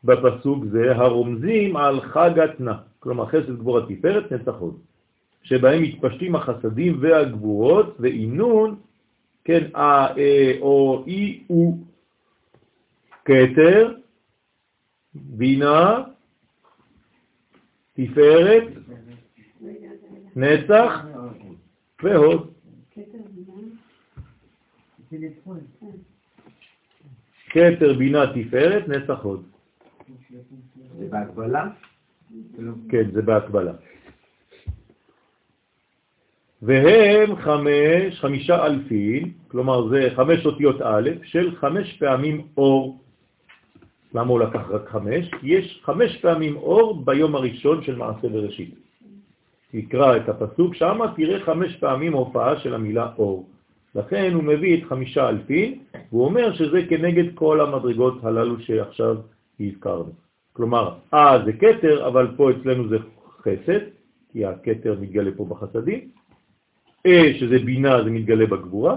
בפסוק 0.05 0.65
זה 0.65 0.97
הרומזים 0.97 1.77
על 1.77 2.01
חג 2.01 2.39
התנה, 2.39 2.77
כלומר 3.09 3.27
חסד 3.27 3.59
גבור 3.59 3.79
התפארת 3.79 4.33
נצח 4.33 4.55
הוד, 4.59 4.79
שבהם 5.43 5.83
מתפשטים 5.83 6.37
החסדים 6.37 6.97
והגבורות 7.01 7.97
ואינון, 8.01 8.81
כן, 9.45 9.65
א, 9.75 9.81
א, 9.81 10.21
או 10.61 11.05
אי, 11.07 11.45
או, 11.51 11.77
כתר, 13.25 13.95
בינה, 15.15 16.05
תפארת, 17.95 18.63
נצח 20.37 21.05
והוד. 22.03 22.53
כתר, 27.51 27.93
בינה, 27.99 28.25
תפארת, 28.35 28.89
נצח 28.89 29.19
הוד. 29.23 29.47
זה 30.99 31.07
בהקבלה? 31.11 31.71
כן, 32.91 33.11
זה 33.13 33.23
בהקבלה. 33.23 33.73
והם 36.63 37.37
חמש, 37.37 38.21
חמישה 38.21 38.67
אלפים, 38.67 39.33
כלומר 39.49 39.89
זה 39.89 40.09
חמש 40.17 40.47
אותיות 40.47 40.83
א', 40.83 41.11
של 41.23 41.57
חמש 41.57 41.97
פעמים 41.99 42.47
אור. 42.57 43.01
למה 44.15 44.33
הוא 44.33 44.41
לקח 44.41 44.71
רק 44.71 44.89
חמש? 44.89 45.31
יש 45.43 45.81
חמש 45.85 46.17
פעמים 46.17 46.57
אור 46.57 47.05
ביום 47.05 47.35
הראשון 47.35 47.85
של 47.85 47.97
מעשה 47.97 48.29
בראשית. 48.29 48.75
תקרא 49.73 50.17
את 50.17 50.29
הפסוק 50.29 50.75
שם, 50.75 50.99
תראה 51.17 51.41
חמש 51.45 51.77
פעמים 51.77 52.13
הופעה 52.13 52.61
של 52.61 52.75
המילה 52.75 53.13
אור. 53.19 53.49
לכן 53.95 54.33
הוא 54.35 54.43
מביא 54.43 54.79
את 54.79 54.89
חמישה 54.89 55.29
אלפים, 55.29 55.79
והוא 56.11 56.25
אומר 56.25 56.55
שזה 56.55 56.87
כנגד 56.89 57.35
כל 57.35 57.61
המדרגות 57.61 58.25
הללו 58.25 58.61
שעכשיו 58.61 59.17
הזכרנו. 59.61 60.28
כלומר, 60.59 60.99
אה 61.15 61.39
זה 61.45 61.53
קטר, 61.53 62.09
אבל 62.09 62.35
פה 62.37 62.51
אצלנו 62.51 62.89
זה 62.89 62.97
חסד, 63.41 63.81
כי 64.33 64.45
הקטר 64.45 64.99
מתגלה 65.01 65.31
פה 65.37 65.45
בחסדים, 65.45 66.11
אה 67.07 67.33
שזה 67.39 67.59
בינה 67.59 68.03
זה 68.05 68.11
מתגלה 68.11 68.47
בגבורה, 68.47 68.97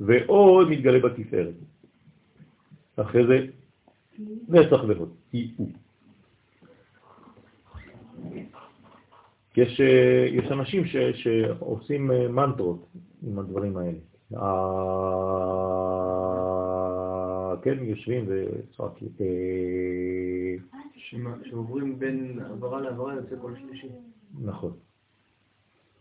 ועוד 0.00 0.70
מתגלה 0.70 0.98
בתפארת. 0.98 1.54
אחרי 2.96 3.26
זה 3.26 3.46
נצח 4.48 4.80
ועוד, 4.88 5.10
אי 5.34 5.50
הוא. 5.56 5.70
יש, 9.56 9.80
אה, 9.80 10.26
יש 10.30 10.52
אנשים 10.52 10.86
ש, 10.86 10.96
שעושים 10.96 12.10
אה, 12.10 12.28
מנטרות 12.28 12.86
עם 13.26 13.38
הדברים 13.38 13.76
האלה. 13.76 13.98
כן, 17.62 17.78
יושבים 17.80 18.24
וצועקים. 18.28 19.08
אה, 19.20 20.56
שעוברים 21.44 21.98
בין 21.98 22.38
העברה 22.40 22.80
לעברה 22.80 23.14
יוצא 23.14 23.36
כל 23.42 23.52
שלישי. 23.56 23.88
נכון, 24.40 24.72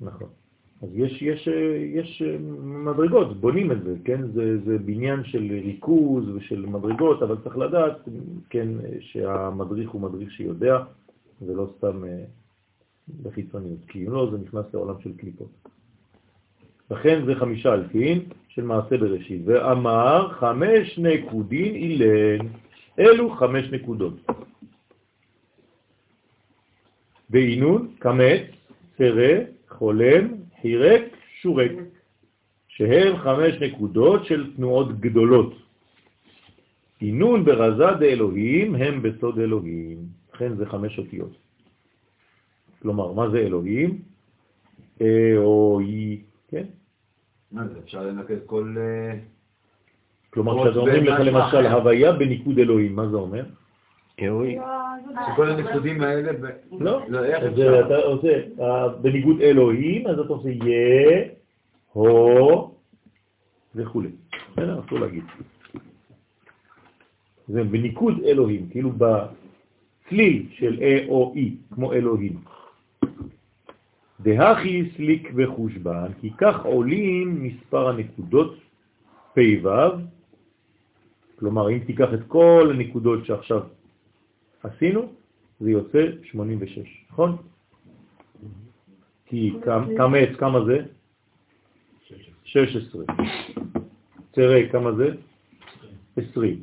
נכון. 0.01 0.27
אז 0.81 0.89
יש, 0.93 1.21
יש, 1.21 1.47
יש 1.95 2.21
מדרגות, 2.63 3.41
בונים 3.41 3.71
את 3.71 3.83
זה, 3.83 3.95
כן? 4.05 4.31
זה, 4.31 4.57
זה 4.65 4.77
בניין 4.77 5.23
של 5.23 5.59
ריכוז 5.63 6.29
ושל 6.29 6.65
מדרגות, 6.65 7.21
אבל 7.23 7.37
צריך 7.43 7.57
לדעת, 7.57 7.97
כן, 8.49 8.67
שהמדריך 8.99 9.89
הוא 9.89 10.01
מדריך 10.01 10.31
שיודע, 10.31 10.83
ולא 11.41 11.73
סתם 11.77 12.03
אה, 12.03 12.23
בחיצוניות, 13.23 13.79
כי 13.87 14.07
אם 14.07 14.11
לא, 14.11 14.29
זה 14.31 14.37
נכנס 14.37 14.65
לעולם 14.73 15.01
של 15.01 15.17
קליפות. 15.17 15.49
לכן 16.91 17.25
זה 17.25 17.35
חמישה 17.35 17.73
אלפין 17.73 18.19
של 18.55 18.61
מעשה 18.63 18.97
בראשית, 18.97 19.41
ואמר 19.45 20.29
חמש 20.31 20.99
נקודין 20.99 21.75
אילן, 21.75 22.47
אלו 22.99 23.29
חמש 23.29 23.65
נקודות. 23.71 24.13
בעינון, 27.29 27.95
קמץ, 27.99 28.41
צרה, 28.97 29.33
חולם, 29.69 30.27
חירק, 30.61 31.01
שורק, 31.41 31.71
שהם 32.67 33.17
חמש 33.17 33.53
נקודות 33.61 34.25
של 34.25 34.55
תנועות 34.55 34.99
גדולות. 34.99 35.53
עינון 36.99 37.45
ברזה 37.45 37.91
דאלוהים 37.99 38.75
הם 38.75 39.01
בסוד 39.01 39.39
אלוהים, 39.39 39.97
לכן 40.33 40.55
זה 40.55 40.65
חמש 40.65 40.99
אותיות. 40.99 41.37
כלומר, 42.81 43.11
מה 43.13 43.29
זה 43.29 43.37
אלוהים? 43.37 44.01
אה, 45.01 45.33
או 45.37 45.79
אי, 45.79 46.21
כן? 46.47 46.65
מה 47.53 47.67
זה, 47.67 47.79
אפשר 47.83 48.07
לנקד 48.07 48.37
כל... 48.45 48.75
אה, 48.77 49.17
כלומר, 50.29 50.63
כשאתה 50.63 50.79
אומרים 50.79 51.03
לך 51.03 51.19
למשל. 51.19 51.65
הוויה 51.65 52.11
בניקוד 52.11 52.59
אלוהים, 52.59 52.95
מה 52.95 53.07
זה 53.07 53.15
אומר? 53.15 53.45
אלוהים. 54.21 54.61
שכל 55.31 55.49
הנקודים 55.49 56.01
האלה... 56.01 56.31
לא, 56.79 57.01
לא, 57.07 57.19
אפשר? 57.49 57.85
אתה 57.85 57.95
עושה, 57.95 58.41
אה, 58.61 58.89
בניגוד 58.89 59.41
אלוהים, 59.41 60.07
אז 60.07 60.19
אתה 60.19 60.33
עושה 60.33 60.49
יה, 60.49 61.23
הו, 61.93 62.75
וכו'. 63.75 64.01
בסדר, 64.51 64.81
אסור 64.85 64.99
להגיד. 64.99 65.23
זה 67.47 67.63
בניקוד 67.63 68.19
אלוהים, 68.25 68.69
כאילו 68.69 68.91
בצליל 68.91 70.45
של 70.51 70.79
אה 70.81 71.05
או 71.07 71.33
אי, 71.35 71.55
כמו 71.73 71.93
אלוהים. 71.93 72.39
דהכי 74.23 74.89
סליק 74.95 75.29
וחושבן, 75.35 76.11
כי 76.21 76.29
כך 76.37 76.65
עולים 76.65 77.43
מספר 77.43 77.87
הנקודות 77.89 78.55
פ"ו, 79.33 79.69
כלומר 81.39 81.69
אם 81.71 81.79
תיקח 81.79 82.07
את 82.13 82.19
כל 82.27 82.71
הנקודות 82.73 83.25
שעכשיו 83.25 83.61
עשינו, 84.63 85.11
זה 85.59 85.71
יוצא 85.71 86.05
86, 86.23 87.05
נכון? 87.11 87.37
כי 89.25 89.53
כמה- 89.97 90.17
עץ, 90.17 90.35
כמה 90.37 90.65
זה? 90.65 90.77
16. 92.43 93.03
צרה, 94.35 94.59
כמה 94.71 94.91
זה? 94.95 95.09
20. 96.17 96.61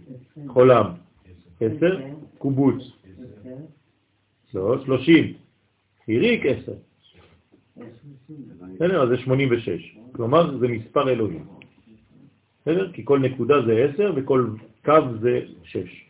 חולם, 0.48 0.86
10. 1.60 1.98
קובוץ, 2.38 2.82
לא, 4.54 4.84
30. 4.84 5.32
חיריק, 6.06 6.46
10. 6.46 6.72
בסדר, 8.74 9.02
אז 9.02 9.08
זה 9.08 9.18
86. 9.18 9.96
כלומר, 10.12 10.58
זה 10.58 10.68
מספר 10.68 11.10
אלוהים. 11.10 11.44
בסדר? 12.62 12.92
כי 12.92 13.02
כל 13.04 13.18
נקודה 13.18 13.62
זה 13.66 13.90
10 13.94 14.12
וכל 14.16 14.46
קו 14.84 15.00
זה 15.20 15.40
6. 15.64 16.04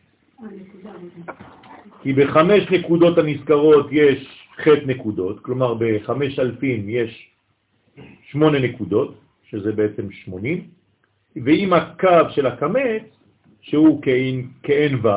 כי 2.03 2.13
בחמש 2.13 2.71
נקודות 2.71 3.19
הנזכרות 3.19 3.87
יש 3.91 4.47
חטא 4.57 4.87
נקודות, 4.87 5.41
כלומר 5.41 5.75
בחמש 5.79 6.39
אלפים 6.39 6.89
יש 6.89 7.31
שמונה 8.31 8.59
נקודות, 8.59 9.15
שזה 9.45 9.73
בעצם 9.73 10.11
שמונים, 10.11 10.69
ועם 11.37 11.73
הקו 11.73 12.31
של 12.31 12.47
הקמץ, 12.47 13.03
שהוא 13.61 14.03
כאין, 14.03 14.49
כאין 14.63 14.95
ו', 14.95 15.09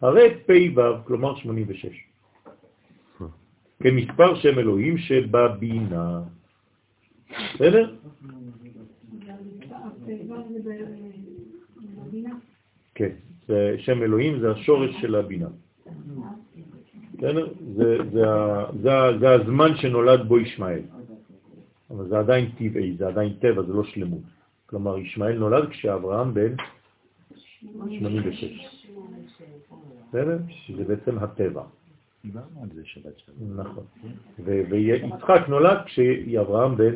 הרי 0.00 0.28
פ' 0.46 0.78
ו', 0.78 1.04
כלומר 1.04 1.36
86. 1.36 2.09
כמספר 3.82 4.34
שם 4.34 4.58
אלוהים 4.58 4.98
שבבינה. 4.98 6.22
בסדר? 7.54 7.96
כן, 12.94 13.10
שם 13.78 14.02
אלוהים 14.02 14.40
זה 14.40 14.50
השורש 14.50 14.90
של 15.00 15.14
הבינה. 15.14 15.48
בסדר? 17.14 17.48
זה, 17.74 17.98
זה, 19.20 19.30
הזמן 19.30 19.76
שנולד 19.76 20.28
בו 20.28 20.38
ישמעאל. 20.38 20.82
אבל 21.90 22.08
זה 22.08 22.18
עדיין 22.18 22.50
טבעי, 22.58 22.96
זה 22.96 23.08
עדיין 23.08 23.32
טבע, 23.32 23.62
זה 23.62 23.72
לא 23.72 23.84
שלמות. 23.84 24.22
כלומר, 24.66 24.98
ישמעאל 24.98 25.38
נולד 25.38 25.68
כשאברהם 25.68 26.34
בן 26.34 26.54
86. 27.98 28.44
בסדר? 30.08 30.38
זה 30.76 30.84
בעצם 30.84 31.18
הטבע. 31.18 31.62
דיברנו 32.24 32.62
על 32.62 32.68
זה 32.74 32.82
שבת 32.84 33.18
שלום. 33.18 33.60
נכון. 33.60 33.84
ו- 34.38 34.62
ויצחק 34.70 35.48
נולד 35.48 35.78
כשאברהם 35.86 36.76
בן 36.76 36.94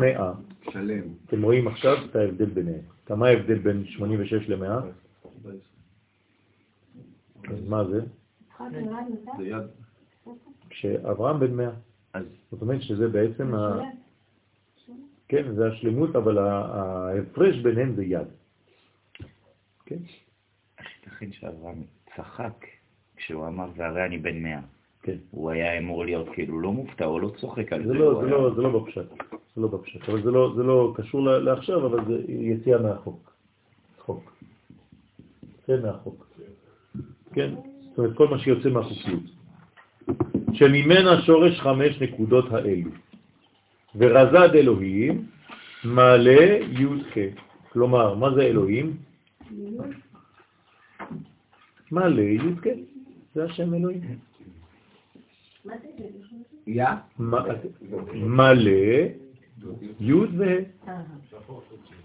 100. 0.00 0.32
שלם. 0.70 1.02
אתם 1.26 1.42
רואים 1.42 1.68
עכשיו 1.68 1.96
את 2.04 2.16
ההבדל 2.16 2.44
ביניהם. 2.50 2.80
כמה 3.06 3.26
ההבדל 3.28 3.58
בין 3.58 3.86
86 3.86 4.48
ל-100? 4.48 4.66
אז 7.48 7.68
מה 7.68 7.84
זה? 7.84 8.00
זה 9.38 9.44
יד. 9.44 9.62
כשאברהם 10.70 11.40
בן 11.40 11.54
100. 11.56 11.70
אז 12.12 12.24
זאת 12.50 12.62
אומרת 12.62 12.82
שזה 12.82 13.08
בעצם, 13.08 13.54
ה... 13.54 13.80
כן, 15.28 15.54
זה 15.54 15.66
השלמות, 15.66 16.16
אבל 16.16 16.38
ההפרש 16.38 17.56
ביניהם 17.56 17.94
זה 17.96 18.04
יד. 18.04 18.26
כן? 19.86 19.98
איך 20.78 20.86
ייתכן 21.02 21.32
שאברהם 21.32 21.82
צחק 22.16 22.66
כשהוא 23.24 23.46
אמר, 23.46 23.66
והרי 23.76 24.04
אני 24.04 24.18
בן 24.18 24.42
מאה. 24.42 24.60
כן. 25.02 25.16
הוא 25.30 25.50
היה 25.50 25.78
אמור 25.78 26.04
להיות 26.04 26.28
כאילו 26.32 26.60
לא 26.60 26.72
מופתע 26.72 27.04
או 27.04 27.18
לא 27.20 27.32
צוחק 27.36 27.72
על 27.72 27.82
זה. 27.82 27.88
זה 27.88 27.94
לא, 27.94 28.14
זה 28.20 28.26
היה- 28.26 28.30
לא, 28.30 28.54
זה 28.54 28.62
לא 28.62 28.78
בפשט. 28.78 29.04
זה 29.56 29.60
לא 29.62 29.68
בפשט. 29.68 30.08
אבל 30.08 30.22
זה 30.22 30.30
לא, 30.30 30.52
זה 30.56 30.62
לא 30.62 30.92
קשור 30.96 31.20
לעכשיו, 31.20 31.86
אבל 31.86 32.04
זה 32.06 32.32
יציאה 32.32 32.78
מהחוק. 32.82 33.32
חוק. 33.98 34.32
כן, 35.66 35.82
מהחוק. 35.82 36.26
כן? 37.32 37.54
זאת 37.80 37.98
אומרת, 37.98 38.16
כל 38.16 38.28
מה 38.28 38.38
שיוצא 38.38 38.70
מהחוקיות. 38.70 39.22
שממנה 40.52 41.22
שורש 41.22 41.60
חמש 41.60 42.02
נקודות 42.02 42.52
האלו. 42.52 42.90
ורזד 43.96 44.54
אלוהים 44.54 45.26
מלא 45.84 46.40
י"ק. 46.80 47.16
כלומר, 47.72 48.14
מה 48.14 48.34
זה 48.34 48.42
אלוהים? 48.42 48.96
מלא 51.92 52.22
י"ק. 52.22 52.66
זה 53.34 53.44
השם 53.44 53.74
אלוהים. 53.74 54.18
מלא 58.14 58.70
י' 60.00 60.12
וה'. 60.38 60.92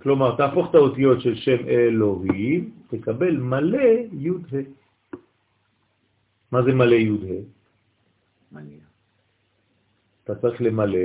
כלומר, 0.01 0.35
תהפוך 0.35 0.69
את 0.69 0.75
האותיות 0.75 1.21
של 1.21 1.35
שם 1.35 1.67
אלוהים, 1.67 2.71
תקבל 2.87 3.37
מלא 3.37 3.83
י' 4.13 4.29
ה'. 4.29 5.15
מה 6.51 6.63
זה 6.63 6.73
מלא 6.73 6.95
י' 6.95 7.09
ה'? 7.09 8.59
אתה 10.23 10.35
צריך 10.35 10.61
למלא 10.61 10.99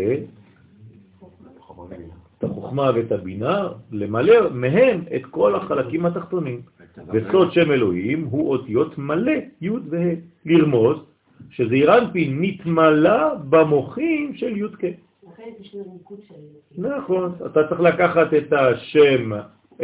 את 2.38 2.44
החוכמה 2.44 2.90
ואת 2.94 3.12
הבינה, 3.12 3.68
למלא 3.92 4.50
מהם 4.50 5.00
את 5.16 5.26
כל 5.30 5.54
החלקים 5.54 6.06
התחתונים. 6.06 6.62
וסוד 7.12 7.52
שם 7.52 7.70
אלוהים 7.70 8.24
הוא 8.24 8.50
אותיות 8.50 8.98
מלא, 8.98 9.32
י' 9.60 9.70
וה', 9.70 10.14
לרמוז 10.46 10.96
שזעיר 11.50 11.98
אנפין 11.98 12.42
נתמלא 12.42 13.34
במוחים 13.34 14.34
של 14.34 14.56
י' 14.56 14.68
כ'. 14.78 14.84
נכון, 16.78 17.32
אתה 17.46 17.68
צריך 17.68 17.80
לקחת 17.80 18.34
את 18.34 18.52
השם 18.52 19.32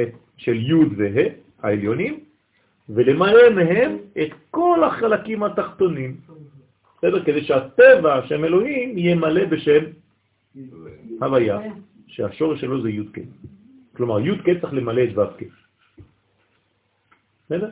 את, 0.01 0.09
של 0.37 0.55
י' 0.55 0.85
וה' 0.97 1.23
העליונים 1.63 2.21
ולמלא 2.89 3.51
מהם 3.55 3.97
את 4.23 4.31
כל 4.51 4.85
החלקים 4.85 5.43
התחתונים. 5.43 6.17
בסדר? 6.99 7.25
כדי 7.25 7.45
שהטבע, 7.45 8.27
שם 8.27 8.45
אלוהים, 8.45 8.99
יהיה 8.99 9.15
מלא 9.15 9.45
בשם 9.45 9.85
הוויה, 11.21 11.59
שהשורש 12.07 12.61
שלו 12.61 12.83
זה 12.83 12.91
י' 12.91 13.05
כ'. 13.13 13.19
כלומר, 13.97 14.21
י' 14.21 14.39
כ' 14.39 14.61
צריך 14.61 14.75
למלא 14.75 15.03
את 15.05 15.19
ו' 15.19 15.39
כ'. 15.39 15.60
בסדר? 17.51 17.71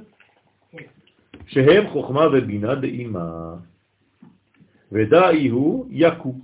שהם 1.47 1.91
חוכמה 1.91 2.27
ובינה 2.33 2.75
דאימה. 2.75 3.55
ודאי 4.93 5.49
הוא 5.49 5.87
יקו. 5.91 6.35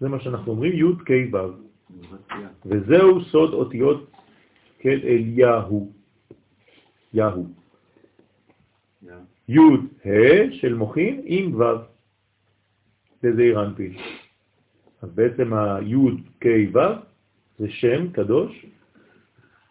זה 0.00 0.08
מה 0.08 0.20
שאנחנו 0.20 0.52
אומרים, 0.52 0.72
י' 0.72 0.94
כ' 1.04 1.34
ו'. 1.34 1.38
וזהו 2.66 3.24
סוד 3.24 3.52
אותיות 3.54 4.10
כן 4.78 4.98
אליהו. 5.04 5.92
יהו. 7.14 7.46
י' 9.48 9.58
ה' 10.04 10.52
של 10.52 10.74
מוחין 10.74 11.20
עם 11.24 11.60
ו'. 11.60 11.64
זה 13.22 13.36
זעיר 13.36 13.64
אנפין. 13.64 13.94
אז 15.02 15.10
בעצם 15.14 15.54
הי' 15.54 15.96
כ' 16.40 16.46
ו' 16.74 16.78
זה 17.58 17.70
שם 17.70 18.12
קדוש, 18.12 18.66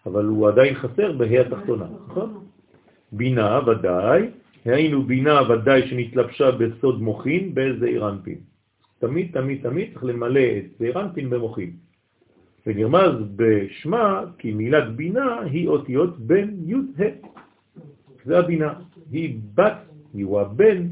אבל 0.05 0.25
הוא 0.25 0.47
עדיין 0.47 0.75
חסר 0.75 1.11
בה' 1.11 1.41
התחתונה, 1.41 1.85
נכון? 2.07 2.40
בינה 3.11 3.59
ודאי, 3.67 4.21
היינו 4.65 5.03
בינה 5.03 5.41
ודאי 5.49 5.87
שנתלבשה 5.87 6.51
בסוד 6.51 7.01
מוחין 7.01 7.51
בזעיר 7.53 8.09
אנפין. 8.09 8.37
תמיד, 8.99 9.31
תמיד, 9.33 9.63
תמיד 9.63 9.87
צריך 9.93 10.03
למלא 10.03 10.39
את 10.57 10.65
זעיר 10.79 11.01
אנפין 11.01 11.29
במוחין. 11.29 11.71
ונרמז 12.67 13.15
בשמה 13.35 14.23
כי 14.37 14.53
מילת 14.53 14.95
בינה 14.95 15.41
היא 15.41 15.67
אותיות 15.67 16.19
בן 16.19 16.49
י' 16.65 16.75
ה'. 16.75 17.27
זה 18.25 18.39
הבינה. 18.39 18.73
היא 19.11 19.39
בת, 19.55 19.77
היא 20.13 20.25
הבן 20.25 20.87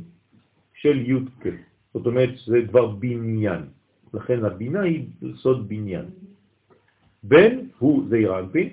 של 0.74 1.10
י' 1.10 1.26
כ'. 1.42 1.48
זאת 1.94 2.06
אומרת, 2.06 2.30
זה 2.46 2.58
כבר 2.70 2.86
בניין. 2.88 3.62
לכן 4.14 4.46
הבינה 4.46 4.82
היא 4.82 5.06
סוד 5.36 5.70
בניין. 5.70 6.06
בן 7.24 7.58
הוא 7.78 8.06
זעיר 8.10 8.40
אנפין, 8.40 8.70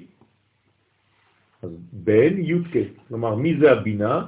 אז 1.63 1.71
בן 1.93 2.39
י' 2.39 2.65
כ'. 2.73 2.77
כלומר, 3.09 3.35
מי 3.35 3.61
זה 3.61 3.73
הבינה? 3.73 4.27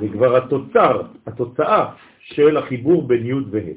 זה 0.00 0.08
כבר 0.12 0.36
התוצר, 0.36 1.02
התוצאה 1.26 1.94
של 2.20 2.56
החיבור 2.56 3.06
בין 3.06 3.26
י' 3.26 3.32
וה'. 3.50 3.76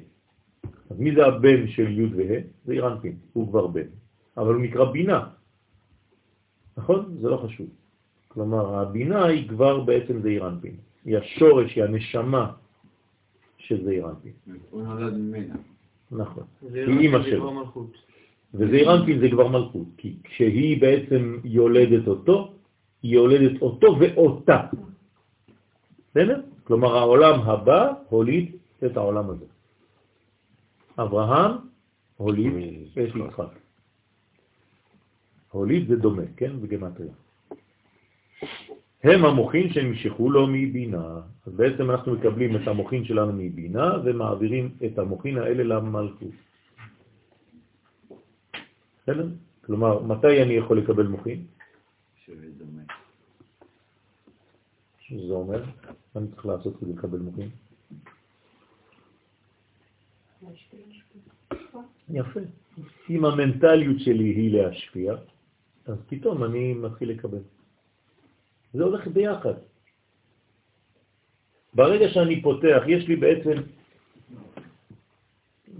אז 0.89 0.99
מי 0.99 1.15
זה 1.15 1.25
הבן 1.25 1.67
של 1.67 1.99
י' 1.99 2.05
וה'? 2.15 2.41
זה 2.65 2.73
אירנפין, 2.73 3.15
הוא 3.33 3.49
כבר 3.49 3.67
בן. 3.67 3.89
אבל 4.37 4.53
הוא 4.53 4.61
נקרא 4.61 4.85
בינה. 4.91 5.27
נכון? 6.77 7.17
זה 7.21 7.29
לא 7.29 7.37
חשוב. 7.37 7.67
כלומר, 8.27 8.75
הבינה 8.75 9.25
היא 9.25 9.49
כבר 9.49 9.79
בעצם 9.79 10.21
זה 10.21 10.29
אירנפין. 10.29 10.75
היא 11.05 11.17
השורש, 11.17 11.75
היא 11.75 11.83
הנשמה 11.83 12.51
של 13.57 13.83
זה 13.83 13.91
אירנפין. 13.91 14.31
הוא 14.69 14.83
נולד 14.83 15.13
ממנה. 15.13 15.55
נכון. 16.11 16.43
היא 16.73 16.99
אימא 16.99 17.23
שלו. 17.23 17.63
וזה 18.53 18.75
אירנפין 18.75 19.19
זה 19.19 19.29
כבר 19.29 19.47
מלכות, 19.47 19.87
כי 19.97 20.15
כשהיא 20.23 20.81
בעצם 20.81 21.39
יולדת 21.43 22.07
אותו, 22.07 22.53
היא 23.03 23.11
יולדת 23.13 23.61
אותו 23.61 23.97
ואותה. 23.99 24.61
בסדר? 26.11 26.41
כלומר, 26.63 26.97
העולם 26.97 27.39
הבא 27.41 27.93
הוליד 28.09 28.55
את 28.85 28.97
העולם 28.97 29.29
הזה. 29.29 29.45
אברהם 30.97 31.51
הוליד 32.17 32.53
את 32.93 33.15
יצחק. 33.15 33.53
הוליד 35.51 35.87
זה 35.87 35.95
דומה, 35.95 36.23
כן? 36.37 36.61
בגמטריה. 36.61 37.13
הם 39.03 39.25
המוחין 39.25 39.73
שנמשכו 39.73 40.29
לו 40.29 40.47
מבינה. 40.47 41.21
אז 41.45 41.53
בעצם 41.53 41.91
אנחנו 41.91 42.15
מקבלים 42.15 42.55
את 42.55 42.67
המוחין 42.67 43.05
שלנו 43.05 43.33
מבינה 43.33 43.97
ומעבירים 44.03 44.69
את 44.85 44.99
המוחין 44.99 45.37
האלה 45.37 45.63
למלכות. 45.63 46.48
בסדר? 49.09 49.27
כלומר, 49.65 50.03
מתי 50.03 50.43
אני 50.43 50.53
יכול 50.53 50.79
לקבל 50.79 51.07
מוחין? 51.07 51.45
שזה 54.99 55.33
אומר, 55.33 55.63
מה 56.15 56.21
אני 56.21 56.27
צריך 56.27 56.45
לעשות 56.45 56.77
כדי 56.79 56.93
לקבל 56.93 57.19
מוחין? 57.19 57.49
יפה. 62.09 62.39
אם 63.09 63.25
המנטליות 63.25 63.99
שלי 63.99 64.29
היא 64.29 64.53
להשפיע, 64.53 65.13
אז 65.85 65.97
פתאום 66.07 66.43
אני 66.43 66.73
מתחיל 66.73 67.09
לקבל. 67.09 67.41
זה 68.73 68.83
הולך 68.83 69.07
ביחד. 69.07 69.53
ברגע 71.73 72.09
שאני 72.09 72.41
פותח, 72.41 72.81
יש 72.87 73.07
לי 73.07 73.15
בעצם... 73.15 73.61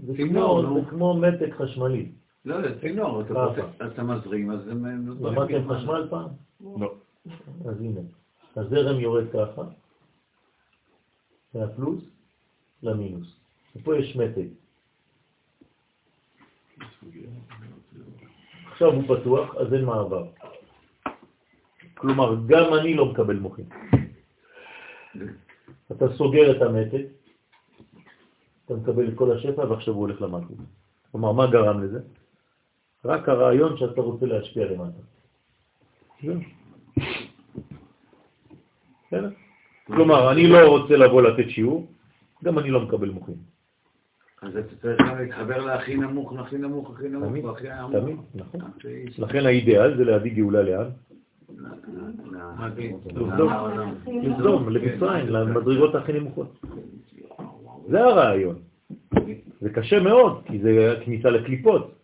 זה 0.06 0.12
כמו, 0.16 0.62
זה 0.74 0.90
כמו 0.90 1.20
מתק 1.20 1.54
חשמלי. 1.54 2.19
לא, 2.44 2.62
זה 2.62 2.80
צינור, 2.80 3.22
אתה 3.86 4.02
מזרים, 4.02 4.50
אז 4.50 4.68
הם... 4.68 5.08
למדתם 5.20 5.68
חשמל 5.68 6.06
פעם? 6.10 6.28
לא. 6.60 6.94
אז 7.68 7.80
הנה, 7.80 8.00
הזרם 8.56 9.00
יורד 9.00 9.24
ככה, 9.32 9.62
מהפלוס 11.54 12.04
למינוס. 12.82 13.36
ופה 13.76 13.96
יש 13.96 14.16
מתג. 14.16 14.46
עכשיו 18.72 18.92
הוא 18.92 19.02
פתוח, 19.02 19.54
אז 19.56 19.74
אין 19.74 19.84
מעבר. 19.84 20.26
כלומר, 21.94 22.36
גם 22.46 22.74
אני 22.74 22.94
לא 22.94 23.06
מקבל 23.06 23.36
מוחין. 23.36 23.68
אתה 25.92 26.04
סוגר 26.16 26.56
את 26.56 26.62
המתג, 26.62 27.04
אתה 28.64 28.74
מקבל 28.74 29.08
את 29.08 29.14
כל 29.14 29.32
השפע 29.32 29.64
ועכשיו 29.70 29.94
הוא 29.94 30.00
הולך 30.00 30.22
למלכות. 30.22 30.56
כלומר, 31.10 31.32
מה 31.32 31.46
גרם 31.46 31.82
לזה? 31.82 32.00
רק 33.04 33.28
הרעיון 33.28 33.76
שאתה 33.76 34.00
רוצה 34.00 34.26
להשפיע 34.26 34.66
למטה. 34.66 35.02
כלומר, 39.86 40.32
אני 40.32 40.46
לא 40.46 40.68
רוצה 40.68 40.96
לבוא 40.96 41.22
לתת 41.22 41.50
שיעור, 41.50 41.86
גם 42.44 42.58
אני 42.58 42.70
לא 42.70 42.80
מקבל 42.80 43.10
מוחין. 43.10 43.34
אז 44.42 44.56
אתה 44.56 44.76
צריך 44.82 45.00
להתחבר 45.18 45.64
להכי 45.64 45.96
נמוך, 45.96 46.32
להכי 46.32 46.58
נמוך, 46.58 46.90
הכי 46.90 47.08
נמוך, 47.08 47.44
והכי 47.44 47.68
נמוך. 47.68 47.92
תמיד, 47.92 48.16
נכון. 48.34 48.60
לכן 49.18 49.46
האידאל 49.46 49.96
זה 49.96 50.04
להביא 50.04 50.34
גאולה 50.34 50.62
לאן? 50.62 50.88
לסדום, 54.06 54.68
למצרים, 54.68 55.28
למדרגות 55.28 55.94
הכי 55.94 56.12
נמוכות. 56.12 56.60
זה 57.88 58.04
הרעיון. 58.04 58.56
זה 59.60 59.70
קשה 59.70 60.00
מאוד, 60.00 60.42
כי 60.44 60.58
זה 60.58 60.96
כניסה 61.04 61.30
לקליפות, 61.30 61.99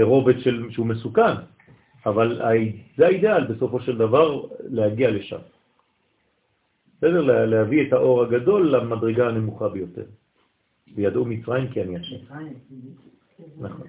רובד 0.00 0.34
שהוא 0.70 0.86
מסוכן, 0.86 1.34
אבל 2.06 2.40
זה 2.96 3.06
האידאל 3.06 3.44
בסופו 3.44 3.80
של 3.80 3.98
דבר 3.98 4.46
להגיע 4.60 5.10
לשם. 5.10 5.42
בסדר? 6.98 7.46
להביא 7.46 7.86
את 7.88 7.92
האור 7.92 8.22
הגדול 8.22 8.76
למדרגה 8.76 9.28
הנמוכה 9.28 9.68
ביותר. 9.68 10.04
וידעו 10.94 11.24
מצרים 11.24 11.68
כי 11.68 11.82
אני 11.82 11.96
השם. 11.96 12.16
נכון. 13.58 13.86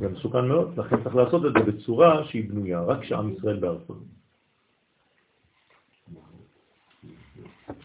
זה 0.00 0.08
מסוכן 0.08 0.48
מאוד, 0.48 0.78
לכן 0.78 1.02
צריך 1.02 1.14
לעשות 1.14 1.46
את 1.46 1.52
זה 1.52 1.72
בצורה 1.72 2.24
שהיא 2.24 2.48
בנויה, 2.48 2.80
רק 2.80 3.04
שעם 3.04 3.32
ישראל 3.32 3.56
בארצות. 3.56 3.98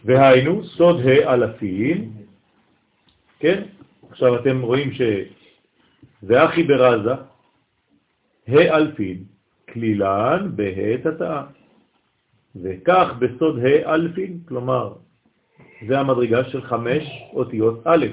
והיינו 0.04 0.64
סוד 0.64 1.00
האלפים, 1.06 2.12
כן? 3.38 3.62
עכשיו 4.10 4.40
אתם 4.40 4.62
רואים 4.62 4.92
שזה 4.92 5.22
אחי 6.36 6.62
ברזה, 6.62 7.10
האלפין, 8.48 9.24
כלילן 9.72 10.50
בה' 10.56 10.96
תתאה. 11.02 11.42
וכך 12.62 13.14
בסוד 13.18 13.58
האלפין, 13.58 14.38
כלומר, 14.48 14.92
זה 15.88 16.00
המדרגה 16.00 16.44
של 16.44 16.62
חמש 16.62 17.04
אותיות 17.34 17.80
א', 17.84 18.06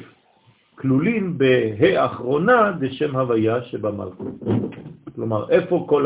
כלולים 0.76 1.38
בה' 1.38 2.02
האחרונה 2.02 2.72
דשם 2.80 3.16
הוויה 3.16 3.64
שבמלכות. 3.64 4.34
כלומר, 5.16 5.50
איפה 5.50 5.86
כל 5.90 6.06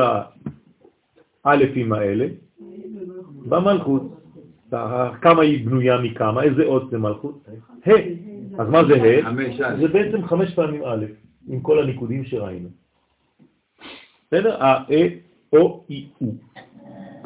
האלפים 1.46 1.94
האלה? 1.94 2.28
במלכות. 3.46 4.16
כמה 5.22 5.42
היא 5.42 5.66
בנויה 5.66 5.98
מכמה? 6.02 6.44
איזה 6.44 6.64
אות 6.64 6.90
זה 6.90 6.98
מלכות? 6.98 7.48
ה'. 7.86 7.92
אז 8.62 8.70
מה 8.70 8.86
זה 8.86 8.94
ה'? 8.94 9.78
זה 9.80 9.88
בעצם 9.88 10.28
חמש 10.28 10.54
פעמים 10.54 10.84
א', 10.84 11.06
עם 11.50 11.62
כל 11.62 11.80
הניקודים 11.80 12.26
שראינו. 12.26 12.70
בסדר? 14.28 14.64
ה, 14.64 14.84
א, 14.94 15.08
או, 15.54 15.84
אי, 15.90 16.08
או. 16.22 16.28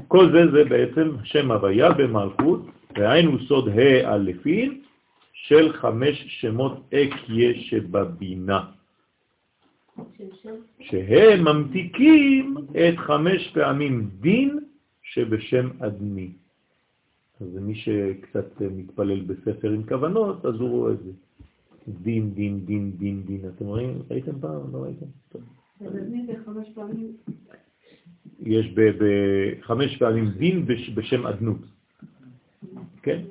כל 0.08 0.32
זה 0.32 0.52
זה 0.52 0.64
בעצם 0.70 1.12
שם 1.24 1.52
הוויה 1.52 1.92
במלכות, 1.92 2.62
והיינו 2.98 3.40
סוד 3.40 3.70
האלפין 3.70 4.82
של 5.34 5.74
חמש 5.74 6.26
שמות 6.28 6.94
אקיה 6.94 7.54
שבבינה, 7.54 8.62
שהם 10.80 11.48
ממתיקים 11.48 12.56
את 12.72 12.98
חמש 12.98 13.52
פעמים 13.54 14.10
דין 14.22 14.60
שבשם 15.04 15.70
אדמי. 15.80 16.32
אז 17.42 17.48
מי 17.62 17.76
שקצת 17.76 18.62
מתפלל 18.62 19.22
בספר 19.22 19.70
עם 19.70 19.84
כוונות, 19.84 20.46
אז 20.46 20.56
הוא 20.56 20.70
רואה 20.70 20.92
את 20.92 21.04
זה. 21.04 21.12
דין, 21.88 22.34
דין, 22.34 22.66
דין, 22.66 22.92
דין, 22.98 23.24
דין. 23.24 23.42
אתם 23.56 23.66
רואים? 23.66 24.02
ראיתם 24.12 24.40
פעם? 24.40 24.74
לא 24.74 24.78
ראיתם? 24.78 25.06
חמש 26.46 26.68
יש 28.40 28.76
בחמש 28.76 29.98
פעמים 29.98 30.30
דין 30.30 30.66
בשם 30.96 31.28
אדנות. 31.28 31.62
כן? 33.02 33.22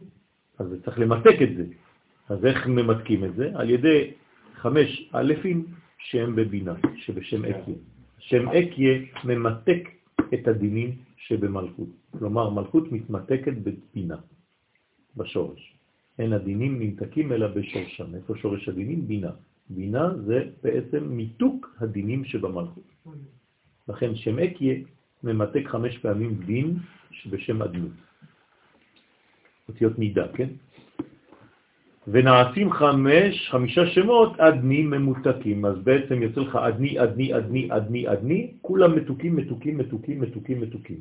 אז 0.58 0.66
צריך 0.84 0.98
למתק 0.98 1.36
את 1.42 1.56
זה. 1.56 1.64
אז 2.28 2.44
איך 2.44 2.66
ממתקים 2.66 3.24
את 3.24 3.34
זה? 3.34 3.50
על 3.54 3.70
ידי 3.70 4.10
חמש 4.54 5.10
אלפים 5.14 5.66
שהם 5.98 6.36
בבינה, 6.36 6.74
שבשם 6.96 7.44
אקיה. 7.44 7.74
שם 8.18 8.48
אקיה 8.48 8.98
ממתק 9.24 9.88
את 10.34 10.48
הדינים 10.48 10.96
שבמלכות. 11.16 11.88
כלומר, 12.18 12.50
מלכות 12.50 12.92
מתמתקת 12.92 13.52
בבינה, 13.52 14.16
בשורש. 15.16 15.72
אין 16.23 16.32
הדינים 16.32 16.81
נמתקים 16.81 17.32
אלא 17.32 17.47
בשורשם. 17.47 18.15
איפה 18.15 18.36
שורש 18.36 18.69
הדינים? 18.69 19.09
בינה. 19.09 19.31
בינה 19.70 20.15
זה 20.27 20.44
בעצם 20.62 21.03
מיתוק 21.05 21.77
הדינים 21.81 22.24
שבמלכות. 22.24 22.89
לכן 23.89 24.15
שם 24.15 24.39
אקיה 24.39 24.74
ממתק 25.23 25.66
חמש 25.66 25.99
פעמים 25.99 26.35
דין 26.47 26.78
שבשם 27.11 27.62
אדנות. 27.62 27.93
אותיות 29.69 29.99
מידה, 29.99 30.27
כן? 30.35 30.49
ונעשים 32.09 32.73
חמש, 32.73 33.49
חמישה 33.51 33.86
שמות 33.86 34.40
אדני 34.40 34.82
ממותקים. 34.82 35.65
אז 35.65 35.77
בעצם 35.78 36.23
יוצא 36.23 36.40
לך 36.40 36.57
אדני, 36.57 37.03
אדני, 37.03 37.36
אדני, 37.36 37.69
אדני, 37.70 38.12
אדני, 38.12 38.40
כולם 38.62 38.97
מתוקים, 38.97 39.36
מתוקים, 39.36 39.78
מתוקים, 39.78 40.20
מתוקים, 40.20 40.61
מתוקים. 40.61 41.01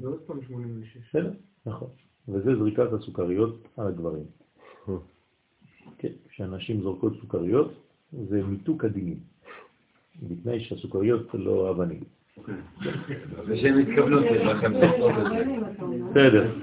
זה 0.00 0.06
עוד 0.06 0.20
פעם 0.26 0.38
86. 0.42 0.96
בסדר? 1.08 1.32
נכון. 1.66 1.88
וזה 2.28 2.56
זריקת 2.56 2.92
הסוכריות 2.92 3.68
על 3.76 3.86
הגברים. 3.86 4.24
כן, 5.98 6.12
כשאנשים 6.28 6.80
זורקות 6.82 7.12
סוכריות, 7.20 7.72
זה 8.28 8.42
מיתוק 8.44 8.84
הדינים. 8.84 9.16
בתנאי 10.22 10.60
שהסוכריות 10.60 11.34
לא 11.34 11.70
אבנים. 11.70 12.00
ושהם 13.46 13.78
התכוונו. 13.78 14.20
בסדר. 16.10 16.54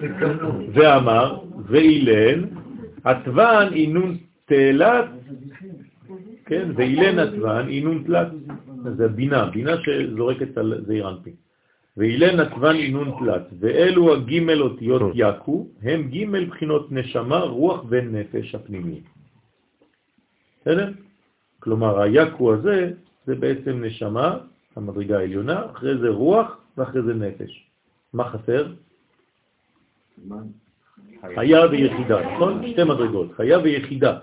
ואמר, 0.73 1.39
ואילן, 1.65 2.43
עטבן 3.03 3.69
אינון 3.73 4.17
תלת, 4.45 5.05
כן, 6.45 6.71
ואילן 6.75 7.19
עטבן 7.19 7.67
אינון 7.69 8.03
תלת. 8.03 8.27
זה 8.97 9.07
בינה, 9.07 9.45
בינה 9.45 9.71
שזורקת 9.83 10.57
על 10.57 10.83
זעיר 10.87 11.09
אנפין. 11.09 11.33
ואילן 11.97 12.39
עטבן 12.39 12.75
אינון 12.75 13.11
תלת, 13.19 13.47
ואלו 13.59 14.13
הגימל 14.13 14.61
אותיות 14.61 15.11
יקו, 15.15 15.67
הם 15.81 16.07
גימל 16.07 16.45
בחינות 16.45 16.91
נשמה, 16.91 17.39
רוח 17.39 17.83
ונפש 17.89 18.55
הפנימיים. 18.55 19.03
בסדר? 20.61 20.91
כלומר, 21.59 22.01
היקו 22.01 22.53
הזה 22.53 22.91
זה 23.25 23.35
בעצם 23.35 23.83
נשמה, 23.83 24.37
המדרגה 24.75 25.17
העליונה, 25.19 25.65
אחרי 25.71 25.97
זה 25.97 26.09
רוח 26.09 26.57
ואחרי 26.77 27.01
זה 27.01 27.13
נפש. 27.13 27.67
מה 28.13 28.29
חסר? 28.29 28.73
חיה 31.35 31.65
ויחידה, 31.71 32.33
נכון? 32.35 32.67
שתי 32.67 32.83
מדרגות, 32.83 33.31
חיה 33.33 33.59
ויחידה. 33.59 34.19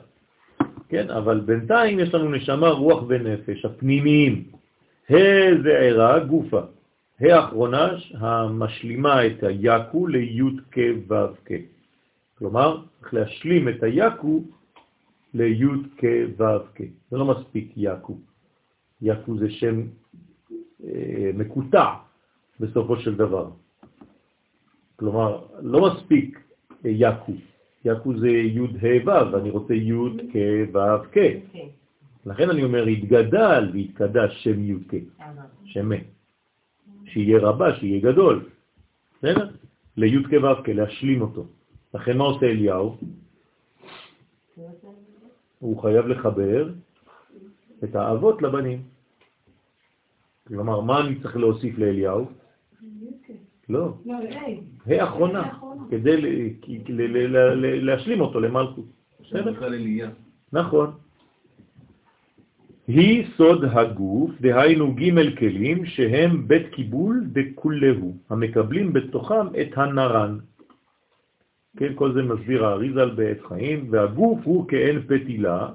כן, 0.89 1.11
אבל 1.11 1.41
בינתיים 1.41 1.99
יש 1.99 2.15
לנו 2.15 2.31
נשמה, 2.31 2.69
רוח 2.69 3.05
ונפש, 3.09 3.65
הפנימיים. 3.65 4.45
ה' 5.11 5.63
זה 5.63 5.71
ערה, 5.79 6.19
גופה. 6.19 6.61
האחרונה 7.29 7.89
המשלימה 8.15 9.27
את 9.27 9.43
היקו 9.43 10.07
לי' 10.07 10.41
כ' 10.71 10.79
ו' 11.09 11.15
כ'. 11.45 11.53
כלומר, 12.39 12.83
צריך 13.01 13.15
להשלים 13.15 13.69
את 13.69 13.83
היקו 13.83 14.43
לי' 15.35 15.67
כ' 15.97 16.05
ו' 16.39 16.45
כ'. 16.75 16.81
זה 17.11 17.17
לא 17.17 17.25
מספיק 17.25 17.73
יקו. 17.77 18.19
יקו 19.03 19.39
זה 19.39 19.51
שם 19.51 19.83
אה, 20.85 21.31
מקוטע 21.35 21.85
בסופו 22.61 22.97
של 22.97 23.17
דבר. 23.17 23.51
כלומר, 24.97 25.45
לא 25.63 25.95
מספיק 25.95 26.41
אה, 26.85 26.91
יקו. 26.91 27.33
יקו 27.85 28.19
זה 28.19 28.29
י' 28.29 28.61
ה' 28.61 29.07
ו', 29.07 29.33
ואני 29.33 29.51
רוצה 29.51 29.75
י' 29.75 29.93
כ' 30.33 30.37
ו' 30.73 31.05
כ'. 31.13 31.19
לכן 32.27 32.51
אני 32.51 32.63
אומר, 32.63 32.87
התגדל 32.87 33.71
והתקדש 33.73 34.45
שם 34.45 34.65
י' 34.65 34.75
כ', 34.89 35.23
שמה. 35.65 35.97
שיהיה 37.13 37.39
רבה, 37.39 37.75
שיהיה 37.75 38.01
גדול. 38.01 38.49
בסדר? 39.19 39.49
לי' 39.97 40.25
כ' 40.25 40.33
ו' 40.33 40.63
כ', 40.65 40.69
להשלים 40.69 41.21
אותו. 41.21 41.45
לכן 41.95 42.17
מה 42.19 42.25
עושה 42.25 42.47
אליהו? 42.47 42.97
הוא 45.59 45.83
חייב 45.83 46.07
לחבר 46.07 46.73
את 47.85 47.95
האבות 47.95 48.43
לבנים. 48.43 48.83
כלומר, 50.49 50.81
מה 50.81 51.01
אני 51.01 51.21
צריך 51.23 51.37
להוסיף 51.37 51.79
לאליהו? 51.79 52.27
לא, 53.69 53.89
לא. 54.07 54.15
ה' 54.87 55.05
אחרונה, 55.05 55.53
כדי 55.91 56.17
להשלים 57.83 58.21
אותו 58.21 58.41
למלכות. 58.41 58.85
בסדר? 59.21 59.61
נכון. 60.53 60.91
היא 62.91 63.27
סוד 63.37 63.65
הגוף, 63.65 64.31
דהיינו 64.41 64.95
ג' 64.95 65.39
כלים 65.39 65.87
שהם 65.87 66.49
בית 66.49 66.67
קיבול 66.75 67.25
דכולהו, 67.27 68.17
המקבלים 68.31 68.93
בתוכם 68.93 69.47
את 69.61 69.79
הנרן. 69.79 70.39
כן, 71.77 71.93
כל 71.95 72.13
זה 72.13 72.23
מסביר 72.23 72.67
האריזל 72.67 73.11
בעץ 73.11 73.39
חיים, 73.49 73.87
והגוף 73.91 74.41
הוא 74.45 74.69
כאין 74.69 75.03
פתילה, 75.07 75.69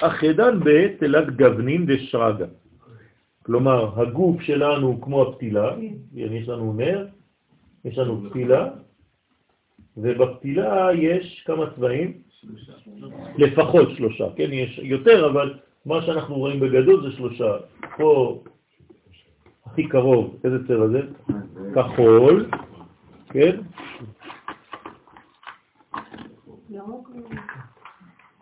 אחדן 0.00 0.60
בתלת 0.64 1.36
גוונים 1.36 1.86
דשרגה. 1.86 2.46
כלומר, 3.42 4.00
הגוף 4.00 4.42
שלנו 4.42 5.00
כמו 5.00 5.22
הפתילה, 5.22 5.76
יש 6.14 6.48
לנו 6.48 6.72
נר, 6.72 7.06
יש 7.84 7.98
לנו 7.98 8.30
פתילה, 8.30 8.68
ובפתילה 9.96 10.88
יש 10.94 11.42
כמה 11.46 11.70
צבעים? 11.76 12.23
לפחות 13.38 13.88
שלושה, 13.96 14.24
כן, 14.36 14.48
יש 14.52 14.80
יותר, 14.82 15.30
אבל 15.30 15.54
מה 15.86 16.02
שאנחנו 16.02 16.34
רואים 16.34 16.60
בגדול 16.60 17.10
זה 17.10 17.16
שלושה. 17.16 17.56
פה 17.96 18.42
הכי 19.66 19.88
קרוב, 19.88 20.36
איזה 20.44 20.68
צבע 20.68 20.86
זה? 20.88 21.00
כחול, 21.74 22.46
כן? 23.28 23.60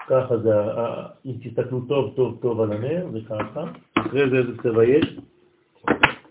ככה 0.06 0.38
זה, 0.38 0.60
ה- 0.60 0.80
ה- 0.80 1.06
אם 1.26 1.32
תסתכלו 1.42 1.80
טוב 1.80 2.12
טוב 2.16 2.38
טוב 2.42 2.60
על 2.60 2.72
הנר, 2.72 3.06
זה 3.12 3.18
ככה. 3.28 3.64
אחרי 3.94 4.30
זה 4.30 4.36
איזה 4.36 4.62
צבע 4.62 4.84
יש? 4.84 5.18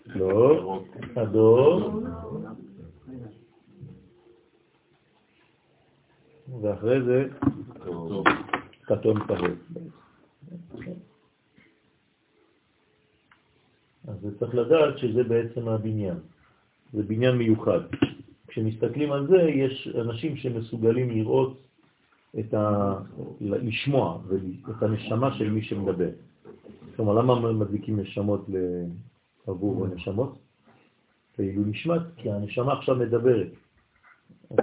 לא, 0.06 0.82
אדום. 1.14 2.04
ואחרי 6.62 7.02
זה 7.02 7.28
כתום 8.82 9.20
כבוד. 9.20 9.58
אז 14.08 14.16
צריך 14.38 14.54
לדעת 14.54 14.98
שזה 14.98 15.24
בעצם 15.24 15.68
הבניין. 15.68 16.16
זה 16.92 17.02
בניין 17.02 17.36
מיוחד. 17.36 17.80
כשמסתכלים 18.46 19.12
על 19.12 19.26
זה, 19.26 19.42
יש 19.42 19.88
אנשים 20.00 20.36
שמסוגלים 20.36 21.10
לראות 21.10 21.58
את 22.38 22.54
ה... 22.54 22.94
לשמוע 23.40 24.18
את 24.70 24.82
הנשמה 24.82 25.34
של 25.34 25.50
מי 25.50 25.62
שמדבר. 25.62 26.10
כלומר, 26.96 27.14
למה 27.14 27.52
מדליקים 27.52 28.00
נשמות 28.00 28.46
עבור 29.46 29.86
נשמות? 29.86 30.38
כאילו 31.34 31.62
נשמת, 31.66 32.02
כי 32.16 32.30
הנשמה 32.30 32.72
עכשיו 32.72 32.96
מדברת. 32.96 33.48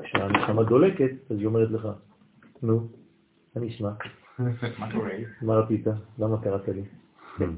כשהנשמה 0.03 0.63
דולקת, 0.63 1.11
אז 1.31 1.37
היא 1.37 1.45
אומרת 1.45 1.71
לך, 1.71 1.87
נו, 2.63 2.87
מה 3.55 3.61
נשמע? 3.61 3.91
מה 4.79 4.91
קורה? 4.91 5.13
מה 5.41 5.55
רצית? 5.55 5.87
למה 6.19 6.41
קראת 6.41 6.67
לי? 6.67 6.83
כן. 7.37 7.49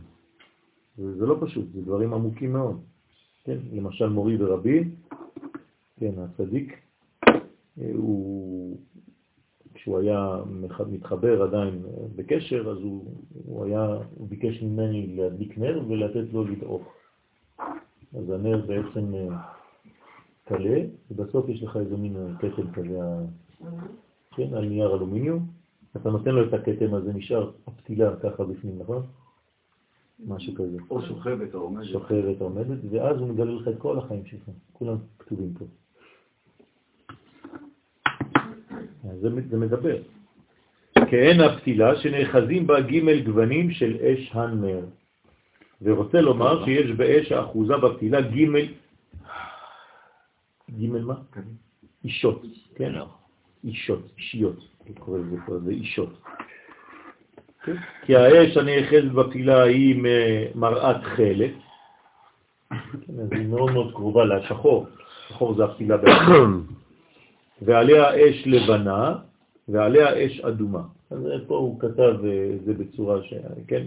זה, 0.97 1.26
לא 1.26 1.38
פשוט, 1.41 1.65
זה 1.73 1.81
דברים 1.81 2.13
עמוקים 2.13 2.53
מאוד. 2.53 2.81
כן, 3.43 3.57
למשל 3.72 4.09
מורי 4.09 4.43
ורבי, 4.43 4.84
כן, 5.97 6.11
הצדיק, 6.18 6.80
אה, 7.81 7.91
הוא, 7.93 8.77
כשהוא 9.73 9.99
היה 9.99 10.38
מתחבר 10.91 11.43
עדיין 11.43 11.81
אה, 11.85 12.03
בקשר, 12.15 12.69
אז 12.72 12.77
הוא, 12.77 13.15
הוא 13.45 13.65
היה, 13.65 13.97
הוא 14.15 14.27
ביקש 14.27 14.61
ממני 14.61 15.15
להדליק 15.15 15.57
נר 15.57 15.81
ולתת 15.88 16.34
לו 16.34 16.43
לדעוך. 16.43 16.93
אז 18.18 18.30
הנר 18.30 18.65
בעצם 18.65 19.15
אה, 19.15 19.27
קלה, 20.45 20.81
ובסוף 21.11 21.49
יש 21.49 21.63
לך 21.63 21.77
איזה 21.77 21.97
מין 21.97 22.15
כתם 22.39 22.72
כזה, 22.72 22.99
כן, 24.35 24.53
על 24.53 24.65
נייר 24.65 24.95
אלומיניום, 24.95 25.60
אתה 25.95 26.09
נותן 26.09 26.31
לו 26.31 26.47
את 26.47 26.53
הכתם 26.53 26.93
הזה, 26.93 27.13
נשאר 27.13 27.51
הפתילה 27.68 28.15
ככה 28.23 28.43
בפנים, 28.43 28.80
נכון? 28.80 29.03
משהו 30.27 30.55
כזה. 30.55 30.77
או 30.89 31.01
שוכבת 31.01 31.53
או 31.53 31.59
עומדת. 31.59 31.88
שוכבת 31.88 32.41
או 32.41 32.45
עומדת, 32.45 32.77
ואז 32.91 33.18
הוא 33.18 33.27
מגלה 33.27 33.51
לך 33.51 33.68
את 33.68 33.77
כל 33.77 33.97
החיים 33.97 34.26
שלך, 34.26 34.49
כולם 34.73 34.97
כתובים 35.19 35.53
פה. 35.59 35.65
זה, 39.22 39.30
זה 39.49 39.57
מדבר. 39.57 40.01
כאין 41.09 41.41
הפתילה 41.41 41.95
שנאחזים 41.95 42.68
בה 42.68 42.81
ג' 42.81 43.26
גוונים 43.26 43.72
של 43.72 43.95
אש 43.95 44.31
הנר. 44.34 44.85
ורוצה 45.81 46.22
לומר 46.22 46.65
שיש 46.65 46.91
באש 46.91 47.31
האחוזה 47.31 47.77
בפתילה 47.77 48.22
ג' 48.22 48.45
ג' 50.72 50.85
מה? 50.88 51.15
אישות, 52.03 52.41
כן? 52.76 52.93
אישות, 53.63 54.09
אישיות, 54.17 54.57
אני 54.85 54.95
קורא 54.95 55.17
לזה 55.17 55.35
פה, 55.45 55.59
זה 55.59 55.71
אישות. 55.71 56.17
כן? 57.63 57.75
כי 58.05 58.15
האש 58.15 58.57
הנאחזת 58.57 59.11
בפילה 59.11 59.63
היא 59.63 60.03
מראת 60.55 61.03
חלק, 61.03 61.51
כן, 62.69 63.19
אז 63.21 63.31
היא 63.31 63.47
מאוד 63.47 63.71
מאוד 63.71 63.93
קרובה 63.93 64.25
לשחור, 64.25 64.85
שחור 65.27 65.55
זה 65.55 65.63
הפילה 65.63 65.97
בעצם, 65.97 66.61
ועליה 67.61 68.15
אש 68.15 68.43
לבנה, 68.47 69.15
ועליה 69.67 70.25
אש 70.25 70.39
אדומה. 70.39 70.81
אז 71.11 71.17
פה 71.47 71.57
הוא 71.57 71.79
כתב 71.79 72.15
אה, 72.25 72.55
זה 72.65 72.73
בצורה 72.73 73.23
ש... 73.23 73.33
כן? 73.67 73.83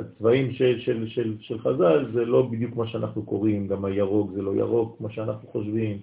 הצבעים 0.00 0.52
של, 0.52 0.80
של, 0.80 1.08
של, 1.08 1.34
של 1.40 1.58
חז"ל 1.58 2.10
זה 2.12 2.24
לא 2.24 2.42
בדיוק 2.42 2.76
מה 2.76 2.86
שאנחנו 2.86 3.22
קוראים, 3.22 3.68
גם 3.68 3.84
הירוק 3.84 4.30
זה 4.32 4.42
לא 4.42 4.54
ירוק 4.54 4.98
כמו 4.98 5.10
שאנחנו 5.10 5.48
חושבים, 5.48 5.98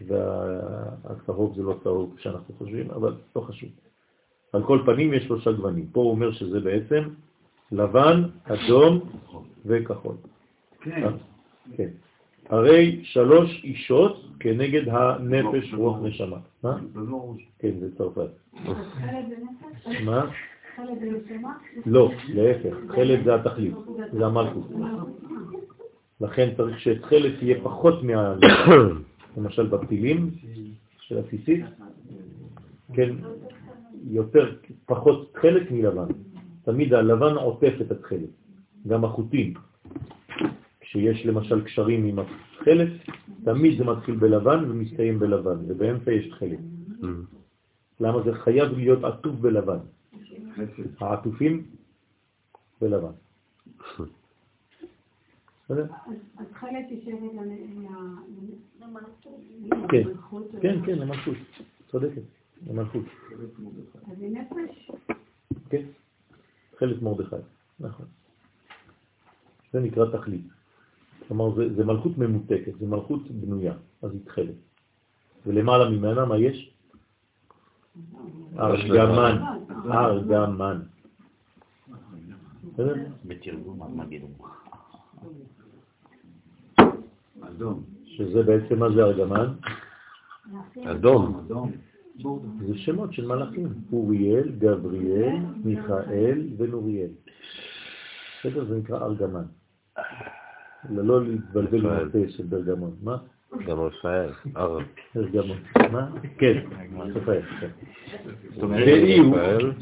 והצהוב 0.00 1.54
זה 1.56 1.62
לא 1.62 1.74
צהוב 1.82 2.14
שאנחנו 2.18 2.54
חושבים, 2.58 2.90
אבל 2.90 3.14
לא 3.36 3.40
חשוב. 3.40 3.68
על 4.52 4.62
כל 4.62 4.82
פנים 4.86 5.14
יש 5.14 5.24
שלושה 5.24 5.52
גוונים. 5.52 5.86
פה 5.92 6.00
הוא 6.00 6.10
אומר 6.10 6.32
שזה 6.32 6.60
בעצם 6.60 7.02
לבן, 7.72 8.22
אדום 8.44 9.00
וכחול. 9.66 10.14
כן. 10.80 11.08
כן. 11.76 11.88
הרי 12.48 13.00
שלוש 13.02 13.60
אישות 13.64 14.24
כנגד 14.40 14.88
הנפש, 14.88 15.74
רוח, 15.74 15.96
נשמה. 16.02 16.36
מה? 16.62 16.76
כן, 17.58 17.70
זה 17.80 17.96
צרפת. 17.98 18.30
מה? 20.04 20.24
לא, 21.86 22.10
להפך, 22.28 22.76
חלד 22.88 23.24
זה 23.24 23.34
התכלית, 23.34 23.74
זה 24.12 24.26
המלכות. 24.26 24.68
לכן 26.20 26.50
צריך 26.56 26.80
שחלד 26.80 27.42
יהיה 27.42 27.56
פחות 27.62 28.02
מה... 28.02 28.34
למשל 29.36 29.66
בפתילים 29.66 30.30
של 31.00 31.18
הסיסית, 31.18 31.64
כן, 32.94 33.16
יותר, 34.04 34.56
פחות 34.86 35.32
חלק 35.40 35.70
מלבן. 35.70 36.06
תמיד 36.64 36.94
הלבן 36.94 37.34
עוטף 37.34 37.72
את 37.80 37.90
התכלת, 37.90 38.28
גם 38.86 39.04
החוטים. 39.04 39.54
כשיש 40.80 41.26
למשל 41.26 41.64
קשרים 41.64 42.04
עם 42.04 42.18
התכלת, 42.18 42.92
תמיד 43.44 43.78
זה 43.78 43.84
מתחיל 43.84 44.16
בלבן 44.16 44.70
ומסתיים 44.70 45.18
בלבן, 45.18 45.56
ובאמצע 45.68 46.12
יש 46.12 46.28
תכלת. 46.28 46.58
למה 48.00 48.22
זה 48.22 48.34
חייב 48.34 48.72
להיות 48.72 49.04
עטוף 49.04 49.36
בלבן? 49.36 49.78
העטופים 51.00 51.64
בלבן. 52.80 53.12
אז 55.78 56.46
חלד 56.52 56.84
תשארת 56.90 57.20
כן, 59.88 60.02
למלכות. 60.08 60.46
כן, 60.62 60.86
כן, 60.86 60.98
למלכות. 60.98 61.36
צודקת, 61.90 62.22
למלכות. 62.66 63.04
אז 64.12 64.20
היא 64.20 64.30
נפש? 64.30 64.90
כן, 65.68 65.82
חלק 66.78 67.02
מרדכי, 67.02 67.36
נכון. 67.80 68.06
זה 69.72 69.80
נקרא 69.80 70.18
תכלית. 70.18 70.46
כלומר, 71.28 71.54
זה, 71.54 71.74
זה 71.74 71.84
מלכות 71.84 72.18
ממותקת, 72.18 72.78
זה 72.78 72.86
מלכות 72.86 73.30
בנויה, 73.30 73.74
אז 74.02 74.12
היא 74.12 74.20
תכלת. 74.24 74.54
ולמעלה 75.46 75.90
ממנה 75.90 76.24
מה 76.24 76.38
יש? 76.38 76.74
ארגמן, 78.58 79.42
ארגמן. 79.92 80.80
בסדר? 82.72 82.94
בתרגום 83.24 83.82
המגדום. 83.82 84.32
אדום. 87.56 87.82
שזה 88.04 88.42
בעצם 88.42 88.78
מה 88.78 88.90
זה 88.90 89.02
ארגמן? 89.02 89.46
אדום. 90.84 91.46
זה 92.66 92.78
שמות 92.78 93.12
של 93.12 93.26
מלאכים, 93.26 93.68
אוריאל, 93.92 94.48
גבריאל, 94.58 95.36
מיכאל 95.64 96.48
ונוריאל. 96.58 97.10
בסדר? 98.40 98.64
זה 98.64 98.78
נקרא 98.78 99.04
ארגמן. 99.04 99.44
לא 100.90 101.24
להתבלבל 101.24 101.86
עם 101.86 102.08
הפה 102.08 102.18
של 102.28 102.44
ברגמון. 102.44 102.96
מה? 103.02 103.16
גם 103.66 103.80
רפאל. 103.80 104.30
אר. 104.56 104.78
ברגמון. 105.14 105.56
מה? 105.92 106.10
כן, 106.38 106.62
רפאל. 106.98 107.42
כן. 107.60 107.68
זאת 108.54 108.62
אומרת, 108.62 108.86
ואי 108.86 109.18
הוא 109.18 109.36
רפאל, 109.36 109.72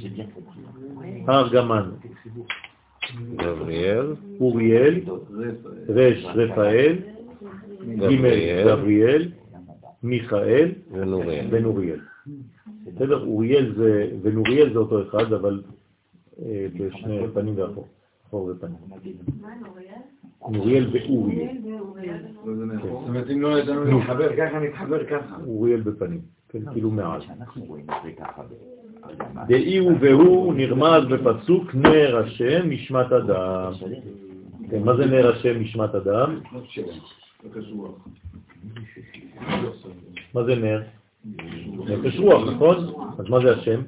ארגמן, 1.29 1.91
גבריאל, 3.37 4.15
אוריאל, 4.41 5.01
רש 5.89 6.25
רפאל, 6.25 6.97
ג' 7.85 8.66
גבריאל 8.66 9.28
מיכאל 10.02 10.73
ונוריאל. 11.51 12.01
בסדר? 12.86 13.27
אוריאל 13.27 13.74
זה, 13.77 14.11
ונוריאל 14.23 14.73
זה 14.73 14.78
אותו 14.78 15.02
אחד, 15.02 15.32
אבל 15.32 15.62
אה, 16.43 16.66
בשני 16.74 17.19
פנים 17.35 17.55
ואחור. 17.57 17.86
אחור 18.28 18.51
ופנים. 18.51 18.77
נוריאל 20.51 20.90
ואוריאל. 20.93 21.57
זאת 22.44 23.09
אומרת, 23.09 23.31
אם 23.31 23.43
לא 23.43 23.59
ידענו 23.59 23.85
להתחבר 23.85 24.36
ככה, 24.36 24.59
נתחבר 24.59 25.05
ככה. 25.05 25.36
אוריאל 25.47 25.81
בפנים. 25.81 26.20
כן, 26.48 26.73
כאילו 26.73 26.90
מעל. 26.90 27.20
דאי 29.47 29.78
הוא 29.78 29.93
והוא 30.01 30.55
נרמז 30.55 31.05
בפסוק 31.11 31.74
נר 31.74 32.16
השם 32.16 32.70
נשמת 32.70 33.12
אדם. 33.12 33.73
כן, 34.70 34.82
מה 34.82 34.97
זה 34.97 35.07
נר 35.07 35.32
השם 35.32 35.61
נשמת 35.61 35.94
אדם? 35.94 36.40
מה 40.35 40.45
זה 40.45 40.55
נר? 40.55 40.83
נפש 41.77 42.19
רוח, 42.19 42.43
נכון? 42.55 42.77
אז 43.19 43.29
מה 43.29 43.41
זה 43.41 43.57
השם? 43.57 43.81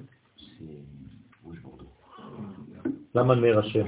למה 3.14 3.34
נר 3.34 3.58
השם? 3.58 3.84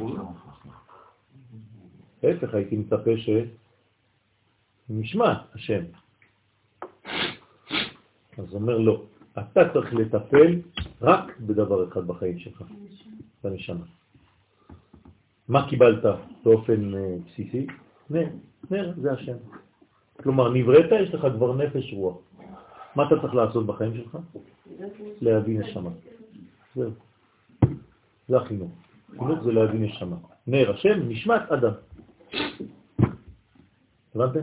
להפך, 2.22 2.54
הייתי 2.54 2.76
מצפה 2.76 3.10
שנשמע 4.88 5.34
השם. 5.54 5.82
אז 8.38 8.54
אומר 8.54 8.78
לא, 8.78 9.02
אתה 9.38 9.72
צריך 9.72 9.94
לטפל 9.94 10.60
רק 11.02 11.38
בדבר 11.40 11.88
אחד 11.88 12.06
בחיים 12.06 12.38
שלך, 12.38 12.62
בנשמה. 13.44 13.84
מה 15.48 15.68
קיבלת 15.68 16.04
באופן 16.44 16.94
אה, 16.94 17.16
בסיסי? 17.26 17.66
נר, 18.10 18.26
נר 18.70 18.92
זה 18.96 19.12
השם. 19.12 19.36
כלומר, 20.22 20.52
נבראת, 20.52 20.92
יש 21.02 21.14
לך 21.14 21.26
כבר 21.36 21.56
נפש 21.56 21.92
רוח. 21.92 22.16
מה 22.96 23.06
אתה 23.06 23.14
צריך 23.20 23.34
לעשות 23.34 23.66
בחיים 23.66 23.96
שלך? 23.96 24.18
להביא 25.20 25.60
נשמה. 25.60 25.90
זהו. 26.76 26.90
זה 28.28 28.36
החינוך. 28.36 28.70
חינוך 29.18 29.42
זה 29.44 29.52
להביא 29.52 29.80
נשמה. 29.80 30.16
נר 30.46 30.70
השם, 30.70 31.08
נשמת 31.08 31.42
אדם. 31.52 31.72
הבנתם? 34.14 34.40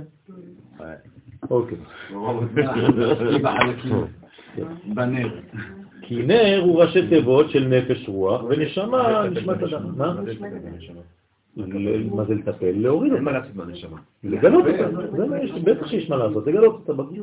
אוקיי. 1.49 1.77
בנר. 4.93 5.39
כי 6.01 6.21
נר 6.21 6.61
הוא 6.63 6.83
ראשי 6.83 7.09
תיבות 7.09 7.49
של 7.49 7.67
נפש 7.67 8.09
רוח, 8.09 8.41
ונשמה 8.43 9.29
נשמת 9.29 9.63
אדם. 9.63 9.97
מה? 9.97 10.15
מה 11.55 12.25
זה 12.25 12.35
לטפל? 12.35 12.71
להוריד 12.71 13.13
אין 13.13 13.23
מה 13.23 13.31
אותה. 13.31 13.39
לעשות 13.39 13.55
בנשמה. 13.55 13.97
לגלות 14.23 14.65
אותה. 14.65 15.11
זה 15.17 15.25
מה 15.25 15.43
יש, 15.43 15.51
בטח 15.51 15.87
שיש 15.87 16.09
מה 16.09 16.15
לעשות, 16.15 16.47
לגלות 16.47 16.73
אותה 16.73 16.93
בגוף. 16.93 17.17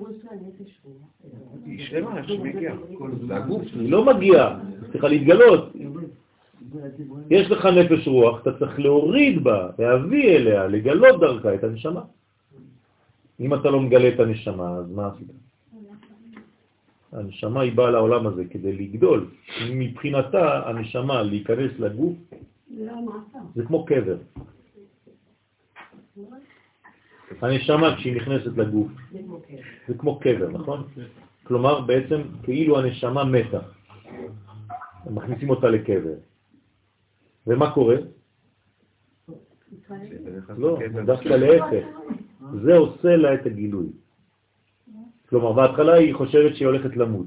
היא 1.65 1.87
שלמה, 1.87 2.19
איך 2.19 2.27
שהיא 2.27 2.41
מגיעה. 2.41 2.77
זה 3.27 3.37
הגוף. 3.37 3.63
היא 3.75 3.91
לא 3.91 4.05
מגיעה, 4.05 4.59
היא 4.61 4.93
צריכה 4.93 5.09
להתגלות. 5.09 5.73
יש 7.31 7.51
לך 7.51 7.67
נפש 7.67 8.09
רוח, 8.09 8.43
אתה 8.43 8.59
צריך 8.59 8.81
להוריד 8.81 9.45
בה, 9.45 9.71
להביא 9.79 10.37
אליה, 10.37 10.67
לגלות 10.67 11.21
דרכה 11.21 11.55
את 11.55 11.65
הנשמה. 11.65 12.01
אם 13.41 13.55
אתה 13.55 13.71
לא 13.71 13.81
מגלה 13.81 14.09
את 14.09 14.21
הנשמה, 14.21 14.69
אז 14.77 14.91
מה 14.91 15.11
עשית? 15.15 15.29
הנשמה 17.13 17.61
היא 17.61 17.73
באה 17.73 17.91
לעולם 17.91 18.27
הזה 18.27 18.45
כדי 18.45 18.73
לגדול. 18.73 19.27
מבחינתה, 19.73 20.69
הנשמה 20.69 21.23
להיכנס 21.23 21.71
לגוף 21.79 22.15
זה 22.77 22.93
המעצר. 22.93 23.39
זה 23.55 23.65
כמו 23.67 23.87
קבר. 23.87 24.17
הנשמה 27.43 27.97
כשהיא 27.97 28.17
נכנסת 28.17 28.57
לגוף 28.57 28.89
זה 29.89 29.95
כמו 29.99 30.21
קבר, 30.21 30.49
נכון? 30.49 30.89
כלומר 31.45 31.81
בעצם 31.81 32.23
כאילו 32.43 32.79
הנשמה 32.79 33.25
מתה. 33.25 33.61
מכניסים 35.11 35.51
אותה 35.51 35.69
לקבר. 35.69 36.15
ומה 37.47 37.75
קורה? 37.75 37.97
לא, 40.59 40.79
דווקא 41.07 41.29
להפך. 41.29 41.87
זה 42.63 42.77
עושה 42.77 43.17
לה 43.17 43.35
את 43.35 43.47
הגילוי. 43.47 43.87
כלומר, 45.29 45.53
בהתחלה 45.53 45.95
היא 45.95 46.15
חושבת 46.15 46.57
שהיא 46.57 46.69
הולכת 46.69 46.97
למות. 46.97 47.27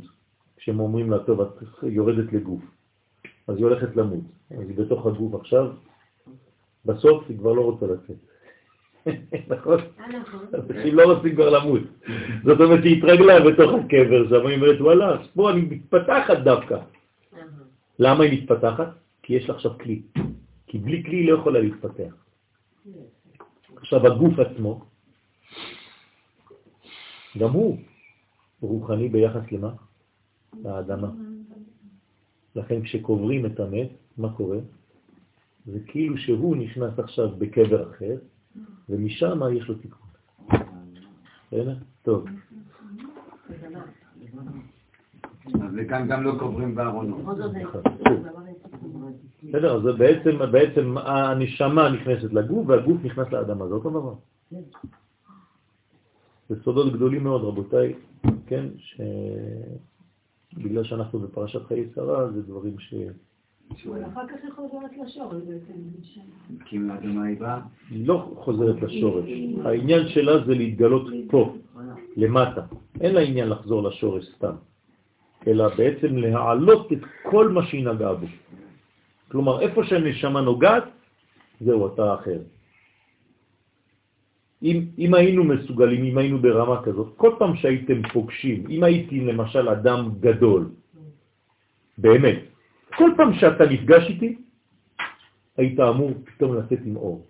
כשהם 0.57 0.80
אומרים 0.80 1.11
לה, 1.11 1.19
טוב, 1.19 1.41
את 1.41 1.53
יורדת 1.84 2.34
לגוף. 2.34 2.61
אז 3.47 3.55
היא 3.55 3.65
הולכת 3.65 3.95
למות. 3.95 4.23
אז 4.51 4.69
היא 4.69 4.77
בתוך 4.77 5.05
הגוף 5.05 5.34
עכשיו, 5.35 5.72
בסוף 6.85 7.23
היא 7.30 7.38
כבר 7.38 7.53
לא 7.53 7.61
רוצה 7.61 7.85
לצאת. 7.85 8.18
נכון? 9.53 9.80
אה, 9.99 10.19
נכון. 10.19 10.45
אנשים 10.53 10.95
לא 10.95 11.13
רוצים 11.13 11.35
כבר 11.35 11.49
למות. 11.49 11.81
זאת 12.43 12.59
אומרת 12.59 12.84
שהיא 12.84 12.97
התרגלה 12.97 13.39
בתוך 13.39 13.72
הקבר 13.73 14.30
שם, 14.30 14.47
היא 14.47 14.55
אומרת, 14.55 14.81
וואלה, 14.81 15.18
פה 15.35 15.51
אני 15.51 15.61
מתפתחת 15.61 16.38
דווקא. 16.43 16.73
אה, 16.73 17.39
למה 17.99 18.23
היא 18.23 18.43
מתפתחת? 18.43 18.89
כי 19.23 19.34
יש 19.34 19.49
לה 19.49 19.55
עכשיו 19.55 19.72
כלי. 19.77 20.01
כי 20.68 20.77
בלי 20.77 21.03
כלי 21.03 21.15
היא 21.15 21.31
לא 21.31 21.38
יכולה 21.38 21.59
להתפתח. 21.59 22.13
עכשיו 23.76 24.07
הגוף 24.07 24.39
עצמו, 24.39 24.81
גם 27.38 27.49
הוא 27.49 27.77
רוחני 28.61 29.09
ביחס 29.09 29.51
למה? 29.51 29.72
לאדמה. 30.63 31.31
לכן 32.56 32.82
כשקוברים 32.82 33.45
את 33.45 33.60
המת, 33.60 33.90
מה 34.18 34.34
קורה? 34.34 34.57
זה 35.65 35.80
כאילו 35.88 36.18
שהוא 36.18 36.56
נכנס 36.56 36.99
עכשיו 36.99 37.30
בקבר 37.38 37.91
אחר, 37.91 38.15
ומשם 38.90 39.40
יש 39.53 39.68
לו 39.68 39.76
תיקון. 39.76 40.07
בסדר? 41.48 41.76
טוב. 42.02 42.26
אז 45.45 45.72
וכאן 45.78 46.07
גם 46.07 46.23
לא 46.23 46.32
קוברים 46.40 46.76
בארונות. 46.76 47.22
בסדר, 49.44 49.76
אז 49.76 49.98
בעצם, 49.98 50.52
בעצם 50.52 50.98
הנשמה 50.98 51.90
נכנסת 51.90 52.34
לגוף 52.34 52.68
והגוף 52.68 52.98
נכנס 53.03 53.28
לאדמה, 53.32 53.68
זה 53.68 53.73
אותו 53.73 53.90
דבר. 53.90 54.14
זה 56.49 56.64
סודות 56.64 56.94
גדולים 56.94 57.23
מאוד, 57.23 57.44
רבותיי, 57.44 57.94
כן, 58.48 58.65
שבגלל 60.52 60.84
שאנחנו 60.84 61.19
בפרשת 61.19 61.65
חיי 61.65 61.90
שרה, 61.95 62.32
זה 62.32 62.41
דברים 62.41 62.80
ש... 62.80 62.94
אבל 63.88 64.06
אחר 64.06 64.28
כך 64.28 64.36
היא 64.44 64.52
חוזרת 64.56 64.91
לשורש 65.06 65.44
בעצם. 65.48 65.73
כי 66.65 66.78
מהאדמה 66.78 67.26
היא 67.26 67.40
באה. 67.40 67.60
היא 67.90 68.07
לא 68.07 68.32
חוזרת 68.36 68.82
לשורש. 68.82 69.30
העניין 69.65 70.07
שלה 70.07 70.45
זה 70.45 70.53
להתגלות 70.53 71.07
פה, 71.30 71.56
למטה. 72.18 72.61
אין 73.02 73.15
לה 73.15 73.22
עניין 73.22 73.49
לחזור 73.49 73.84
לשורש 73.84 74.26
סתם, 74.36 74.56
אלא 75.48 75.76
בעצם 75.76 76.18
להעלות 76.18 76.91
את 76.91 76.99
כל 77.23 77.49
מה 77.49 77.65
שהיא 77.65 77.86
נגעה 77.86 78.14
בו. 78.14 78.28
כלומר, 79.32 79.61
איפה 79.61 79.84
שהנשמה 79.84 80.41
נוגעת, 80.41 80.84
זהו, 81.61 81.88
אתה 81.88 82.14
אחר. 82.14 82.40
אם, 84.63 84.85
אם 84.97 85.13
היינו 85.13 85.43
מסוגלים, 85.43 86.03
אם 86.03 86.17
היינו 86.17 86.39
ברמה 86.39 86.81
כזאת, 86.83 87.13
כל 87.17 87.31
פעם 87.39 87.55
שהייתם 87.55 88.01
פוגשים, 88.13 88.63
אם 88.69 88.83
הייתי 88.83 89.19
למשל 89.19 89.69
אדם 89.69 90.09
גדול, 90.19 90.69
באמת, 91.97 92.39
כל 92.95 93.11
פעם 93.17 93.33
שאתה 93.33 93.65
נפגש 93.65 94.09
איתי, 94.09 94.35
היית 95.57 95.79
אמור 95.79 96.11
פתאום 96.25 96.57
לצאת 96.57 96.79
עם 96.85 96.95
אור. 96.95 97.27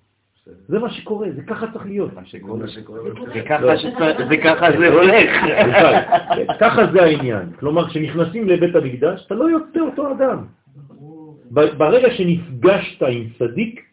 זה 0.67 0.79
מה 0.79 0.89
שקורה, 0.89 1.27
זה 1.35 1.41
ככה 1.41 1.71
צריך 1.71 1.85
להיות. 1.85 2.11
זה 4.29 4.37
ככה 4.37 4.65
זה 4.79 4.87
הולך. 4.87 5.31
ככה 6.59 6.81
זה 6.93 7.03
העניין. 7.03 7.51
כלומר, 7.59 7.89
כשנכנסים 7.89 8.49
לבית 8.49 8.75
המקדש, 8.75 9.23
אתה 9.25 9.35
לא 9.35 9.49
יוצא 9.49 9.79
אותו 9.79 10.11
אדם. 10.11 10.45
ברגע 11.51 12.09
שנפגשת 12.11 13.03
עם 13.03 13.23
צדיק, 13.39 13.90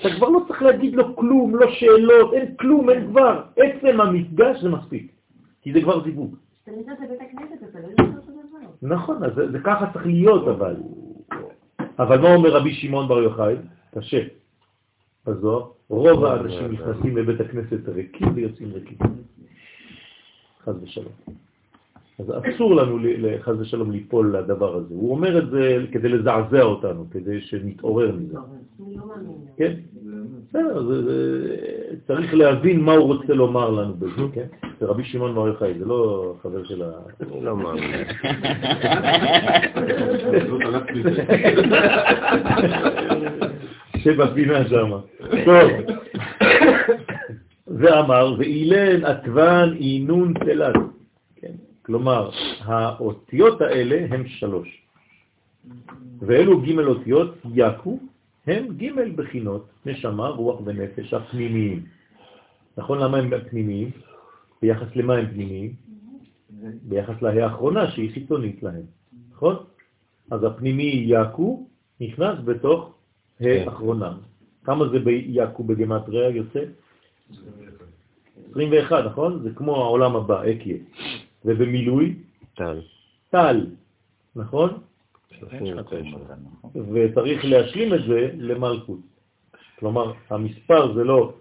אתה 0.00 0.08
כבר 0.16 0.28
לא 0.28 0.40
צריך 0.48 0.62
להגיד 0.62 0.94
לו 0.94 1.16
כלום, 1.16 1.56
לא 1.56 1.66
שאלות, 1.70 2.34
אין 2.34 2.56
כלום, 2.56 2.90
אין 2.90 3.06
כבר. 3.10 3.42
עצם 3.56 4.00
המפגש 4.00 4.62
זה 4.62 4.68
מספיק, 4.68 5.12
כי 5.62 5.72
זה 5.72 5.80
כבר 5.82 6.04
זיווג. 6.04 6.34
כשאתה 6.64 6.80
נכנס 6.80 6.98
לבית 7.00 7.20
הכנסת, 7.20 7.62
אתה 7.70 7.78
לא. 7.80 8.06
נכון, 8.82 9.24
אז 9.24 9.34
זה, 9.34 9.50
זה 9.52 9.58
ככה 9.64 9.92
צריך 9.92 10.06
להיות 10.06 10.48
אבל. 10.48 10.76
אבל 11.98 12.20
מה 12.20 12.34
אומר 12.34 12.50
רבי 12.50 12.74
שמעון 12.74 13.08
בר 13.08 13.22
יוחאי? 13.22 13.54
קשה. 13.94 14.22
בזוהר, 15.26 15.70
רוב 15.88 16.24
האנשים 16.24 16.72
נכנסים 16.72 17.16
לבית 17.16 17.40
הכנסת 17.40 17.88
ריקים 17.88 18.28
ויוצאים 18.34 18.72
ריקים. 18.72 18.98
חז 20.64 20.82
ושלום. 20.82 21.12
אז 22.18 22.32
אסור 22.54 22.74
לנו 22.74 22.98
חז 23.40 23.60
ושלום 23.60 23.90
ליפול 23.90 24.36
לדבר 24.36 24.76
הזה. 24.76 24.94
הוא 24.94 25.10
אומר 25.10 25.38
את 25.38 25.50
זה 25.50 25.84
כדי 25.92 26.08
לזעזע 26.08 26.62
אותנו, 26.62 27.06
כדי 27.10 27.40
שנתעורר 27.40 28.12
מזה. 28.12 28.34
לא. 28.34 28.40
כן? 29.56 29.72
בסדר, 30.48 30.90
צריך 32.06 32.34
להבין 32.34 32.80
מה 32.80 32.92
הוא 32.92 33.14
רוצה 33.14 33.34
לומר 33.34 33.70
לנו 33.70 33.94
בזה, 33.94 34.22
כן? 34.32 34.46
זה 34.80 34.86
רבי 34.86 35.04
שמעון 35.04 35.34
בר 35.34 35.46
יוחאי, 35.48 35.74
זה 35.78 35.84
לא 35.84 36.34
חבר 36.42 36.64
של 36.64 36.82
ה... 36.82 36.90
לא 37.42 37.56
מאמין. 37.56 38.04
שבפינה 43.98 44.68
שם. 44.68 44.90
טוב. 45.44 45.70
ואמר, 47.66 48.34
ואילן 48.38 49.04
עקבן 49.04 49.74
אינון 49.80 50.34
תלת. 50.44 50.95
כלומר, 51.86 52.30
האותיות 52.60 53.60
האלה 53.60 54.14
הן 54.14 54.28
שלוש. 54.28 54.82
ואלו 56.18 56.60
ג' 56.60 56.78
אותיות 56.78 57.34
יקו, 57.54 57.98
הם 58.46 58.68
ג' 58.76 59.16
בחינות, 59.16 59.66
נשמה, 59.86 60.28
רוח 60.28 60.60
ונפש 60.64 61.14
הפנימיים. 61.14 61.84
נכון 62.76 62.98
למה 62.98 63.18
הם 63.18 63.30
פנימיים? 63.50 63.90
ביחס 64.62 64.86
למה 64.96 65.14
הם 65.14 65.26
פנימיים? 65.26 65.74
ביחס 66.82 67.22
להא 67.22 67.38
האחרונה 67.38 67.90
שהיא 67.90 68.12
חיצונית 68.12 68.62
להם, 68.62 68.82
נכון? 69.32 69.56
אז 70.30 70.44
הפנימי 70.44 71.04
יקו 71.06 71.66
נכנס 72.00 72.38
בתוך 72.44 72.94
כן. 73.38 73.64
ה' 73.66 73.68
אחרונה. 73.68 74.16
כמה 74.64 74.88
זה 74.88 74.98
ביקו 74.98 75.64
בגמטריה 75.64 76.28
יוצא? 76.30 76.64
21, 78.50 79.04
נכון? 79.04 79.42
זה 79.42 79.50
כמו 79.54 79.76
העולם 79.76 80.16
הבא, 80.16 80.42
אקיה. 80.50 80.76
ובמילוי? 81.46 82.14
טל. 82.54 82.80
טל, 83.30 83.66
נכון? 84.36 84.70
39. 85.38 86.16
וצריך 86.92 87.44
להשלים 87.44 87.94
את 87.94 88.00
זה 88.08 88.30
למלכות. 88.34 88.98
כלומר, 89.78 90.12
המספר 90.30 90.94
זה 90.94 91.04
לא 91.04 91.32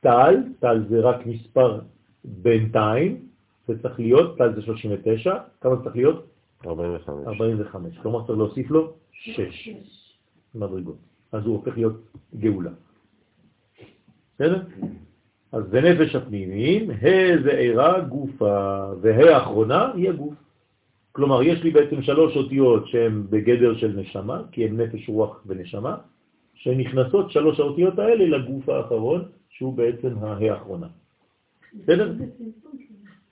טל, 0.00 0.36
טל 0.60 0.84
זה 0.88 1.00
רק 1.00 1.26
מספר 1.26 1.80
בינתיים, 2.24 3.26
זה 3.68 3.82
צריך 3.82 4.00
להיות, 4.00 4.38
טל 4.38 4.54
זה 4.54 4.62
39, 4.62 5.38
כמה 5.60 5.76
זה 5.76 5.82
צריך 5.82 5.96
להיות? 5.96 6.26
45. 6.66 7.26
45. 7.26 7.98
כלומר, 7.98 8.26
צריך 8.26 8.38
להוסיף 8.38 8.70
לו 8.70 8.92
6 9.12 9.68
מדרגות. 10.54 10.98
אז 11.32 11.46
הוא 11.46 11.56
הופך 11.56 11.76
להיות 11.76 11.96
גאולה. 12.34 12.70
בסדר? 14.34 14.62
אז 15.52 15.64
בנפש 15.70 16.14
הפנימיים, 16.14 16.90
ה' 16.90 17.42
זה 17.44 17.58
עירה 17.58 18.00
גופה, 18.00 18.82
וה' 19.00 19.34
האחרונה 19.34 19.92
היא 19.94 20.08
הגוף. 20.08 20.34
כלומר, 21.12 21.42
יש 21.42 21.62
לי 21.62 21.70
בעצם 21.70 22.02
שלוש 22.02 22.36
אותיות 22.36 22.88
שהן 22.88 23.22
בגדר 23.30 23.76
של 23.76 24.00
נשמה, 24.00 24.42
כי 24.52 24.64
הן 24.64 24.80
נפש, 24.80 25.08
רוח 25.08 25.42
ונשמה, 25.46 25.96
שנכנסות 26.54 27.30
שלוש 27.30 27.60
האותיות 27.60 27.98
האלה 27.98 28.38
לגוף 28.38 28.68
האחרון, 28.68 29.24
שהוא 29.50 29.74
בעצם 29.74 30.18
ההא 30.20 30.50
האחרונה. 30.50 30.86
בסדר? 31.74 32.14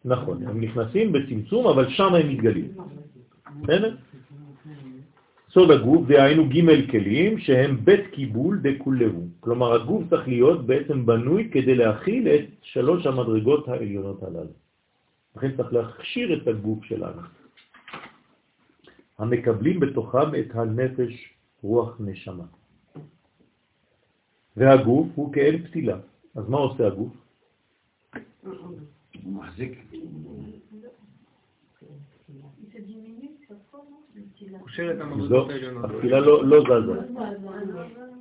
נכון, 0.04 0.46
הם 0.46 0.60
נכנסים 0.60 1.12
בצמצום, 1.12 1.66
אבל 1.66 1.88
שם 1.88 2.14
הם 2.14 2.28
מתגלים. 2.28 2.68
בסדר? 3.62 3.96
סוד 5.58 5.70
הגוף, 5.70 6.06
דהיינו 6.06 6.48
ג' 6.48 6.90
כלים, 6.90 7.38
שהם 7.38 7.84
בית 7.84 8.06
קיבול 8.14 8.60
דכולהו. 8.62 9.26
כלומר, 9.40 9.72
הגוף 9.74 10.02
צריך 10.10 10.28
להיות 10.28 10.66
בעצם 10.66 11.06
בנוי 11.06 11.50
כדי 11.52 11.74
להכיל 11.74 12.28
את 12.28 12.46
שלוש 12.62 13.06
המדרגות 13.06 13.68
העליונות 13.68 14.22
הללו. 14.22 14.54
לכן 15.36 15.56
צריך 15.56 15.72
להכשיר 15.72 16.42
את 16.42 16.46
הגוף 16.46 16.84
שלנו. 16.84 17.22
המקבלים 19.18 19.80
בתוכם 19.80 20.34
את 20.38 20.54
הנפש, 20.54 21.12
רוח, 21.62 21.96
נשמה. 22.00 22.46
והגוף 24.56 25.06
הוא 25.14 25.32
כאין 25.32 25.66
פתילה. 25.66 25.98
אז 26.34 26.48
מה 26.48 26.58
עושה 26.58 26.86
הגוף? 26.86 27.12
הוא 29.22 29.32
מחזיק. 29.42 29.72
נטילה. 34.42 34.58
קושר 34.58 34.90
את 34.90 34.96
לא, 34.96 35.04
המדרגות 35.04 35.50
העליונות. 35.50 35.84
הפתילה 35.84 36.20
לא, 36.20 36.44
לא 36.44 36.60
זזה. 36.60 37.00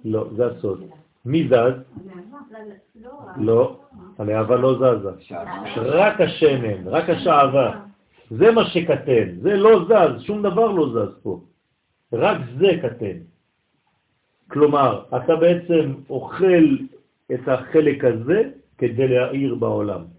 לא, 0.06 0.28
זה 0.36 0.48
הסוד. 0.48 0.84
מי 1.26 1.48
זז? 1.48 2.04
לא, 3.38 3.80
הלהבה 4.18 4.56
לא 4.56 4.76
זזה. 4.76 5.10
רק 5.76 6.22
השמן, 6.22 6.88
רק 6.88 7.10
השעבה. 7.10 7.80
זה 8.30 8.52
מה 8.52 8.66
שקטן, 8.66 9.40
זה 9.42 9.56
לא 9.56 9.86
זז, 9.86 10.22
שום 10.22 10.42
דבר 10.44 10.72
לא 10.72 10.90
זז 10.90 11.14
פה. 11.24 11.40
רק 12.14 12.38
זה 12.60 12.68
קטן. 12.82 13.18
כלומר, 14.48 15.04
אתה 15.18 15.36
בעצם 15.36 15.94
אוכל 16.10 16.78
את 17.34 17.48
החלק 17.48 18.04
הזה 18.04 18.44
כדי 18.78 19.08
להעיר 19.08 19.56
בעולם. 19.56 20.17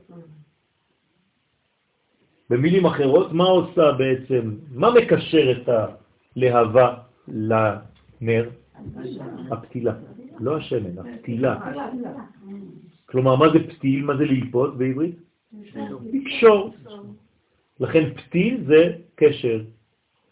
במילים 2.51 2.87
אחרות, 2.87 3.33
מה 3.33 3.45
עושה 3.45 3.93
בעצם, 3.93 4.55
מה 4.75 4.91
מקשר 4.91 5.53
את 5.53 5.69
הלהבה 5.69 6.95
לנר? 7.29 8.49
הפתילה. 9.51 9.95
לא 10.41 10.57
השמן, 10.57 10.99
הפתילה. 10.99 11.59
כלומר, 13.07 13.37
מה 13.37 13.49
זה 13.53 13.59
פתיל? 13.69 14.05
מה 14.05 14.17
זה 14.17 14.25
ללפות 14.25 14.79
בעברית? 14.79 15.17
לקשור. 16.13 16.75
לכן 17.81 18.05
פתיל 18.15 18.65
זה 18.67 18.93
קשר. 19.15 19.61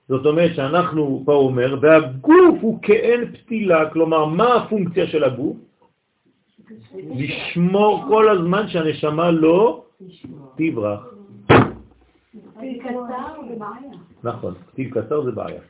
זאת 0.08 0.26
אומרת 0.26 0.54
שאנחנו, 0.54 1.22
פה 1.24 1.34
אומר, 1.34 1.78
והגוף 1.82 2.58
הוא 2.60 2.78
כאין 2.82 3.32
פתילה, 3.32 3.90
כלומר, 3.90 4.24
מה 4.24 4.54
הפונקציה 4.54 5.06
של 5.06 5.24
הגוף? 5.24 5.56
לשמור 6.94 8.04
כל 8.08 8.28
הזמן 8.28 8.68
שהנשמה 8.68 9.30
לא 9.30 9.84
תברח. 10.56 11.15
פתיל 12.54 12.82
קצר 12.82 13.48
זה 13.48 13.54
בעיה. 13.58 13.92
נכון, 14.22 14.54
פתיל 14.54 14.90
קצר 14.90 15.24
זה 15.24 15.30
בעיה. 15.30 15.60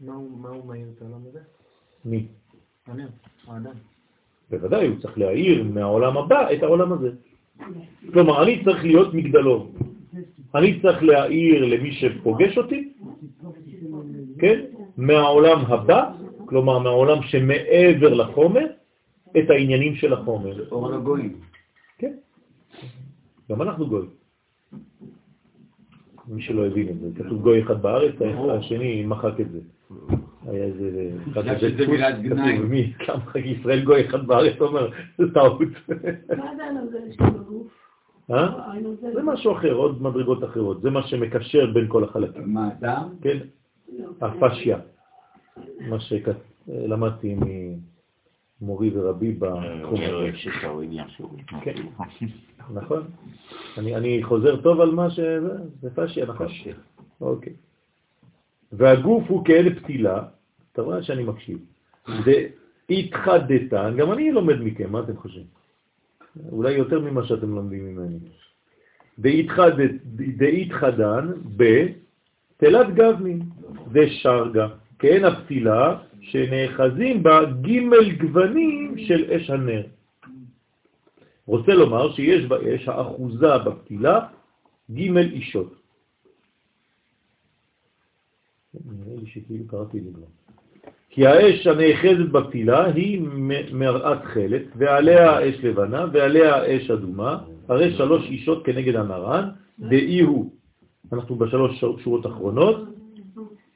מה 0.00 0.14
הוא 0.14 0.38
מה 0.38 0.48
הוא 0.48 0.64
מעיר 0.64 0.86
את 0.96 1.02
העולם 1.02 1.20
הזה? 1.28 1.40
מי? 2.04 2.26
אני, 2.88 3.02
האדם. 3.46 3.74
בוודאי, 4.50 4.86
הוא 4.86 4.96
צריך 5.00 5.18
להעיר 5.18 5.64
מהעולם 5.64 6.16
הבא 6.16 6.52
את 6.52 6.62
העולם 6.62 6.92
הזה. 6.92 7.10
כלומר, 8.12 8.42
אני 8.42 8.64
צריך 8.64 8.84
להיות 8.84 9.14
מגדלור. 9.14 9.72
אני 10.54 10.80
צריך 10.82 11.02
להעיר 11.02 11.64
למי 11.64 11.92
שפוגש 11.92 12.58
אותי, 12.58 12.92
כן, 14.38 14.60
מהעולם 14.96 15.58
הבא, 15.60 16.10
כלומר 16.46 16.78
מהעולם 16.78 17.22
שמעבר 17.22 18.14
לחומר, 18.14 18.66
את 19.38 19.50
העניינים 19.50 19.94
של 19.94 20.12
החומר. 20.12 20.68
אור 20.70 20.90
לגויים. 20.90 21.40
כן, 21.98 22.14
גם 23.52 23.62
אנחנו 23.62 23.86
גוי. 23.86 24.06
מי 26.28 26.42
שלא 26.42 26.66
הבין 26.66 26.88
את 26.88 27.00
זה, 27.00 27.08
כתוב 27.24 27.42
גוי 27.42 27.62
אחד 27.62 27.82
בארץ, 27.82 28.14
השני 28.58 29.04
מחק 29.04 29.40
את 29.40 29.50
זה. 29.50 29.58
היה 30.46 30.64
איזה... 30.64 31.10
חשב 31.32 31.58
שזה 31.58 31.86
מילת 31.86 32.14
כתוב, 32.14 32.28
גנאי. 32.28 32.58
מי? 32.58 32.92
כמה 33.06 33.24
ישראל 33.44 33.84
גוי 33.84 34.06
אחד 34.06 34.26
בארץ 34.26 34.60
אומר, 34.60 34.90
זה 35.18 35.34
טעות. 35.34 35.58
מה 36.36 36.56
זה 36.56 36.64
הנוזל? 36.64 37.24
אה? 38.30 38.72
הנוזל. 38.72 39.12
זה 39.14 39.22
משהו 39.22 39.52
אחר, 39.52 39.72
עוד 39.72 40.02
מדרגות 40.02 40.44
אחרות. 40.44 40.82
זה 40.82 40.90
מה 40.90 41.02
שמקשר 41.02 41.72
בין 41.74 41.88
כל 41.88 42.04
החלקים. 42.04 42.54
מה, 42.54 42.70
דם? 42.80 43.08
כן, 43.22 43.38
לא. 43.98 44.08
הפשיה. 44.20 44.78
מה 45.88 45.96
שלמדתי 46.00 47.36
ממורי 48.62 48.90
ורבי 48.94 49.32
בתחום 49.32 50.00
הזה. 50.00 50.30
כן. 51.62 51.74
נכון? 52.74 53.02
אני, 53.78 53.96
אני 53.96 54.22
חוזר 54.22 54.60
טוב 54.60 54.80
על 54.80 54.90
מה 54.90 55.10
שזה, 55.10 55.52
זה 55.80 55.90
פשיה, 55.94 56.26
נכון? 56.26 56.46
אוקיי. 57.20 57.52
והגוף 58.72 59.24
הוא 59.28 59.44
כאלה 59.44 59.70
פתילה, 59.80 60.22
אתה 60.72 60.82
רואה 60.82 61.02
שאני 61.02 61.22
מקשיב. 61.24 61.58
והתחדתן, 62.88 63.94
גם 63.96 64.12
אני 64.12 64.32
לומד 64.32 64.60
מכם, 64.60 64.92
מה 64.92 65.00
אתם 65.00 65.16
חושבים? 65.16 65.46
אולי 66.52 66.72
יותר 66.72 67.00
ממה 67.00 67.24
שאתם 67.24 67.54
לומדים 67.54 67.86
ממני. 67.86 68.18
דהתחדן 70.36 71.28
בתלת 71.56 72.94
גבנין 72.94 73.42
ושרגה, 73.92 74.68
כן 74.98 75.24
הפתילה 75.24 75.98
שנאחזים 76.22 77.22
בה 77.22 77.44
ג' 77.44 78.18
גוונים 78.20 78.94
של 78.98 79.32
אש 79.32 79.50
הנר. 79.50 79.82
רוצה 81.46 81.74
לומר 81.74 82.12
שיש 82.12 82.44
באש 82.44 82.88
האחוזה 82.88 83.58
בפתילה 83.58 84.20
ג' 84.90 85.16
אישות. 85.16 85.74
נראה 88.74 89.20
לי 89.20 89.26
שכאילו 89.26 89.66
קראתי 89.66 90.00
לי. 90.00 90.10
כי 91.10 91.26
האש 91.26 91.66
הנאחזת 91.66 92.28
בפתילה 92.32 92.84
היא 92.84 93.22
מראת 93.72 94.24
חלק, 94.24 94.62
ועליה 94.76 95.48
אש 95.48 95.54
לבנה, 95.64 96.06
ועליה 96.12 96.76
אש 96.76 96.90
אדומה, 96.90 97.38
הרי 97.68 97.96
שלוש 97.96 98.24
אישות 98.24 98.64
כנגד 98.64 98.96
הנרן, 98.96 99.48
דאי 99.78 100.20
הוא, 100.20 100.52
אנחנו 101.12 101.36
בשלוש 101.36 101.84
שורות 101.98 102.26
אחרונות, 102.26 102.91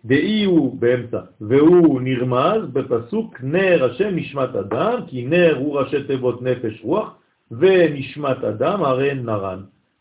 דאי 0.07 0.45
הוא 0.45 0.81
באמצע, 0.81 1.21
והוא 1.41 2.01
נרמז 2.01 2.63
בפסוק 2.73 3.41
נר 3.43 3.85
השם 3.85 4.17
נשמת 4.17 4.55
אדם, 4.55 4.99
כי 5.07 5.25
נר 5.25 5.57
הוא 5.59 5.79
ראשי 5.79 6.05
תיבות 6.07 6.43
נפש 6.43 6.81
רוח, 6.83 7.15
ונשמת 7.51 8.45
אדם 8.45 8.83
הרי 8.83 9.15
נרן. 9.15 9.61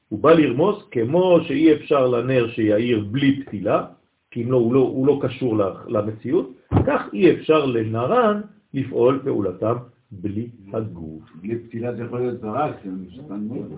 הוא 0.10 0.20
בא 0.20 0.34
לרמוז 0.34 0.84
כמו 0.92 1.40
שאי 1.48 1.74
אפשר 1.74 2.08
לנר 2.08 2.48
שיעיר 2.48 3.06
בלי 3.12 3.44
פתילה, 3.44 3.86
כי 4.32 4.44
אם 4.44 4.52
לא, 4.52 4.58
הוא 4.58 4.74
לא, 4.74 4.80
הוא 4.80 5.08
לא 5.08 5.20
קשור 5.22 5.58
למציאות, 5.88 6.52
כך 6.88 7.02
אי 7.14 7.32
אפשר 7.32 7.66
לנרן 7.66 8.42
לפעול 8.74 9.20
פעולתם 9.24 9.76
בלי 10.12 10.48
הגוף. 10.74 11.24
בלי 11.42 11.58
פתילה 11.58 11.96
זה 11.96 12.04
יכול 12.04 12.20
להיות 12.20 12.42
זרק. 12.42 12.76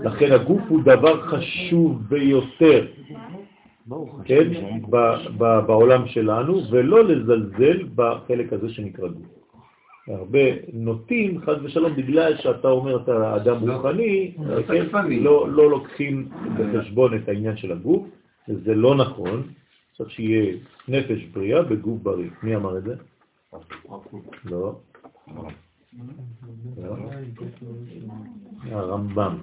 לכן 0.04 0.32
הגוף 0.32 0.62
הוא 0.68 0.82
דבר 0.84 1.22
חשוב 1.22 2.02
ביותר, 2.10 2.86
כן, 4.26 4.48
ב- 4.90 5.16
ב- 5.38 5.60
בעולם 5.68 6.08
שלנו, 6.08 6.62
ולא 6.72 7.04
לזלזל 7.04 7.84
בחלק 7.96 8.54
הזה 8.54 8.70
שנקרא 8.70 9.08
גוף. 9.08 9.26
הרבה 10.08 10.40
נוטים, 10.74 11.42
חד 11.42 11.56
ושלום, 11.64 11.96
בגלל 11.96 12.38
שאתה 12.38 12.68
אומר 12.68 13.04
אתה 13.04 13.36
אדם 13.36 13.68
לא. 13.68 13.74
רוחני, 13.74 14.32
לא 14.40 14.62
כן. 14.64 14.86
לא 15.24 15.50
לא 15.50 15.70
לוקחים 15.70 16.30
בחשבון 16.58 17.18
את 17.18 17.30
העניין 17.30 17.58
של 17.58 17.72
הגוף, 17.72 18.08
וזה 18.50 18.76
לא 18.76 18.96
נכון. 18.96 19.44
צריך 19.98 20.12
שיהיה 20.12 20.56
נפש 20.88 21.24
בריאה 21.34 21.62
בגוף 21.62 22.02
בריא. 22.02 22.30
מי 22.44 22.56
אמר 22.56 22.78
את 22.78 22.84
זה? 22.84 22.96
לא. 24.46 24.76
לא. 25.36 25.50
הרמב"ם, 28.72 29.38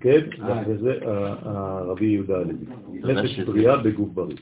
כן? 0.00 0.20
אה. 0.42 0.62
וזה 0.68 0.98
ה- 1.06 1.34
הרבי 1.44 2.06
יהודה 2.06 2.36
הלוי. 2.36 2.54
נפש 2.92 3.38
בריאה 3.40 3.76
בגוף 3.76 4.08
בריא. 4.08 4.36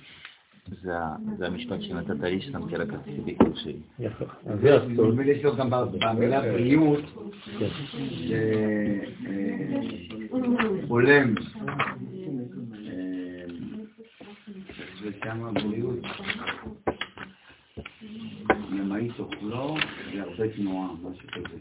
זה 1.38 1.46
המשפט 1.46 1.80
שנתת 1.80 2.20
לי 2.22 2.40
שם 2.40 2.68
כלקחתי 2.68 3.10
ביקור 3.24 3.54
שלי. 3.54 3.76
יפה. 3.98 4.24
אז 4.46 4.60
זה 4.60 4.76
הסוד. 4.76 4.90
נדמה 4.90 5.22
לי 5.22 5.34
שיש 5.34 5.44
לו 5.44 5.56
גם 5.56 5.70
במילה 5.70 6.40
בריאות, 6.40 7.00
כן. 7.58 7.66
זה 8.28 8.52
אה, 9.26 10.80
הולם. 10.88 11.34
אה, 12.88 13.44
זה 15.04 15.10
כמה 15.20 15.52
בריאות. 15.52 15.98
ימאית 18.72 19.12
אוכלו 19.18 19.76
והרבה 20.14 20.48
תנועה, 20.56 20.88
משהו 21.02 21.28
כזה. 21.32 21.56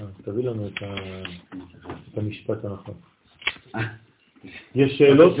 אה, 0.00 0.06
תביא 0.22 0.44
לנו 0.44 0.68
את 0.68 2.18
המשפט 2.18 2.64
הנכון. 2.64 2.94
יש 4.74 4.98
שאלות? 4.98 5.36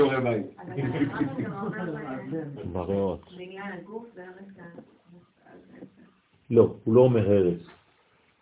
והרקע? 2.72 3.32
לא, 6.50 6.76
הוא 6.84 6.94
לא 6.94 7.00
אומר 7.00 7.30
הרס. 7.30 7.66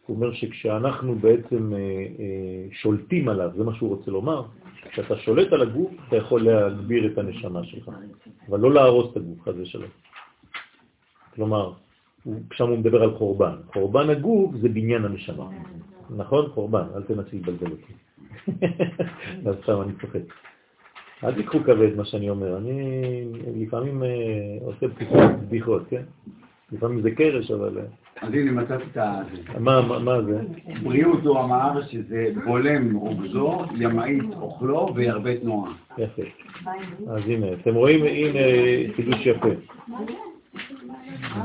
הוא 0.07 0.17
אומר 0.17 0.33
שכשאנחנו 0.33 1.15
בעצם 1.15 1.75
אה, 1.75 1.79
אה, 1.79 2.67
שולטים 2.73 3.29
עליו, 3.29 3.51
זה 3.57 3.65
מה 3.65 3.75
שהוא 3.75 3.97
רוצה 3.97 4.11
לומר, 4.11 4.43
כשאתה 4.91 5.17
שולט 5.17 5.53
על 5.53 5.63
הגוף, 5.63 5.91
אתה 6.09 6.17
יכול 6.17 6.43
להגביר 6.43 7.13
את 7.13 7.19
הנשמה 7.19 7.65
שלך, 7.65 7.91
אבל 8.49 8.61
לא 8.61 8.75
להרוס 8.75 9.13
את 9.13 9.17
הגוף, 9.17 9.43
חס 9.43 9.55
ושלום. 9.57 9.91
כלומר, 11.35 11.73
שם 12.53 12.69
הוא 12.69 12.79
מדבר 12.79 13.03
על 13.03 13.15
חורבן. 13.19 13.55
חורבן 13.73 14.11
הגוף 14.11 14.55
זה 14.57 14.69
בניין 14.69 15.05
הנשמה. 15.05 15.49
נכון? 16.17 16.47
חורבן, 16.49 16.85
אל 16.97 17.03
תנסי 17.03 17.37
לבלבל 17.37 17.71
אותי. 17.71 17.93
אז 19.47 19.55
סתם, 19.63 19.81
אני 19.83 19.93
צוחק. 20.01 20.21
אל 21.25 21.35
תיקחו 21.35 21.59
כבד 21.65 21.97
מה 21.97 22.05
שאני 22.05 22.31
אומר, 22.31 22.57
אני 22.59 23.25
לפעמים 23.57 24.03
אה, 24.03 24.09
עושה 24.65 24.87
בדיחות- 24.89 25.41
בדיחות, 25.47 25.83
כן? 25.91 26.03
לפעמים 26.73 27.01
זה 27.03 27.11
קרש, 27.11 27.51
אבל... 27.51 27.79
אה, 27.79 27.85
אז 28.23 28.33
הנה 28.35 28.53
מצאתי 28.53 28.85
את 28.93 28.97
ה... 28.97 29.23
מה 29.59 30.23
זה? 30.23 30.41
בריאות 30.83 31.25
הוא 31.25 31.39
אמר 31.41 31.83
שזה 31.87 32.29
בולם 32.45 32.97
רוגזו, 32.97 33.63
ימאית 33.79 34.23
אוכלו 34.41 34.93
וירבה 34.95 35.37
תנועה. 35.41 35.73
יפה. 35.99 36.23
אז 37.11 37.23
הנה, 37.27 37.47
אתם 37.53 37.75
רואים, 37.75 38.05
הנה 38.05 38.39
חידוש 38.97 39.27
יפה. 39.27 39.49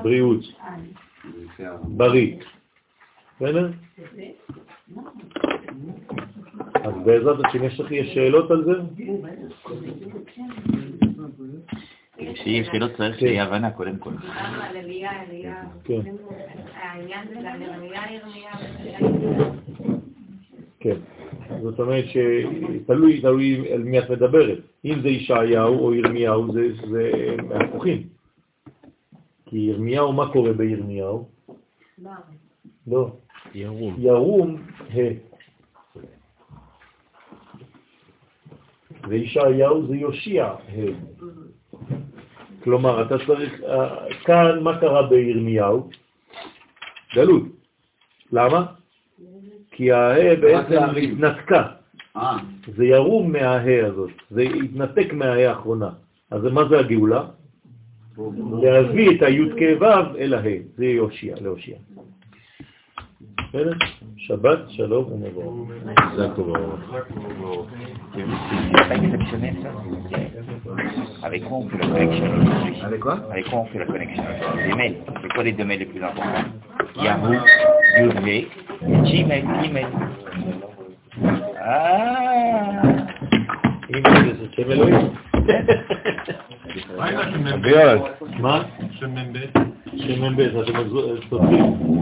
בריאות, 0.04 0.42
בריא. 1.84 2.36
בסדר? 3.36 3.70
אז 6.84 6.94
בעזרת 7.06 7.38
השם, 7.46 7.64
יש 7.64 7.80
לך 7.80 7.90
שאלות 8.14 8.52
על 8.52 8.66
זה? 8.66 8.72
כשיהיה 12.34 12.66
שאלות 12.66 12.92
צריך 12.98 13.16
כן. 13.16 13.20
שיהיה 13.20 13.44
הבנה 13.44 13.72
קודם 13.72 13.98
כל. 13.98 14.12
כן. 15.84 16.02
כן. 20.80 20.96
זאת 21.62 21.80
אומרת 21.80 22.06
שתלוי, 22.06 23.22
תלוי 23.22 23.74
על 23.74 23.84
מי 23.84 24.00
את 24.00 24.10
מדברת. 24.10 24.58
אם 24.86 25.02
זה 25.02 25.10
ישעיהו 25.10 25.86
או 25.86 25.94
ירמיהו, 25.94 26.54
זה, 26.54 26.68
זה 26.90 27.12
הפוכים. 27.56 28.04
כי 29.46 29.58
ירמיהו, 29.58 30.14
מה 30.14 30.32
קורה 30.32 30.54
בירמיהו? 30.54 31.28
לא. 32.88 33.25
ירום. 33.56 33.96
ירום 33.98 34.58
ה. 34.94 34.98
וישעיהו 39.08 39.88
זה 39.88 39.96
יושיע 39.96 40.46
ה. 40.46 40.56
כלומר, 42.64 43.02
אתה 43.02 43.16
צריך, 43.28 43.62
אה, 43.64 44.14
כאן 44.24 44.64
מה 44.64 44.80
קרה 44.80 45.08
בירמיהו? 45.08 45.90
גלות. 47.16 47.44
למה? 48.32 48.66
כי 49.72 49.92
הה 49.92 50.36
בעצם 50.36 50.82
התנתקה. 51.04 51.64
אה, 52.18 52.38
זה 52.76 52.86
ירום 52.86 53.32
מהה 53.32 53.88
הזאת, 53.88 54.12
זה 54.30 54.42
התנתק 54.42 55.14
מהה 55.14 55.50
האחרונה. 55.50 55.90
אז 56.32 56.44
מה 56.44 56.68
זה 56.70 56.80
הגאולה? 56.80 57.24
להביא 58.62 59.18
את 59.18 59.22
הי' 59.22 59.50
כו' 59.50 59.86
אל 60.18 60.34
הה, 60.34 60.58
זה 60.78 60.86
יושיע, 60.86 61.36
להושיע. 61.42 61.78
בסדר? 63.55 63.73
שבת, 64.17 64.59
שלום 64.69 65.13
ומבוא. 65.13 65.67
חזק 66.01 66.39
וברוך. 66.39 67.71
C'est 68.15 68.89
pas 68.89 68.97
exceptionnel 68.97 69.57
ça 69.63 71.27
Avec 71.27 71.45
quoi 71.45 71.59
on 71.59 71.69
fait 71.69 71.79
la 71.79 71.87
connexion 71.87 72.25
aujourd'hui 72.41 72.81
Avec 72.83 73.01
quoi 73.01 73.17
Avec 73.31 73.45
quoi 73.49 73.59
on 73.61 73.65
fait 73.67 73.79
la 73.79 73.87
connexion 73.87 74.25
Les 74.67 74.75
mails. 74.75 74.97
C'est 75.23 75.33
quoi 75.33 75.45
les 75.45 75.53
deux 75.53 75.65
mails 75.65 75.79
les 75.79 75.87
plus 75.87 76.03
importants 76.03 76.49
Yahoo, 77.03 77.35
Google 77.99 78.29
et 78.29 78.49
Gmail. 78.83 79.45
Gmail. 79.63 79.87
Ah 81.63 83.01
אם 83.97 84.03
זה 84.39 84.47
שם 84.57 84.73
אלוהים. 84.73 85.09
אביעד. 87.55 88.01
מה? 88.41 88.63
שם 88.91 89.15
מ"ב. 89.15 89.37
שם 89.97 90.25
מ"ב, 90.25 90.41
אתם 90.41 90.73
סותרים. 91.31 92.01